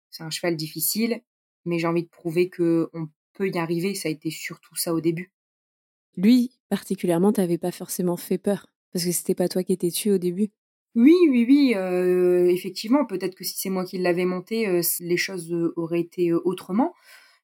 c'est 0.09 0.23
un 0.23 0.29
cheval 0.29 0.55
difficile, 0.55 1.21
mais 1.65 1.79
j'ai 1.79 1.87
envie 1.87 2.03
de 2.03 2.09
prouver 2.09 2.49
que 2.49 2.89
on 2.93 3.07
peut 3.33 3.49
y 3.49 3.57
arriver. 3.57 3.95
Ça 3.95 4.09
a 4.09 4.11
été 4.11 4.29
surtout 4.29 4.75
ça 4.75 4.93
au 4.93 5.01
début. 5.01 5.31
Lui, 6.15 6.51
particulièrement, 6.69 7.31
t'avais 7.31 7.57
pas 7.57 7.71
forcément 7.71 8.17
fait 8.17 8.37
peur 8.37 8.67
parce 8.91 9.05
que 9.05 9.11
c'était 9.11 9.35
pas 9.35 9.47
toi 9.47 9.63
qui 9.63 9.73
étais 9.73 9.89
dessus 9.89 10.11
au 10.11 10.17
début. 10.17 10.49
Oui, 10.95 11.13
oui, 11.29 11.45
oui, 11.47 11.73
euh, 11.75 12.47
effectivement. 12.47 13.05
Peut-être 13.05 13.35
que 13.35 13.43
si 13.43 13.55
c'est 13.57 13.69
moi 13.69 13.85
qui 13.85 13.99
l'avais 13.99 14.25
monté, 14.25 14.67
euh, 14.67 14.81
les 14.99 15.17
choses 15.17 15.53
euh, 15.53 15.71
auraient 15.75 15.99
été 15.99 16.33
autrement. 16.33 16.93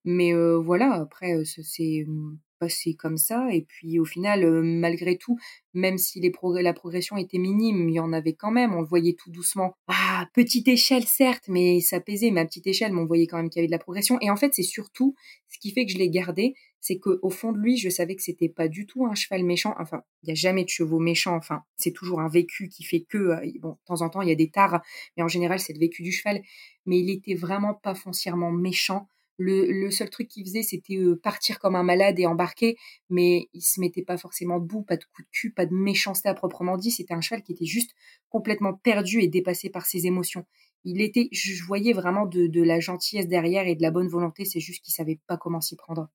Mais 0.05 0.33
voilà, 0.33 0.93
après, 0.95 1.45
c'est 1.45 2.03
mmh, 2.05 2.37
c'est 2.69 2.93
comme 2.93 3.17
ça. 3.17 3.47
Et 3.51 3.61
puis 3.61 3.99
au 3.99 4.05
final, 4.05 4.45
malgré 4.61 5.17
tout, 5.17 5.37
même 5.73 5.97
si 5.97 6.19
les 6.19 6.31
la 6.61 6.73
progression 6.73 7.17
était 7.17 7.37
minime, 7.37 7.89
il 7.89 7.95
y 7.95 7.99
en 7.99 8.13
avait 8.13 8.33
quand 8.33 8.51
même. 8.51 8.73
On 8.73 8.81
le 8.81 8.87
voyait 8.87 9.13
tout 9.13 9.31
doucement. 9.31 9.73
Ah, 9.87 10.27
petite 10.33 10.67
échelle 10.67 11.05
certes, 11.05 11.45
mais 11.47 11.81
ça 11.81 11.99
pesait. 11.99 12.31
Mais 12.31 12.41
à 12.41 12.45
petite 12.45 12.67
échelle, 12.67 12.93
mais 12.93 13.01
on 13.01 13.05
voyait 13.05 13.27
quand 13.27 13.37
même 13.37 13.49
qu'il 13.49 13.59
y 13.59 13.61
avait 13.61 13.67
de 13.67 13.71
la 13.71 13.79
progression. 13.79 14.17
Et 14.21 14.29
en 14.29 14.35
fait, 14.35 14.53
c'est 14.53 14.63
surtout 14.63 15.15
ce 15.47 15.59
qui 15.59 15.71
fait 15.71 15.85
que 15.85 15.91
je 15.91 15.97
l'ai 15.97 16.09
gardé, 16.09 16.55
c'est 16.79 16.99
que 16.99 17.19
au 17.21 17.29
fond 17.29 17.53
de 17.53 17.59
lui, 17.59 17.77
je 17.77 17.89
savais 17.89 18.15
que 18.15 18.21
c'était 18.21 18.49
pas 18.49 18.67
du 18.67 18.85
tout 18.85 19.05
un 19.05 19.15
cheval 19.15 19.43
méchant. 19.43 19.73
Enfin, 19.79 20.01
il 20.21 20.29
y 20.29 20.31
a 20.31 20.35
jamais 20.35 20.63
de 20.63 20.69
chevaux 20.69 20.99
méchants. 20.99 21.35
Enfin, 21.35 21.63
c'est 21.77 21.93
toujours 21.93 22.19
un 22.19 22.27
vécu 22.27 22.67
qui 22.67 22.83
fait 22.83 23.01
que 23.01 23.39
bon, 23.59 23.71
de 23.71 23.77
temps 23.85 24.01
en 24.01 24.09
temps, 24.09 24.21
il 24.21 24.29
y 24.29 24.31
a 24.31 24.35
des 24.35 24.49
tares, 24.49 24.81
mais 25.15 25.23
en 25.23 25.27
général, 25.27 25.59
c'est 25.59 25.73
le 25.73 25.79
vécu 25.79 26.03
du 26.03 26.11
cheval. 26.11 26.41
Mais 26.85 26.99
il 26.99 27.09
était 27.09 27.35
vraiment 27.35 27.73
pas 27.73 27.95
foncièrement 27.95 28.51
méchant. 28.51 29.07
Le, 29.45 29.91
seul 29.91 30.09
truc 30.09 30.27
qu'il 30.27 30.45
faisait, 30.45 30.63
c'était 30.63 30.97
partir 31.21 31.59
comme 31.59 31.75
un 31.75 31.83
malade 31.83 32.19
et 32.19 32.25
embarquer, 32.25 32.77
mais 33.09 33.49
il 33.53 33.61
se 33.61 33.79
mettait 33.79 34.01
pas 34.01 34.17
forcément 34.17 34.59
debout, 34.59 34.83
pas 34.83 34.97
de 34.97 35.03
coup 35.03 35.21
de 35.21 35.27
cul, 35.31 35.51
pas 35.51 35.65
de 35.65 35.73
méchanceté 35.73 36.29
à 36.29 36.33
proprement 36.33 36.77
dit. 36.77 36.91
C'était 36.91 37.13
un 37.13 37.21
cheval 37.21 37.43
qui 37.43 37.51
était 37.51 37.65
juste 37.65 37.91
complètement 38.29 38.73
perdu 38.73 39.21
et 39.21 39.27
dépassé 39.27 39.69
par 39.69 39.85
ses 39.85 40.07
émotions. 40.07 40.45
Il 40.85 41.01
était, 41.01 41.29
je 41.31 41.63
voyais 41.63 41.93
vraiment 41.93 42.25
de, 42.25 42.61
la 42.61 42.79
gentillesse 42.79 43.27
derrière 43.27 43.67
et 43.67 43.75
de 43.75 43.81
la 43.81 43.91
bonne 43.91 44.07
volonté. 44.07 44.45
C'est 44.45 44.59
juste 44.59 44.83
qu'il 44.83 44.93
savait 44.93 45.19
pas 45.27 45.37
comment 45.37 45.61
s'y 45.61 45.75
prendre. 45.75 46.09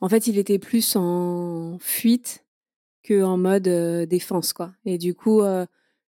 En 0.00 0.08
fait, 0.08 0.26
il 0.26 0.38
était 0.38 0.58
plus 0.58 0.96
en 0.96 1.78
fuite 1.80 2.44
que 3.02 3.22
en 3.22 3.36
mode 3.36 3.68
défense, 4.08 4.52
quoi. 4.52 4.72
Et 4.84 4.98
du 4.98 5.14
coup, 5.14 5.42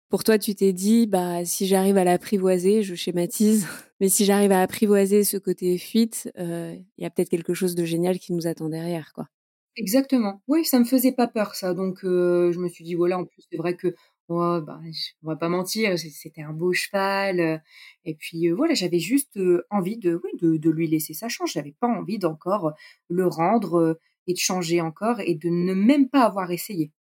pour 0.09 0.23
toi, 0.23 0.39
tu 0.39 0.55
t'es 0.55 0.73
dit, 0.73 1.05
bah, 1.05 1.45
si 1.45 1.67
j'arrive 1.67 1.97
à 1.97 2.03
l'apprivoiser, 2.03 2.81
je 2.81 2.95
schématise, 2.95 3.67
mais 3.99 4.09
si 4.09 4.25
j'arrive 4.25 4.51
à 4.51 4.61
apprivoiser 4.61 5.23
ce 5.23 5.37
côté 5.37 5.77
fuite, 5.77 6.31
euh, 6.37 6.75
il 6.97 7.03
y 7.03 7.05
a 7.05 7.09
peut-être 7.09 7.29
quelque 7.29 7.53
chose 7.53 7.75
de 7.75 7.85
génial 7.85 8.19
qui 8.19 8.33
nous 8.33 8.47
attend 8.47 8.69
derrière, 8.69 9.11
quoi. 9.13 9.27
Exactement. 9.75 10.41
Oui, 10.47 10.65
ça 10.65 10.79
me 10.79 10.85
faisait 10.85 11.11
pas 11.11 11.27
peur, 11.27 11.55
ça. 11.55 11.73
Donc, 11.73 12.03
euh, 12.03 12.51
je 12.51 12.59
me 12.59 12.67
suis 12.67 12.83
dit, 12.83 12.95
voilà, 12.95 13.19
en 13.19 13.25
plus, 13.25 13.43
c'est 13.49 13.57
vrai 13.57 13.75
que, 13.75 13.95
oh, 14.27 14.59
bah, 14.61 14.81
on 15.23 15.27
va 15.27 15.35
pas 15.35 15.47
mentir, 15.49 15.97
c'était 15.97 16.41
un 16.41 16.53
beau 16.53 16.73
cheval. 16.73 17.39
Euh, 17.39 17.57
et 18.03 18.15
puis, 18.15 18.49
voilà, 18.49 18.73
j'avais 18.73 18.99
juste 18.99 19.39
envie 19.69 19.97
de, 19.97 20.19
oui, 20.23 20.31
de, 20.41 20.57
de, 20.57 20.69
lui 20.69 20.87
laisser 20.87 21.13
sa 21.13 21.29
chance. 21.29 21.51
J'avais 21.53 21.75
pas 21.79 21.87
envie 21.87 22.19
d'encore 22.19 22.73
le 23.09 23.27
rendre 23.27 23.99
et 24.27 24.33
de 24.33 24.39
changer 24.39 24.81
encore 24.81 25.19
et 25.19 25.35
de 25.35 25.49
ne 25.49 25.73
même 25.73 26.09
pas 26.09 26.23
avoir 26.23 26.51
essayé. 26.51 26.91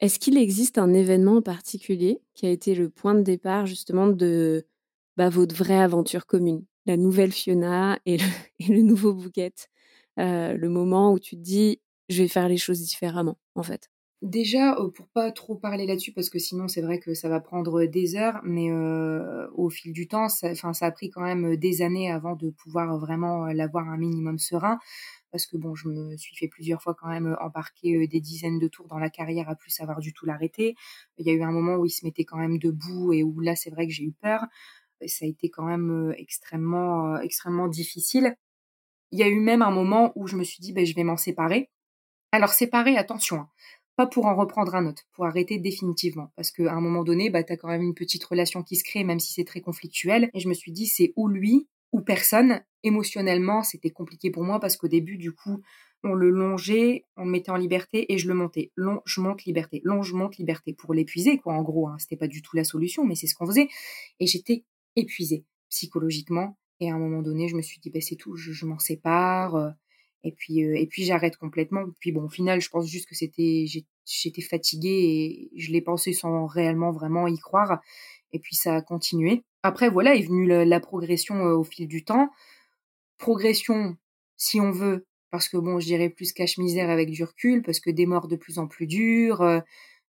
Est-ce 0.00 0.18
qu'il 0.18 0.36
existe 0.36 0.78
un 0.78 0.92
événement 0.92 1.40
particulier 1.42 2.20
qui 2.34 2.46
a 2.46 2.50
été 2.50 2.74
le 2.74 2.90
point 2.90 3.14
de 3.14 3.22
départ 3.22 3.66
justement 3.66 4.08
de 4.08 4.66
bah, 5.16 5.28
votre 5.28 5.54
vraie 5.54 5.78
aventure 5.78 6.26
commune 6.26 6.64
La 6.86 6.96
nouvelle 6.96 7.32
Fiona 7.32 7.98
et 8.06 8.18
le, 8.68 8.82
nouveau 8.82 9.14
Bouquet 9.14 9.54
euh, 10.18 10.54
Le 10.54 10.68
moment 10.68 11.12
où 11.12 11.18
tu 11.18 11.36
te 11.36 11.42
dis, 11.42 11.80
je 12.08 12.22
vais 12.22 12.28
faire 12.28 12.48
les 12.48 12.56
choses 12.56 12.80
différemment, 12.80 13.38
en 13.54 13.62
fait. 13.62 13.90
Déjà, 14.22 14.74
pour 14.94 15.06
pas 15.08 15.30
trop 15.32 15.54
parler 15.54 15.86
là-dessus, 15.86 16.12
parce 16.12 16.30
que 16.30 16.38
sinon 16.38 16.66
c'est 16.66 16.80
vrai 16.80 16.98
que 16.98 17.12
ça 17.12 17.28
va 17.28 17.40
prendre 17.40 17.84
des 17.84 18.16
heures, 18.16 18.40
mais 18.42 18.72
au 19.52 19.68
fil 19.68 19.92
du 19.92 20.08
temps, 20.08 20.30
ça, 20.30 20.54
ça 20.54 20.86
a 20.86 20.90
pris 20.90 21.10
quand 21.10 21.20
même 21.20 21.56
des 21.56 21.82
années 21.82 22.10
avant 22.10 22.34
de 22.34 22.48
pouvoir 22.48 22.98
vraiment 22.98 23.44
l'avoir 23.48 23.86
un 23.86 23.98
minimum 23.98 24.38
serein 24.38 24.78
parce 25.34 25.46
que 25.46 25.56
bon, 25.56 25.74
je 25.74 25.88
me 25.88 26.16
suis 26.16 26.36
fait 26.36 26.46
plusieurs 26.46 26.80
fois 26.80 26.94
quand 26.94 27.08
même 27.08 27.36
embarquer 27.40 28.06
des 28.06 28.20
dizaines 28.20 28.60
de 28.60 28.68
tours 28.68 28.86
dans 28.86 29.00
la 29.00 29.10
carrière 29.10 29.48
à 29.48 29.56
plus 29.56 29.72
savoir 29.72 29.98
du 29.98 30.12
tout 30.12 30.26
l'arrêter. 30.26 30.76
Il 31.18 31.26
y 31.26 31.30
a 31.30 31.32
eu 31.32 31.42
un 31.42 31.50
moment 31.50 31.74
où 31.74 31.84
il 31.84 31.90
se 31.90 32.04
mettait 32.04 32.24
quand 32.24 32.36
même 32.36 32.56
debout 32.56 33.12
et 33.12 33.24
où 33.24 33.40
là, 33.40 33.56
c'est 33.56 33.70
vrai 33.70 33.88
que 33.88 33.92
j'ai 33.92 34.04
eu 34.04 34.12
peur. 34.12 34.44
Ça 35.06 35.24
a 35.24 35.28
été 35.28 35.50
quand 35.50 35.64
même 35.64 36.14
extrêmement, 36.16 37.18
extrêmement 37.20 37.68
difficile. 37.68 38.36
Il 39.12 39.18
y 39.18 39.22
a 39.22 39.28
eu 39.28 39.40
même 39.40 39.62
un 39.62 39.70
moment 39.70 40.12
où 40.16 40.26
je 40.26 40.36
me 40.36 40.44
suis 40.44 40.60
dit, 40.60 40.72
ben, 40.72 40.84
je 40.84 40.94
vais 40.94 41.04
m'en 41.04 41.16
séparer. 41.16 41.70
Alors 42.32 42.50
séparer, 42.50 42.96
attention, 42.96 43.36
hein, 43.36 43.48
pas 43.96 44.06
pour 44.06 44.26
en 44.26 44.34
reprendre 44.34 44.74
un 44.74 44.86
autre, 44.86 45.04
pour 45.12 45.24
arrêter 45.24 45.58
définitivement. 45.58 46.32
Parce 46.36 46.50
qu'à 46.50 46.72
un 46.72 46.80
moment 46.80 47.04
donné, 47.04 47.30
bah, 47.30 47.44
tu 47.44 47.52
as 47.52 47.56
quand 47.56 47.68
même 47.68 47.82
une 47.82 47.94
petite 47.94 48.24
relation 48.24 48.62
qui 48.62 48.76
se 48.76 48.84
crée, 48.84 49.04
même 49.04 49.20
si 49.20 49.32
c'est 49.32 49.44
très 49.44 49.60
conflictuel. 49.60 50.30
Et 50.34 50.40
je 50.40 50.48
me 50.48 50.54
suis 50.54 50.72
dit, 50.72 50.86
c'est 50.86 51.12
ou 51.16 51.28
lui 51.28 51.68
ou 51.92 52.00
personne. 52.00 52.60
Émotionnellement, 52.82 53.62
c'était 53.62 53.90
compliqué 53.90 54.30
pour 54.30 54.42
moi 54.42 54.58
parce 54.60 54.76
qu'au 54.76 54.88
début, 54.88 55.16
du 55.16 55.32
coup, 55.32 55.62
on 56.02 56.12
le 56.14 56.28
longeait, 56.28 57.06
on 57.16 57.24
le 57.24 57.30
mettait 57.30 57.50
en 57.50 57.56
liberté 57.56 58.12
et 58.12 58.18
je 58.18 58.28
le 58.28 58.34
montais. 58.34 58.72
Longe, 58.76 59.18
monte, 59.18 59.44
liberté. 59.44 59.80
Longe, 59.84 60.12
monte, 60.12 60.36
liberté. 60.36 60.74
Pour 60.74 60.92
l'épuiser, 60.92 61.38
quoi, 61.38 61.54
en 61.54 61.62
gros. 61.62 61.88
Hein. 61.88 61.96
C'était 61.98 62.16
pas 62.16 62.28
du 62.28 62.42
tout 62.42 62.56
la 62.56 62.64
solution, 62.64 63.04
mais 63.04 63.14
c'est 63.14 63.26
ce 63.26 63.34
qu'on 63.34 63.46
faisait. 63.46 63.68
Et 64.20 64.26
j'étais 64.26 64.64
épuisée 64.96 65.44
psychologiquement. 65.70 66.56
Et 66.80 66.90
à 66.90 66.94
un 66.94 66.98
moment 66.98 67.22
donné, 67.22 67.48
je 67.48 67.56
me 67.56 67.62
suis 67.62 67.80
dit, 67.80 67.90
bah, 67.90 68.00
c'est 68.00 68.16
tout, 68.16 68.36
je, 68.36 68.66
m'en 68.66 68.78
sépare. 68.78 69.54
Euh, 69.54 69.70
et 70.22 70.32
puis, 70.32 70.64
euh, 70.64 70.76
et 70.76 70.86
puis 70.86 71.04
j'arrête 71.04 71.36
complètement. 71.36 71.84
Puis 72.00 72.12
bon, 72.12 72.24
au 72.24 72.28
final, 72.28 72.60
je 72.60 72.68
pense 72.70 72.86
juste 72.86 73.08
que 73.08 73.14
c'était, 73.14 73.66
j'étais 74.06 74.42
fatiguée 74.42 75.50
et 75.52 75.60
je 75.60 75.70
l'ai 75.70 75.82
pensé 75.82 76.12
sans 76.12 76.46
réellement 76.46 76.92
vraiment 76.92 77.26
y 77.26 77.38
croire. 77.38 77.80
Et 78.32 78.38
puis 78.38 78.56
ça 78.56 78.76
a 78.76 78.82
continué. 78.82 79.44
Après, 79.62 79.88
voilà, 79.88 80.14
est 80.14 80.22
venue 80.22 80.46
la, 80.46 80.80
progression 80.80 81.36
euh, 81.36 81.54
au 81.54 81.64
fil 81.64 81.88
du 81.88 82.04
temps. 82.04 82.28
Progression, 83.16 83.96
si 84.36 84.60
on 84.60 84.70
veut, 84.72 85.06
parce 85.30 85.48
que 85.48 85.56
bon, 85.56 85.80
je 85.80 85.86
dirais 85.86 86.10
plus 86.10 86.32
cache-misère 86.32 86.90
avec 86.90 87.10
du 87.10 87.24
recul, 87.24 87.62
parce 87.62 87.80
que 87.80 87.90
des 87.90 88.06
morts 88.06 88.28
de 88.28 88.36
plus 88.36 88.58
en 88.58 88.66
plus 88.66 88.86
dures. 88.86 89.40
Euh, 89.40 89.60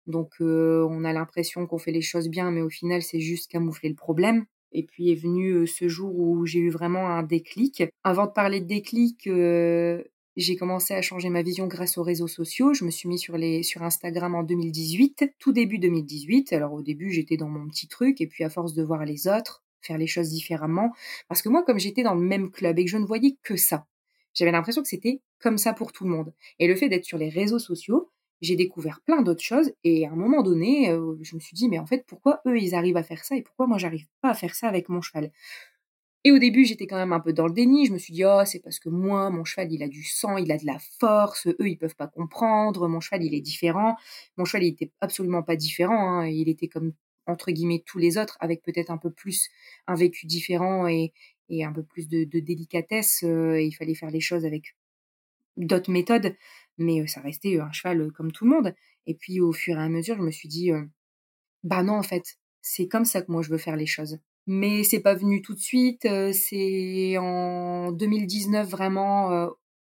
donc, 0.07 0.33
euh, 0.41 0.85
on 0.89 1.03
a 1.03 1.13
l'impression 1.13 1.67
qu'on 1.67 1.77
fait 1.77 1.91
les 1.91 2.01
choses 2.01 2.27
bien, 2.27 2.51
mais 2.51 2.61
au 2.61 2.69
final, 2.69 3.01
c'est 3.01 3.19
juste 3.19 3.49
camoufler 3.49 3.89
le 3.89 3.95
problème. 3.95 4.45
Et 4.75 4.83
puis 4.83 5.11
est 5.11 5.15
venu 5.15 5.65
ce 5.65 5.87
jour 5.87 6.17
où 6.17 6.45
j'ai 6.45 6.59
eu 6.59 6.69
vraiment 6.69 7.07
un 7.07 7.23
déclic. 7.23 7.83
Avant 8.03 8.25
de 8.25 8.31
parler 8.31 8.59
de 8.59 8.65
déclic, 8.65 9.29
j'ai 10.35 10.55
commencé 10.57 10.93
à 10.93 11.01
changer 11.01 11.29
ma 11.29 11.43
vision 11.43 11.67
grâce 11.67 11.97
aux 11.97 12.03
réseaux 12.03 12.27
sociaux. 12.27 12.73
Je 12.73 12.83
me 12.83 12.91
suis 12.91 13.07
mis 13.07 13.17
sur, 13.17 13.37
les, 13.37 13.63
sur 13.63 13.83
Instagram 13.83 14.35
en 14.35 14.43
2018, 14.43 15.35
tout 15.39 15.53
début 15.53 15.79
2018. 15.79 16.51
Alors 16.53 16.73
au 16.73 16.81
début, 16.81 17.09
j'étais 17.11 17.37
dans 17.37 17.47
mon 17.47 17.67
petit 17.69 17.87
truc, 17.87 18.19
et 18.19 18.27
puis 18.27 18.43
à 18.43 18.49
force 18.49 18.73
de 18.73 18.83
voir 18.83 19.05
les 19.05 19.27
autres 19.27 19.63
faire 19.85 19.97
les 19.97 20.07
choses 20.07 20.29
différemment, 20.29 20.91
parce 21.27 21.41
que 21.41 21.49
moi, 21.49 21.63
comme 21.63 21.79
j'étais 21.79 22.03
dans 22.03 22.15
le 22.15 22.21
même 22.21 22.51
club 22.51 22.79
et 22.79 22.85
que 22.85 22.91
je 22.91 22.97
ne 22.97 23.05
voyais 23.05 23.37
que 23.43 23.55
ça, 23.55 23.85
j'avais 24.33 24.51
l'impression 24.51 24.81
que 24.81 24.87
c'était 24.87 25.21
comme 25.39 25.57
ça 25.57 25.73
pour 25.73 25.91
tout 25.91 26.03
le 26.03 26.09
monde. 26.09 26.33
Et 26.59 26.67
le 26.67 26.75
fait 26.75 26.89
d'être 26.89 27.05
sur 27.05 27.17
les 27.17 27.29
réseaux 27.29 27.59
sociaux, 27.59 28.11
j'ai 28.41 28.55
découvert 28.55 29.01
plein 29.01 29.21
d'autres 29.21 29.43
choses 29.43 29.71
et 29.83 30.05
à 30.05 30.11
un 30.11 30.15
moment 30.15 30.43
donné, 30.43 30.91
euh, 30.91 31.15
je 31.21 31.35
me 31.35 31.39
suis 31.39 31.55
dit 31.55 31.69
mais 31.69 31.79
en 31.79 31.85
fait 31.85 32.05
pourquoi 32.07 32.41
eux 32.47 32.59
ils 32.59 32.75
arrivent 32.75 32.97
à 32.97 33.03
faire 33.03 33.23
ça 33.23 33.35
et 33.35 33.41
pourquoi 33.41 33.67
moi 33.67 33.77
j'arrive 33.77 34.05
pas 34.21 34.29
à 34.29 34.33
faire 34.33 34.55
ça 34.55 34.67
avec 34.67 34.89
mon 34.89 35.01
cheval? 35.01 35.31
Et 36.25 36.31
au 36.31 36.39
début, 36.39 36.65
j'étais 36.65 36.87
quand 36.87 36.97
même 36.97 37.13
un 37.13 37.19
peu 37.19 37.33
dans 37.33 37.45
le 37.45 37.53
déni. 37.53 37.85
Je 37.85 37.93
me 37.93 37.99
suis 37.99 38.11
dit, 38.11 38.25
oh, 38.25 38.41
c'est 38.45 38.59
parce 38.59 38.79
que 38.79 38.89
moi, 38.89 39.29
mon 39.29 39.43
cheval, 39.43 39.71
il 39.71 39.83
a 39.83 39.87
du 39.87 40.03
sang, 40.03 40.37
il 40.37 40.51
a 40.51 40.57
de 40.57 40.65
la 40.65 40.79
force. 40.99 41.45
Eux, 41.45 41.69
ils 41.69 41.77
peuvent 41.77 41.95
pas 41.95 42.07
comprendre. 42.07 42.87
Mon 42.87 42.99
cheval, 42.99 43.23
il 43.23 43.35
est 43.35 43.41
différent. 43.41 43.95
Mon 44.35 44.43
cheval, 44.43 44.63
il 44.63 44.69
était 44.69 44.91
absolument 45.01 45.43
pas 45.43 45.55
différent. 45.55 46.21
Hein. 46.21 46.27
Il 46.27 46.49
était 46.49 46.67
comme, 46.67 46.93
entre 47.27 47.51
guillemets, 47.51 47.83
tous 47.85 47.99
les 47.99 48.17
autres, 48.17 48.37
avec 48.39 48.63
peut-être 48.63 48.89
un 48.89 48.97
peu 48.97 49.11
plus 49.11 49.49
un 49.85 49.93
vécu 49.93 50.25
différent 50.25 50.87
et, 50.87 51.13
et 51.49 51.63
un 51.63 51.71
peu 51.71 51.83
plus 51.83 52.07
de, 52.07 52.23
délicatesse. 52.39 53.23
Euh, 53.23 53.61
il 53.61 53.71
fallait 53.73 53.93
faire 53.93 54.09
les 54.09 54.19
choses 54.19 54.45
avec 54.45 54.75
d'autres 55.57 55.91
méthodes. 55.91 56.35
Mais 56.77 57.05
ça 57.07 57.21
restait 57.21 57.59
un 57.59 57.71
cheval 57.71 58.11
comme 58.11 58.31
tout 58.31 58.45
le 58.45 58.51
monde. 58.51 58.75
Et 59.07 59.15
puis, 59.15 59.39
au 59.39 59.53
fur 59.53 59.77
et 59.77 59.81
à 59.81 59.89
mesure, 59.89 60.17
je 60.17 60.21
me 60.21 60.31
suis 60.31 60.49
dit, 60.49 60.71
bah 61.63 61.83
non, 61.83 61.93
en 61.93 62.03
fait, 62.03 62.37
c'est 62.61 62.87
comme 62.87 63.05
ça 63.05 63.21
que 63.21 63.31
moi, 63.31 63.41
je 63.41 63.49
veux 63.49 63.57
faire 63.57 63.75
les 63.75 63.85
choses 63.85 64.19
mais 64.47 64.83
c'est 64.83 64.99
pas 64.99 65.15
venu 65.15 65.41
tout 65.41 65.53
de 65.53 65.59
suite. 65.59 66.07
C'est 66.33 67.17
en 67.17 67.91
2019 67.91 68.69
vraiment 68.69 69.31
euh, 69.31 69.47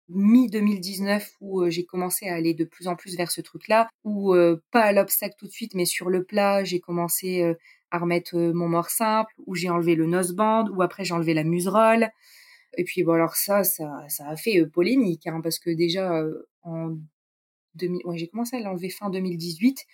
mi 0.08 0.48
2019 0.48 1.32
où 1.40 1.68
j'ai 1.70 1.84
commencé 1.84 2.28
à 2.28 2.34
aller 2.34 2.54
de 2.54 2.64
plus 2.64 2.88
en 2.88 2.96
plus 2.96 3.16
vers 3.16 3.30
ce 3.30 3.40
truc-là, 3.40 3.88
où 4.04 4.34
pas 4.70 4.82
à 4.82 4.92
l'obstacle 4.92 5.34
tout 5.38 5.46
de 5.46 5.52
suite, 5.52 5.74
mais 5.74 5.86
sur 5.86 6.10
le 6.10 6.24
plat, 6.24 6.62
j'ai 6.64 6.80
commencé 6.80 7.54
à 7.90 7.98
remettre 7.98 8.36
mon 8.36 8.68
mort 8.68 8.90
simple, 8.90 9.32
où 9.46 9.54
j'ai 9.54 9.70
enlevé 9.70 9.94
le 9.94 10.06
noseband, 10.06 10.68
où 10.70 10.82
après 10.82 11.04
j'ai 11.04 11.14
enlevé 11.14 11.34
la 11.34 11.44
muserolle. 11.44 12.10
Et 12.76 12.84
puis 12.84 13.02
bon 13.04 13.12
alors 13.12 13.36
ça, 13.36 13.64
ça, 13.64 14.04
ça 14.08 14.28
a 14.28 14.36
fait 14.36 14.64
polémique, 14.66 15.26
hein, 15.26 15.40
parce 15.42 15.58
que 15.58 15.70
déjà 15.70 16.22
en 16.62 16.96
2000, 17.74 18.06
ouais, 18.06 18.18
j'ai 18.18 18.28
commencé 18.28 18.56
à 18.56 18.60
l'enlever 18.60 18.90
fin 18.90 19.10
2018 19.10 19.86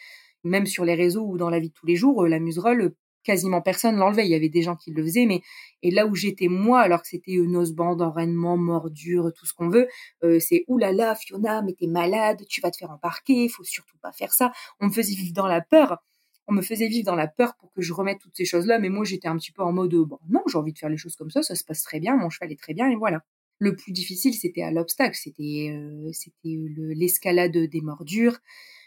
même 0.45 0.67
sur 0.67 0.85
les 0.85 0.95
réseaux 0.95 1.25
ou 1.27 1.39
dans 1.39 1.51
la 1.51 1.61
vie 1.61 1.69
de 1.69 1.75
tous 1.75 1.87
les 1.87 1.97
jours, 1.97 2.27
la 2.27 2.39
muserolle, 2.39 2.95
quasiment 3.23 3.61
personne 3.61 3.97
l'enlevait. 3.97 4.27
Il 4.27 4.31
y 4.31 4.35
avait 4.35 4.49
des 4.49 4.63
gens 4.63 4.77
qui 4.77 4.91
le 4.91 5.03
faisaient, 5.03 5.27
mais 5.27 5.43
et 5.83 5.91
là 5.91 6.07
où 6.07 6.15
j'étais 6.15 6.49
moi, 6.49 6.81
alors 6.81 7.03
que 7.03 7.09
c'était 7.09 7.33
une 7.33 7.53
noseband, 7.53 8.01
enraînement, 8.01 8.57
mordure, 8.57 9.33
tout 9.37 9.47
ce 9.47 9.55
qu'on 9.55 9.69
veut, 9.69 9.89
euh, 10.25 10.41
c'est 10.41 10.65
oulala, 10.69 11.15
Fiona, 11.15 11.63
mais 11.63 11.75
t'es 11.75 11.87
malade, 11.87 12.45
tu 12.49 12.61
vas 12.61 12.71
te 12.71 12.79
faire 12.79 12.91
embarquer, 12.91 13.49
faut 13.49 13.65
surtout 13.65 13.99
pas 13.99 14.13
faire 14.13 14.33
ça. 14.33 14.53
On 14.81 14.87
me 14.87 14.93
faisait 14.93 15.15
vivre 15.15 15.35
dans 15.35 15.47
la 15.47 15.61
peur. 15.61 16.03
On 16.51 16.53
me 16.53 16.63
faisait 16.63 16.89
vivre 16.89 17.07
dans 17.07 17.15
la 17.15 17.29
peur 17.29 17.55
pour 17.61 17.73
que 17.73 17.81
je 17.81 17.93
remette 17.93 18.19
toutes 18.19 18.37
ces 18.37 18.45
choses-là, 18.45 18.81
mais 18.81 18.89
moi 18.89 19.05
j'étais 19.05 19.29
un 19.29 19.37
petit 19.37 19.53
peu 19.53 19.63
en 19.63 19.73
mode 19.73 19.95
non, 20.29 20.43
j'ai 20.49 20.59
envie 20.59 20.73
de 20.73 20.79
faire 20.79 20.89
les 20.89 20.97
choses 20.97 21.15
comme 21.15 21.31
ça, 21.31 21.43
ça 21.43 21.55
se 21.55 21.63
passe 21.63 21.85
très 21.85 22.01
bien, 22.01 22.17
mon 22.17 22.29
cheval 22.29 22.51
est 22.51 22.61
très 22.61 22.75
bien 22.75 22.91
et 22.91 22.97
voilà. 22.97 23.23
Le 23.61 23.77
plus 23.77 23.93
difficile, 23.93 24.35
c'était 24.35 24.63
à 24.63 24.73
l'obstacle, 24.73 25.15
c'était 25.15 25.71
euh, 25.73 26.11
c'était 26.13 26.59
l'escalade 26.97 27.57
des 27.57 27.81
mordures, 27.81 28.37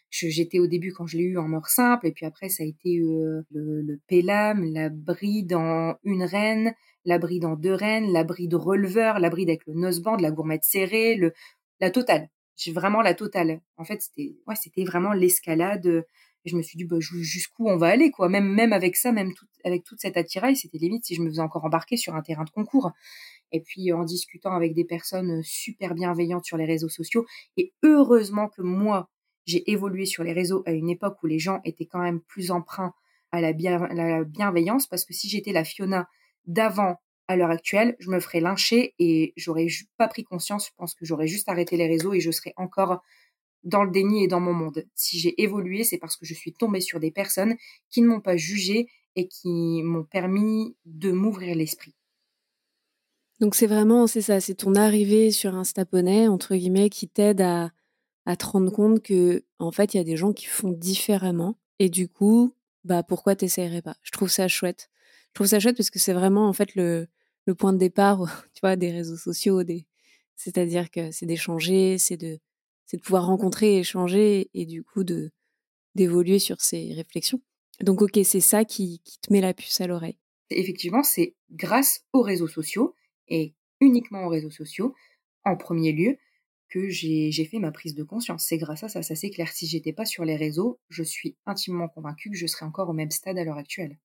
j'étais 0.09 0.59
au 0.59 0.67
début 0.67 0.91
quand 0.91 1.07
je 1.07 1.15
l'ai 1.17 1.23
eu 1.23 1.37
en 1.37 1.47
mort 1.47 1.67
simple, 1.67 2.05
et 2.05 2.11
puis 2.11 2.25
après 2.25 2.49
ça 2.49 2.63
a 2.63 2.65
été 2.65 2.99
euh, 2.99 3.43
le, 3.51 3.81
le 3.81 3.99
pélam, 4.07 4.65
la 4.73 4.89
bride 4.89 5.53
en 5.53 5.95
une 6.03 6.23
reine, 6.23 6.73
la 7.05 7.17
bride 7.17 7.45
en 7.45 7.55
deux 7.55 7.73
reines, 7.73 8.11
la 8.11 8.25
bride 8.25 8.55
releveur, 8.55 9.19
la 9.19 9.29
bride 9.29 9.47
avec 9.47 9.65
le 9.67 9.73
noseband, 9.73 10.17
la 10.17 10.31
gourmette 10.31 10.65
serrée, 10.65 11.15
le, 11.15 11.31
la 11.79 11.91
totale. 11.91 12.27
J'ai 12.57 12.73
vraiment 12.73 13.01
la 13.01 13.13
totale. 13.13 13.61
En 13.77 13.85
fait, 13.85 14.01
c'était 14.01 14.35
ouais, 14.47 14.55
c'était 14.55 14.83
vraiment 14.83 15.13
l'escalade. 15.13 16.05
Et 16.45 16.49
je 16.49 16.57
me 16.57 16.61
suis 16.61 16.77
dit 16.77 16.85
bah, 16.85 16.97
jusqu'où 16.99 17.69
on 17.69 17.77
va 17.77 17.87
aller 17.87 18.11
quoi. 18.11 18.29
Même 18.29 18.73
avec 18.73 18.95
ça, 18.95 19.11
même 19.11 19.31
avec 19.63 19.83
toute 19.83 19.99
cette 19.99 20.17
attirail, 20.17 20.55
c'était 20.55 20.77
limite 20.77 21.05
si 21.05 21.15
je 21.15 21.21
me 21.21 21.29
faisais 21.29 21.41
encore 21.41 21.65
embarquer 21.65 21.97
sur 21.97 22.15
un 22.15 22.21
terrain 22.21 22.43
de 22.43 22.49
concours. 22.49 22.91
Et 23.51 23.61
puis 23.61 23.93
en 23.93 24.03
discutant 24.03 24.51
avec 24.51 24.73
des 24.73 24.83
personnes 24.83 25.41
super 25.43 25.93
bienveillantes 25.93 26.45
sur 26.45 26.57
les 26.57 26.65
réseaux 26.65 26.89
sociaux. 26.89 27.25
Et 27.55 27.73
heureusement 27.83 28.49
que 28.49 28.61
moi, 28.61 29.09
j'ai 29.45 29.69
évolué 29.71 30.05
sur 30.05 30.23
les 30.23 30.33
réseaux 30.33 30.63
à 30.65 30.71
une 30.71 30.89
époque 30.89 31.21
où 31.23 31.27
les 31.27 31.39
gens 31.39 31.59
étaient 31.63 31.85
quand 31.85 32.01
même 32.01 32.21
plus 32.21 32.51
emprunts 32.51 32.93
à 33.31 33.41
la, 33.41 33.51
bienveillance, 34.23 34.85
parce 34.87 35.05
que 35.05 35.13
si 35.13 35.27
j'étais 35.27 35.53
la 35.53 35.63
Fiona 35.63 36.07
d'avant 36.45 36.97
à 37.27 37.35
l'heure 37.35 37.49
actuelle, 37.49 37.95
je 37.99 38.11
me 38.11 38.19
ferais 38.19 38.41
lyncher 38.41 38.93
et 38.99 39.33
j'aurais 39.37 39.67
pas 39.97 40.07
pris 40.07 40.23
conscience. 40.23 40.67
Je 40.67 40.71
pense 40.77 40.93
que 40.93 41.03
j'aurais 41.05 41.27
juste 41.27 41.49
arrêté 41.49 41.75
les 41.75 41.87
réseaux 41.87 42.13
et 42.13 42.19
je 42.19 42.29
serais 42.29 42.53
encore 42.57 43.01
dans 43.63 43.83
le 43.83 43.91
déni 43.91 44.23
et 44.23 44.27
dans 44.27 44.39
mon 44.39 44.53
monde. 44.53 44.85
Si 44.95 45.19
j'ai 45.19 45.41
évolué, 45.41 45.83
c'est 45.83 45.97
parce 45.97 46.17
que 46.17 46.25
je 46.25 46.33
suis 46.33 46.53
tombée 46.53 46.81
sur 46.81 46.99
des 46.99 47.11
personnes 47.11 47.55
qui 47.89 48.01
ne 48.01 48.07
m'ont 48.07 48.21
pas 48.21 48.37
jugé 48.37 48.87
et 49.15 49.27
qui 49.27 49.81
m'ont 49.83 50.03
permis 50.03 50.75
de 50.85 51.11
m'ouvrir 51.11 51.55
l'esprit. 51.55 51.95
Donc 53.39 53.55
c'est 53.55 53.67
vraiment, 53.67 54.07
c'est 54.07 54.21
ça, 54.21 54.39
c'est 54.39 54.55
ton 54.55 54.75
arrivée 54.75 55.31
sur 55.31 55.55
un 55.55 55.63
staponnet, 55.63 56.27
entre 56.27 56.55
guillemets, 56.55 56.89
qui 56.89 57.07
t'aide 57.07 57.41
à, 57.41 57.71
à 58.25 58.35
te 58.35 58.45
rendre 58.45 58.71
compte 58.71 59.01
que 59.01 59.43
en 59.59 59.71
fait 59.71 59.93
il 59.93 59.97
y 59.97 59.99
a 59.99 60.03
des 60.03 60.17
gens 60.17 60.33
qui 60.33 60.45
font 60.45 60.71
différemment 60.71 61.57
et 61.79 61.89
du 61.89 62.07
coup 62.07 62.53
bah 62.83 63.03
pourquoi 63.03 63.35
t'essayerais 63.35 63.81
pas? 63.81 63.95
Je 64.01 64.11
trouve 64.11 64.29
ça 64.29 64.47
chouette 64.47 64.89
je 65.29 65.33
trouve 65.33 65.47
ça 65.47 65.59
chouette 65.59 65.77
parce 65.77 65.89
que 65.89 65.99
c'est 65.99 66.13
vraiment 66.13 66.47
en 66.47 66.53
fait 66.53 66.75
le, 66.75 67.07
le 67.45 67.55
point 67.55 67.73
de 67.73 67.77
départ 67.77 68.19
tu 68.53 68.59
vois 68.61 68.75
des 68.75 68.91
réseaux 68.91 69.17
sociaux 69.17 69.63
des 69.63 69.87
c'est-à-dire 70.35 70.89
que 70.89 71.11
c'est 71.11 71.25
d'échanger 71.25 71.97
c'est 71.97 72.17
de 72.17 72.39
c'est 72.85 72.97
de 72.97 73.01
pouvoir 73.01 73.25
rencontrer 73.25 73.79
échanger 73.79 74.49
et 74.53 74.65
du 74.65 74.83
coup 74.83 75.03
de 75.03 75.31
d'évoluer 75.95 76.39
sur 76.39 76.59
ces 76.61 76.93
réflexions 76.93 77.41
donc 77.81 78.01
ok 78.01 78.19
c'est 78.23 78.39
ça 78.39 78.65
qui, 78.65 79.01
qui 79.03 79.19
te 79.19 79.31
met 79.31 79.41
la 79.41 79.53
puce 79.53 79.81
à 79.81 79.87
l'oreille 79.87 80.17
effectivement 80.49 81.03
c'est 81.03 81.35
grâce 81.51 82.05
aux 82.13 82.21
réseaux 82.21 82.47
sociaux 82.47 82.95
et 83.27 83.55
uniquement 83.79 84.25
aux 84.25 84.29
réseaux 84.29 84.51
sociaux 84.51 84.93
en 85.45 85.57
premier 85.57 85.91
lieu 85.91 86.17
que 86.73 86.89
j'ai 86.89 87.45
fait 87.45 87.59
ma 87.59 87.71
prise 87.71 87.93
de 87.93 88.03
conscience. 88.03 88.45
C'est 88.47 88.57
grâce 88.57 88.83
à 88.83 88.89
ça, 88.89 89.03
ça 89.03 89.15
s'éclaire. 89.15 89.51
Si 89.51 89.67
j'étais 89.67 89.93
pas 89.93 90.05
sur 90.05 90.25
les 90.25 90.35
réseaux, 90.35 90.79
je 90.89 91.03
suis 91.03 91.37
intimement 91.45 91.87
convaincue 91.87 92.31
que 92.31 92.37
je 92.37 92.47
serais 92.47 92.65
encore 92.65 92.89
au 92.89 92.93
même 92.93 93.11
stade 93.11 93.37
à 93.37 93.43
l'heure 93.43 93.59
actuelle. 93.59 93.99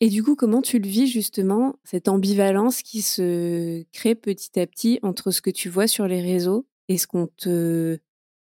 Et 0.00 0.10
du 0.10 0.22
coup, 0.22 0.36
comment 0.36 0.60
tu 0.60 0.78
le 0.78 0.88
vis 0.88 1.06
justement, 1.06 1.76
cette 1.84 2.08
ambivalence 2.08 2.82
qui 2.82 3.00
se 3.00 3.82
crée 3.92 4.14
petit 4.14 4.60
à 4.60 4.66
petit 4.66 4.98
entre 5.02 5.30
ce 5.30 5.40
que 5.40 5.50
tu 5.50 5.70
vois 5.70 5.86
sur 5.86 6.06
les 6.06 6.20
réseaux 6.20 6.66
et 6.88 6.98
ce 6.98 7.06
qu'on 7.06 7.26
te 7.26 7.98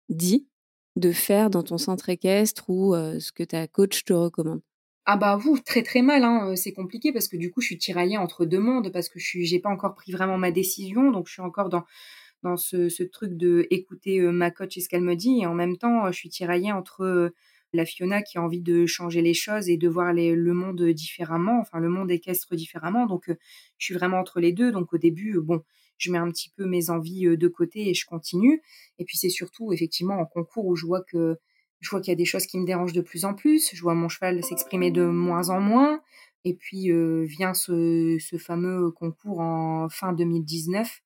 dit 0.08 0.48
de 0.96 1.12
faire 1.12 1.50
dans 1.50 1.62
ton 1.62 1.78
centre 1.78 2.08
équestre 2.08 2.68
ou 2.68 2.94
ce 2.94 3.32
que 3.32 3.42
ta 3.42 3.66
coach 3.66 4.04
te 4.04 4.12
recommande? 4.12 4.60
Ah 5.06 5.16
bah 5.16 5.36
vous 5.36 5.58
très 5.58 5.82
très 5.82 6.02
mal 6.02 6.22
hein, 6.22 6.54
c'est 6.54 6.72
compliqué 6.72 7.12
parce 7.12 7.28
que 7.28 7.36
du 7.36 7.50
coup 7.50 7.62
je 7.62 7.66
suis 7.66 7.78
tiraillée 7.78 8.18
entre 8.18 8.44
deux 8.44 8.58
mondes 8.58 8.92
parce 8.92 9.08
que 9.08 9.18
je 9.18 9.26
suis 9.26 9.46
j'ai 9.46 9.58
pas 9.58 9.70
encore 9.70 9.94
pris 9.94 10.12
vraiment 10.12 10.36
ma 10.36 10.50
décision 10.50 11.10
donc 11.10 11.28
je 11.28 11.32
suis 11.32 11.42
encore 11.42 11.70
dans 11.70 12.56
ce, 12.56 13.02
truc 13.04 13.34
de 13.34 13.66
écouter 13.70 14.20
ma 14.20 14.50
coach 14.50 14.76
et 14.76 14.80
ce 14.80 14.88
qu'elle 14.88 15.02
me 15.02 15.14
dit 15.14 15.40
et 15.40 15.46
en 15.46 15.54
même 15.54 15.78
temps 15.78 16.12
je 16.12 16.16
suis 16.16 16.28
tiraillée 16.28 16.72
entre 16.72 17.32
la 17.72 17.84
Fiona 17.84 18.22
qui 18.22 18.38
a 18.38 18.42
envie 18.42 18.60
de 18.60 18.86
changer 18.86 19.22
les 19.22 19.34
choses 19.34 19.68
et 19.68 19.76
de 19.76 19.88
voir 19.88 20.12
le 20.12 20.52
monde 20.52 20.82
différemment, 20.90 21.60
enfin 21.60 21.78
le 21.78 21.88
monde 21.88 22.10
équestre 22.10 22.54
différemment. 22.54 23.06
Donc, 23.06 23.24
je 23.28 23.84
suis 23.84 23.94
vraiment 23.94 24.18
entre 24.18 24.40
les 24.40 24.52
deux. 24.52 24.72
Donc, 24.72 24.92
au 24.92 24.98
début, 24.98 25.38
bon, 25.40 25.62
je 25.98 26.10
mets 26.10 26.18
un 26.18 26.30
petit 26.30 26.50
peu 26.56 26.66
mes 26.66 26.90
envies 26.90 27.36
de 27.36 27.48
côté 27.48 27.88
et 27.88 27.94
je 27.94 28.06
continue. 28.06 28.62
Et 28.98 29.04
puis, 29.04 29.16
c'est 29.16 29.28
surtout 29.28 29.72
effectivement 29.72 30.18
en 30.18 30.26
concours 30.26 30.66
où 30.66 30.76
je 30.76 30.86
vois 30.86 31.02
que 31.02 31.38
je 31.80 31.90
vois 31.90 32.00
qu'il 32.00 32.10
y 32.10 32.12
a 32.12 32.16
des 32.16 32.24
choses 32.24 32.46
qui 32.46 32.58
me 32.58 32.66
dérangent 32.66 32.92
de 32.92 33.00
plus 33.00 33.24
en 33.24 33.34
plus. 33.34 33.70
Je 33.72 33.82
vois 33.82 33.94
mon 33.94 34.08
cheval 34.08 34.42
s'exprimer 34.42 34.90
de 34.90 35.04
moins 35.04 35.50
en 35.50 35.60
moins. 35.60 36.00
Et 36.44 36.54
puis 36.54 36.90
vient 37.26 37.54
ce, 37.54 38.18
fameux 38.38 38.90
concours 38.90 39.40
en 39.40 39.88
fin 39.88 40.12
2019 40.12 41.02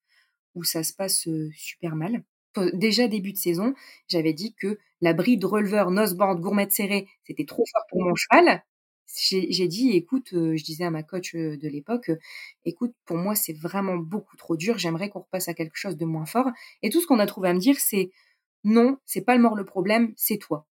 où 0.55 0.65
ça 0.65 0.83
se 0.83 0.93
passe 0.95 1.29
super 1.55 1.97
mal 1.97 2.23
déjà 2.73 3.09
début 3.09 3.33
de 3.33 3.39
saison, 3.39 3.75
j'avais 4.09 4.33
dit 4.33 4.55
que 4.55 4.79
la 5.01 5.15
bride 5.15 5.45
releveur 5.45 5.91
noseboard 5.91 6.41
gourmet 6.41 6.69
serré, 6.71 7.09
c'était 7.25 7.45
trop 7.45 7.65
fort 7.73 7.85
pour 7.89 8.03
mon 8.03 8.15
cheval. 8.15 8.63
J'ai 9.07 9.69
dit, 9.69 9.91
écoute, 9.91 10.29
je 10.33 10.65
disais 10.65 10.85
à 10.85 10.91
ma 10.91 11.03
coach 11.03 11.35
de 11.35 11.69
l'époque, 11.69 12.11
écoute, 12.65 12.95
pour 13.05 13.17
moi, 13.19 13.35
c'est 13.35 13.53
vraiment 13.53 13.97
beaucoup 13.97 14.37
trop 14.37 14.57
dur. 14.57 14.79
J'aimerais 14.79 15.11
qu'on 15.11 15.21
repasse 15.21 15.49
à 15.49 15.55
quelque 15.55 15.77
chose 15.77 15.97
de 15.97 16.05
moins 16.07 16.27
fort. 16.27 16.49
Et 16.83 16.91
tout 16.91 17.01
ce 17.01 17.07
qu'on 17.07 17.19
a 17.19 17.27
trouvé 17.27 17.51
à 17.51 17.55
me 17.55 17.59
dire, 17.61 17.77
c'est 17.79 18.11
non, 18.65 18.99
c'est 19.05 19.23
pas 19.23 19.37
le 19.37 19.43
mort 19.43 19.57
le 19.57 19.65
problème, 19.65 20.13
c'est 20.17 20.39
toi. 20.39 20.67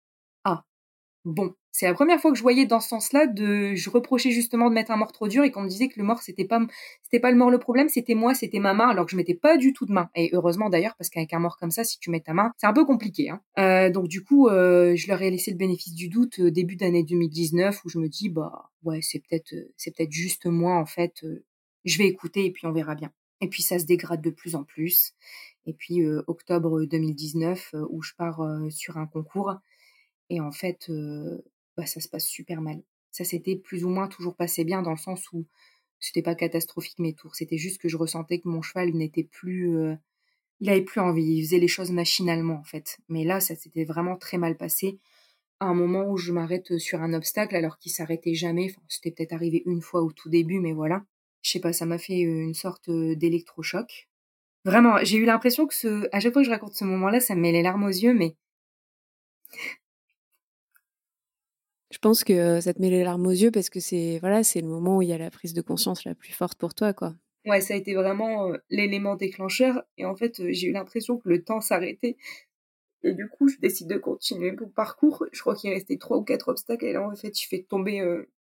Bon, 1.28 1.54
c'est 1.74 1.86
la 1.88 1.94
première 1.94 2.22
fois 2.22 2.32
que 2.32 2.38
je 2.38 2.42
voyais 2.42 2.66
dans 2.66 2.80
ce 2.80 2.88
sens-là 2.88 3.28
de 3.28 3.76
je 3.76 3.90
reprochais 3.90 4.32
justement 4.32 4.70
de 4.70 4.74
mettre 4.74 4.92
un 4.92 4.96
mort 4.96 5.12
trop 5.12 5.28
dur 5.28 5.44
et 5.44 5.52
qu'on 5.52 5.62
me 5.62 5.68
disait 5.68 5.90
que 5.90 6.00
le 6.00 6.06
mort 6.06 6.22
c'était 6.22 6.46
pas 6.46 6.66
pas 7.22 7.32
le 7.32 7.38
mort 7.38 7.52
le 7.52 7.60
problème 7.60 7.90
c'était 7.90 8.16
moi 8.16 8.34
c'était 8.34 8.60
ma 8.60 8.74
main 8.74 8.88
alors 8.88 9.04
que 9.04 9.12
je 9.12 9.18
mettais 9.18 9.36
pas 9.36 9.58
du 9.58 9.74
tout 9.74 9.86
de 9.86 9.92
main. 9.92 10.10
Et 10.16 10.30
heureusement 10.32 10.70
d'ailleurs 10.70 10.96
parce 10.98 11.10
qu'avec 11.10 11.34
un 11.34 11.40
mort 11.40 11.58
comme 11.58 11.70
ça 11.70 11.84
si 11.84 12.00
tu 12.00 12.12
mets 12.12 12.22
ta 12.22 12.34
main 12.34 12.54
c'est 12.56 12.66
un 12.66 12.72
peu 12.72 12.86
compliqué 12.86 13.30
hein. 13.30 13.42
euh, 13.60 13.90
donc 13.90 14.08
du 14.08 14.24
coup 14.24 14.48
euh, 14.48 14.96
je 14.96 15.10
leur 15.10 15.22
ai 15.22 15.30
laissé 15.30 15.52
le 15.52 15.58
bénéfice 15.58 15.94
du 15.94 16.08
doute 16.08 16.40
euh, 16.40 16.50
début 16.50 16.78
d'année 16.78 17.04
2019 17.04 17.84
où 17.84 17.90
je 17.90 18.00
me 18.00 18.08
dis 18.08 18.30
bah 18.30 18.72
ouais 18.84 19.02
c'est 19.02 19.20
peut-être 19.20 19.54
c'est 19.76 19.94
peut-être 19.94 20.14
juste 20.14 20.46
moi 20.46 20.78
en 20.78 20.86
fait 20.86 21.26
je 21.84 21.98
vais 21.98 22.08
écouter 22.08 22.46
et 22.46 22.52
puis 22.52 22.68
on 22.68 22.72
verra 22.72 22.96
bien. 22.96 23.12
Et 23.42 23.50
puis 23.50 23.64
ça 23.64 23.80
se 23.80 23.86
dégrade 23.86 24.22
de 24.22 24.30
plus 24.30 24.56
en 24.56 24.64
plus. 24.64 25.12
Et 25.66 25.74
puis 25.74 26.06
octobre 26.28 26.86
2019 26.86 27.76
où 27.90 28.02
je 28.02 28.14
pars 28.18 28.42
sur 28.70 28.98
un 28.98 29.08
concours 29.08 29.58
et 30.30 30.40
en 30.42 30.52
fait 30.52 30.92
bah, 31.78 31.86
ça 31.86 32.02
se 32.02 32.10
passe 32.10 32.26
super 32.26 32.62
mal. 32.62 32.82
Ça 33.12 33.24
s'était 33.24 33.56
plus 33.56 33.84
ou 33.86 33.90
moins 33.90 34.08
toujours 34.08 34.36
passé 34.36 34.64
bien 34.64 34.82
dans 34.82 34.92
le 34.92 34.98
sens 34.98 35.32
où 35.32 35.46
c'était 36.00 36.22
pas 36.22 36.36
catastrophique 36.36 37.00
mes 37.00 37.14
tours. 37.14 37.36
C'était 37.36 37.58
juste 37.58 37.80
que 37.80 37.90
je 37.90 37.98
ressentais 37.98 38.40
que 38.40 38.48
mon 38.48 38.62
cheval 38.62 38.92
n'était 38.94 39.24
plus, 39.24 39.72
il 40.60 40.70
avait 40.70 40.82
plus 40.82 41.02
envie. 41.02 41.38
Il 41.38 41.44
faisait 41.44 41.60
les 41.60 41.68
choses 41.68 41.92
machinalement 41.92 42.56
en 42.56 42.64
fait. 42.64 43.00
Mais 43.10 43.24
là, 43.24 43.40
ça 43.40 43.56
s'était 43.56 43.86
vraiment 43.86 44.18
très 44.18 44.38
mal 44.38 44.58
passé. 44.58 45.00
À 45.60 45.66
un 45.66 45.74
moment 45.74 46.10
où 46.10 46.18
je 46.18 46.32
m'arrête 46.32 46.78
sur 46.78 47.02
un 47.02 47.14
obstacle 47.14 47.56
alors 47.56 47.78
qu'il 47.80 47.92
s'arrêtait 47.92 48.36
jamais. 48.36 48.72
C'était 48.88 49.12
peut-être 49.12 49.34
arrivé 49.34 49.64
une 49.66 49.82
fois 49.82 50.04
au 50.04 50.12
tout 50.12 50.30
début, 50.30 50.60
mais 50.60 50.74
voilà. 50.74 51.04
Je 51.42 51.52
sais 51.52 51.60
pas, 51.60 51.74
ça 51.74 51.86
m'a 51.86 51.98
fait 51.98 52.20
une 52.20 52.54
sorte 52.54 52.90
d'électrochoc. 52.92 54.10
Vraiment, 54.66 54.98
j'ai 55.04 55.18
eu 55.18 55.26
l'impression 55.26 55.66
que 55.66 55.74
ce, 55.74 56.08
à 56.12 56.20
chaque 56.20 56.34
fois 56.34 56.42
que 56.42 56.46
je 56.48 56.52
raconte 56.52 56.76
ce 56.76 56.84
moment-là, 56.86 57.20
ça 57.20 57.36
me 57.36 57.42
met 57.42 57.52
les 57.52 57.62
larmes 57.64 57.86
aux 57.86 57.88
yeux, 57.88 58.14
mais 58.14 58.36
je 61.90 61.98
pense 62.00 62.24
que 62.24 62.60
ça 62.60 62.74
te 62.74 62.82
met 62.82 62.90
les 62.90 63.04
larmes 63.04 63.28
aux 63.28 63.32
yeux 63.32 63.52
parce 63.52 63.70
que 63.70 63.80
c'est 63.80 64.20
voilà, 64.20 64.44
c'est 64.44 64.62
le 64.62 64.68
moment 64.68 64.98
où 64.98 65.02
il 65.02 65.10
y 65.10 65.14
a 65.14 65.18
la 65.18 65.32
prise 65.32 65.54
de 65.54 65.62
conscience 65.62 66.04
la 66.04 66.16
plus 66.16 66.34
forte 66.34 66.58
pour 66.58 66.74
toi, 66.74 66.94
quoi. 66.94 67.16
Ouais, 67.46 67.62
ça 67.62 67.76
a 67.76 67.78
été 67.78 67.94
vraiment 67.94 68.52
l'élément 68.70 69.16
déclencheur. 69.16 69.84
Et 69.98 70.06
en 70.06 70.16
fait, 70.16 70.42
j'ai 70.52 70.68
eu 70.68 70.74
l'impression 70.74 71.18
que 71.18 71.30
le 71.30 71.44
temps 71.44 71.62
s'arrêtait. 71.62 72.18
Et 73.04 73.14
du 73.14 73.30
coup, 73.30 73.48
je 73.48 73.58
décide 73.58 73.88
de 73.88 73.98
continuer 73.98 74.52
mon 74.52 74.68
parcours. 74.68 75.26
Je 75.32 75.40
crois 75.40 75.56
qu'il 75.56 75.72
restait 75.72 75.98
trois 75.98 76.18
ou 76.18 76.24
quatre 76.24 76.50
obstacles. 76.50 76.86
Et 76.86 76.94
là, 76.94 77.08
en 77.08 77.16
fait, 77.16 77.40
je 77.40 77.48
fais 77.48 77.64
tomber 77.64 78.04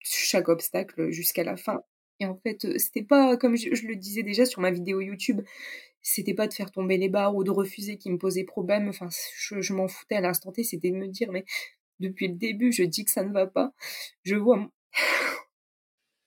chaque 0.02 0.50
obstacle 0.50 1.12
jusqu'à 1.12 1.44
la 1.44 1.56
fin. 1.56 1.84
Et 2.20 2.26
en 2.26 2.36
fait, 2.36 2.80
c'était 2.80 3.04
pas, 3.04 3.38
comme 3.38 3.56
je, 3.56 3.70
le 3.88 3.96
disais 3.96 4.24
déjà 4.24 4.46
sur 4.46 4.62
ma 4.62 4.72
vidéo 4.72 5.02
YouTube, 5.02 5.42
c'était 6.02 6.34
pas 6.34 6.48
de 6.48 6.54
faire 6.54 6.72
tomber 6.72 6.98
les 6.98 7.10
barres 7.10 7.36
ou 7.36 7.44
de 7.44 7.52
refuser 7.52 7.98
qui 7.98 8.10
me 8.10 8.18
posait 8.18 8.44
problème. 8.44 8.90
Enfin, 8.90 9.10
je 9.36 9.74
m'en 9.74 9.88
foutais 9.88 10.16
à 10.16 10.22
l'instant 10.22 10.52
T. 10.52 10.64
C'était 10.64 10.90
de 10.90 10.96
me 10.96 11.08
dire, 11.08 11.32
mais 11.32 11.46
depuis 12.00 12.28
le 12.28 12.36
début, 12.36 12.72
je 12.72 12.84
dis 12.84 13.06
que 13.06 13.12
ça 13.12 13.24
ne 13.24 13.32
va 13.32 13.48
pas. 13.48 13.74
Je 14.24 14.36
vois. 14.36 14.70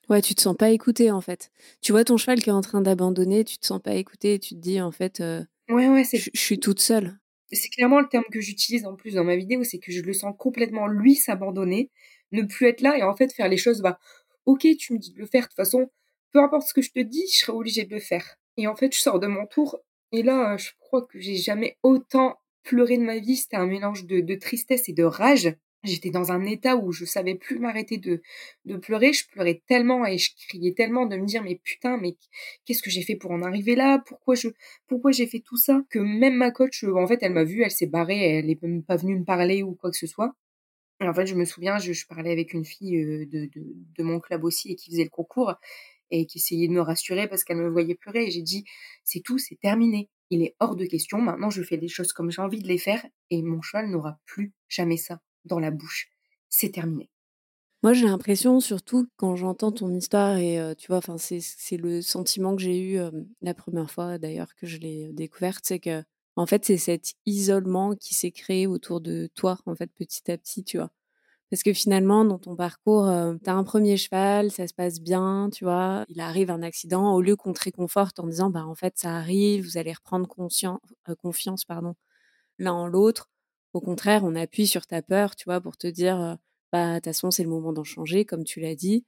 Ouais, 0.09 0.21
tu 0.21 0.35
te 0.35 0.41
sens 0.41 0.55
pas 0.57 0.69
écouté 0.69 1.11
en 1.11 1.21
fait. 1.21 1.49
Tu 1.81 1.93
vois 1.93 2.03
ton 2.03 2.17
cheval 2.17 2.41
qui 2.41 2.49
est 2.49 2.53
en 2.53 2.59
train 2.59 2.81
d'abandonner, 2.81 3.45
tu 3.45 3.57
te 3.57 3.65
sens 3.65 3.81
pas 3.81 3.93
écouté, 3.93 4.37
tu 4.37 4.53
te 4.53 4.59
dis 4.59 4.81
en 4.81 4.91
fait, 4.91 5.21
euh, 5.21 5.41
ouais, 5.69 5.87
ouais, 5.87 6.03
c'est. 6.03 6.17
Je, 6.17 6.29
suis 6.33 6.59
toute 6.59 6.81
seule. 6.81 7.17
C'est 7.53 7.69
clairement 7.69 8.01
le 8.01 8.09
terme 8.09 8.25
que 8.29 8.41
j'utilise 8.41 8.85
en 8.85 8.95
plus 8.95 9.13
dans 9.13 9.23
ma 9.23 9.37
vidéo, 9.37 9.63
c'est 9.63 9.79
que 9.79 9.93
je 9.93 10.01
le 10.01 10.11
sens 10.11 10.35
complètement 10.37 10.87
lui 10.87 11.15
s'abandonner, 11.15 11.89
ne 12.33 12.41
plus 12.43 12.67
être 12.67 12.81
là 12.81 12.97
et 12.97 13.03
en 13.03 13.15
fait 13.15 13.31
faire 13.31 13.47
les 13.47 13.57
choses. 13.57 13.81
Bah, 13.81 13.97
ok, 14.45 14.67
tu 14.77 14.93
me 14.93 14.97
dis 14.97 15.13
de 15.13 15.19
le 15.19 15.25
faire 15.25 15.43
de 15.43 15.47
toute 15.47 15.55
façon, 15.55 15.89
peu 16.31 16.39
importe 16.39 16.67
ce 16.67 16.73
que 16.73 16.81
je 16.81 16.91
te 16.91 16.99
dis, 16.99 17.23
je 17.31 17.37
serai 17.37 17.53
obligée 17.53 17.85
de 17.85 17.93
le 17.95 18.01
faire. 18.01 18.35
Et 18.57 18.67
en 18.67 18.75
fait, 18.75 18.93
je 18.93 18.99
sors 18.99 19.19
de 19.19 19.27
mon 19.27 19.45
tour 19.45 19.79
et 20.11 20.21
là, 20.21 20.57
je 20.57 20.69
crois 20.79 21.01
que 21.01 21.19
j'ai 21.19 21.37
jamais 21.37 21.77
autant 21.81 22.37
pleurer 22.63 22.97
de 22.97 23.03
ma 23.03 23.19
vie, 23.19 23.35
c'était 23.37 23.57
un 23.57 23.67
mélange 23.67 24.05
de, 24.05 24.35
tristesse 24.35 24.89
et 24.89 24.93
de 24.93 25.03
rage. 25.03 25.55
J'étais 25.83 26.11
dans 26.11 26.31
un 26.31 26.45
état 26.45 26.77
où 26.77 26.93
je 26.93 27.03
savais 27.03 27.35
plus 27.35 27.59
m'arrêter 27.59 27.97
de, 27.97 28.21
pleurer. 28.77 29.11
Je 29.11 29.27
pleurais 29.27 29.61
tellement 29.67 30.05
et 30.05 30.17
je 30.17 30.31
criais 30.47 30.73
tellement 30.73 31.05
de 31.05 31.17
me 31.17 31.25
dire 31.25 31.43
mais 31.43 31.59
putain 31.61 31.97
mais 31.97 32.15
qu'est-ce 32.65 32.81
que 32.81 32.89
j'ai 32.89 33.01
fait 33.01 33.17
pour 33.17 33.31
en 33.31 33.41
arriver 33.41 33.75
là? 33.75 34.01
Pourquoi 34.05 34.35
je 34.35 34.47
pourquoi 34.87 35.11
j'ai 35.11 35.27
fait 35.27 35.41
tout 35.41 35.57
ça? 35.57 35.81
Que 35.89 35.99
même 35.99 36.35
ma 36.35 36.51
coach 36.51 36.85
en 36.85 37.05
fait 37.05 37.19
elle 37.21 37.33
m'a 37.33 37.43
vue, 37.43 37.63
elle 37.63 37.71
s'est 37.71 37.87
barrée, 37.87 38.37
elle 38.37 38.49
est 38.49 38.61
même 38.61 38.83
pas 38.83 38.95
venue 38.95 39.19
me 39.19 39.25
parler 39.25 39.61
ou 39.61 39.75
quoi 39.75 39.91
que 39.91 39.97
ce 39.97 40.07
soit. 40.07 40.33
Et 41.01 41.07
en 41.07 41.13
fait 41.13 41.25
je 41.25 41.35
me 41.35 41.45
souviens, 41.45 41.77
je, 41.79 41.91
parlais 42.07 42.31
avec 42.31 42.53
une 42.53 42.65
fille 42.65 42.97
euh, 42.97 43.25
de, 43.25 43.45
de, 43.47 43.75
de 43.97 44.03
mon 44.03 44.19
club 44.21 44.45
aussi 44.45 44.71
et 44.71 44.75
qui 44.75 44.89
faisait 44.91 45.03
le 45.03 45.09
concours 45.09 45.55
et 46.11 46.25
qui 46.27 46.37
essayait 46.37 46.67
de 46.67 46.73
me 46.73 46.81
rassurer 46.81 47.27
parce 47.27 47.43
qu'elle 47.43 47.57
me 47.57 47.69
voyait 47.69 47.95
pleurer 47.95 48.27
et 48.27 48.31
j'ai 48.31 48.41
dit 48.41 48.63
c'est 49.03 49.21
tout, 49.21 49.37
c'est 49.37 49.59
terminé 49.59 50.09
il 50.29 50.41
est 50.43 50.55
hors 50.59 50.75
de 50.75 50.85
question. 50.85 51.19
Maintenant, 51.21 51.49
je 51.49 51.63
fais 51.63 51.77
les 51.77 51.87
choses 51.87 52.13
comme 52.13 52.31
j'ai 52.31 52.41
envie 52.41 52.61
de 52.61 52.67
les 52.67 52.77
faire 52.77 53.05
et 53.29 53.41
mon 53.41 53.61
cheval 53.61 53.89
n'aura 53.89 54.19
plus 54.25 54.53
jamais 54.67 54.97
ça 54.97 55.21
dans 55.45 55.59
la 55.59 55.71
bouche. 55.71 56.09
C'est 56.49 56.71
terminé. 56.71 57.09
Moi, 57.83 57.93
j'ai 57.93 58.05
l'impression, 58.05 58.61
surtout 58.61 59.07
quand 59.17 59.35
j'entends 59.35 59.73
ton 59.73 59.93
histoire, 59.93 60.37
et 60.37 60.57
euh, 60.57 60.73
tu 60.73 60.87
vois, 60.87 60.97
enfin, 60.97 61.17
c'est 61.17 61.77
le 61.77 62.01
sentiment 62.01 62.55
que 62.55 62.61
j'ai 62.61 62.79
eu 62.79 62.97
euh, 62.97 63.11
la 63.41 63.53
première 63.53 63.91
fois 63.91 64.17
d'ailleurs 64.17 64.55
que 64.55 64.65
je 64.65 64.77
l'ai 64.77 65.11
découverte, 65.11 65.65
c'est 65.65 65.79
que, 65.79 66.01
en 66.37 66.45
fait, 66.45 66.63
c'est 66.63 66.77
cet 66.77 67.13
isolement 67.25 67.93
qui 67.95 68.13
s'est 68.13 68.31
créé 68.31 68.67
autour 68.67 69.01
de 69.01 69.29
toi, 69.35 69.59
en 69.65 69.75
fait, 69.75 69.91
petit 69.93 70.31
à 70.31 70.37
petit, 70.37 70.63
tu 70.63 70.77
vois. 70.77 70.91
Parce 71.53 71.61
que 71.61 71.73
finalement, 71.73 72.25
dans 72.25 72.39
ton 72.39 72.55
parcours, 72.55 73.07
euh, 73.07 73.35
tu 73.43 73.47
as 73.47 73.53
un 73.53 73.63
premier 73.63 73.95
cheval, 73.95 74.49
ça 74.49 74.65
se 74.65 74.73
passe 74.73 74.99
bien, 74.99 75.51
tu 75.53 75.65
vois. 75.65 76.03
Il 76.09 76.19
arrive 76.19 76.49
un 76.49 76.63
accident, 76.63 77.13
au 77.13 77.21
lieu 77.21 77.35
qu'on 77.35 77.53
te 77.53 77.63
réconforte 77.63 78.19
en 78.19 78.25
disant, 78.25 78.49
bah, 78.49 78.65
en 78.65 78.73
fait, 78.73 78.95
ça 78.97 79.15
arrive, 79.17 79.63
vous 79.63 79.77
allez 79.77 79.93
reprendre 79.93 80.27
euh, 80.27 81.15
confiance 81.15 81.63
pardon, 81.63 81.93
l'un 82.57 82.73
en 82.73 82.87
l'autre. 82.87 83.29
Au 83.73 83.81
contraire, 83.81 84.23
on 84.23 84.33
appuie 84.33 84.65
sur 84.65 84.87
ta 84.87 85.03
peur, 85.03 85.35
tu 85.35 85.45
vois, 85.45 85.61
pour 85.61 85.77
te 85.77 85.85
dire, 85.85 86.19
euh, 86.19 86.35
bah, 86.71 86.93
de 86.93 86.95
toute 86.95 87.05
façon, 87.05 87.29
c'est 87.29 87.43
le 87.43 87.49
moment 87.49 87.71
d'en 87.71 87.83
changer, 87.83 88.25
comme 88.25 88.45
tu 88.45 88.59
l'as 88.59 88.73
dit. 88.73 89.05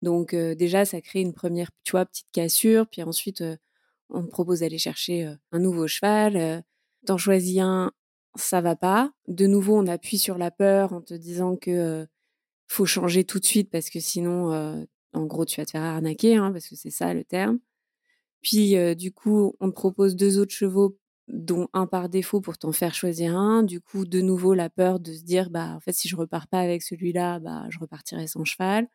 Donc, 0.00 0.34
déjà, 0.34 0.86
ça 0.86 1.02
crée 1.02 1.20
une 1.20 1.34
première, 1.34 1.70
tu 1.84 1.90
vois, 1.90 2.06
petite 2.06 2.30
cassure. 2.32 2.86
Puis 2.86 3.02
ensuite, 3.02 3.44
on 4.08 4.22
te 4.22 4.30
propose 4.30 4.60
d'aller 4.60 4.78
chercher 4.78 5.34
un 5.52 5.58
nouveau 5.58 5.86
cheval. 5.86 6.64
T'en 7.04 7.18
choisis 7.18 7.58
un, 7.60 7.92
ça 8.36 8.60
va 8.60 8.76
pas. 8.76 9.12
De 9.28 9.46
nouveau, 9.46 9.76
on 9.78 9.86
appuie 9.86 10.18
sur 10.18 10.38
la 10.38 10.50
peur 10.50 10.92
en 10.92 11.00
te 11.00 11.14
disant 11.14 11.56
que 11.56 12.06
faut 12.68 12.86
changer 12.86 13.24
tout 13.24 13.38
de 13.40 13.44
suite 13.44 13.70
parce 13.70 13.90
que 13.90 14.00
sinon, 14.00 14.86
en 15.12 15.26
gros, 15.26 15.44
tu 15.44 15.60
vas 15.60 15.66
te 15.66 15.72
faire 15.72 15.82
arnaquer, 15.82 16.36
hein, 16.36 16.52
parce 16.52 16.68
que 16.68 16.76
c'est 16.76 16.90
ça 16.90 17.14
le 17.14 17.24
terme. 17.24 17.58
Puis, 18.42 18.76
du 18.96 19.12
coup, 19.12 19.54
on 19.60 19.70
te 19.70 19.74
propose 19.74 20.16
deux 20.16 20.38
autres 20.38 20.52
chevaux, 20.54 20.98
dont 21.28 21.68
un 21.72 21.86
par 21.86 22.08
défaut 22.10 22.40
pour 22.40 22.58
t'en 22.58 22.72
faire 22.72 22.94
choisir 22.94 23.36
un. 23.36 23.62
Du 23.62 23.80
coup, 23.80 24.04
de 24.06 24.20
nouveau, 24.20 24.54
la 24.54 24.70
peur 24.70 25.00
de 25.00 25.12
se 25.12 25.22
dire, 25.24 25.50
bah, 25.50 25.72
en 25.76 25.80
fait, 25.80 25.92
si 25.92 26.08
je 26.08 26.16
repars 26.16 26.48
pas 26.48 26.60
avec 26.60 26.82
celui-là, 26.82 27.38
bah, 27.40 27.64
je 27.70 27.78
repartirai 27.78 28.26
sans 28.26 28.44
cheval. 28.44 28.88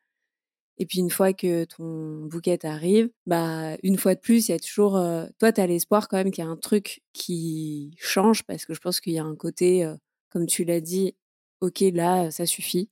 Et 0.79 0.85
puis 0.85 0.99
une 0.99 1.09
fois 1.09 1.33
que 1.33 1.65
ton 1.65 2.25
bouquet 2.25 2.65
arrive, 2.65 3.09
bah 3.25 3.75
une 3.83 3.97
fois 3.97 4.15
de 4.15 4.21
plus, 4.21 4.47
il 4.47 4.53
y 4.53 4.55
a 4.55 4.59
toujours 4.59 4.95
euh, 4.95 5.27
toi 5.37 5.51
tu 5.51 5.59
as 5.59 5.67
l'espoir 5.67 6.07
quand 6.07 6.17
même 6.17 6.31
qu'il 6.31 6.43
y 6.43 6.47
a 6.47 6.49
un 6.49 6.55
truc 6.55 7.01
qui 7.11 7.93
change 7.99 8.43
parce 8.43 8.65
que 8.65 8.73
je 8.73 8.79
pense 8.79 9.01
qu'il 9.01 9.13
y 9.13 9.19
a 9.19 9.25
un 9.25 9.35
côté 9.35 9.83
euh, 9.83 9.95
comme 10.29 10.45
tu 10.45 10.63
l'as 10.63 10.79
dit, 10.79 11.15
OK, 11.61 11.81
là 11.81 12.31
ça 12.31 12.45
suffit. 12.45 12.89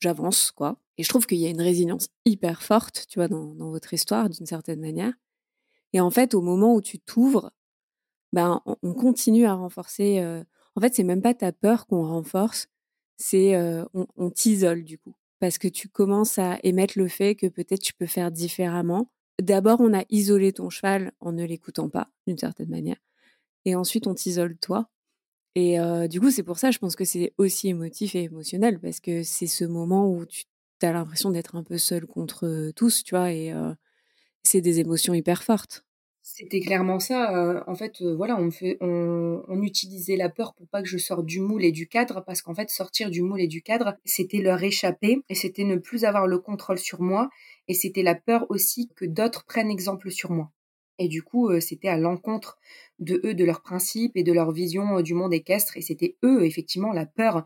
J'avance 0.00 0.50
quoi. 0.50 0.78
Et 0.98 1.02
je 1.02 1.08
trouve 1.10 1.26
qu'il 1.26 1.38
y 1.38 1.46
a 1.46 1.50
une 1.50 1.60
résilience 1.60 2.08
hyper 2.24 2.62
forte, 2.62 3.06
tu 3.08 3.18
vois 3.18 3.28
dans, 3.28 3.54
votre 3.70 3.92
histoire 3.94 4.30
d'une 4.30 4.46
certaine 4.46 4.80
manière. 4.80 5.12
Et 5.92 6.00
en 6.00 6.10
fait, 6.10 6.34
au 6.34 6.42
moment 6.42 6.74
où 6.74 6.82
tu 6.82 6.98
t'ouvres, 7.00 7.52
ben 8.32 8.62
on, 8.82 8.94
continue 8.94 9.46
à 9.46 9.54
renforcer 9.54 10.20
euh, 10.20 10.44
En 10.76 10.80
fait, 10.80 10.94
c'est 10.94 11.04
même 11.04 11.22
pas 11.22 11.34
ta 11.34 11.52
peur 11.52 11.86
qu'on 11.86 12.06
renforce, 12.06 12.68
c'est 13.18 13.56
on 13.92 14.30
t'isole 14.30 14.84
du 14.84 14.98
coup. 14.98 15.14
Parce 15.40 15.58
que 15.58 15.68
tu 15.68 15.88
commences 15.88 16.38
à 16.38 16.58
émettre 16.62 16.98
le 16.98 17.08
fait 17.08 17.34
que 17.34 17.46
peut-être 17.46 17.80
tu 17.80 17.94
peux 17.94 18.06
faire 18.06 18.30
différemment. 18.30 19.10
D'abord, 19.40 19.80
on 19.80 19.94
a 19.94 20.04
isolé 20.10 20.52
ton 20.52 20.70
cheval 20.70 21.12
en 21.20 21.32
ne 21.32 21.44
l'écoutant 21.44 21.88
pas, 21.88 22.10
d'une 22.26 22.38
certaine 22.38 22.68
manière. 22.68 22.98
Et 23.64 23.74
ensuite, 23.74 24.06
on 24.06 24.14
t'isole 24.14 24.56
toi. 24.58 24.90
Et 25.54 25.78
du 26.08 26.20
coup, 26.20 26.30
c'est 26.30 26.42
pour 26.42 26.58
ça, 26.58 26.70
je 26.70 26.78
pense 26.78 26.94
que 26.94 27.04
c'est 27.04 27.32
aussi 27.38 27.68
émotif 27.68 28.14
et 28.14 28.24
émotionnel, 28.24 28.78
parce 28.78 29.00
que 29.00 29.22
c'est 29.22 29.46
ce 29.46 29.64
moment 29.64 30.10
où 30.10 30.24
tu 30.26 30.44
as 30.82 30.92
l'impression 30.92 31.30
d'être 31.30 31.56
un 31.56 31.64
peu 31.64 31.78
seul 31.78 32.06
contre 32.06 32.70
tous, 32.76 33.02
tu 33.02 33.14
vois, 33.14 33.32
et 33.32 33.52
c'est 34.42 34.60
des 34.60 34.78
émotions 34.78 35.14
hyper 35.14 35.42
fortes. 35.42 35.84
C'était 36.32 36.60
clairement 36.60 37.00
ça. 37.00 37.64
en 37.66 37.74
fait, 37.74 38.02
voilà, 38.02 38.38
on, 38.38 39.42
on, 39.48 39.62
utilisait 39.62 40.16
la 40.16 40.28
peur 40.28 40.54
pour 40.54 40.68
pas 40.68 40.80
que 40.80 40.88
je 40.88 40.96
sorte 40.96 41.26
du 41.26 41.40
moule 41.40 41.64
et 41.64 41.72
du 41.72 41.88
cadre, 41.88 42.22
parce 42.24 42.40
qu'en 42.40 42.54
fait, 42.54 42.70
sortir 42.70 43.10
du 43.10 43.20
moule 43.22 43.40
et 43.40 43.48
du 43.48 43.62
cadre, 43.62 43.96
c'était 44.04 44.38
leur 44.38 44.62
échapper, 44.62 45.18
et 45.28 45.34
c'était 45.34 45.64
ne 45.64 45.76
plus 45.76 46.04
avoir 46.04 46.28
le 46.28 46.38
contrôle 46.38 46.78
sur 46.78 47.02
moi, 47.02 47.30
et 47.66 47.74
c'était 47.74 48.04
la 48.04 48.14
peur 48.14 48.46
aussi 48.48 48.88
que 48.94 49.04
d'autres 49.04 49.44
prennent 49.44 49.70
exemple 49.70 50.10
sur 50.10 50.30
moi. 50.30 50.52
Et 51.00 51.08
du 51.08 51.22
coup, 51.22 51.50
c'était 51.60 51.88
à 51.88 51.96
l'encontre 51.96 52.58
de 53.00 53.20
eux, 53.24 53.34
de 53.34 53.44
leurs 53.44 53.62
principes 53.62 54.16
et 54.16 54.22
de 54.22 54.32
leur 54.32 54.52
vision 54.52 55.00
du 55.00 55.14
monde 55.14 55.32
équestre. 55.34 55.76
Et 55.78 55.80
c'était 55.80 56.16
eux, 56.22 56.44
effectivement, 56.44 56.92
la 56.92 57.06
peur 57.06 57.44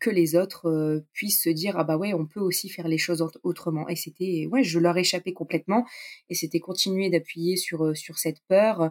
que 0.00 0.10
les 0.10 0.36
autres 0.36 1.02
puissent 1.12 1.42
se 1.42 1.50
dire 1.50 1.74
ah 1.78 1.84
bah 1.84 1.96
ouais, 1.96 2.12
on 2.14 2.26
peut 2.26 2.40
aussi 2.40 2.68
faire 2.68 2.88
les 2.88 2.98
choses 2.98 3.24
autrement. 3.42 3.88
Et 3.88 3.96
c'était 3.96 4.46
ouais, 4.50 4.62
je 4.62 4.78
leur 4.78 4.96
échappais 4.96 5.32
complètement. 5.32 5.86
Et 6.28 6.34
c'était 6.34 6.60
continuer 6.60 7.10
d'appuyer 7.10 7.56
sur 7.56 7.96
sur 7.96 8.18
cette 8.18 8.40
peur 8.48 8.90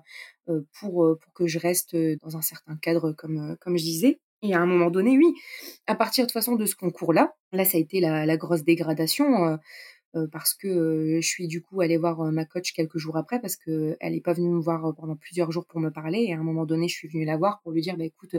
pour 0.79 1.17
pour 1.21 1.33
que 1.33 1.47
je 1.47 1.59
reste 1.59 1.95
dans 2.21 2.37
un 2.37 2.41
certain 2.41 2.75
cadre, 2.77 3.11
comme 3.13 3.57
comme 3.61 3.77
je 3.77 3.83
disais. 3.83 4.19
Et 4.41 4.53
à 4.53 4.59
un 4.59 4.65
moment 4.65 4.89
donné, 4.89 5.17
oui, 5.17 5.33
à 5.85 5.95
partir 5.95 6.25
de 6.25 6.31
façon 6.31 6.55
de 6.55 6.65
ce 6.65 6.75
concours-là, 6.75 7.33
là, 7.51 7.65
ça 7.65 7.77
a 7.77 7.81
été 7.81 7.99
la, 7.99 8.25
la 8.25 8.37
grosse 8.37 8.63
dégradation 8.63 9.59
parce 10.31 10.53
que 10.55 11.19
je 11.21 11.27
suis 11.27 11.47
du 11.47 11.61
coup 11.61 11.81
allée 11.81 11.97
voir 11.97 12.19
ma 12.31 12.45
coach 12.45 12.73
quelques 12.73 12.97
jours 12.97 13.17
après 13.17 13.39
parce 13.39 13.55
que 13.55 13.95
elle 13.99 14.13
n'est 14.13 14.21
pas 14.21 14.33
venue 14.33 14.49
me 14.49 14.59
voir 14.59 14.93
pendant 14.95 15.15
plusieurs 15.15 15.51
jours 15.51 15.65
pour 15.67 15.79
me 15.79 15.91
parler 15.91 16.25
et 16.27 16.33
à 16.33 16.39
un 16.39 16.43
moment 16.43 16.65
donné 16.65 16.87
je 16.87 16.95
suis 16.95 17.07
venue 17.07 17.25
la 17.25 17.37
voir 17.37 17.59
pour 17.61 17.71
lui 17.71 17.81
dire 17.81 17.95
bah 17.95 18.05
écoute 18.05 18.35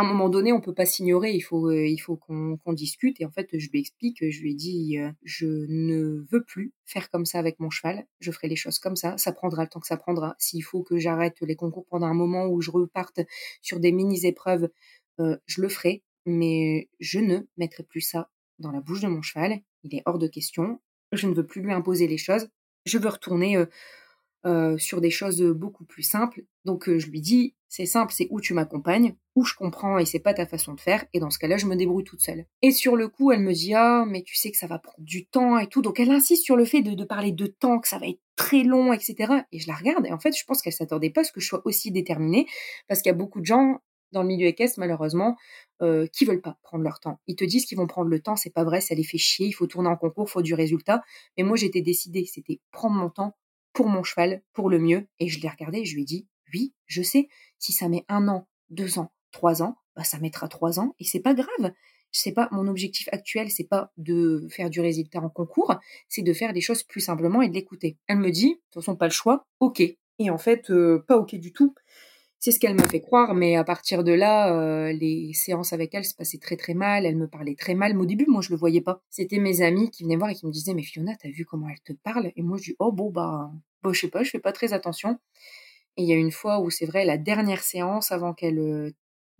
un 0.00 0.04
moment 0.04 0.28
donné 0.28 0.52
on 0.52 0.60
peut 0.60 0.74
pas 0.74 0.86
s'ignorer 0.86 1.32
il 1.32 1.40
faut 1.40 1.70
il 1.70 1.98
faut 1.98 2.16
qu'on 2.16 2.72
discute. 2.72 3.20
Et 3.20 3.24
en 3.24 3.30
fait 3.30 3.48
je 3.58 3.70
lui 3.70 3.80
explique 3.80 4.18
je 4.28 4.40
lui 4.40 4.52
ai 4.52 4.54
dit 4.54 4.98
je 5.22 5.46
ne 5.68 6.24
veux 6.30 6.44
plus 6.44 6.72
faire 6.84 7.10
comme 7.10 7.26
ça 7.26 7.38
avec 7.38 7.60
mon 7.60 7.70
cheval. 7.70 8.06
Je 8.20 8.30
ferai 8.30 8.48
les 8.48 8.56
choses 8.56 8.78
comme 8.78 8.96
ça. 8.96 9.16
Ça 9.18 9.32
prendra 9.32 9.62
le 9.62 9.68
temps 9.68 9.80
que 9.80 9.86
ça 9.86 9.96
prendra. 9.96 10.34
S'il 10.38 10.62
faut 10.62 10.82
que 10.82 10.98
j'arrête 10.98 11.36
les 11.40 11.56
concours 11.56 11.86
pendant 11.86 12.06
un 12.06 12.14
moment 12.14 12.46
où 12.46 12.60
je 12.60 12.70
reparte 12.70 13.20
sur 13.62 13.80
des 13.80 13.92
mini 13.92 14.26
épreuves 14.26 14.68
je 15.18 15.60
le 15.62 15.68
ferai. 15.68 16.02
Mais 16.26 16.88
je 17.00 17.20
ne 17.20 17.38
mettrai 17.56 17.82
plus 17.82 18.02
ça 18.02 18.30
dans 18.58 18.70
la 18.70 18.80
bouche 18.80 19.00
de 19.00 19.08
mon 19.08 19.22
cheval. 19.22 19.60
Il 19.82 19.94
est 19.94 20.02
hors 20.04 20.18
de 20.18 20.26
question. 20.26 20.80
Je 21.12 21.26
ne 21.26 21.34
veux 21.34 21.46
plus 21.46 21.62
lui 21.62 21.72
imposer 21.72 22.06
les 22.06 22.18
choses. 22.18 22.48
Je 22.84 22.98
veux 22.98 23.08
retourner 23.08 23.56
euh, 24.46 24.78
sur 24.78 25.00
des 25.00 25.10
choses 25.10 25.42
beaucoup 25.42 25.84
plus 25.84 26.02
simples. 26.02 26.44
Donc 26.64 26.88
euh, 26.88 26.98
je 26.98 27.08
lui 27.10 27.20
dis, 27.20 27.56
c'est 27.68 27.86
simple, 27.86 28.12
c'est 28.12 28.28
où 28.30 28.40
tu 28.40 28.54
m'accompagnes, 28.54 29.16
où 29.34 29.44
je 29.44 29.54
comprends 29.54 29.98
et 29.98 30.06
c'est 30.06 30.20
pas 30.20 30.34
ta 30.34 30.46
façon 30.46 30.74
de 30.74 30.80
faire. 30.80 31.04
Et 31.12 31.20
dans 31.20 31.30
ce 31.30 31.38
cas-là, 31.38 31.56
je 31.56 31.66
me 31.66 31.74
débrouille 31.76 32.04
toute 32.04 32.20
seule. 32.20 32.46
Et 32.62 32.70
sur 32.70 32.94
le 32.94 33.08
coup, 33.08 33.32
elle 33.32 33.40
me 33.40 33.52
dit, 33.52 33.74
ah, 33.74 34.04
mais 34.06 34.22
tu 34.22 34.36
sais 34.36 34.50
que 34.50 34.56
ça 34.56 34.66
va 34.66 34.78
prendre 34.78 35.00
du 35.00 35.26
temps 35.26 35.58
et 35.58 35.66
tout. 35.66 35.82
Donc 35.82 35.98
elle 35.98 36.10
insiste 36.10 36.44
sur 36.44 36.56
le 36.56 36.64
fait 36.64 36.82
de, 36.82 36.94
de 36.94 37.04
parler 37.04 37.32
de 37.32 37.46
temps, 37.46 37.80
que 37.80 37.88
ça 37.88 37.98
va 37.98 38.06
être 38.06 38.20
très 38.36 38.62
long, 38.62 38.92
etc. 38.92 39.42
Et 39.50 39.58
je 39.58 39.66
la 39.66 39.74
regarde 39.74 40.06
et 40.06 40.12
en 40.12 40.18
fait, 40.18 40.36
je 40.36 40.44
pense 40.44 40.62
qu'elle 40.62 40.72
s'attendait 40.72 41.10
pas 41.10 41.22
à 41.22 41.24
ce 41.24 41.32
que 41.32 41.40
je 41.40 41.48
sois 41.48 41.62
aussi 41.64 41.90
déterminée 41.90 42.46
parce 42.86 43.02
qu'il 43.02 43.10
y 43.10 43.14
a 43.14 43.18
beaucoup 43.18 43.40
de 43.40 43.46
gens 43.46 43.80
dans 44.12 44.22
le 44.22 44.28
milieu 44.28 44.46
équestre, 44.46 44.78
malheureusement, 44.78 45.36
euh, 45.82 46.06
qui 46.12 46.24
veulent 46.24 46.40
pas 46.40 46.58
prendre 46.62 46.84
leur 46.84 47.00
temps. 47.00 47.20
Ils 47.26 47.36
te 47.36 47.44
disent 47.44 47.66
qu'ils 47.66 47.78
vont 47.78 47.86
prendre 47.86 48.08
le 48.08 48.20
temps, 48.20 48.36
c'est 48.36 48.52
pas 48.52 48.64
vrai, 48.64 48.80
ça 48.80 48.94
les 48.94 49.04
fait 49.04 49.18
chier, 49.18 49.46
il 49.46 49.52
faut 49.52 49.66
tourner 49.66 49.88
en 49.88 49.96
concours, 49.96 50.26
il 50.28 50.32
faut 50.32 50.42
du 50.42 50.54
résultat. 50.54 51.02
Mais 51.36 51.44
moi, 51.44 51.56
j'étais 51.56 51.82
décidée, 51.82 52.24
c'était 52.24 52.60
prendre 52.70 52.96
mon 52.96 53.10
temps 53.10 53.36
pour 53.78 53.88
mon 53.88 54.02
cheval, 54.02 54.42
pour 54.54 54.68
le 54.70 54.80
mieux. 54.80 55.06
Et 55.20 55.28
je 55.28 55.40
l'ai 55.40 55.48
regardé 55.48 55.84
je 55.84 55.94
lui 55.94 56.02
ai 56.02 56.04
dit, 56.04 56.26
oui, 56.52 56.74
je 56.86 57.00
sais, 57.00 57.28
si 57.60 57.72
ça 57.72 57.88
met 57.88 58.04
un 58.08 58.26
an, 58.26 58.48
deux 58.70 58.98
ans, 58.98 59.12
trois 59.30 59.62
ans, 59.62 59.76
bah 59.94 60.02
ça 60.02 60.18
mettra 60.18 60.48
trois 60.48 60.80
ans 60.80 60.96
et 60.98 61.04
c'est 61.04 61.20
pas 61.20 61.32
grave. 61.32 61.72
Sais 62.10 62.32
pas, 62.32 62.48
mon 62.50 62.66
objectif 62.66 63.08
actuel, 63.12 63.52
c'est 63.52 63.68
pas 63.68 63.92
de 63.96 64.48
faire 64.50 64.68
du 64.68 64.80
résultat 64.80 65.20
en 65.20 65.28
concours, 65.28 65.76
c'est 66.08 66.22
de 66.22 66.32
faire 66.32 66.52
des 66.52 66.60
choses 66.60 66.82
plus 66.82 67.00
simplement 67.00 67.40
et 67.40 67.48
de 67.48 67.54
l'écouter. 67.54 67.98
Elle 68.08 68.18
me 68.18 68.32
dit, 68.32 68.48
de 68.48 68.60
toute 68.72 68.82
façon, 68.82 68.96
pas 68.96 69.06
le 69.06 69.12
choix, 69.12 69.46
ok. 69.60 69.80
Et 69.80 70.30
en 70.30 70.38
fait, 70.38 70.72
euh, 70.72 71.04
pas 71.06 71.16
ok 71.16 71.36
du 71.36 71.52
tout. 71.52 71.72
C'est 72.40 72.52
ce 72.52 72.58
qu'elle 72.58 72.74
m'a 72.74 72.88
fait 72.88 73.00
croire, 73.00 73.34
mais 73.34 73.56
à 73.56 73.64
partir 73.64 74.02
de 74.04 74.12
là, 74.12 74.56
euh, 74.56 74.92
les 74.92 75.32
séances 75.34 75.72
avec 75.72 75.94
elle 75.94 76.04
se 76.04 76.14
passaient 76.14 76.38
très 76.38 76.56
très 76.56 76.74
mal, 76.74 77.04
elle 77.04 77.16
me 77.16 77.28
parlait 77.28 77.56
très 77.56 77.74
mal, 77.74 77.94
mais 77.94 78.02
au 78.02 78.06
début, 78.06 78.26
moi, 78.26 78.42
je 78.42 78.50
le 78.50 78.56
voyais 78.56 78.80
pas. 78.80 79.02
C'était 79.10 79.38
mes 79.38 79.60
amis 79.60 79.90
qui 79.90 80.04
venaient 80.04 80.16
voir 80.16 80.30
et 80.30 80.34
qui 80.34 80.46
me 80.46 80.52
disaient, 80.52 80.74
mais 80.74 80.82
Fiona, 80.82 81.14
t'as 81.20 81.30
vu 81.30 81.44
comment 81.44 81.68
elle 81.68 81.80
te 81.80 81.92
parle? 81.92 82.32
Et 82.36 82.42
moi, 82.42 82.56
je 82.58 82.70
dis, 82.70 82.76
oh 82.78 82.92
bon, 82.92 83.10
bah, 83.10 83.50
bah, 83.82 83.90
je 83.92 84.00
sais 84.00 84.08
pas, 84.08 84.22
je 84.22 84.30
fais 84.30 84.38
pas 84.40 84.52
très 84.52 84.72
attention. 84.72 85.18
Et 85.96 86.02
il 86.02 86.08
y 86.08 86.12
a 86.12 86.16
une 86.16 86.30
fois 86.32 86.60
où 86.60 86.70
c'est 86.70 86.86
vrai, 86.86 87.04
la 87.04 87.18
dernière 87.18 87.62
séance 87.62 88.12
avant 88.12 88.34
qu'elle 88.34 88.58
euh, 88.58 88.90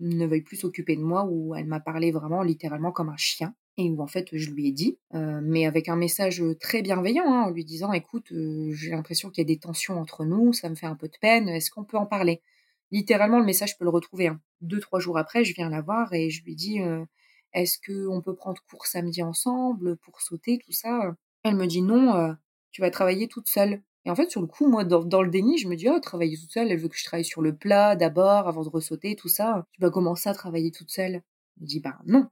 ne 0.00 0.26
veuille 0.26 0.42
plus 0.42 0.56
s'occuper 0.56 0.96
de 0.96 1.02
moi, 1.02 1.24
où 1.24 1.54
elle 1.54 1.66
m'a 1.66 1.80
parlé 1.80 2.10
vraiment 2.10 2.42
littéralement 2.42 2.92
comme 2.92 3.08
un 3.10 3.16
chien 3.16 3.54
et 3.80 3.90
où 3.90 4.02
en 4.02 4.08
fait 4.08 4.28
je 4.32 4.50
lui 4.50 4.66
ai 4.66 4.72
dit, 4.72 4.98
euh, 5.14 5.40
mais 5.40 5.64
avec 5.64 5.88
un 5.88 5.94
message 5.94 6.42
très 6.60 6.82
bienveillant, 6.82 7.32
hein, 7.32 7.42
en 7.44 7.50
lui 7.50 7.64
disant 7.64 7.92
écoute, 7.92 8.32
j'ai 8.72 8.90
l'impression 8.90 9.30
qu'il 9.30 9.42
y 9.42 9.46
a 9.46 9.54
des 9.54 9.60
tensions 9.60 10.00
entre 10.00 10.24
nous, 10.24 10.52
ça 10.52 10.68
me 10.68 10.74
fait 10.74 10.86
un 10.86 10.96
peu 10.96 11.06
de 11.06 11.16
peine, 11.20 11.48
est-ce 11.48 11.70
qu'on 11.70 11.84
peut 11.84 11.96
en 11.96 12.06
parler? 12.06 12.42
Littéralement, 12.90 13.38
le 13.38 13.44
message, 13.44 13.72
je 13.72 13.76
peux 13.76 13.84
le 13.84 13.90
retrouver. 13.90 14.28
Hein. 14.28 14.40
Deux, 14.60 14.80
trois 14.80 14.98
jours 14.98 15.18
après, 15.18 15.44
je 15.44 15.54
viens 15.54 15.68
la 15.68 15.82
voir 15.82 16.12
et 16.14 16.30
je 16.30 16.42
lui 16.44 16.54
dis 16.54 16.80
euh, 16.80 17.04
Est-ce 17.52 17.78
qu'on 17.86 18.22
peut 18.22 18.34
prendre 18.34 18.62
cours 18.68 18.86
samedi 18.86 19.22
ensemble 19.22 19.96
pour 19.98 20.20
sauter, 20.20 20.58
tout 20.58 20.72
ça? 20.72 21.14
Elle 21.44 21.56
me 21.56 21.66
dit 21.66 21.82
Non, 21.82 22.14
euh, 22.16 22.32
tu 22.70 22.80
vas 22.80 22.90
travailler 22.90 23.28
toute 23.28 23.48
seule. 23.48 23.82
Et 24.04 24.10
en 24.10 24.14
fait, 24.14 24.30
sur 24.30 24.40
le 24.40 24.46
coup, 24.46 24.66
moi, 24.68 24.84
dans, 24.84 25.22
le 25.22 25.30
déni, 25.30 25.58
je 25.58 25.68
me 25.68 25.76
dis 25.76 25.88
Oh, 25.88 25.98
travailler 26.00 26.36
toute 26.38 26.50
seule, 26.50 26.70
elle 26.70 26.78
veut 26.78 26.88
que 26.88 26.96
je 26.96 27.04
travaille 27.04 27.24
sur 27.24 27.42
le 27.42 27.54
plat 27.56 27.96
d'abord, 27.96 28.48
avant 28.48 28.62
de 28.62 28.68
ressauter, 28.68 29.16
tout 29.16 29.28
ça. 29.28 29.66
Tu 29.72 29.80
vas 29.80 29.90
commencer 29.90 30.28
à 30.28 30.34
travailler 30.34 30.70
toute 30.70 30.90
seule? 30.90 31.22
Je 31.60 31.66
dis 31.66 31.80
Bah 31.80 31.98
non, 32.06 32.28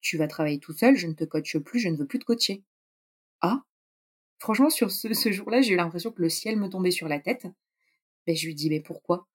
tu 0.00 0.16
vas 0.18 0.28
travailler 0.28 0.58
toute 0.60 0.78
seule, 0.78 0.96
je 0.96 1.06
ne 1.06 1.14
te 1.14 1.24
coache 1.24 1.58
plus, 1.58 1.80
je 1.80 1.88
ne 1.88 1.96
veux 1.96 2.06
plus 2.06 2.18
te 2.18 2.24
coacher. 2.24 2.64
Ah 3.42 3.62
Franchement, 4.38 4.70
sur 4.70 4.90
ce, 4.90 5.32
jour-là, 5.32 5.62
j'ai 5.62 5.74
eu 5.74 5.76
l'impression 5.76 6.12
que 6.12 6.22
le 6.22 6.28
ciel 6.28 6.58
me 6.58 6.68
tombait 6.68 6.90
sur 6.90 7.08
la 7.08 7.20
tête. 7.20 7.46
Ben, 8.26 8.36
je 8.36 8.46
lui 8.46 8.54
dis 8.54 8.70
Mais 8.70 8.80
pourquoi? 8.80 9.26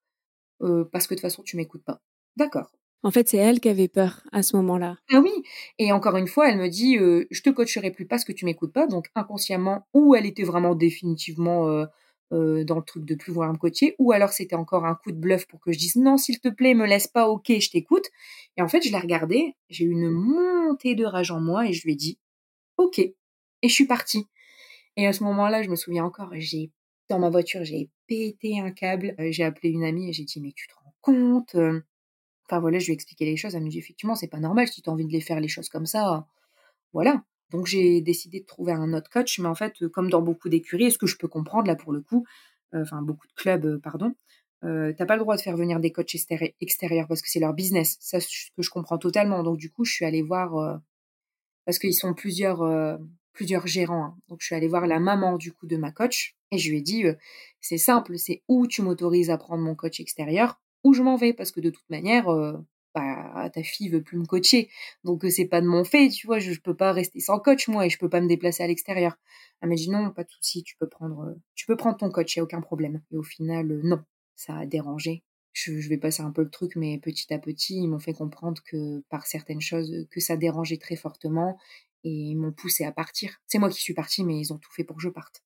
Euh, 0.62 0.86
parce 0.86 1.08
que 1.08 1.14
de 1.16 1.20
toute 1.20 1.24
façon, 1.24 1.44
tu 1.44 1.58
m'écoutes 1.58 1.84
pas. 1.84 2.02
D'accord. 2.36 2.72
En 3.04 3.12
fait, 3.12 3.30
c'est 3.30 3.38
elle 3.38 3.60
qui 3.60 3.70
avait 3.70 3.88
peur 3.88 4.22
à 4.32 4.44
ce 4.44 4.56
moment-là. 4.58 4.98
Ah 5.12 5.20
oui. 5.22 5.32
Et 5.78 5.92
encore 5.92 6.18
une 6.18 6.28
fois, 6.28 6.50
elle 6.50 6.58
me 6.58 6.68
dit, 6.68 6.98
euh, 6.98 7.26
je 7.32 7.42
te 7.42 7.50
coacherai 7.50 7.92
plus 7.92 8.06
parce 8.06 8.26
que 8.26 8.32
tu 8.34 8.46
m'écoutes 8.46 8.74
pas. 8.74 8.88
Donc 8.88 9.08
inconsciemment, 9.16 9.88
ou 9.94 10.16
elle 10.16 10.26
était 10.26 10.44
vraiment 10.44 10.76
définitivement 10.76 11.68
euh, 11.70 11.86
euh, 12.34 12.64
dans 12.66 12.76
le 12.76 12.84
truc 12.84 13.06
de 13.06 13.16
plus 13.16 13.32
vouloir 13.32 13.52
me 13.54 13.58
coacher, 13.58 13.96
ou 14.00 14.12
alors 14.12 14.30
c'était 14.30 14.56
encore 14.56 14.86
un 14.86 14.96
coup 14.96 15.12
de 15.12 15.18
bluff 15.18 15.48
pour 15.48 15.62
que 15.62 15.72
je 15.72 15.80
dise 15.80 15.96
non, 15.96 16.18
s'il 16.18 16.40
te 16.40 16.50
plaît, 16.50 16.74
me 16.74 16.86
laisse 16.86 17.08
pas, 17.08 17.28
ok, 17.30 17.46
je 17.60 17.70
t'écoute. 17.72 18.06
Et 18.58 18.62
en 18.62 18.68
fait, 18.68 18.82
je 18.86 18.92
l'ai 18.92 19.00
regardée, 19.00 19.56
j'ai 19.70 19.86
eu 19.86 19.92
une 19.92 20.10
montée 20.10 20.94
de 20.96 21.06
rage 21.06 21.32
en 21.32 21.40
moi 21.40 21.68
et 21.68 21.74
je 21.74 21.84
lui 21.86 21.94
ai 21.94 21.96
dit, 21.96 22.20
ok. 22.78 23.00
Et 23.00 23.16
je 23.70 23.74
suis 23.74 23.88
partie. 23.88 24.28
Et 24.98 25.08
à 25.08 25.14
ce 25.14 25.24
moment-là, 25.26 25.64
je 25.64 25.70
me 25.70 25.76
souviens 25.76 26.06
encore, 26.06 26.30
j'ai 26.36 26.72
dans 27.10 27.20
ma 27.20 27.30
voiture, 27.30 27.64
j'ai 27.66 27.90
pété 28.08 28.60
un 28.60 28.72
câble. 28.72 29.16
J'ai 29.32 29.44
appelé 29.44 29.70
une 29.72 29.84
amie 29.86 30.10
et 30.10 30.14
j'ai 30.14 30.26
dit, 30.26 30.42
mais 30.42 30.54
tu 30.56 30.68
te 30.68 30.74
rends 30.76 30.96
compte 31.02 31.56
euh?» 31.56 31.82
Enfin 32.50 32.60
voilà, 32.60 32.80
je 32.80 32.86
lui 32.86 32.94
ai 32.94 32.96
expliqué 32.96 33.26
les 33.26 33.38
choses. 33.38 33.54
Elle 33.56 33.64
me 33.64 33.70
dit, 33.70 33.78
effectivement, 33.78 34.16
c'est 34.16 34.28
pas 34.28 34.40
normal 34.40 34.68
si 34.68 34.82
tu 34.82 34.90
as 34.90 34.94
envie 34.94 35.06
de 35.06 35.12
les 35.12 35.22
faire 35.22 35.40
les 35.40 35.48
choses 35.48 35.70
comme 35.70 35.86
ça. 35.86 36.26
Voilà. 36.94 37.24
Donc 37.52 37.68
j'ai 37.68 38.02
décidé 38.02 38.40
de 38.40 38.46
trouver 38.46 38.74
un 38.74 38.94
autre 38.94 39.10
coach, 39.10 39.40
mais 39.40 39.48
en 39.48 39.56
fait, 39.56 39.88
comme 39.90 40.10
dans 40.10 40.22
beaucoup 40.22 40.50
d'écuries, 40.50 40.92
ce 40.92 40.98
que 40.98 41.08
je 41.08 41.18
peux 41.18 41.28
comprendre 41.28 41.68
là 41.68 41.76
pour 41.76 41.94
le 41.94 42.02
coup, 42.02 42.26
euh, 42.74 42.82
enfin 42.82 43.02
beaucoup 43.02 43.28
de 43.28 43.34
clubs, 43.34 43.80
pardon, 43.82 44.14
euh, 44.64 44.94
t'as 44.98 45.06
pas 45.06 45.16
le 45.16 45.22
droit 45.22 45.36
de 45.36 45.42
faire 45.42 45.58
venir 45.58 45.80
des 45.80 45.92
coachs 45.92 46.16
extérieurs 46.62 47.08
parce 47.08 47.22
que 47.22 47.30
c'est 47.30 47.40
leur 47.40 47.54
business. 47.54 47.98
Ça, 48.00 48.20
ce 48.20 48.28
que 48.56 48.64
je 48.64 48.70
comprends 48.70 48.98
totalement. 48.98 49.44
Donc 49.44 49.58
du 49.58 49.72
coup, 49.72 49.86
je 49.86 49.94
suis 49.94 50.06
allée 50.06 50.22
voir 50.24 50.80
parce 51.66 51.80
qu'ils 51.80 51.94
sont 51.94 52.14
plusieurs 52.14 53.00
plusieurs 53.34 53.68
gérants. 53.68 54.06
Hein. 54.06 54.18
Donc 54.28 54.40
je 54.42 54.48
suis 54.48 54.56
allée 54.56 54.68
voir 54.68 54.88
la 54.88 55.00
maman 55.00 55.38
du 55.38 55.54
coup 55.54 55.68
de 55.68 55.78
ma 55.78 55.92
coach 55.92 56.36
et 56.52 56.58
je 56.58 56.72
lui 56.72 56.80
ai 56.80 56.82
dit 56.82 57.04
c'est 57.62 57.78
simple, 57.78 58.18
c'est 58.18 58.44
où 58.48 58.68
tu 58.68 58.82
m'autorises 58.82 59.30
à 59.30 59.38
prendre 59.38 59.64
mon 59.64 59.76
coach 59.76 60.00
extérieur 60.00 60.60
ou 60.84 60.94
je 60.94 61.02
m'en 61.02 61.16
vais 61.16 61.34
parce 61.34 61.52
que 61.52 61.60
de 61.60 61.70
toute 61.70 61.90
manière 61.90 62.28
bah, 62.96 63.50
ta 63.54 63.64
fille 63.64 63.90
veut 63.90 64.02
plus 64.02 64.18
me 64.18 64.26
coacher. 64.26 64.70
Donc 65.04 65.24
c'est 65.30 65.46
pas 65.46 65.62
de 65.62 65.68
mon 65.68 65.84
fait, 65.84 66.10
tu 66.10 66.28
vois, 66.28 66.40
je, 66.40 66.52
je, 66.52 66.62
peux 66.62 66.76
pas 66.76 66.92
rester 66.92 67.20
sans 67.20 67.40
coach 67.40 67.68
moi 67.68 67.86
et 67.86 67.90
je 67.90 67.98
peux 67.98 68.10
pas 68.10 68.22
me 68.22 68.28
déplacer 68.28 68.64
à 68.64 68.68
l'extérieur. 68.68 69.18
Elle 69.62 69.70
m'a 69.70 69.76
dit 69.76 69.90
non, 69.90 70.12
pas 70.12 70.24
de 70.24 70.32
souci, 70.32 70.64
tu 70.64 70.76
peux 70.78 70.88
prendre 70.88 71.36
tu 71.56 71.66
peux 71.66 71.76
prendre 71.76 71.98
ton 71.98 72.10
coach, 72.10 72.36
y 72.36 72.40
a 72.40 72.44
aucun 72.44 72.62
problème. 72.62 73.02
Et 73.12 73.18
au 73.18 73.24
final 73.24 73.80
non, 73.84 74.04
ça 74.36 74.58
a 74.58 74.66
dérangé. 74.66 75.24
Je, 75.54 75.90
vais 75.90 75.98
passer 75.98 76.22
un 76.22 76.32
peu 76.32 76.44
le 76.44 76.50
truc, 76.50 76.76
mais 76.76 77.00
petit 77.00 77.34
à 77.34 77.40
petit, 77.40 77.76
ils 77.76 77.88
m'ont 77.88 78.00
fait 78.00 78.14
comprendre 78.14 78.62
que 78.64 79.04
par 79.10 79.26
certaines 79.26 79.62
choses, 79.62 80.08
que 80.10 80.20
ça 80.20 80.38
dérangeait 80.38 80.78
très 80.78 80.96
fortement 80.96 81.58
et 82.04 82.12
ils 82.12 82.36
m'ont 82.36 82.54
poussé 82.54 82.86
à 82.86 82.92
partir. 82.92 83.42
C'est 83.48 83.60
moi 83.60 83.70
qui 83.70 83.82
suis 83.82 83.94
partie, 83.94 84.24
mais 84.24 84.40
ils 84.40 84.54
ont 84.54 84.58
tout 84.58 84.72
fait 84.72 84.84
pour 84.84 84.96
que 84.96 85.02
je 85.02 85.10
parte. 85.10 85.44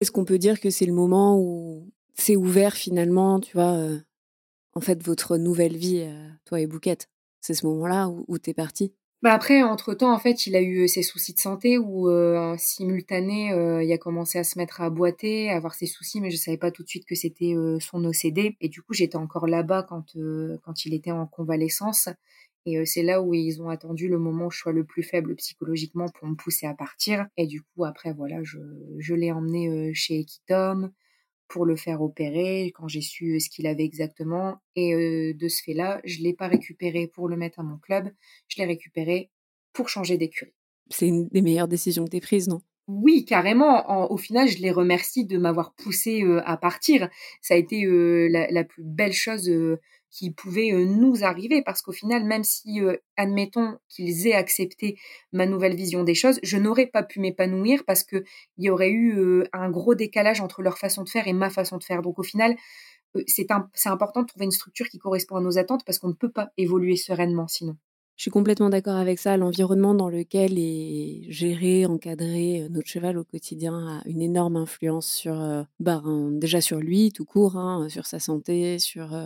Est-ce 0.00 0.12
qu'on 0.12 0.24
peut 0.24 0.38
dire 0.38 0.60
que 0.60 0.70
c'est 0.70 0.86
le 0.86 0.92
moment 0.92 1.40
où 1.40 1.90
c'est 2.14 2.36
ouvert 2.36 2.76
finalement, 2.76 3.40
tu 3.40 3.54
vois, 3.54 3.74
euh, 3.74 3.98
en 4.78 4.80
fait 4.80 5.02
votre 5.02 5.38
nouvelle 5.38 5.76
vie, 5.76 6.08
toi 6.44 6.60
et 6.60 6.68
Bouquette 6.68 7.08
C'est 7.40 7.54
ce 7.54 7.66
moment-là 7.66 8.08
où, 8.28 8.38
t'es 8.38 8.54
partie? 8.54 8.94
Bah 9.22 9.32
après, 9.32 9.64
entre-temps, 9.64 10.14
en 10.14 10.20
fait, 10.20 10.46
il 10.46 10.54
a 10.54 10.62
eu 10.62 10.86
ses 10.86 11.02
soucis 11.02 11.34
de 11.34 11.40
santé 11.40 11.78
où, 11.78 12.08
en 12.08 12.56
simultané, 12.56 13.48
il 13.84 13.92
a 13.92 13.98
commencé 13.98 14.38
à 14.38 14.44
se 14.44 14.56
mettre 14.56 14.80
à 14.80 14.88
boiter, 14.88 15.50
à 15.50 15.56
avoir 15.56 15.74
ses 15.74 15.86
soucis, 15.86 16.20
mais 16.20 16.30
je 16.30 16.36
savais 16.36 16.58
pas 16.58 16.70
tout 16.70 16.84
de 16.84 16.88
suite 16.88 17.06
que 17.06 17.16
c'était 17.16 17.54
son 17.80 18.04
OCD. 18.04 18.56
Et 18.60 18.68
du 18.68 18.80
coup, 18.80 18.94
j'étais 18.94 19.16
encore 19.16 19.48
là-bas 19.48 19.82
quand 19.82 20.14
quand 20.62 20.84
il 20.84 20.94
était 20.94 21.10
en 21.10 21.26
convalescence. 21.26 22.08
Et 22.64 22.86
c'est 22.86 23.02
là 23.02 23.20
où 23.20 23.34
ils 23.34 23.60
ont 23.60 23.70
attendu 23.70 24.06
le 24.06 24.18
moment 24.20 24.46
où 24.46 24.50
je 24.52 24.58
sois 24.58 24.72
le 24.72 24.84
plus 24.84 25.02
faible 25.02 25.34
psychologiquement 25.34 26.06
pour 26.08 26.28
me 26.28 26.36
pousser 26.36 26.66
à 26.66 26.74
partir. 26.74 27.26
Et 27.36 27.48
du 27.48 27.62
coup, 27.62 27.84
après, 27.84 28.12
voilà, 28.12 28.44
je, 28.44 28.58
je 29.00 29.14
l'ai 29.14 29.32
emmené 29.32 29.92
chez 29.92 30.20
Equitom 30.20 30.92
pour 31.48 31.64
le 31.64 31.76
faire 31.76 32.02
opérer 32.02 32.72
quand 32.74 32.88
j'ai 32.88 33.00
su 33.00 33.40
ce 33.40 33.48
qu'il 33.48 33.66
avait 33.66 33.84
exactement. 33.84 34.58
Et 34.76 35.34
de 35.34 35.48
ce 35.48 35.62
fait-là, 35.62 36.00
je 36.04 36.22
l'ai 36.22 36.34
pas 36.34 36.48
récupéré 36.48 37.06
pour 37.06 37.28
le 37.28 37.36
mettre 37.36 37.60
à 37.60 37.62
mon 37.62 37.78
club, 37.78 38.10
je 38.48 38.58
l'ai 38.58 38.66
récupéré 38.66 39.30
pour 39.72 39.88
changer 39.88 40.18
d'écurie. 40.18 40.54
C'est 40.90 41.08
une 41.08 41.28
des 41.28 41.42
meilleures 41.42 41.68
décisions 41.68 42.04
que 42.04 42.10
tu 42.10 42.20
prises, 42.20 42.48
non? 42.48 42.60
Oui, 42.86 43.26
carrément. 43.26 44.10
au 44.10 44.16
final, 44.16 44.48
je 44.48 44.58
les 44.58 44.70
remercie 44.70 45.26
de 45.26 45.36
m'avoir 45.36 45.74
poussé 45.74 46.24
à 46.46 46.56
partir. 46.56 47.10
Ça 47.42 47.52
a 47.52 47.56
été 47.58 47.84
la, 48.30 48.50
la, 48.50 48.64
plus 48.64 48.82
belle 48.82 49.12
chose 49.12 49.50
qui 50.10 50.30
pouvait 50.30 50.72
nous 50.72 51.24
arriver 51.24 51.62
parce 51.62 51.82
qu'au 51.82 51.92
final, 51.92 52.24
même 52.24 52.44
si, 52.44 52.80
admettons 53.16 53.78
qu'ils 53.88 54.26
aient 54.26 54.34
accepté 54.34 54.98
ma 55.32 55.46
nouvelle 55.46 55.76
vision 55.76 56.02
des 56.02 56.14
choses, 56.14 56.40
je 56.42 56.56
n'aurais 56.56 56.86
pas 56.86 57.02
pu 57.02 57.20
m'épanouir 57.20 57.84
parce 57.86 58.04
qu'il 58.04 58.24
y 58.56 58.70
aurait 58.70 58.90
eu 58.90 59.44
un 59.52 59.70
gros 59.70 59.94
décalage 59.94 60.40
entre 60.40 60.62
leur 60.62 60.78
façon 60.78 61.02
de 61.02 61.08
faire 61.08 61.28
et 61.28 61.32
ma 61.32 61.50
façon 61.50 61.76
de 61.76 61.84
faire. 61.84 62.02
Donc 62.02 62.18
au 62.18 62.22
final, 62.22 62.56
c'est 63.26 63.50
important 63.86 64.22
de 64.22 64.26
trouver 64.26 64.46
une 64.46 64.50
structure 64.50 64.88
qui 64.88 64.98
correspond 64.98 65.36
à 65.36 65.40
nos 65.40 65.58
attentes 65.58 65.84
parce 65.84 65.98
qu'on 65.98 66.08
ne 66.08 66.14
peut 66.14 66.30
pas 66.30 66.48
évoluer 66.56 66.96
sereinement 66.96 67.48
sinon. 67.48 67.76
Je 68.16 68.22
suis 68.22 68.30
complètement 68.32 68.68
d'accord 68.68 68.96
avec 68.96 69.20
ça. 69.20 69.36
L'environnement 69.36 69.94
dans 69.94 70.08
lequel 70.08 70.58
est 70.58 71.26
géré, 71.28 71.86
encadré 71.86 72.66
notre 72.68 72.88
cheval 72.88 73.16
au 73.16 73.22
quotidien 73.22 74.00
a 74.00 74.08
une 74.08 74.20
énorme 74.20 74.56
influence 74.56 75.06
sur, 75.06 75.64
bah, 75.78 76.02
déjà 76.32 76.60
sur 76.60 76.78
lui 76.78 77.12
tout 77.12 77.24
court, 77.24 77.56
hein, 77.56 77.88
sur 77.88 78.06
sa 78.06 78.18
santé, 78.18 78.80
sur 78.80 79.16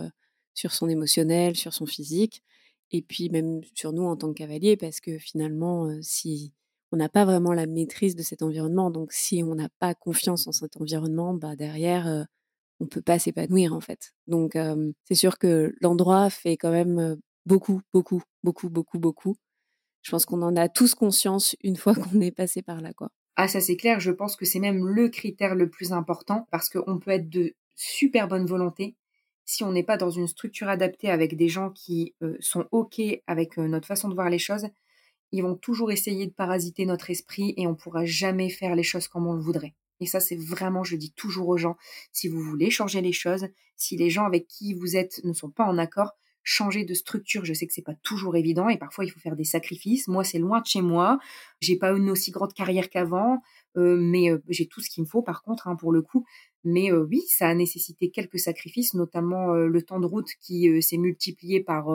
sur 0.53 0.73
son 0.73 0.89
émotionnel, 0.89 1.55
sur 1.55 1.73
son 1.73 1.85
physique, 1.85 2.43
et 2.91 3.01
puis 3.01 3.29
même 3.29 3.61
sur 3.73 3.93
nous 3.93 4.03
en 4.03 4.15
tant 4.15 4.29
que 4.29 4.37
cavalier, 4.37 4.77
parce 4.77 4.99
que 4.99 5.17
finalement, 5.17 5.89
si 6.01 6.53
on 6.91 6.97
n'a 6.97 7.09
pas 7.09 7.25
vraiment 7.25 7.53
la 7.53 7.65
maîtrise 7.65 8.15
de 8.15 8.21
cet 8.21 8.43
environnement, 8.43 8.91
donc 8.91 9.13
si 9.13 9.43
on 9.43 9.55
n'a 9.55 9.69
pas 9.79 9.95
confiance 9.95 10.47
en 10.47 10.51
cet 10.51 10.79
environnement, 10.79 11.33
bah 11.33 11.55
derrière, 11.55 12.27
on 12.79 12.85
peut 12.85 13.01
pas 13.01 13.17
s'épanouir 13.17 13.73
en 13.73 13.81
fait. 13.81 14.13
Donc 14.27 14.55
c'est 15.05 15.15
sûr 15.15 15.39
que 15.39 15.73
l'endroit 15.81 16.29
fait 16.29 16.55
quand 16.55 16.71
même 16.71 17.17
beaucoup, 17.45 17.81
beaucoup, 17.93 18.21
beaucoup, 18.43 18.69
beaucoup, 18.69 18.99
beaucoup. 18.99 19.35
Je 20.03 20.11
pense 20.11 20.25
qu'on 20.25 20.41
en 20.41 20.55
a 20.55 20.69
tous 20.69 20.95
conscience 20.95 21.55
une 21.63 21.77
fois 21.77 21.95
qu'on 21.95 22.21
est 22.21 22.31
passé 22.31 22.61
par 22.61 22.81
là, 22.81 22.93
quoi. 22.93 23.09
Ah, 23.35 23.47
ça 23.47 23.61
c'est 23.61 23.77
clair, 23.77 23.99
je 23.99 24.11
pense 24.11 24.35
que 24.35 24.45
c'est 24.45 24.59
même 24.59 24.85
le 24.85 25.09
critère 25.09 25.55
le 25.55 25.67
plus 25.69 25.91
important 25.91 26.47
parce 26.51 26.69
qu'on 26.69 26.99
peut 26.99 27.11
être 27.11 27.29
de 27.29 27.55
super 27.75 28.27
bonne 28.27 28.45
volonté, 28.45 28.95
si 29.45 29.63
on 29.63 29.71
n'est 29.71 29.83
pas 29.83 29.97
dans 29.97 30.09
une 30.09 30.27
structure 30.27 30.69
adaptée 30.69 31.09
avec 31.09 31.35
des 31.35 31.49
gens 31.49 31.69
qui 31.69 32.15
sont 32.39 32.65
OK 32.71 33.01
avec 33.27 33.57
notre 33.57 33.87
façon 33.87 34.09
de 34.09 34.15
voir 34.15 34.29
les 34.29 34.39
choses, 34.39 34.67
ils 35.31 35.41
vont 35.41 35.55
toujours 35.55 35.91
essayer 35.91 36.27
de 36.27 36.31
parasiter 36.31 36.85
notre 36.85 37.09
esprit 37.09 37.53
et 37.57 37.65
on 37.65 37.75
pourra 37.75 38.05
jamais 38.05 38.49
faire 38.49 38.75
les 38.75 38.83
choses 38.83 39.07
comme 39.07 39.27
on 39.27 39.33
le 39.33 39.41
voudrait. 39.41 39.73
Et 39.99 40.05
ça, 40.05 40.19
c'est 40.19 40.35
vraiment, 40.35 40.83
je 40.83 40.95
dis 40.95 41.11
toujours 41.11 41.47
aux 41.47 41.57
gens, 41.57 41.77
si 42.11 42.27
vous 42.27 42.41
voulez 42.41 42.69
changer 42.69 43.01
les 43.01 43.13
choses, 43.13 43.47
si 43.75 43.97
les 43.97 44.09
gens 44.09 44.25
avec 44.25 44.47
qui 44.47 44.73
vous 44.73 44.95
êtes 44.95 45.23
ne 45.23 45.33
sont 45.33 45.49
pas 45.49 45.63
en 45.63 45.77
accord, 45.77 46.11
changez 46.43 46.83
de 46.83 46.93
structure. 46.93 47.45
Je 47.45 47.53
sais 47.53 47.65
que 47.65 47.73
c'est 47.73 47.81
pas 47.81 47.95
toujours 48.03 48.35
évident 48.35 48.69
et 48.69 48.77
parfois 48.77 49.05
il 49.05 49.09
faut 49.09 49.19
faire 49.19 49.35
des 49.35 49.45
sacrifices. 49.45 50.07
Moi, 50.07 50.23
c'est 50.23 50.39
loin 50.39 50.59
de 50.59 50.65
chez 50.65 50.81
moi. 50.81 51.19
J'ai 51.61 51.77
pas 51.77 51.91
une 51.91 52.09
aussi 52.09 52.31
grande 52.31 52.53
carrière 52.53 52.89
qu'avant, 52.89 53.41
mais 53.75 54.29
j'ai 54.49 54.67
tout 54.67 54.81
ce 54.81 54.89
qu'il 54.89 55.03
me 55.03 55.07
faut 55.07 55.21
par 55.21 55.41
contre, 55.41 55.67
hein, 55.67 55.75
pour 55.75 55.91
le 55.91 56.01
coup. 56.01 56.25
Mais 56.63 56.91
oui, 56.91 57.21
ça 57.27 57.47
a 57.47 57.53
nécessité 57.53 58.09
quelques 58.09 58.39
sacrifices, 58.39 58.93
notamment 58.93 59.53
le 59.53 59.81
temps 59.81 59.99
de 59.99 60.05
route 60.05 60.29
qui 60.39 60.81
s'est 60.81 60.97
multiplié 60.97 61.61
par... 61.61 61.85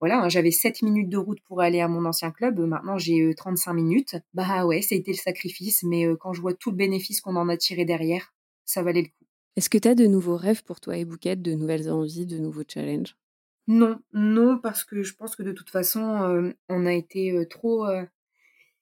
voilà, 0.00 0.22
hein, 0.22 0.28
j'avais 0.28 0.50
7 0.50 0.82
minutes 0.82 1.08
de 1.08 1.16
route 1.16 1.40
pour 1.46 1.60
aller 1.60 1.80
à 1.80 1.88
mon 1.88 2.04
ancien 2.04 2.30
club, 2.30 2.60
maintenant 2.60 2.98
j'ai 2.98 3.34
35 3.34 3.72
minutes. 3.72 4.16
Bah 4.34 4.66
ouais, 4.66 4.82
ça 4.82 4.94
a 4.94 4.98
été 4.98 5.12
le 5.12 5.16
sacrifice, 5.16 5.82
mais 5.82 6.06
quand 6.20 6.32
je 6.32 6.40
vois 6.40 6.54
tout 6.54 6.70
le 6.70 6.76
bénéfice 6.76 7.20
qu'on 7.20 7.36
en 7.36 7.48
a 7.48 7.56
tiré 7.56 7.84
derrière, 7.84 8.34
ça 8.64 8.82
valait 8.82 9.02
le 9.02 9.08
coup. 9.08 9.26
Est-ce 9.56 9.70
que 9.70 9.78
tu 9.78 9.88
as 9.88 9.94
de 9.94 10.06
nouveaux 10.06 10.36
rêves 10.36 10.62
pour 10.62 10.80
toi 10.80 10.96
et 10.98 11.04
Bouquet, 11.04 11.36
de 11.36 11.54
nouvelles 11.54 11.90
envies, 11.90 12.26
de 12.26 12.38
nouveaux 12.38 12.64
challenges? 12.68 13.16
Non, 13.68 13.98
non, 14.12 14.58
parce 14.58 14.84
que 14.84 15.02
je 15.02 15.14
pense 15.14 15.34
que 15.34 15.42
de 15.42 15.52
toute 15.52 15.70
façon, 15.70 16.52
on 16.68 16.86
a 16.86 16.92
été 16.92 17.46
trop 17.48 17.86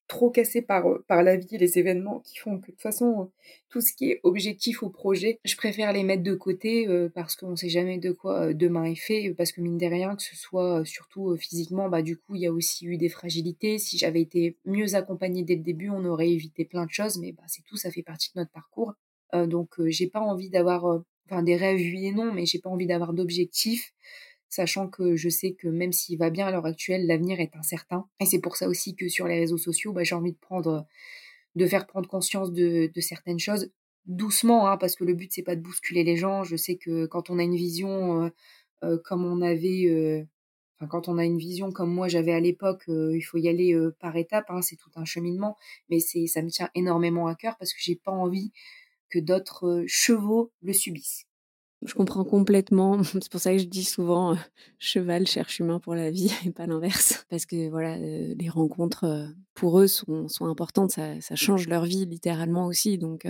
trop 0.06 0.30
cassé 0.30 0.62
par, 0.62 0.84
par 1.08 1.22
la 1.22 1.36
vie 1.36 1.56
les 1.58 1.78
événements 1.78 2.20
qui 2.20 2.36
font 2.36 2.58
que 2.58 2.66
de 2.66 2.72
toute 2.72 2.80
façon, 2.80 3.30
tout 3.70 3.80
ce 3.80 3.92
qui 3.92 4.10
est 4.10 4.20
objectif 4.22 4.82
au 4.82 4.90
projet, 4.90 5.38
je 5.44 5.56
préfère 5.56 5.92
les 5.92 6.02
mettre 6.02 6.22
de 6.22 6.34
côté 6.34 6.86
parce 7.14 7.36
qu'on 7.36 7.52
ne 7.52 7.56
sait 7.56 7.68
jamais 7.68 7.98
de 7.98 8.12
quoi 8.12 8.52
demain 8.54 8.84
est 8.84 8.94
fait, 8.94 9.34
parce 9.36 9.52
que 9.52 9.60
mine 9.60 9.78
de 9.78 9.86
rien, 9.86 10.16
que 10.16 10.22
ce 10.22 10.36
soit 10.36 10.84
surtout 10.84 11.36
physiquement, 11.36 11.88
bah 11.88 12.02
du 12.02 12.16
coup, 12.16 12.34
il 12.34 12.42
y 12.42 12.46
a 12.46 12.52
aussi 12.52 12.86
eu 12.86 12.96
des 12.96 13.08
fragilités. 13.08 13.78
Si 13.78 13.98
j'avais 13.98 14.20
été 14.20 14.56
mieux 14.64 14.94
accompagnée 14.94 15.42
dès 15.42 15.56
le 15.56 15.62
début, 15.62 15.90
on 15.90 16.04
aurait 16.04 16.30
évité 16.30 16.64
plein 16.64 16.84
de 16.86 16.90
choses, 16.90 17.18
mais 17.18 17.32
bah, 17.32 17.44
c'est 17.46 17.64
tout, 17.64 17.76
ça 17.76 17.90
fait 17.90 18.02
partie 18.02 18.30
de 18.34 18.40
notre 18.40 18.52
parcours. 18.52 18.94
donc, 19.32 19.74
j'ai 19.86 20.08
pas 20.08 20.20
envie 20.20 20.50
d'avoir, 20.50 20.84
enfin, 21.26 21.42
des 21.42 21.56
rêves, 21.56 21.78
oui 21.78 22.06
et 22.06 22.12
non, 22.12 22.32
mais 22.32 22.46
j'ai 22.46 22.58
pas 22.58 22.70
envie 22.70 22.86
d'avoir 22.86 23.12
d'objectifs 23.14 23.92
sachant 24.48 24.88
que 24.88 25.16
je 25.16 25.28
sais 25.28 25.52
que 25.52 25.68
même 25.68 25.92
s'il 25.92 26.18
va 26.18 26.30
bien 26.30 26.46
à 26.46 26.50
l'heure 26.50 26.66
actuelle, 26.66 27.06
l'avenir 27.06 27.40
est 27.40 27.56
incertain. 27.56 28.06
Et 28.20 28.26
c'est 28.26 28.40
pour 28.40 28.56
ça 28.56 28.68
aussi 28.68 28.94
que 28.94 29.08
sur 29.08 29.26
les 29.26 29.38
réseaux 29.38 29.58
sociaux, 29.58 29.92
bah, 29.92 30.04
j'ai 30.04 30.14
envie 30.14 30.32
de 30.32 30.38
prendre, 30.38 30.86
de 31.54 31.66
faire 31.66 31.86
prendre 31.86 32.08
conscience 32.08 32.52
de, 32.52 32.90
certaines 33.00 33.38
choses 33.38 33.70
doucement, 34.06 34.68
hein, 34.68 34.76
parce 34.76 34.96
que 34.96 35.04
le 35.04 35.14
but 35.14 35.32
c'est 35.32 35.42
pas 35.42 35.56
de 35.56 35.62
bousculer 35.62 36.04
les 36.04 36.16
gens. 36.16 36.44
Je 36.44 36.56
sais 36.56 36.76
que 36.76 37.06
quand 37.06 37.30
on 37.30 37.38
a 37.38 37.42
une 37.42 37.56
vision 37.56 38.30
comme 39.04 39.24
on 39.24 39.40
avait, 39.40 40.26
enfin 40.76 40.86
quand 40.88 41.08
on 41.08 41.16
a 41.16 41.24
une 41.24 41.38
vision 41.38 41.72
comme 41.72 41.90
moi 41.90 42.06
j'avais 42.06 42.32
à 42.32 42.40
l'époque, 42.40 42.84
il 42.88 43.22
faut 43.22 43.38
y 43.38 43.48
aller 43.48 43.74
par 44.00 44.14
étapes. 44.16 44.50
Hein, 44.50 44.60
c'est 44.60 44.76
tout 44.76 44.90
un 44.96 45.06
cheminement, 45.06 45.56
mais 45.88 46.00
ça 46.00 46.42
me 46.42 46.50
tient 46.50 46.68
énormément 46.74 47.28
à 47.28 47.34
cœur 47.34 47.56
parce 47.58 47.72
que 47.72 47.80
j'ai 47.80 47.96
pas 47.96 48.12
envie 48.12 48.52
que 49.08 49.18
d'autres 49.18 49.84
chevaux 49.86 50.52
le 50.60 50.72
subissent. 50.72 51.26
Je 51.84 51.92
comprends 51.94 52.24
complètement. 52.24 53.02
C'est 53.20 53.30
pour 53.30 53.40
ça 53.40 53.52
que 53.52 53.58
je 53.58 53.64
dis 53.64 53.84
souvent 53.84 54.32
euh, 54.32 54.36
cheval 54.78 55.26
cherche 55.26 55.60
humain 55.60 55.80
pour 55.80 55.94
la 55.94 56.10
vie 56.10 56.32
et 56.46 56.50
pas 56.50 56.66
l'inverse. 56.66 57.26
Parce 57.28 57.44
que 57.44 57.68
voilà, 57.68 57.96
euh, 57.96 58.34
les 58.38 58.48
rencontres 58.48 59.04
euh, 59.04 59.26
pour 59.52 59.80
eux 59.80 59.86
sont, 59.86 60.26
importantes. 60.40 60.90
Ça, 60.92 61.34
change 61.34 61.68
leur 61.68 61.84
vie 61.84 62.06
littéralement 62.06 62.66
aussi. 62.66 62.98
Donc 62.98 63.26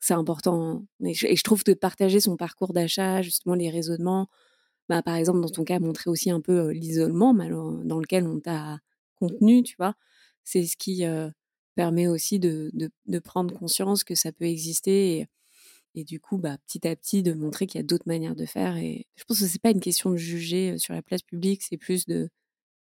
c'est 0.00 0.14
important. 0.14 0.84
Et 1.04 1.14
je, 1.14 1.26
et 1.26 1.36
je, 1.36 1.42
trouve 1.44 1.64
de 1.64 1.74
partager 1.74 2.20
son 2.20 2.36
parcours 2.36 2.72
d'achat, 2.72 3.22
justement 3.22 3.54
les 3.54 3.70
raisonnements. 3.70 4.28
Bah, 4.88 5.02
par 5.02 5.14
exemple, 5.14 5.40
dans 5.40 5.48
ton 5.48 5.64
cas, 5.64 5.78
montrer 5.78 6.10
aussi 6.10 6.30
un 6.30 6.40
peu 6.40 6.70
l'isolement 6.70 7.32
dans 7.34 8.00
lequel 8.00 8.26
on 8.26 8.40
t'a 8.40 8.78
contenu, 9.14 9.62
tu 9.62 9.76
vois. 9.78 9.94
C'est 10.44 10.64
ce 10.64 10.76
qui 10.76 11.04
permet 11.76 12.08
aussi 12.08 12.40
de, 12.40 12.70
prendre 13.22 13.56
conscience 13.56 14.02
que 14.02 14.14
ça 14.14 14.32
peut 14.32 14.46
exister. 14.46 15.26
Et 15.94 16.04
du 16.04 16.20
coup, 16.20 16.38
bah, 16.38 16.56
petit 16.66 16.86
à 16.86 16.96
petit, 16.96 17.22
de 17.22 17.34
montrer 17.34 17.66
qu'il 17.66 17.78
y 17.78 17.84
a 17.84 17.86
d'autres 17.86 18.06
manières 18.06 18.34
de 18.34 18.46
faire. 18.46 18.76
Et 18.76 19.06
je 19.16 19.24
pense 19.24 19.40
que 19.40 19.46
c'est 19.46 19.60
pas 19.60 19.70
une 19.70 19.80
question 19.80 20.10
de 20.10 20.16
juger 20.16 20.78
sur 20.78 20.94
la 20.94 21.02
place 21.02 21.22
publique, 21.22 21.62
c'est 21.62 21.76
plus 21.76 22.06
de, 22.06 22.30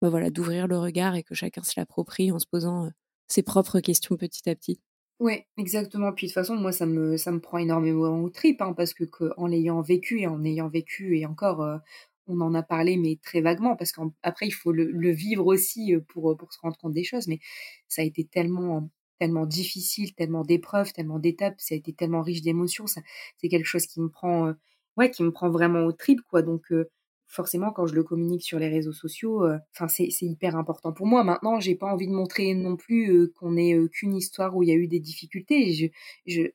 bah, 0.02 0.10
voilà, 0.10 0.30
d'ouvrir 0.30 0.68
le 0.68 0.78
regard 0.78 1.16
et 1.16 1.24
que 1.24 1.36
chacun 1.36 1.64
se 1.64 1.74
l'approprie 1.78 2.32
en 2.32 2.40
se 2.40 2.48
posant 2.48 2.90
ses 3.28 3.44
propres 3.44 3.80
questions 3.80 4.18
petit 4.18 4.50
à 4.50 4.56
petit. 4.56 4.82
Ouais, 5.20 5.46
exactement. 5.58 6.12
Puis 6.14 6.28
de 6.28 6.32
toute 6.32 6.36
façon, 6.36 6.56
moi, 6.56 6.72
ça 6.72 6.86
me, 6.86 7.16
ça 7.18 7.32
me 7.32 7.40
prend 7.40 7.60
énormément 7.60 8.22
au 8.24 8.30
trip, 8.30 8.62
hein, 8.62 8.74
parce 8.74 8.94
que, 8.94 9.06
en 9.38 9.48
l'ayant 9.48 9.82
vécu 9.82 10.22
et 10.22 10.28
en 10.28 10.44
ayant 10.44 10.68
vécu, 10.68 11.20
et 11.20 11.26
encore, 11.28 11.80
on 12.28 12.42
en 12.42 12.56
a 12.56 12.64
parlé, 12.64 12.98
mais 12.98 13.20
très 13.24 13.42
vaguement, 13.42 13.76
parce 13.76 13.92
qu'après, 13.92 14.48
il 14.48 14.52
faut 14.52 14.72
le, 14.72 14.90
le, 14.92 15.12
vivre 15.12 15.46
aussi 15.46 15.94
pour, 16.08 16.36
pour 16.38 16.54
se 16.54 16.60
rendre 16.60 16.78
compte 16.78 16.94
des 16.94 17.04
choses. 17.04 17.28
Mais 17.28 17.40
ça 17.88 18.02
a 18.02 18.06
été 18.06 18.26
tellement 18.26 18.90
tellement 19.22 19.45
difficile, 19.45 20.15
tellement 20.15 20.41
d'épreuves, 20.43 20.93
tellement 20.93 21.19
d'étapes, 21.19 21.53
ça 21.60 21.76
a 21.76 21.77
été 21.77 21.93
tellement 21.93 22.23
riche 22.23 22.41
d'émotions, 22.41 22.88
ça 22.88 23.02
c'est 23.38 23.49
quelque 23.49 23.68
chose 23.68 23.85
qui 23.85 24.02
me 24.02 24.10
prend 24.10 24.48
euh, 24.48 24.53
ouais, 24.98 25.11
qui 25.11 25.22
me 25.22 25.31
prend 25.31 25.52
vraiment 25.52 25.84
au 25.85 25.91
trip 25.91 26.22
quoi. 26.27 26.41
Donc 26.41 26.72
euh, 26.72 26.89
forcément 27.27 27.72
quand 27.72 27.85
je 27.85 27.93
le 27.93 28.03
communique 28.03 28.41
sur 28.41 28.57
les 28.57 28.68
réseaux 28.68 28.93
sociaux, 28.93 29.45
euh, 29.45 29.60
enfin 29.76 29.88
c'est 29.88 30.10
hyper 30.22 30.56
important 30.56 30.91
pour 30.91 31.06
moi. 31.06 31.23
Maintenant, 31.23 31.60
j'ai 31.60 31.76
pas 31.76 31.85
envie 31.85 32.07
de 32.07 32.14
montrer 32.14 32.56
non 32.56 32.76
plus 32.77 33.31
qu'on 33.34 33.57
est 33.57 33.77
qu'une 33.91 34.15
histoire 34.15 34.56
où 34.56 34.64
il 34.64 34.69
y 34.69 34.72
a 34.72 34.76
eu 34.76 34.88
des 34.88 34.99
difficultés. 34.99 35.91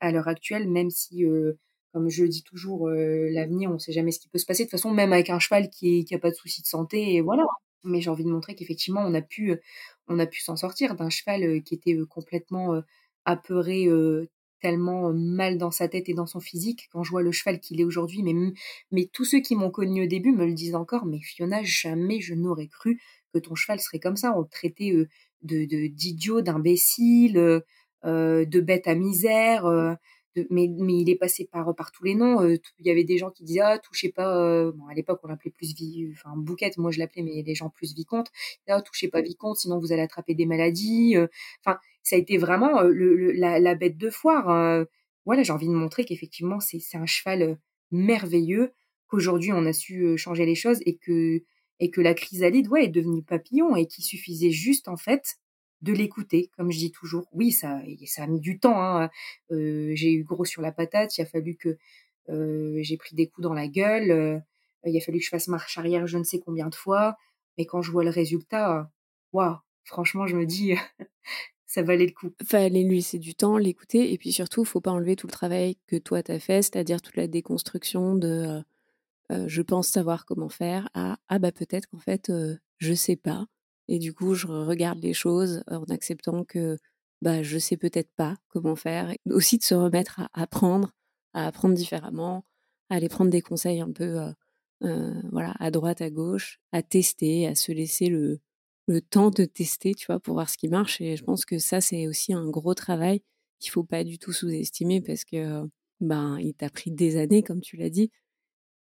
À 0.00 0.10
l'heure 0.10 0.26
actuelle, 0.26 0.68
même 0.68 0.90
si 0.90 1.24
comme 1.92 2.10
je 2.10 2.24
dis 2.24 2.42
toujours, 2.42 2.88
l'avenir, 2.90 3.70
on 3.70 3.78
sait 3.78 3.92
jamais 3.92 4.10
ce 4.12 4.18
qui 4.20 4.28
peut 4.28 4.38
se 4.38 4.46
passer. 4.46 4.64
De 4.64 4.68
toute 4.68 4.72
façon, 4.78 4.90
même 4.90 5.12
avec 5.12 5.30
un 5.30 5.38
cheval 5.38 5.70
qui, 5.70 6.04
qui 6.04 6.14
a 6.14 6.18
pas 6.18 6.30
de 6.30 6.34
soucis 6.36 6.62
de 6.62 6.66
santé, 6.66 7.20
voilà. 7.20 7.44
Mais 7.84 8.00
j'ai 8.00 8.10
envie 8.10 8.24
de 8.24 8.30
montrer 8.30 8.54
qu'effectivement, 8.56 9.02
on 9.02 9.14
a 9.14 9.22
pu, 9.22 9.54
on 10.08 10.18
a 10.18 10.26
pu 10.26 10.40
s'en 10.40 10.56
sortir 10.56 10.94
d'un 10.94 11.10
cheval 11.10 11.62
qui 11.62 11.74
était 11.74 11.96
complètement 12.08 12.80
apeuré 13.24 13.88
tellement 14.60 15.12
mal 15.12 15.58
dans 15.58 15.70
sa 15.70 15.88
tête 15.88 16.08
et 16.08 16.14
dans 16.14 16.26
son 16.26 16.40
physique 16.40 16.88
quand 16.90 17.02
je 17.02 17.10
vois 17.10 17.22
le 17.22 17.32
cheval 17.32 17.60
qu'il 17.60 17.80
est 17.80 17.84
aujourd'hui. 17.84 18.22
Mais, 18.22 18.34
mais 18.90 19.08
tous 19.12 19.24
ceux 19.24 19.40
qui 19.40 19.54
m'ont 19.56 19.70
connu 19.70 20.04
au 20.04 20.06
début 20.06 20.32
me 20.32 20.46
le 20.46 20.54
disent 20.54 20.74
encore. 20.74 21.06
Mais 21.06 21.20
Fiona, 21.20 21.62
jamais 21.62 22.20
je 22.20 22.34
n'aurais 22.34 22.68
cru 22.68 23.00
que 23.34 23.38
ton 23.38 23.54
cheval 23.54 23.80
serait 23.80 24.00
comme 24.00 24.16
ça. 24.16 24.32
On 24.36 24.40
le 24.40 24.48
traitait 24.48 24.92
de 25.42 25.86
d'idiot, 25.88 26.40
d'imbécile, 26.40 27.62
de 28.04 28.60
bête 28.60 28.86
à 28.86 28.94
misère 28.94 29.64
mais, 30.50 30.64
il 30.64 31.10
est 31.10 31.16
passé 31.16 31.48
par, 31.50 31.92
tous 31.92 32.04
les 32.04 32.14
noms. 32.14 32.42
Euh, 32.42 32.56
il 32.78 32.86
y 32.86 32.90
avait 32.90 33.04
des 33.04 33.18
gens 33.18 33.30
qui 33.30 33.44
disaient 33.44 33.60
ah 33.60 33.78
touchez 33.78 34.10
pas. 34.10 34.36
Euh, 34.36 34.72
à 34.90 34.94
l'époque 34.94 35.20
on 35.22 35.28
l'appelait 35.28 35.50
plus 35.50 35.74
vie, 35.74 36.08
enfin 36.12 36.34
bouquette, 36.36 36.78
moi 36.78 36.90
je 36.90 36.98
l'appelais, 36.98 37.22
mais 37.22 37.42
les 37.42 37.54
gens 37.54 37.70
plus 37.70 37.94
vicomte. 37.94 38.28
Ah 38.68 38.82
touchez 38.82 39.08
pas 39.08 39.20
vicomte, 39.20 39.56
sinon 39.56 39.78
vous 39.78 39.92
allez 39.92 40.02
attraper 40.02 40.34
des 40.34 40.46
maladies. 40.46 41.16
Euh. 41.16 41.26
Enfin, 41.64 41.78
ça 42.02 42.16
a 42.16 42.18
été 42.18 42.38
vraiment 42.38 42.82
la, 42.82 43.74
bête 43.74 43.96
de 43.98 44.10
foire. 44.10 44.86
voilà, 45.24 45.42
j'ai 45.42 45.52
envie 45.52 45.68
de 45.68 45.72
montrer 45.72 46.04
qu'effectivement 46.04 46.60
c'est 46.60 46.80
un 46.96 47.06
cheval 47.06 47.58
merveilleux. 47.90 48.72
Qu'aujourd'hui 49.08 49.52
on 49.52 49.66
a 49.66 49.72
su 49.72 50.16
changer 50.16 50.46
les 50.46 50.54
choses 50.54 50.80
et 50.86 50.96
que 50.96 51.42
et 51.78 51.90
que 51.90 52.00
la 52.00 52.14
chrysalide 52.14 52.68
ouais 52.68 52.84
est 52.84 52.88
devenue 52.88 53.22
papillon 53.22 53.76
et 53.76 53.86
qu'il 53.86 54.04
suffisait 54.04 54.50
juste 54.50 54.88
en 54.88 54.96
fait 54.96 55.36
de 55.82 55.92
l'écouter, 55.92 56.50
comme 56.56 56.70
je 56.70 56.78
dis 56.78 56.90
toujours. 56.90 57.26
Oui, 57.32 57.52
ça, 57.52 57.80
ça 58.06 58.24
a 58.24 58.26
mis 58.26 58.40
du 58.40 58.58
temps. 58.58 58.82
Hein. 58.82 59.10
Euh, 59.50 59.92
j'ai 59.94 60.12
eu 60.12 60.24
gros 60.24 60.44
sur 60.44 60.62
la 60.62 60.72
patate. 60.72 61.16
Il 61.18 61.22
a 61.22 61.26
fallu 61.26 61.56
que 61.56 61.76
euh, 62.28 62.78
j'ai 62.80 62.96
pris 62.96 63.14
des 63.14 63.28
coups 63.28 63.42
dans 63.42 63.54
la 63.54 63.68
gueule. 63.68 64.10
Euh, 64.10 64.38
il 64.84 64.96
a 64.96 65.00
fallu 65.00 65.18
que 65.18 65.24
je 65.24 65.30
fasse 65.30 65.48
marche 65.48 65.78
arrière 65.78 66.06
je 66.06 66.18
ne 66.18 66.24
sais 66.24 66.38
combien 66.38 66.68
de 66.68 66.74
fois. 66.74 67.16
Mais 67.58 67.66
quand 67.66 67.82
je 67.82 67.90
vois 67.90 68.04
le 68.04 68.10
résultat, 68.10 68.90
waouh, 69.32 69.56
franchement, 69.84 70.26
je 70.26 70.36
me 70.36 70.46
dis, 70.46 70.74
ça 71.66 71.82
valait 71.82 72.06
le 72.06 72.12
coup. 72.12 72.30
Fallait 72.44 72.84
lui 72.84 73.02
c'est 73.02 73.18
du 73.18 73.34
temps, 73.34 73.58
l'écouter. 73.58 74.12
Et 74.12 74.18
puis 74.18 74.32
surtout, 74.32 74.64
faut 74.64 74.80
pas 74.80 74.92
enlever 74.92 75.16
tout 75.16 75.26
le 75.26 75.32
travail 75.32 75.76
que 75.86 75.96
toi 75.96 76.22
t'as 76.22 76.38
fait, 76.38 76.62
c'est-à-dire 76.62 77.02
toute 77.02 77.16
la 77.16 77.26
déconstruction 77.26 78.14
de 78.14 78.62
je 79.30 79.60
pense 79.60 79.88
savoir 79.88 80.24
comment 80.24 80.48
faire 80.48 80.88
à 80.94 81.18
ah 81.26 81.40
bah 81.40 81.50
peut-être 81.50 81.88
qu'en 81.88 81.98
fait 81.98 82.30
je 82.78 82.94
sais 82.94 83.16
pas 83.16 83.48
et 83.88 83.98
du 83.98 84.12
coup, 84.14 84.34
je 84.34 84.46
regarde 84.46 85.00
les 85.02 85.14
choses 85.14 85.62
en 85.68 85.84
acceptant 85.84 86.44
que 86.44 86.78
bah, 87.22 87.42
je 87.42 87.58
sais 87.58 87.76
peut-être 87.76 88.10
pas 88.16 88.36
comment 88.48 88.76
faire. 88.76 89.14
Aussi 89.30 89.58
de 89.58 89.64
se 89.64 89.74
remettre 89.74 90.20
à 90.20 90.28
apprendre, 90.34 90.92
à 91.34 91.46
apprendre 91.46 91.74
différemment, 91.74 92.44
à 92.90 92.96
aller 92.96 93.08
prendre 93.08 93.30
des 93.30 93.42
conseils 93.42 93.80
un 93.80 93.92
peu 93.92 94.32
voilà, 94.80 95.54
à 95.58 95.70
droite, 95.70 96.02
à 96.02 96.10
gauche, 96.10 96.58
à 96.72 96.82
tester, 96.82 97.46
à 97.46 97.54
se 97.54 97.72
laisser 97.72 98.08
le, 98.08 98.40
le 98.88 99.00
temps 99.00 99.30
de 99.30 99.44
tester, 99.44 99.94
tu 99.94 100.06
vois, 100.06 100.20
pour 100.20 100.34
voir 100.34 100.48
ce 100.48 100.56
qui 100.58 100.68
marche. 100.68 101.00
Et 101.00 101.16
je 101.16 101.24
pense 101.24 101.44
que 101.44 101.58
ça, 101.58 101.80
c'est 101.80 102.06
aussi 102.06 102.32
un 102.32 102.48
gros 102.48 102.74
travail 102.74 103.22
qu'il 103.58 103.70
faut 103.70 103.84
pas 103.84 104.04
du 104.04 104.18
tout 104.18 104.32
sous-estimer 104.32 105.00
parce 105.00 105.24
que 105.24 105.62
ben, 106.00 106.38
il 106.38 106.54
t'a 106.54 106.70
pris 106.70 106.90
des 106.90 107.16
années, 107.16 107.42
comme 107.42 107.60
tu 107.60 107.76
l'as 107.76 107.90
dit. 107.90 108.10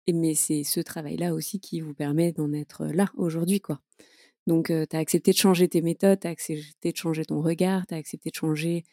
Et, 0.07 0.13
mais 0.13 0.35
c'est 0.35 0.63
ce 0.63 0.79
travail-là 0.81 1.33
aussi 1.33 1.59
qui 1.59 1.79
vous 1.79 1.93
permet 1.93 2.33
d'en 2.33 2.51
être 2.53 2.85
là 2.87 3.11
aujourd'hui, 3.15 3.61
quoi. 3.61 3.79
Donc, 4.47 4.67
tu 4.67 4.95
as 4.95 4.99
accepté 4.99 5.31
de 5.31 5.37
changer 5.37 5.67
tes 5.67 5.81
méthodes, 5.81 6.19
tu 6.19 6.27
as 6.27 6.31
accepté 6.31 6.91
de 6.91 6.97
changer 6.97 7.25
ton 7.25 7.41
regard, 7.41 7.87
tu 7.87 7.93
as 7.93 7.97
accepté 7.97 8.29
de 8.29 8.35
changer 8.35 8.83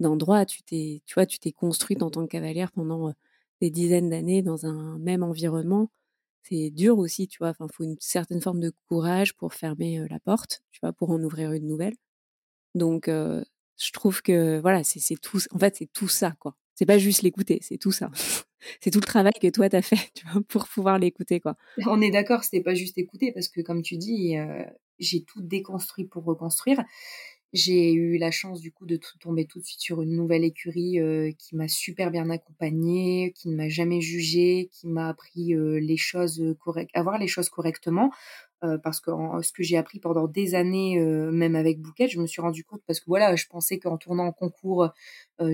d'endroit. 0.00 0.46
Tu 0.46 0.62
t'es, 0.62 1.02
tu 1.06 1.14
vois, 1.14 1.26
tu 1.26 1.38
t'es 1.38 1.52
construite 1.52 2.02
en 2.02 2.10
tant 2.10 2.26
que 2.26 2.32
cavalière 2.32 2.72
pendant 2.72 3.12
des 3.60 3.70
dizaines 3.70 4.10
d'années 4.10 4.42
dans 4.42 4.66
un 4.66 4.98
même 4.98 5.22
environnement. 5.22 5.90
C'est 6.42 6.70
dur 6.70 6.98
aussi, 6.98 7.28
tu 7.28 7.38
vois. 7.38 7.50
Enfin, 7.50 7.66
faut 7.72 7.84
une 7.84 7.96
certaine 8.00 8.40
forme 8.40 8.60
de 8.60 8.72
courage 8.88 9.34
pour 9.34 9.54
fermer 9.54 10.06
la 10.10 10.20
porte, 10.20 10.62
tu 10.72 10.80
vois, 10.82 10.92
pour 10.92 11.10
en 11.10 11.22
ouvrir 11.22 11.52
une 11.52 11.66
nouvelle. 11.66 11.94
Donc, 12.74 13.08
je 13.08 13.92
trouve 13.92 14.22
que 14.22 14.58
voilà, 14.60 14.84
c'est, 14.84 15.00
c'est 15.00 15.16
tout. 15.16 15.38
En 15.52 15.58
fait, 15.58 15.76
c'est 15.76 15.92
tout 15.92 16.08
ça, 16.08 16.34
quoi. 16.38 16.56
C'est 16.74 16.86
pas 16.86 16.98
juste 16.98 17.22
l'écouter, 17.22 17.58
c'est 17.62 17.78
tout 17.78 17.92
ça. 17.92 18.10
c'est 18.80 18.90
tout 18.90 19.00
le 19.00 19.06
travail 19.06 19.32
que 19.40 19.48
toi 19.48 19.68
t'as 19.68 19.82
fait, 19.82 20.10
tu 20.14 20.26
vois, 20.26 20.42
pour 20.48 20.68
pouvoir 20.68 20.98
l'écouter, 20.98 21.40
quoi. 21.40 21.56
On 21.86 22.00
est 22.00 22.10
d'accord, 22.10 22.44
c'était 22.44 22.62
pas 22.62 22.74
juste 22.74 22.98
écouter 22.98 23.32
parce 23.32 23.48
que, 23.48 23.60
comme 23.60 23.82
tu 23.82 23.96
dis, 23.96 24.36
j'ai 24.98 25.22
tout 25.24 25.40
déconstruit 25.40 26.04
pour 26.04 26.24
reconstruire. 26.24 26.82
J'ai 27.56 27.94
eu 27.94 28.18
la 28.18 28.30
chance 28.30 28.60
du 28.60 28.70
coup 28.70 28.84
de 28.84 29.00
tomber 29.18 29.46
tout 29.46 29.58
de 29.60 29.64
suite 29.64 29.80
sur 29.80 30.02
une 30.02 30.14
nouvelle 30.14 30.44
écurie 30.44 30.98
qui 31.38 31.56
m'a 31.56 31.68
super 31.68 32.10
bien 32.10 32.28
accompagnée, 32.28 33.32
qui 33.34 33.48
ne 33.48 33.56
m'a 33.56 33.70
jamais 33.70 34.02
jugée, 34.02 34.68
qui 34.70 34.86
m'a 34.86 35.08
appris 35.08 35.54
les 35.54 35.96
choses 35.96 36.54
correctes, 36.60 36.90
avoir 36.92 37.16
les 37.16 37.28
choses 37.28 37.48
correctement. 37.48 38.12
Parce 38.60 39.00
que 39.00 39.10
ce 39.40 39.52
que 39.52 39.62
j'ai 39.62 39.78
appris 39.78 40.00
pendant 40.00 40.28
des 40.28 40.54
années, 40.54 40.98
même 41.00 41.56
avec 41.56 41.80
Bouquet, 41.80 42.08
je 42.08 42.20
me 42.20 42.26
suis 42.26 42.42
rendu 42.42 42.62
compte 42.62 42.82
parce 42.86 43.00
que 43.00 43.06
voilà, 43.06 43.34
je 43.36 43.46
pensais 43.46 43.78
qu'en 43.78 43.96
tournant 43.96 44.26
en 44.26 44.32
concours 44.32 44.90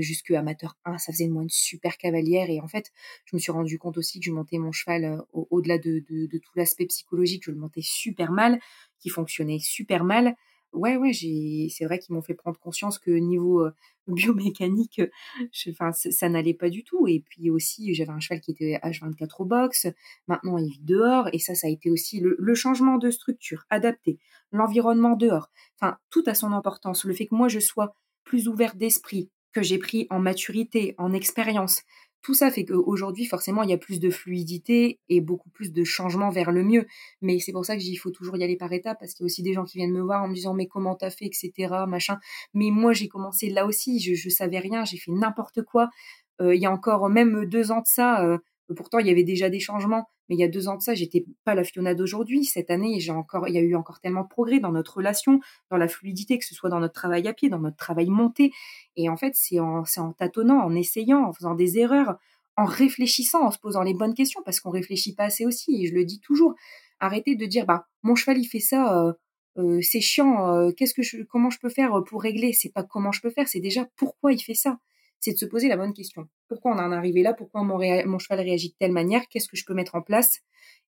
jusque 0.01 0.33
amateur 0.33 0.77
1, 0.85 0.99
ça 0.99 1.13
faisait 1.13 1.29
de 1.29 1.33
moi 1.33 1.45
une 1.45 1.51
super 1.51 1.99
cavalière 1.99 2.51
et 2.51 2.61
en 2.61 2.67
fait, 2.67 2.91
je 3.27 3.37
me 3.37 3.41
suis 3.41 3.53
rendu 3.53 3.79
compte 3.79 3.97
aussi 3.97 4.19
que 4.19 4.27
je 4.27 4.33
montais 4.33 4.59
mon 4.59 4.73
cheval 4.73 5.23
au-delà 5.33 5.79
de, 5.79 6.03
de, 6.11 6.27
de, 6.27 6.39
tout 6.39 6.53
l'aspect 6.57 6.87
psychologique, 6.87 7.45
je 7.45 7.53
le 7.53 7.59
montais 7.59 7.81
super 7.81 8.33
mal, 8.33 8.59
qui 8.99 9.09
fonctionnait 9.09 9.61
super 9.61 10.03
mal 10.03 10.35
ouais, 10.73 10.97
ouais, 10.97 11.13
j'ai, 11.13 11.69
c'est 11.71 11.85
vrai 11.85 11.99
qu'ils 11.99 12.15
m'ont 12.15 12.23
fait 12.23 12.35
prendre 12.35 12.59
conscience 12.59 12.99
que 12.99 13.11
niveau 13.11 13.69
biomécanique, 14.07 15.01
enfin, 15.69 15.93
ça 15.93 16.29
n'allait 16.29 16.55
pas 16.55 16.71
du 16.71 16.85
tout. 16.85 17.07
Et 17.07 17.21
puis 17.21 17.51
aussi, 17.51 17.95
j'avais 17.95 18.11
un 18.11 18.21
cheval 18.21 18.41
qui 18.41 18.53
était 18.53 18.79
H24 18.83 19.29
au 19.39 19.45
box. 19.45 19.87
Maintenant, 20.29 20.59
il 20.59 20.71
vit 20.71 20.83
dehors. 20.83 21.29
Et 21.33 21.39
ça, 21.39 21.55
ça 21.55 21.67
a 21.67 21.71
été 21.71 21.91
aussi 21.91 22.21
le, 22.21 22.37
le 22.39 22.55
changement 22.55 22.99
de 22.99 23.11
structure, 23.11 23.65
adapté, 23.71 24.19
l'environnement 24.51 25.17
dehors. 25.17 25.51
Enfin, 25.81 25.99
tout 26.11 26.25
a 26.27 26.35
son 26.35 26.53
importance. 26.53 27.05
Le 27.05 27.15
fait 27.15 27.27
que 27.27 27.35
moi, 27.35 27.49
je 27.49 27.61
sois 27.61 27.97
plus 28.25 28.49
ouverte 28.49 28.77
d'esprit, 28.77 29.31
que 29.53 29.63
j'ai 29.63 29.79
pris 29.79 30.07
en 30.11 30.19
maturité, 30.19 30.95
en 30.99 31.13
expérience, 31.13 31.83
tout 32.23 32.35
ça 32.35 32.51
fait 32.51 32.65
qu'aujourd'hui, 32.65 33.27
forcément, 33.27 33.63
il 33.63 33.71
y 33.71 33.73
a 33.73 33.79
plus 33.79 34.01
de 34.01 34.11
fluidité 34.11 35.01
et 35.09 35.21
beaucoup 35.21 35.51
plus 35.51 35.73
de 35.73 35.85
changements 35.85 36.31
vers 36.31 36.53
le 36.53 36.63
mieux. 36.63 36.87
Mais 37.21 37.39
c'est 37.41 37.53
pour 37.53 37.65
ça 37.65 37.77
que 37.77 37.83
il 37.83 37.97
faut 37.97 38.11
toujours 38.11 38.37
y 38.37 38.45
aller 38.45 38.57
par 38.57 38.73
étapes, 38.73 38.99
parce 39.01 39.15
qu'il 39.15 39.25
y 39.25 39.27
a 39.27 39.27
aussi 39.27 39.43
des 39.43 39.53
gens 39.53 39.65
qui 39.65 39.79
viennent 39.79 39.93
me 39.93 40.03
voir 40.03 40.23
en 40.23 40.29
me 40.29 40.35
disant 40.35 40.55
mais 40.55 40.67
comment 40.67 40.95
t'as 40.95 41.11
fait, 41.11 41.27
etc. 41.27 41.53
Machin. 41.89 42.19
Mais 42.55 42.71
moi, 42.71 42.93
j'ai 42.93 43.09
commencé 43.09 43.51
là 43.51 43.67
aussi, 43.67 44.01
je, 44.01 44.15
je 44.15 44.29
savais 44.29 44.59
rien, 44.59 44.85
j'ai 44.85 44.99
fait 44.99 45.13
n'importe 45.13 45.63
quoi. 45.63 45.91
Euh, 46.41 46.55
il 46.55 46.63
y 46.63 46.67
a 46.67 46.73
encore 46.73 47.09
même 47.09 47.45
deux 47.47 47.73
ans 47.73 47.81
de 47.81 47.87
ça, 47.87 48.25
euh, 48.25 48.39
pourtant 48.77 48.99
il 48.99 49.07
y 49.07 49.11
avait 49.11 49.25
déjà 49.25 49.51
des 49.51 49.61
changements, 49.61 50.07
mais 50.29 50.37
il 50.37 50.39
y 50.39 50.45
a 50.45 50.49
deux 50.49 50.69
ans 50.69 50.77
de 50.77 50.83
ça, 50.83 50.95
j'étais 50.95 51.25
pas 51.45 51.55
la 51.55 51.65
Fiona 51.65 51.95
d'aujourd'hui. 51.95 52.45
Cette 52.45 52.71
année, 52.71 53.01
j'ai 53.01 53.13
encore, 53.13 53.49
il 53.49 53.55
y 53.55 53.59
a 53.59 53.61
eu 53.61 53.75
encore 53.75 54.01
tellement 54.01 54.23
de 54.23 54.29
progrès 54.29 54.61
dans 54.61 54.73
notre 54.73 54.97
relation, 54.97 55.41
dans 55.71 55.77
la 55.77 55.89
fluidité, 55.89 56.39
que 56.39 56.45
ce 56.45 56.55
soit 56.55 56.71
dans 56.71 56.81
notre 56.81 56.95
travail 56.95 57.27
à 57.29 57.33
pied, 57.33 57.49
dans 57.49 57.59
notre 57.59 57.77
travail 57.77 58.09
monté. 58.09 58.53
Et 58.97 59.09
en 59.09 59.17
fait, 59.17 59.35
c'est 59.35 59.61
en, 59.61 59.85
tâtonnant, 60.17 60.59
en 60.59 60.75
essayant, 60.75 61.25
en 61.25 61.33
faisant 61.33 61.55
des 61.55 61.79
erreurs, 61.79 62.19
en 62.57 62.65
réfléchissant, 62.65 63.43
en 63.47 63.51
se 63.51 63.59
posant 63.59 63.83
les 63.83 63.95
bonnes 63.95 64.15
questions, 64.15 64.43
parce 64.45 64.61
qu'on 64.61 64.71
réfléchit 64.71 65.15
pas 65.15 65.25
assez 65.25 65.45
aussi. 65.45 65.83
Et 65.83 65.89
je 65.89 65.95
le 65.95 66.05
dis 66.05 66.21
toujours. 66.21 66.55
Arrêtez 67.01 67.35
de 67.35 67.47
dire, 67.47 67.67
bah, 67.67 67.87
mon 68.03 68.15
cheval, 68.15 68.39
il 68.39 68.47
fait 68.47 68.61
ça, 68.61 69.07
euh, 69.07 69.13
euh, 69.59 69.81
c'est 69.83 70.01
chiant, 70.01 70.49
euh, 70.49 70.71
qu'est-ce 70.71 70.95
que 70.95 71.03
je, 71.03 71.23
comment 71.23 71.51
je 71.51 71.59
peux 71.59 71.69
faire 71.69 72.03
pour 72.07 72.23
régler? 72.23 72.53
C'est 72.53 72.73
pas 72.73 72.85
comment 72.85 73.13
je 73.13 73.21
peux 73.21 73.31
faire, 73.31 73.49
c'est 73.49 73.61
déjà 73.61 73.87
pourquoi 73.97 74.33
il 74.33 74.41
fait 74.41 74.55
ça 74.55 74.79
c'est 75.23 75.33
de 75.33 75.39
se 75.39 75.47
poser 75.47 75.69
la 75.69 75.77
bonne 75.77 75.95
question. 75.95 76.29
Pourquoi 76.49 76.73
on 76.73 76.79
en 76.79 76.93
est 76.93 76.97
arrivé 76.97 77.23
là? 77.23 77.33
Pourquoi 77.33 77.63
mon, 77.63 77.79
cheval 78.19 78.41
réagit 78.41 78.71
de 78.71 78.75
telle 78.79 78.91
manière? 78.91 79.23
Qu'est-ce 79.31 79.49
que 79.49 79.57
je 79.57 79.65
peux 79.65 79.73
mettre 79.73 79.95
en 79.95 80.03
place? 80.03 80.41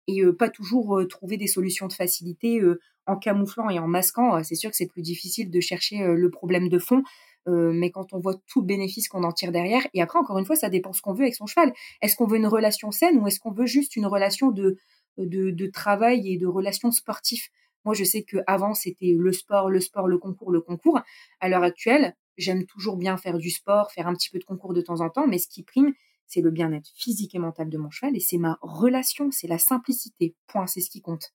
Et 0.09 0.23
euh, 0.23 0.37
pas 0.37 0.51
toujours 0.51 0.99
euh, 0.99 1.07
trouver 1.07 1.37
des 1.37 1.47
solutions 1.47 1.87
de 1.87 1.93
facilité 1.93 2.61
euh, 2.61 2.81
en 3.07 3.17
camouflant 3.17 3.71
et 3.71 3.79
en 3.79 3.87
masquant. 3.87 4.43
c'est 4.43 4.57
sûr 4.57 4.71
que 4.71 4.77
c'est 4.77 4.89
plus 4.89 5.03
difficile 5.03 5.51
de 5.51 5.61
chercher 5.61 5.99
le 5.99 6.31
problème 6.31 6.71
de 6.71 6.79
fond. 6.79 7.03
mais 7.47 7.91
quand 7.91 8.15
on 8.15 8.19
voit 8.19 8.35
tout 8.47 8.63
le 8.63 8.67
bénéfice 8.67 9.09
qu'on 9.09 9.25
en 9.25 9.33
tire 9.33 9.53
derrière, 9.53 9.87
et 9.93 10.01
après 10.01 10.19
encore 10.19 10.39
une 10.39 10.47
fois, 10.47 10.57
ça 10.57 10.71
dépend 10.71 10.95
ce 10.95 11.03
qu'on 11.03 11.13
veut 11.13 11.25
avec 11.25 11.35
son 11.35 11.45
cheval. 11.45 11.75
Est-ce 12.01 12.17
qu'on 12.17 12.27
veut 12.27 12.39
une 12.39 12.47
relation 12.47 12.91
saine 12.91 13.19
ou 13.19 13.27
est-ce 13.27 13.41
qu'on 13.41 13.53
veut 13.53 13.67
juste 13.67 13.95
une 13.95 14.07
relation 14.07 14.51
de, 14.53 14.79
de, 15.19 15.67
travail 15.67 16.33
et 16.33 16.39
de 16.39 16.47
relation 16.47 16.91
sportive 16.93 17.43
Moi, 17.85 17.93
je 17.95 18.05
sais 18.05 18.23
que 18.23 18.39
avant 18.47 18.73
c'était 18.73 19.15
le 19.15 19.33
sport, 19.33 19.69
le 19.69 19.81
sport, 19.81 20.09
le 20.09 20.17
concours, 20.17 20.51
le 20.51 20.63
concours. 20.63 21.03
À 21.41 21.51
l'heure 21.51 21.63
actuelle, 21.63 22.17
J'aime 22.37 22.67
toujours 22.67 22.97
bien 22.97 23.17
faire 23.17 23.39
du 23.39 23.51
sport, 23.51 23.93
faire 23.93 24.07
un 24.07 24.15
petit 24.15 24.31
peu 24.31 24.39
de 24.39 24.45
concours 24.45 24.75
de 24.75 24.81
temps 24.81 25.01
en 25.01 25.11
temps, 25.11 25.27
mais 25.27 25.39
ce 25.39 25.49
qui 25.49 25.63
prime, 25.63 25.95
c'est 26.27 26.41
le 26.41 26.51
bien-être 26.51 26.91
physique 26.95 27.35
et 27.35 27.39
mental 27.39 27.69
de 27.69 27.79
mon 27.79 27.91
cheval 27.91 28.17
et 28.17 28.21
c'est 28.21 28.39
ma 28.39 28.59
relation, 28.63 29.31
c'est 29.31 29.47
la 29.47 29.59
simplicité. 29.59 30.35
Point, 30.47 30.67
c'est 30.67 30.81
ce 30.81 30.91
qui 30.91 31.01
compte. 31.01 31.33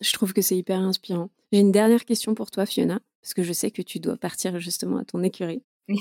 Je 0.00 0.12
trouve 0.12 0.32
que 0.32 0.42
c'est 0.42 0.56
hyper 0.56 0.80
inspirant. 0.80 1.30
J'ai 1.52 1.60
une 1.60 1.72
dernière 1.72 2.04
question 2.04 2.34
pour 2.34 2.50
toi, 2.50 2.66
Fiona, 2.66 3.00
parce 3.22 3.34
que 3.34 3.42
je 3.42 3.52
sais 3.52 3.70
que 3.70 3.82
tu 3.82 4.00
dois 4.00 4.16
partir 4.16 4.58
justement 4.58 4.98
à 4.98 5.04
ton 5.04 5.22
écurie. 5.22 5.62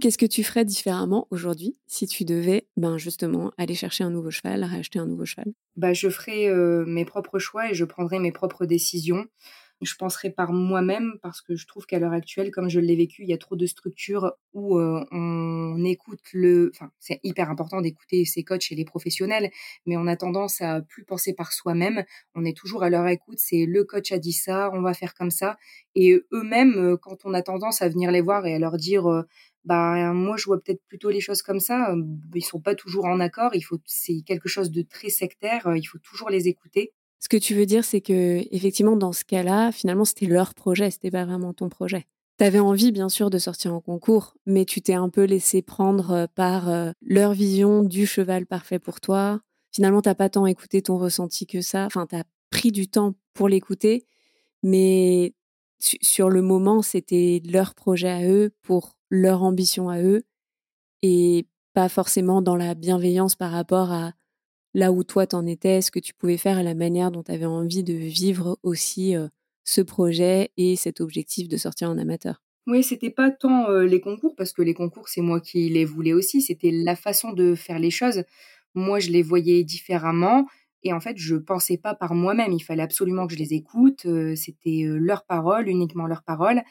Qu'est-ce 0.00 0.18
que 0.18 0.26
tu 0.26 0.44
ferais 0.44 0.64
différemment 0.64 1.26
aujourd'hui 1.30 1.76
si 1.86 2.06
tu 2.06 2.24
devais 2.24 2.68
ben 2.76 2.98
justement 2.98 3.52
aller 3.58 3.74
chercher 3.74 4.04
un 4.04 4.10
nouveau 4.10 4.30
cheval, 4.30 4.62
racheter 4.64 4.98
un 4.98 5.06
nouveau 5.06 5.24
cheval? 5.24 5.52
Bah, 5.76 5.92
Je 5.92 6.08
ferais 6.08 6.48
euh, 6.48 6.84
mes 6.86 7.04
propres 7.04 7.38
choix 7.38 7.70
et 7.70 7.74
je 7.74 7.84
prendrais 7.84 8.20
mes 8.20 8.32
propres 8.32 8.64
décisions 8.64 9.26
je 9.84 9.96
penserai 9.96 10.30
par 10.30 10.52
moi-même 10.52 11.18
parce 11.22 11.40
que 11.40 11.56
je 11.56 11.66
trouve 11.66 11.86
qu'à 11.86 11.98
l'heure 11.98 12.12
actuelle, 12.12 12.50
comme 12.50 12.68
je 12.68 12.80
l'ai 12.80 12.96
vécu, 12.96 13.22
il 13.22 13.28
y 13.28 13.32
a 13.32 13.38
trop 13.38 13.56
de 13.56 13.66
structures 13.66 14.32
où 14.52 14.78
euh, 14.78 15.04
on 15.10 15.84
écoute 15.84 16.20
le. 16.32 16.70
Enfin, 16.74 16.90
c'est 16.98 17.20
hyper 17.22 17.50
important 17.50 17.80
d'écouter 17.80 18.24
ses 18.24 18.44
coachs 18.44 18.70
et 18.72 18.74
les 18.74 18.84
professionnels, 18.84 19.50
mais 19.86 19.96
on 19.96 20.06
a 20.06 20.16
tendance 20.16 20.60
à 20.60 20.80
plus 20.82 21.04
penser 21.04 21.34
par 21.34 21.52
soi-même. 21.52 22.04
On 22.34 22.44
est 22.44 22.56
toujours 22.56 22.82
à 22.82 22.90
leur 22.90 23.06
écoute. 23.08 23.38
C'est 23.38 23.66
le 23.66 23.84
coach 23.84 24.12
a 24.12 24.18
dit 24.18 24.32
ça, 24.32 24.70
on 24.72 24.82
va 24.82 24.94
faire 24.94 25.14
comme 25.14 25.30
ça. 25.30 25.56
Et 25.94 26.20
eux-mêmes, 26.32 26.74
euh, 26.76 26.96
quand 26.96 27.24
on 27.24 27.34
a 27.34 27.42
tendance 27.42 27.82
à 27.82 27.88
venir 27.88 28.10
les 28.10 28.20
voir 28.20 28.46
et 28.46 28.54
à 28.54 28.58
leur 28.58 28.76
dire. 28.76 29.06
Euh, 29.10 29.22
bah 29.64 30.12
moi 30.12 30.36
je 30.36 30.44
vois 30.44 30.60
peut-être 30.60 30.82
plutôt 30.88 31.08
les 31.08 31.20
choses 31.20 31.40
comme 31.40 31.58
ça. 31.58 31.94
Ils 32.34 32.44
sont 32.44 32.60
pas 32.60 32.74
toujours 32.74 33.06
en 33.06 33.18
accord. 33.18 33.54
Il 33.54 33.62
faut, 33.62 33.78
c'est 33.86 34.20
quelque 34.26 34.46
chose 34.46 34.70
de 34.70 34.82
très 34.82 35.08
sectaire. 35.08 35.74
Il 35.74 35.84
faut 35.84 35.98
toujours 35.98 36.28
les 36.28 36.48
écouter. 36.48 36.92
Ce 37.24 37.28
que 37.30 37.38
tu 37.38 37.54
veux 37.54 37.64
dire, 37.64 37.86
c'est 37.86 38.02
que 38.02 38.44
effectivement, 38.54 38.96
dans 38.96 39.14
ce 39.14 39.24
cas-là, 39.24 39.72
finalement, 39.72 40.04
c'était 40.04 40.26
leur 40.26 40.52
projet, 40.52 40.90
c'était 40.90 41.10
pas 41.10 41.24
vraiment 41.24 41.54
ton 41.54 41.70
projet. 41.70 42.04
Tu 42.38 42.44
avais 42.44 42.58
envie, 42.58 42.92
bien 42.92 43.08
sûr, 43.08 43.30
de 43.30 43.38
sortir 43.38 43.72
en 43.72 43.80
concours, 43.80 44.34
mais 44.44 44.66
tu 44.66 44.82
t'es 44.82 44.92
un 44.92 45.08
peu 45.08 45.24
laissé 45.24 45.62
prendre 45.62 46.28
par 46.34 46.68
leur 47.00 47.32
vision 47.32 47.82
du 47.82 48.04
cheval 48.04 48.44
parfait 48.44 48.78
pour 48.78 49.00
toi. 49.00 49.40
Finalement, 49.72 50.02
t'as 50.02 50.14
pas 50.14 50.28
tant 50.28 50.44
écouté 50.44 50.82
ton 50.82 50.98
ressenti 50.98 51.46
que 51.46 51.62
ça. 51.62 51.86
Enfin, 51.86 52.06
tu 52.06 52.14
as 52.14 52.24
pris 52.50 52.72
du 52.72 52.88
temps 52.88 53.14
pour 53.32 53.48
l'écouter, 53.48 54.06
mais 54.62 55.32
sur 55.78 56.28
le 56.28 56.42
moment, 56.42 56.82
c'était 56.82 57.40
leur 57.50 57.74
projet 57.74 58.10
à 58.10 58.28
eux, 58.28 58.52
pour 58.60 58.98
leur 59.08 59.42
ambition 59.42 59.88
à 59.88 60.02
eux, 60.02 60.24
et 61.00 61.46
pas 61.72 61.88
forcément 61.88 62.42
dans 62.42 62.56
la 62.56 62.74
bienveillance 62.74 63.34
par 63.34 63.50
rapport 63.50 63.92
à 63.92 64.12
là 64.74 64.92
où 64.92 65.04
toi 65.04 65.26
t'en 65.26 65.46
étais, 65.46 65.80
ce 65.82 65.90
que 65.90 66.00
tu 66.00 66.14
pouvais 66.14 66.36
faire 66.38 66.58
et 66.58 66.62
la 66.62 66.74
manière 66.74 67.10
dont 67.10 67.22
tu 67.22 67.32
avais 67.32 67.46
envie 67.46 67.84
de 67.84 67.94
vivre 67.94 68.58
aussi 68.62 69.14
ce 69.64 69.80
projet 69.80 70.50
et 70.56 70.76
cet 70.76 71.00
objectif 71.00 71.48
de 71.48 71.56
sortir 71.56 71.90
en 71.90 71.98
amateur? 71.98 72.42
Oui, 72.66 72.82
c'était 72.82 73.10
pas 73.10 73.30
tant 73.30 73.68
les 73.80 74.00
concours, 74.00 74.34
parce 74.36 74.52
que 74.54 74.62
les 74.62 74.72
concours, 74.72 75.08
c'est 75.08 75.20
moi 75.20 75.40
qui 75.40 75.68
les 75.68 75.84
voulais 75.84 76.14
aussi, 76.14 76.40
c'était 76.40 76.70
la 76.70 76.96
façon 76.96 77.32
de 77.32 77.54
faire 77.54 77.78
les 77.78 77.90
choses. 77.90 78.24
Moi, 78.74 79.00
je 79.00 79.10
les 79.10 79.22
voyais 79.22 79.64
différemment 79.64 80.46
et 80.82 80.92
en 80.92 81.00
fait, 81.00 81.16
je 81.16 81.36
pensais 81.36 81.78
pas 81.78 81.94
par 81.94 82.14
moi-même, 82.14 82.52
il 82.52 82.60
fallait 82.62 82.82
absolument 82.82 83.26
que 83.26 83.34
je 83.34 83.38
les 83.38 83.54
écoute, 83.54 84.06
c'était 84.36 84.84
leur 84.86 85.24
parole, 85.24 85.68
uniquement 85.68 86.06
leur 86.06 86.22
parole 86.22 86.62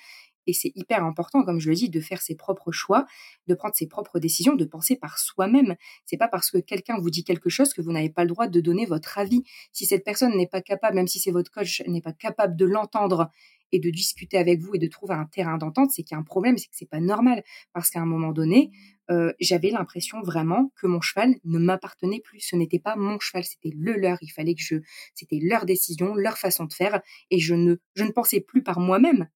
et 0.48 0.54
c'est 0.54 0.72
hyper 0.76 1.04
important, 1.04 1.44
comme 1.44 1.60
je 1.60 1.70
le 1.70 1.76
dis, 1.76 1.90
de 1.90 2.00
faire 2.00 2.22
ses 2.22 2.36
propres 2.36 2.72
choix, 2.72 3.06
de 3.48 3.54
prendre 3.54 3.76
ses 3.76 3.88
propres 3.88 4.20
décisions, 4.20 4.56
de 4.56 4.66
penser 4.66 4.96
par 4.96 5.18
soi-même. 5.18 5.76
C'est 6.06 6.18
pas 6.18 6.28
parce 6.28 6.52
que 6.52 6.58
quelqu'un 6.58 6.98
vous 6.98 7.10
dit 7.10 7.24
quelque 7.24 7.50
chose 7.50 7.74
que 7.74 7.82
vous 7.82 7.92
n'avez 7.92 8.10
pas 8.10 8.24
le 8.24 8.30
droit 8.30 8.48
de 8.48 8.62
donner 8.62 8.86
votre 8.86 9.18
avis. 9.18 9.44
Si 9.72 9.86
cette 9.86 10.04
personne 10.04 10.36
n'est 10.36 10.48
pas 10.48 10.62
capable, 10.62 10.96
même 10.96 11.08
si 11.08 11.20
c'est 11.20 11.32
votre 11.32 11.52
coach, 11.52 11.82
n'est 11.88 12.02
pas 12.02 12.14
capable 12.14 12.56
de 12.56 12.66
l'entendre 12.66 13.30
et 13.74 13.80
de 13.80 13.90
discuter 13.90 14.38
avec 14.38 14.60
vous 14.60 14.76
et 14.76 14.80
de 14.80 14.88
trouver 14.88 15.16
un 15.16 15.26
terrain 15.26 15.58
d'entente, 15.58 15.90
c'est 15.92 16.04
qu'il 16.04 16.16
y 16.16 16.18
a 16.18 16.20
un 16.20 16.24
problème, 16.24 16.58
c'est 16.58 16.68
que 16.68 16.76
c'est 16.76 16.90
pas 16.90 17.00
normal. 17.00 17.44
Parce 17.74 17.90
qu'à 17.90 18.00
un 18.00 18.06
moment 18.06 18.32
donné, 18.32 18.72
euh, 19.10 19.34
j'avais 19.40 19.72
l'impression 19.72 20.22
vraiment 20.22 20.72
que 20.76 20.86
mon 20.86 21.02
cheval 21.02 21.36
ne 21.44 21.58
m'appartenait 21.58 22.22
plus. 22.22 22.40
Ce 22.40 22.56
n'était 22.56 22.80
pas 22.80 22.96
mon 22.96 23.20
cheval, 23.20 23.44
c'était 23.44 23.74
le 23.76 23.94
leur. 23.94 24.20
Il 24.22 24.30
fallait 24.30 24.54
que 24.54 24.62
je, 24.62 24.76
c'était 25.16 25.40
leur 25.42 25.66
décision, 25.66 26.14
leur 26.14 26.38
façon 26.38 26.66
de 26.66 26.74
faire, 26.74 27.02
et 27.32 27.40
je 27.40 27.56
ne, 27.56 27.76
je 27.96 28.04
ne 28.04 28.12
pensais 28.12 28.42
plus 28.42 28.62
par 28.62 28.80
moi-même 28.80 29.28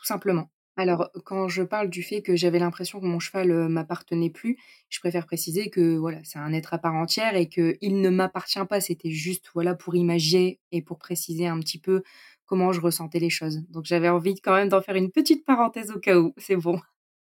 tout 0.00 0.06
simplement. 0.06 0.50
Alors, 0.76 1.10
quand 1.26 1.46
je 1.48 1.62
parle 1.62 1.90
du 1.90 2.02
fait 2.02 2.22
que 2.22 2.36
j'avais 2.36 2.58
l'impression 2.58 3.00
que 3.00 3.04
mon 3.04 3.18
cheval 3.18 3.68
m'appartenait 3.68 4.30
plus, 4.30 4.56
je 4.88 4.98
préfère 5.00 5.26
préciser 5.26 5.68
que 5.68 5.96
voilà, 5.96 6.20
c'est 6.24 6.38
un 6.38 6.54
être 6.54 6.72
à 6.72 6.78
part 6.78 6.94
entière 6.94 7.36
et 7.36 7.48
qu'il 7.48 8.00
ne 8.00 8.08
m'appartient 8.08 8.64
pas. 8.66 8.80
C'était 8.80 9.10
juste 9.10 9.50
voilà 9.52 9.74
pour 9.74 9.94
imaginer 9.94 10.58
et 10.72 10.80
pour 10.80 10.98
préciser 10.98 11.46
un 11.46 11.60
petit 11.60 11.78
peu 11.78 12.02
comment 12.46 12.72
je 12.72 12.80
ressentais 12.80 13.18
les 13.18 13.28
choses. 13.28 13.62
Donc 13.68 13.84
j'avais 13.84 14.08
envie 14.08 14.40
quand 14.40 14.54
même 14.54 14.70
d'en 14.70 14.80
faire 14.80 14.94
une 14.96 15.10
petite 15.10 15.44
parenthèse 15.44 15.90
au 15.90 15.98
cas 15.98 16.16
où. 16.18 16.32
C'est 16.38 16.56
bon. 16.56 16.80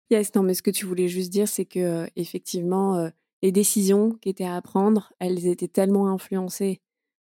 Yes, 0.10 0.35
non, 0.35 0.44
mais 0.44 0.53
ce 0.53 0.61
que 0.61 0.72
tu 0.72 0.85
voulais 0.85 1.07
juste 1.07 1.31
dire, 1.31 1.48
c'est 1.48 1.65
que 1.65 2.07
effectivement, 2.18 3.10
les 3.41 3.52
décisions 3.53 4.11
qui 4.11 4.27
étaient 4.30 4.45
à 4.45 4.61
prendre, 4.61 5.14
elles 5.19 5.48
étaient 5.48 5.68
tellement 5.69 6.10
influencées 6.10 6.81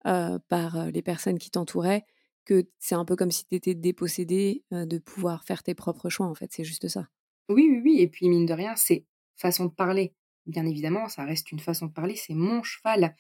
par 0.05 0.87
les 0.93 1.03
personnes 1.03 1.39
qui 1.39 1.51
t'entouraient 1.51 2.07
que 2.47 2.67
c'est 2.79 2.95
un 2.95 3.05
peu 3.05 3.17
comme 3.17 3.31
si 3.31 3.45
tu 3.47 3.55
étais 3.55 3.75
dépossédé 3.75 4.65
de 4.71 4.99
pouvoir 4.99 5.45
faire 5.45 5.63
tes 5.63 5.75
propres 5.75 6.09
choix, 6.09 6.27
en 6.27 6.35
fait. 6.35 6.53
C'est 6.53 6.65
juste 6.65 6.89
ça. 6.89 7.09
Oui, 7.49 7.69
oui, 7.71 7.81
oui. 7.85 8.01
Et 8.01 8.09
puis, 8.09 8.29
mine 8.29 8.47
de 8.47 8.55
rien, 8.55 8.75
c'est 8.77 9.05
façon 9.37 9.67
de 9.67 9.71
parler. 9.71 10.15
Bien 10.47 10.65
évidemment, 10.65 11.09
ça 11.09 11.25
reste 11.25 11.51
une 11.51 11.59
façon 11.59 11.87
de 11.87 11.93
parler. 11.93 12.15
C'est 12.17 12.35
mon 12.35 12.63
cheval. 12.63 13.17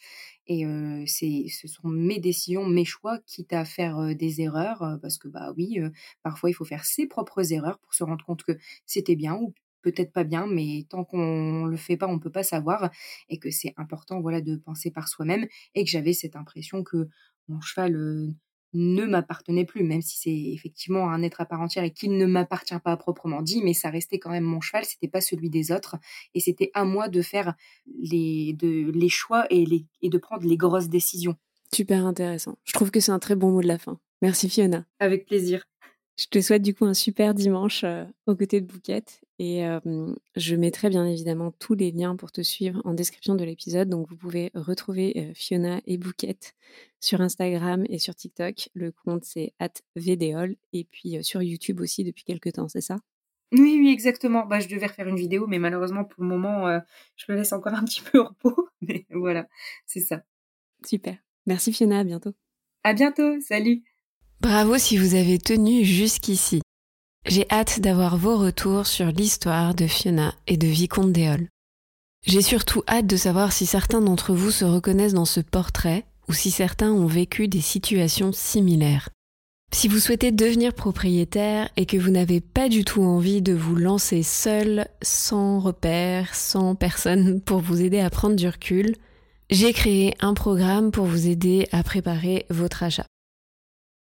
Et 0.47 0.65
c'est, 1.07 1.47
ce 1.49 1.69
sont 1.69 1.89
mes 1.89 2.21
décisions, 2.21 2.65
mes 2.67 2.85
choix, 2.85 3.19
quitte 3.27 3.53
à 3.53 3.65
faire 3.65 4.15
des 4.15 4.41
erreurs. 4.41 4.99
parce 5.03 5.19
que, 5.19 5.29
bah 5.29 5.53
oui, 5.57 5.81
parfois, 6.23 6.51
il 6.51 6.55
faut 6.55 6.65
faire 6.65 6.85
ses 6.85 7.07
propres 7.07 7.53
erreurs 7.53 7.79
pour 7.81 7.95
se 7.95 8.05
rendre 8.05 8.25
compte 8.25 8.45
que 8.45 8.53
c'était 8.87 9.17
bien 9.17 9.35
ou 9.35 9.55
peut-être 9.83 10.13
pas 10.13 10.25
bien, 10.25 10.47
mais 10.49 10.87
tant 10.89 11.05
qu'on 11.05 11.67
le 11.67 11.77
fait 11.77 11.97
pas, 11.97 12.09
on 12.09 12.19
peut 12.19 12.31
pas 12.31 12.43
savoir. 12.43 12.91
Et 13.29 13.39
que 13.39 13.51
c'est 13.51 13.75
important, 13.77 14.21
voilà, 14.21 14.41
de 14.41 14.57
penser 14.57 14.91
par 14.91 15.09
soi-même. 15.09 15.47
Et 15.75 15.85
que 15.85 15.91
j'avais 15.91 16.13
cette 16.13 16.37
impression 16.37 16.85
que 16.85 17.09
mon 17.49 17.61
cheval 17.61 17.97
ne 18.77 19.05
m'appartenait 19.05 19.65
plus, 19.65 19.83
même 19.83 20.03
si 20.03 20.19
c'est 20.19 20.53
effectivement 20.53 21.11
un 21.11 21.23
être 21.23 21.41
à 21.41 21.47
part 21.47 21.61
entière 21.61 21.85
et 21.85 21.93
qu'il 21.93 22.17
ne 22.17 22.27
m'appartient 22.27 22.79
pas 22.79 22.93
à 22.93 22.97
proprement 22.97 23.43
dit, 23.43 23.63
mais 23.63 23.73
ça 23.73 23.91
restait 23.91 24.19
quand 24.19 24.31
même 24.31 24.45
mon 24.45 24.61
cheval, 24.61 24.85
c'était 24.85 25.09
pas 25.09 25.21
celui 25.21 25.51
des 25.51 25.73
autres, 25.73 25.97
et 26.35 26.41
c'était 26.41 26.71
à 26.75 26.85
moi 26.85 27.09
de 27.09 27.23
faire 27.23 27.55
les, 28.01 28.53
de, 28.55 28.91
les 28.91 29.09
choix 29.09 29.47
et, 29.51 29.65
les, 29.65 29.87
et 30.03 30.09
de 30.09 30.19
prendre 30.19 30.47
les 30.47 30.57
grosses 30.57 30.89
décisions. 30.89 31.37
Super 31.75 32.07
intéressant. 32.07 32.59
Je 32.65 32.73
trouve 32.73 32.91
que 32.91 33.01
c'est 33.01 33.13
un 33.13 33.19
très 33.19 33.35
bon 33.35 33.51
mot 33.51 33.63
de 33.63 33.67
la 33.67 33.79
fin. 33.79 33.99
Merci 34.23 34.49
Fiona. 34.49 34.87
Avec 34.99 35.27
plaisir. 35.27 35.67
Je 36.19 36.27
te 36.29 36.41
souhaite 36.41 36.63
du 36.63 36.75
coup 36.75 36.87
un 36.87 36.95
super 36.95 37.35
dimanche 37.35 37.85
aux 38.27 38.35
côtés 38.35 38.63
de 38.63 38.67
Bouquette 38.67 39.21
et 39.39 39.67
je 40.35 40.57
mettrai 40.57 40.89
bien 40.89 41.05
évidemment 41.07 41.53
tous 41.59 41.75
les 41.75 41.91
liens 41.91 42.17
pour 42.17 42.33
te 42.33 42.41
suivre 42.41 42.81
en 42.85 42.95
description 42.95 43.35
de 43.35 43.45
l'épisode. 43.45 43.91
Donc 43.91 44.09
vous 44.09 44.17
pouvez 44.17 44.51
retrouver 44.55 45.33
Fiona 45.35 45.83
et 45.87 45.99
Bouquette 45.99 46.55
sur 47.01 47.21
Instagram 47.21 47.85
et 47.91 47.99
sur 47.99 48.15
TikTok. 48.15 48.71
Le 48.73 48.93
compte 48.93 49.25
c'est 49.25 49.53
@vdol 49.95 50.57
et 50.73 50.85
puis 50.85 51.23
sur 51.23 51.43
YouTube 51.43 51.81
aussi 51.81 52.03
depuis 52.03 52.25
quelques 52.25 52.53
temps, 52.53 52.69
c'est 52.69 52.81
ça? 52.81 52.97
Oui, 53.53 53.77
oui, 53.79 53.91
exactement. 53.91 54.47
Bah, 54.47 54.59
je 54.59 54.69
devais 54.69 54.87
refaire 54.87 55.07
une 55.09 55.17
vidéo, 55.17 55.47
mais 55.47 55.59
malheureusement 55.59 56.05
pour 56.05 56.23
le 56.23 56.29
moment, 56.31 56.81
je 57.17 57.31
me 57.31 57.37
laisse 57.37 57.53
encore 57.53 57.75
un 57.75 57.85
petit 57.85 58.01
peu 58.01 58.19
au 58.19 58.25
repos. 58.25 58.69
Mais 58.81 59.07
voilà, 59.11 59.47
c'est 59.85 60.01
ça. 60.01 60.23
Super. 60.85 61.19
Merci 61.47 61.73
Fiona, 61.73 61.99
à 62.01 62.05
bientôt. 62.05 62.33
À 62.85 62.95
bientôt, 62.95 63.39
salut. 63.41 63.83
Bravo 64.41 64.77
si 64.77 64.99
vous 64.99 65.15
avez 65.15 65.39
tenu 65.39 65.85
jusqu'ici. 65.85 66.61
J'ai 67.27 67.47
hâte 67.51 67.81
d'avoir 67.81 68.19
vos 68.19 68.37
retours 68.37 68.87
sur 68.87 69.07
l'histoire 69.07 69.75
de 69.75 69.87
Fiona 69.87 70.35
et 70.47 70.57
de 70.57 70.67
Vicomte 70.67 71.11
Déol. 71.11 71.49
J'ai 72.25 72.43
surtout 72.43 72.83
hâte 72.87 73.07
de 73.07 73.17
savoir 73.17 73.53
si 73.53 73.67
certains 73.67 74.01
d'entre 74.01 74.35
vous 74.35 74.51
se 74.51 74.65
reconnaissent 74.65 75.15
dans 75.15 75.25
ce 75.25 75.41
portrait 75.41 76.05
ou 76.29 76.35
si 76.35 76.51
certains 76.51 76.93
ont 76.93 77.07
vécu 77.07 77.49
des 77.49 77.61
situations 77.61 78.31
similaires. 78.33 79.09
Si 79.73 79.89
vous 79.89 79.99
souhaitez 79.99 80.33
devenir 80.33 80.75
propriétaire 80.75 81.71
et 81.77 81.87
que 81.87 81.97
vous 81.97 82.11
n'avez 82.11 82.41
pas 82.41 82.69
du 82.69 82.85
tout 82.85 83.03
envie 83.03 83.43
de 83.43 83.55
vous 83.55 83.75
lancer 83.75 84.23
seul, 84.23 84.87
sans 85.03 85.61
repère, 85.61 86.35
sans 86.35 86.75
personne 86.75 87.41
pour 87.45 87.61
vous 87.61 87.81
aider 87.81 88.01
à 88.01 88.11
prendre 88.11 88.37
du 88.37 88.49
recul, 88.49 88.97
j'ai 89.51 89.73
créé 89.73 90.15
un 90.21 90.35
programme 90.35 90.91
pour 90.91 91.07
vous 91.07 91.27
aider 91.27 91.69
à 91.73 91.83
préparer 91.83 92.47
votre 92.51 92.83
achat. 92.83 93.07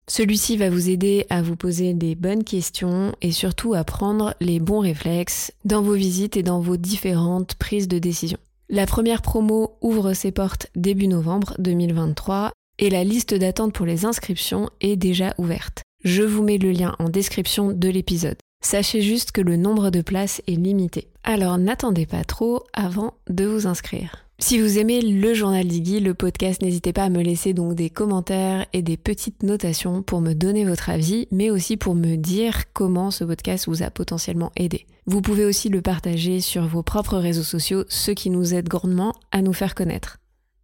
Celui-ci 0.08 0.56
va 0.56 0.70
vous 0.70 0.90
aider 0.90 1.26
à 1.30 1.42
vous 1.42 1.56
poser 1.56 1.94
des 1.94 2.14
bonnes 2.14 2.44
questions 2.44 3.16
et 3.22 3.32
surtout 3.32 3.74
à 3.74 3.84
prendre 3.84 4.36
les 4.40 4.60
bons 4.60 4.80
réflexes 4.80 5.52
dans 5.66 5.82
vos 5.82 5.96
visites 5.96 6.38
et 6.38 6.44
dans 6.44 6.60
vos 6.60 6.78
différentes 6.78 7.56
prises 7.56 7.88
de 7.88 7.98
décision. 7.98 8.38
La 8.70 8.86
première 8.86 9.22
promo 9.22 9.78
ouvre 9.82 10.14
ses 10.14 10.32
portes 10.32 10.68
début 10.76 11.08
novembre 11.08 11.56
2023 11.58 12.52
et 12.78 12.90
la 12.90 13.04
liste 13.04 13.34
d'attente 13.34 13.74
pour 13.74 13.86
les 13.86 14.06
inscriptions 14.06 14.70
est 14.82 14.96
déjà 14.96 15.34
ouverte. 15.38 15.82
Je 16.04 16.22
vous 16.22 16.44
mets 16.44 16.60
le 16.60 16.72
lien 16.72 16.96
en 17.00 17.10
description 17.10 17.72
de 17.72 17.90
l'épisode. 17.90 18.38
Sachez 18.64 19.02
juste 19.02 19.32
que 19.32 19.42
le 19.42 19.58
nombre 19.58 19.90
de 19.90 20.02
places 20.02 20.42
est 20.48 20.56
limité. 20.56 21.08
Alors 21.24 21.58
n'attendez 21.58 22.06
pas 22.06 22.24
trop 22.24 22.64
avant 22.74 23.16
de 23.30 23.46
vous 23.46 23.66
inscrire. 23.66 24.25
Si 24.38 24.60
vous 24.60 24.78
aimez 24.78 25.02
le 25.02 25.34
journal 25.34 25.66
d'Iggy, 25.66 26.02
le 26.02 26.14
podcast, 26.14 26.62
n'hésitez 26.62 26.92
pas 26.92 27.06
à 27.06 27.10
me 27.10 27.24
laisser 27.24 27.54
donc 27.54 27.74
des 27.74 27.90
commentaires 27.90 28.66
et 28.74 28.82
des 28.82 28.98
petites 28.98 29.44
notations 29.44 30.04
pour 30.04 30.20
me 30.20 30.34
donner 30.34 30.66
votre 30.66 30.90
avis, 30.90 31.30
mais 31.32 31.50
aussi 31.50 31.78
pour 31.78 31.96
me 31.96 32.18
dire 32.18 32.64
comment 32.74 33.12
ce 33.12 33.24
podcast 33.24 33.68
vous 33.68 33.82
a 33.82 33.90
potentiellement 33.90 34.52
aidé. 34.58 34.88
Vous 35.06 35.22
pouvez 35.22 35.46
aussi 35.46 35.70
le 35.70 35.82
partager 35.82 36.42
sur 36.42 36.68
vos 36.68 36.84
propres 36.84 37.18
réseaux 37.18 37.44
sociaux, 37.44 37.86
ce 37.88 38.12
qui 38.12 38.30
nous 38.30 38.54
aide 38.54 38.68
grandement 38.68 39.14
à 39.32 39.42
nous 39.42 39.54
faire 39.54 39.74
connaître. 39.74 40.18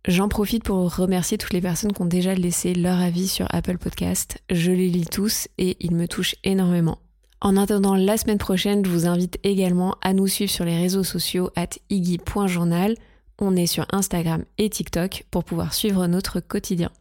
J'en 0.06 0.28
profite 0.28 0.66
pour 0.66 0.94
remercier 0.94 1.38
toutes 1.38 1.54
les 1.54 1.62
personnes 1.62 1.94
qui 1.94 2.02
ont 2.02 2.06
déjà 2.06 2.36
laissé 2.36 2.74
leur 2.74 3.00
avis 3.00 3.30
sur 3.30 3.48
Apple 3.52 3.78
Podcast. 3.78 4.40
Je 4.50 4.72
les 4.72 4.90
lis 4.90 5.06
tous 5.06 5.48
et 5.58 5.78
ils 5.80 5.96
me 5.96 6.10
touchent 6.10 6.36
énormément. 6.44 7.00
En 7.40 7.56
attendant 7.56 7.96
la 7.96 8.18
semaine 8.18 8.38
prochaine, 8.38 8.86
je 8.86 8.92
vous 8.92 9.08
invite 9.08 9.40
également 9.44 9.96
à 10.02 10.14
nous 10.14 10.28
suivre 10.28 10.52
sur 10.52 10.66
les 10.66 10.78
réseaux 10.78 11.04
sociaux 11.04 11.50
at 11.56 11.70
iggy.journal 11.90 12.96
on 13.42 13.56
est 13.56 13.68
sur 13.68 13.86
Instagram 13.92 14.46
et 14.58 14.70
TikTok 14.70 15.26
pour 15.32 15.44
pouvoir 15.44 15.74
suivre 15.74 16.08
notre 16.08 16.40
quotidien. 16.40 16.92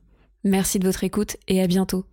Merci 0.42 0.78
de 0.78 0.86
votre 0.86 1.04
écoute 1.04 1.36
et 1.46 1.62
à 1.62 1.66
bientôt. 1.66 2.04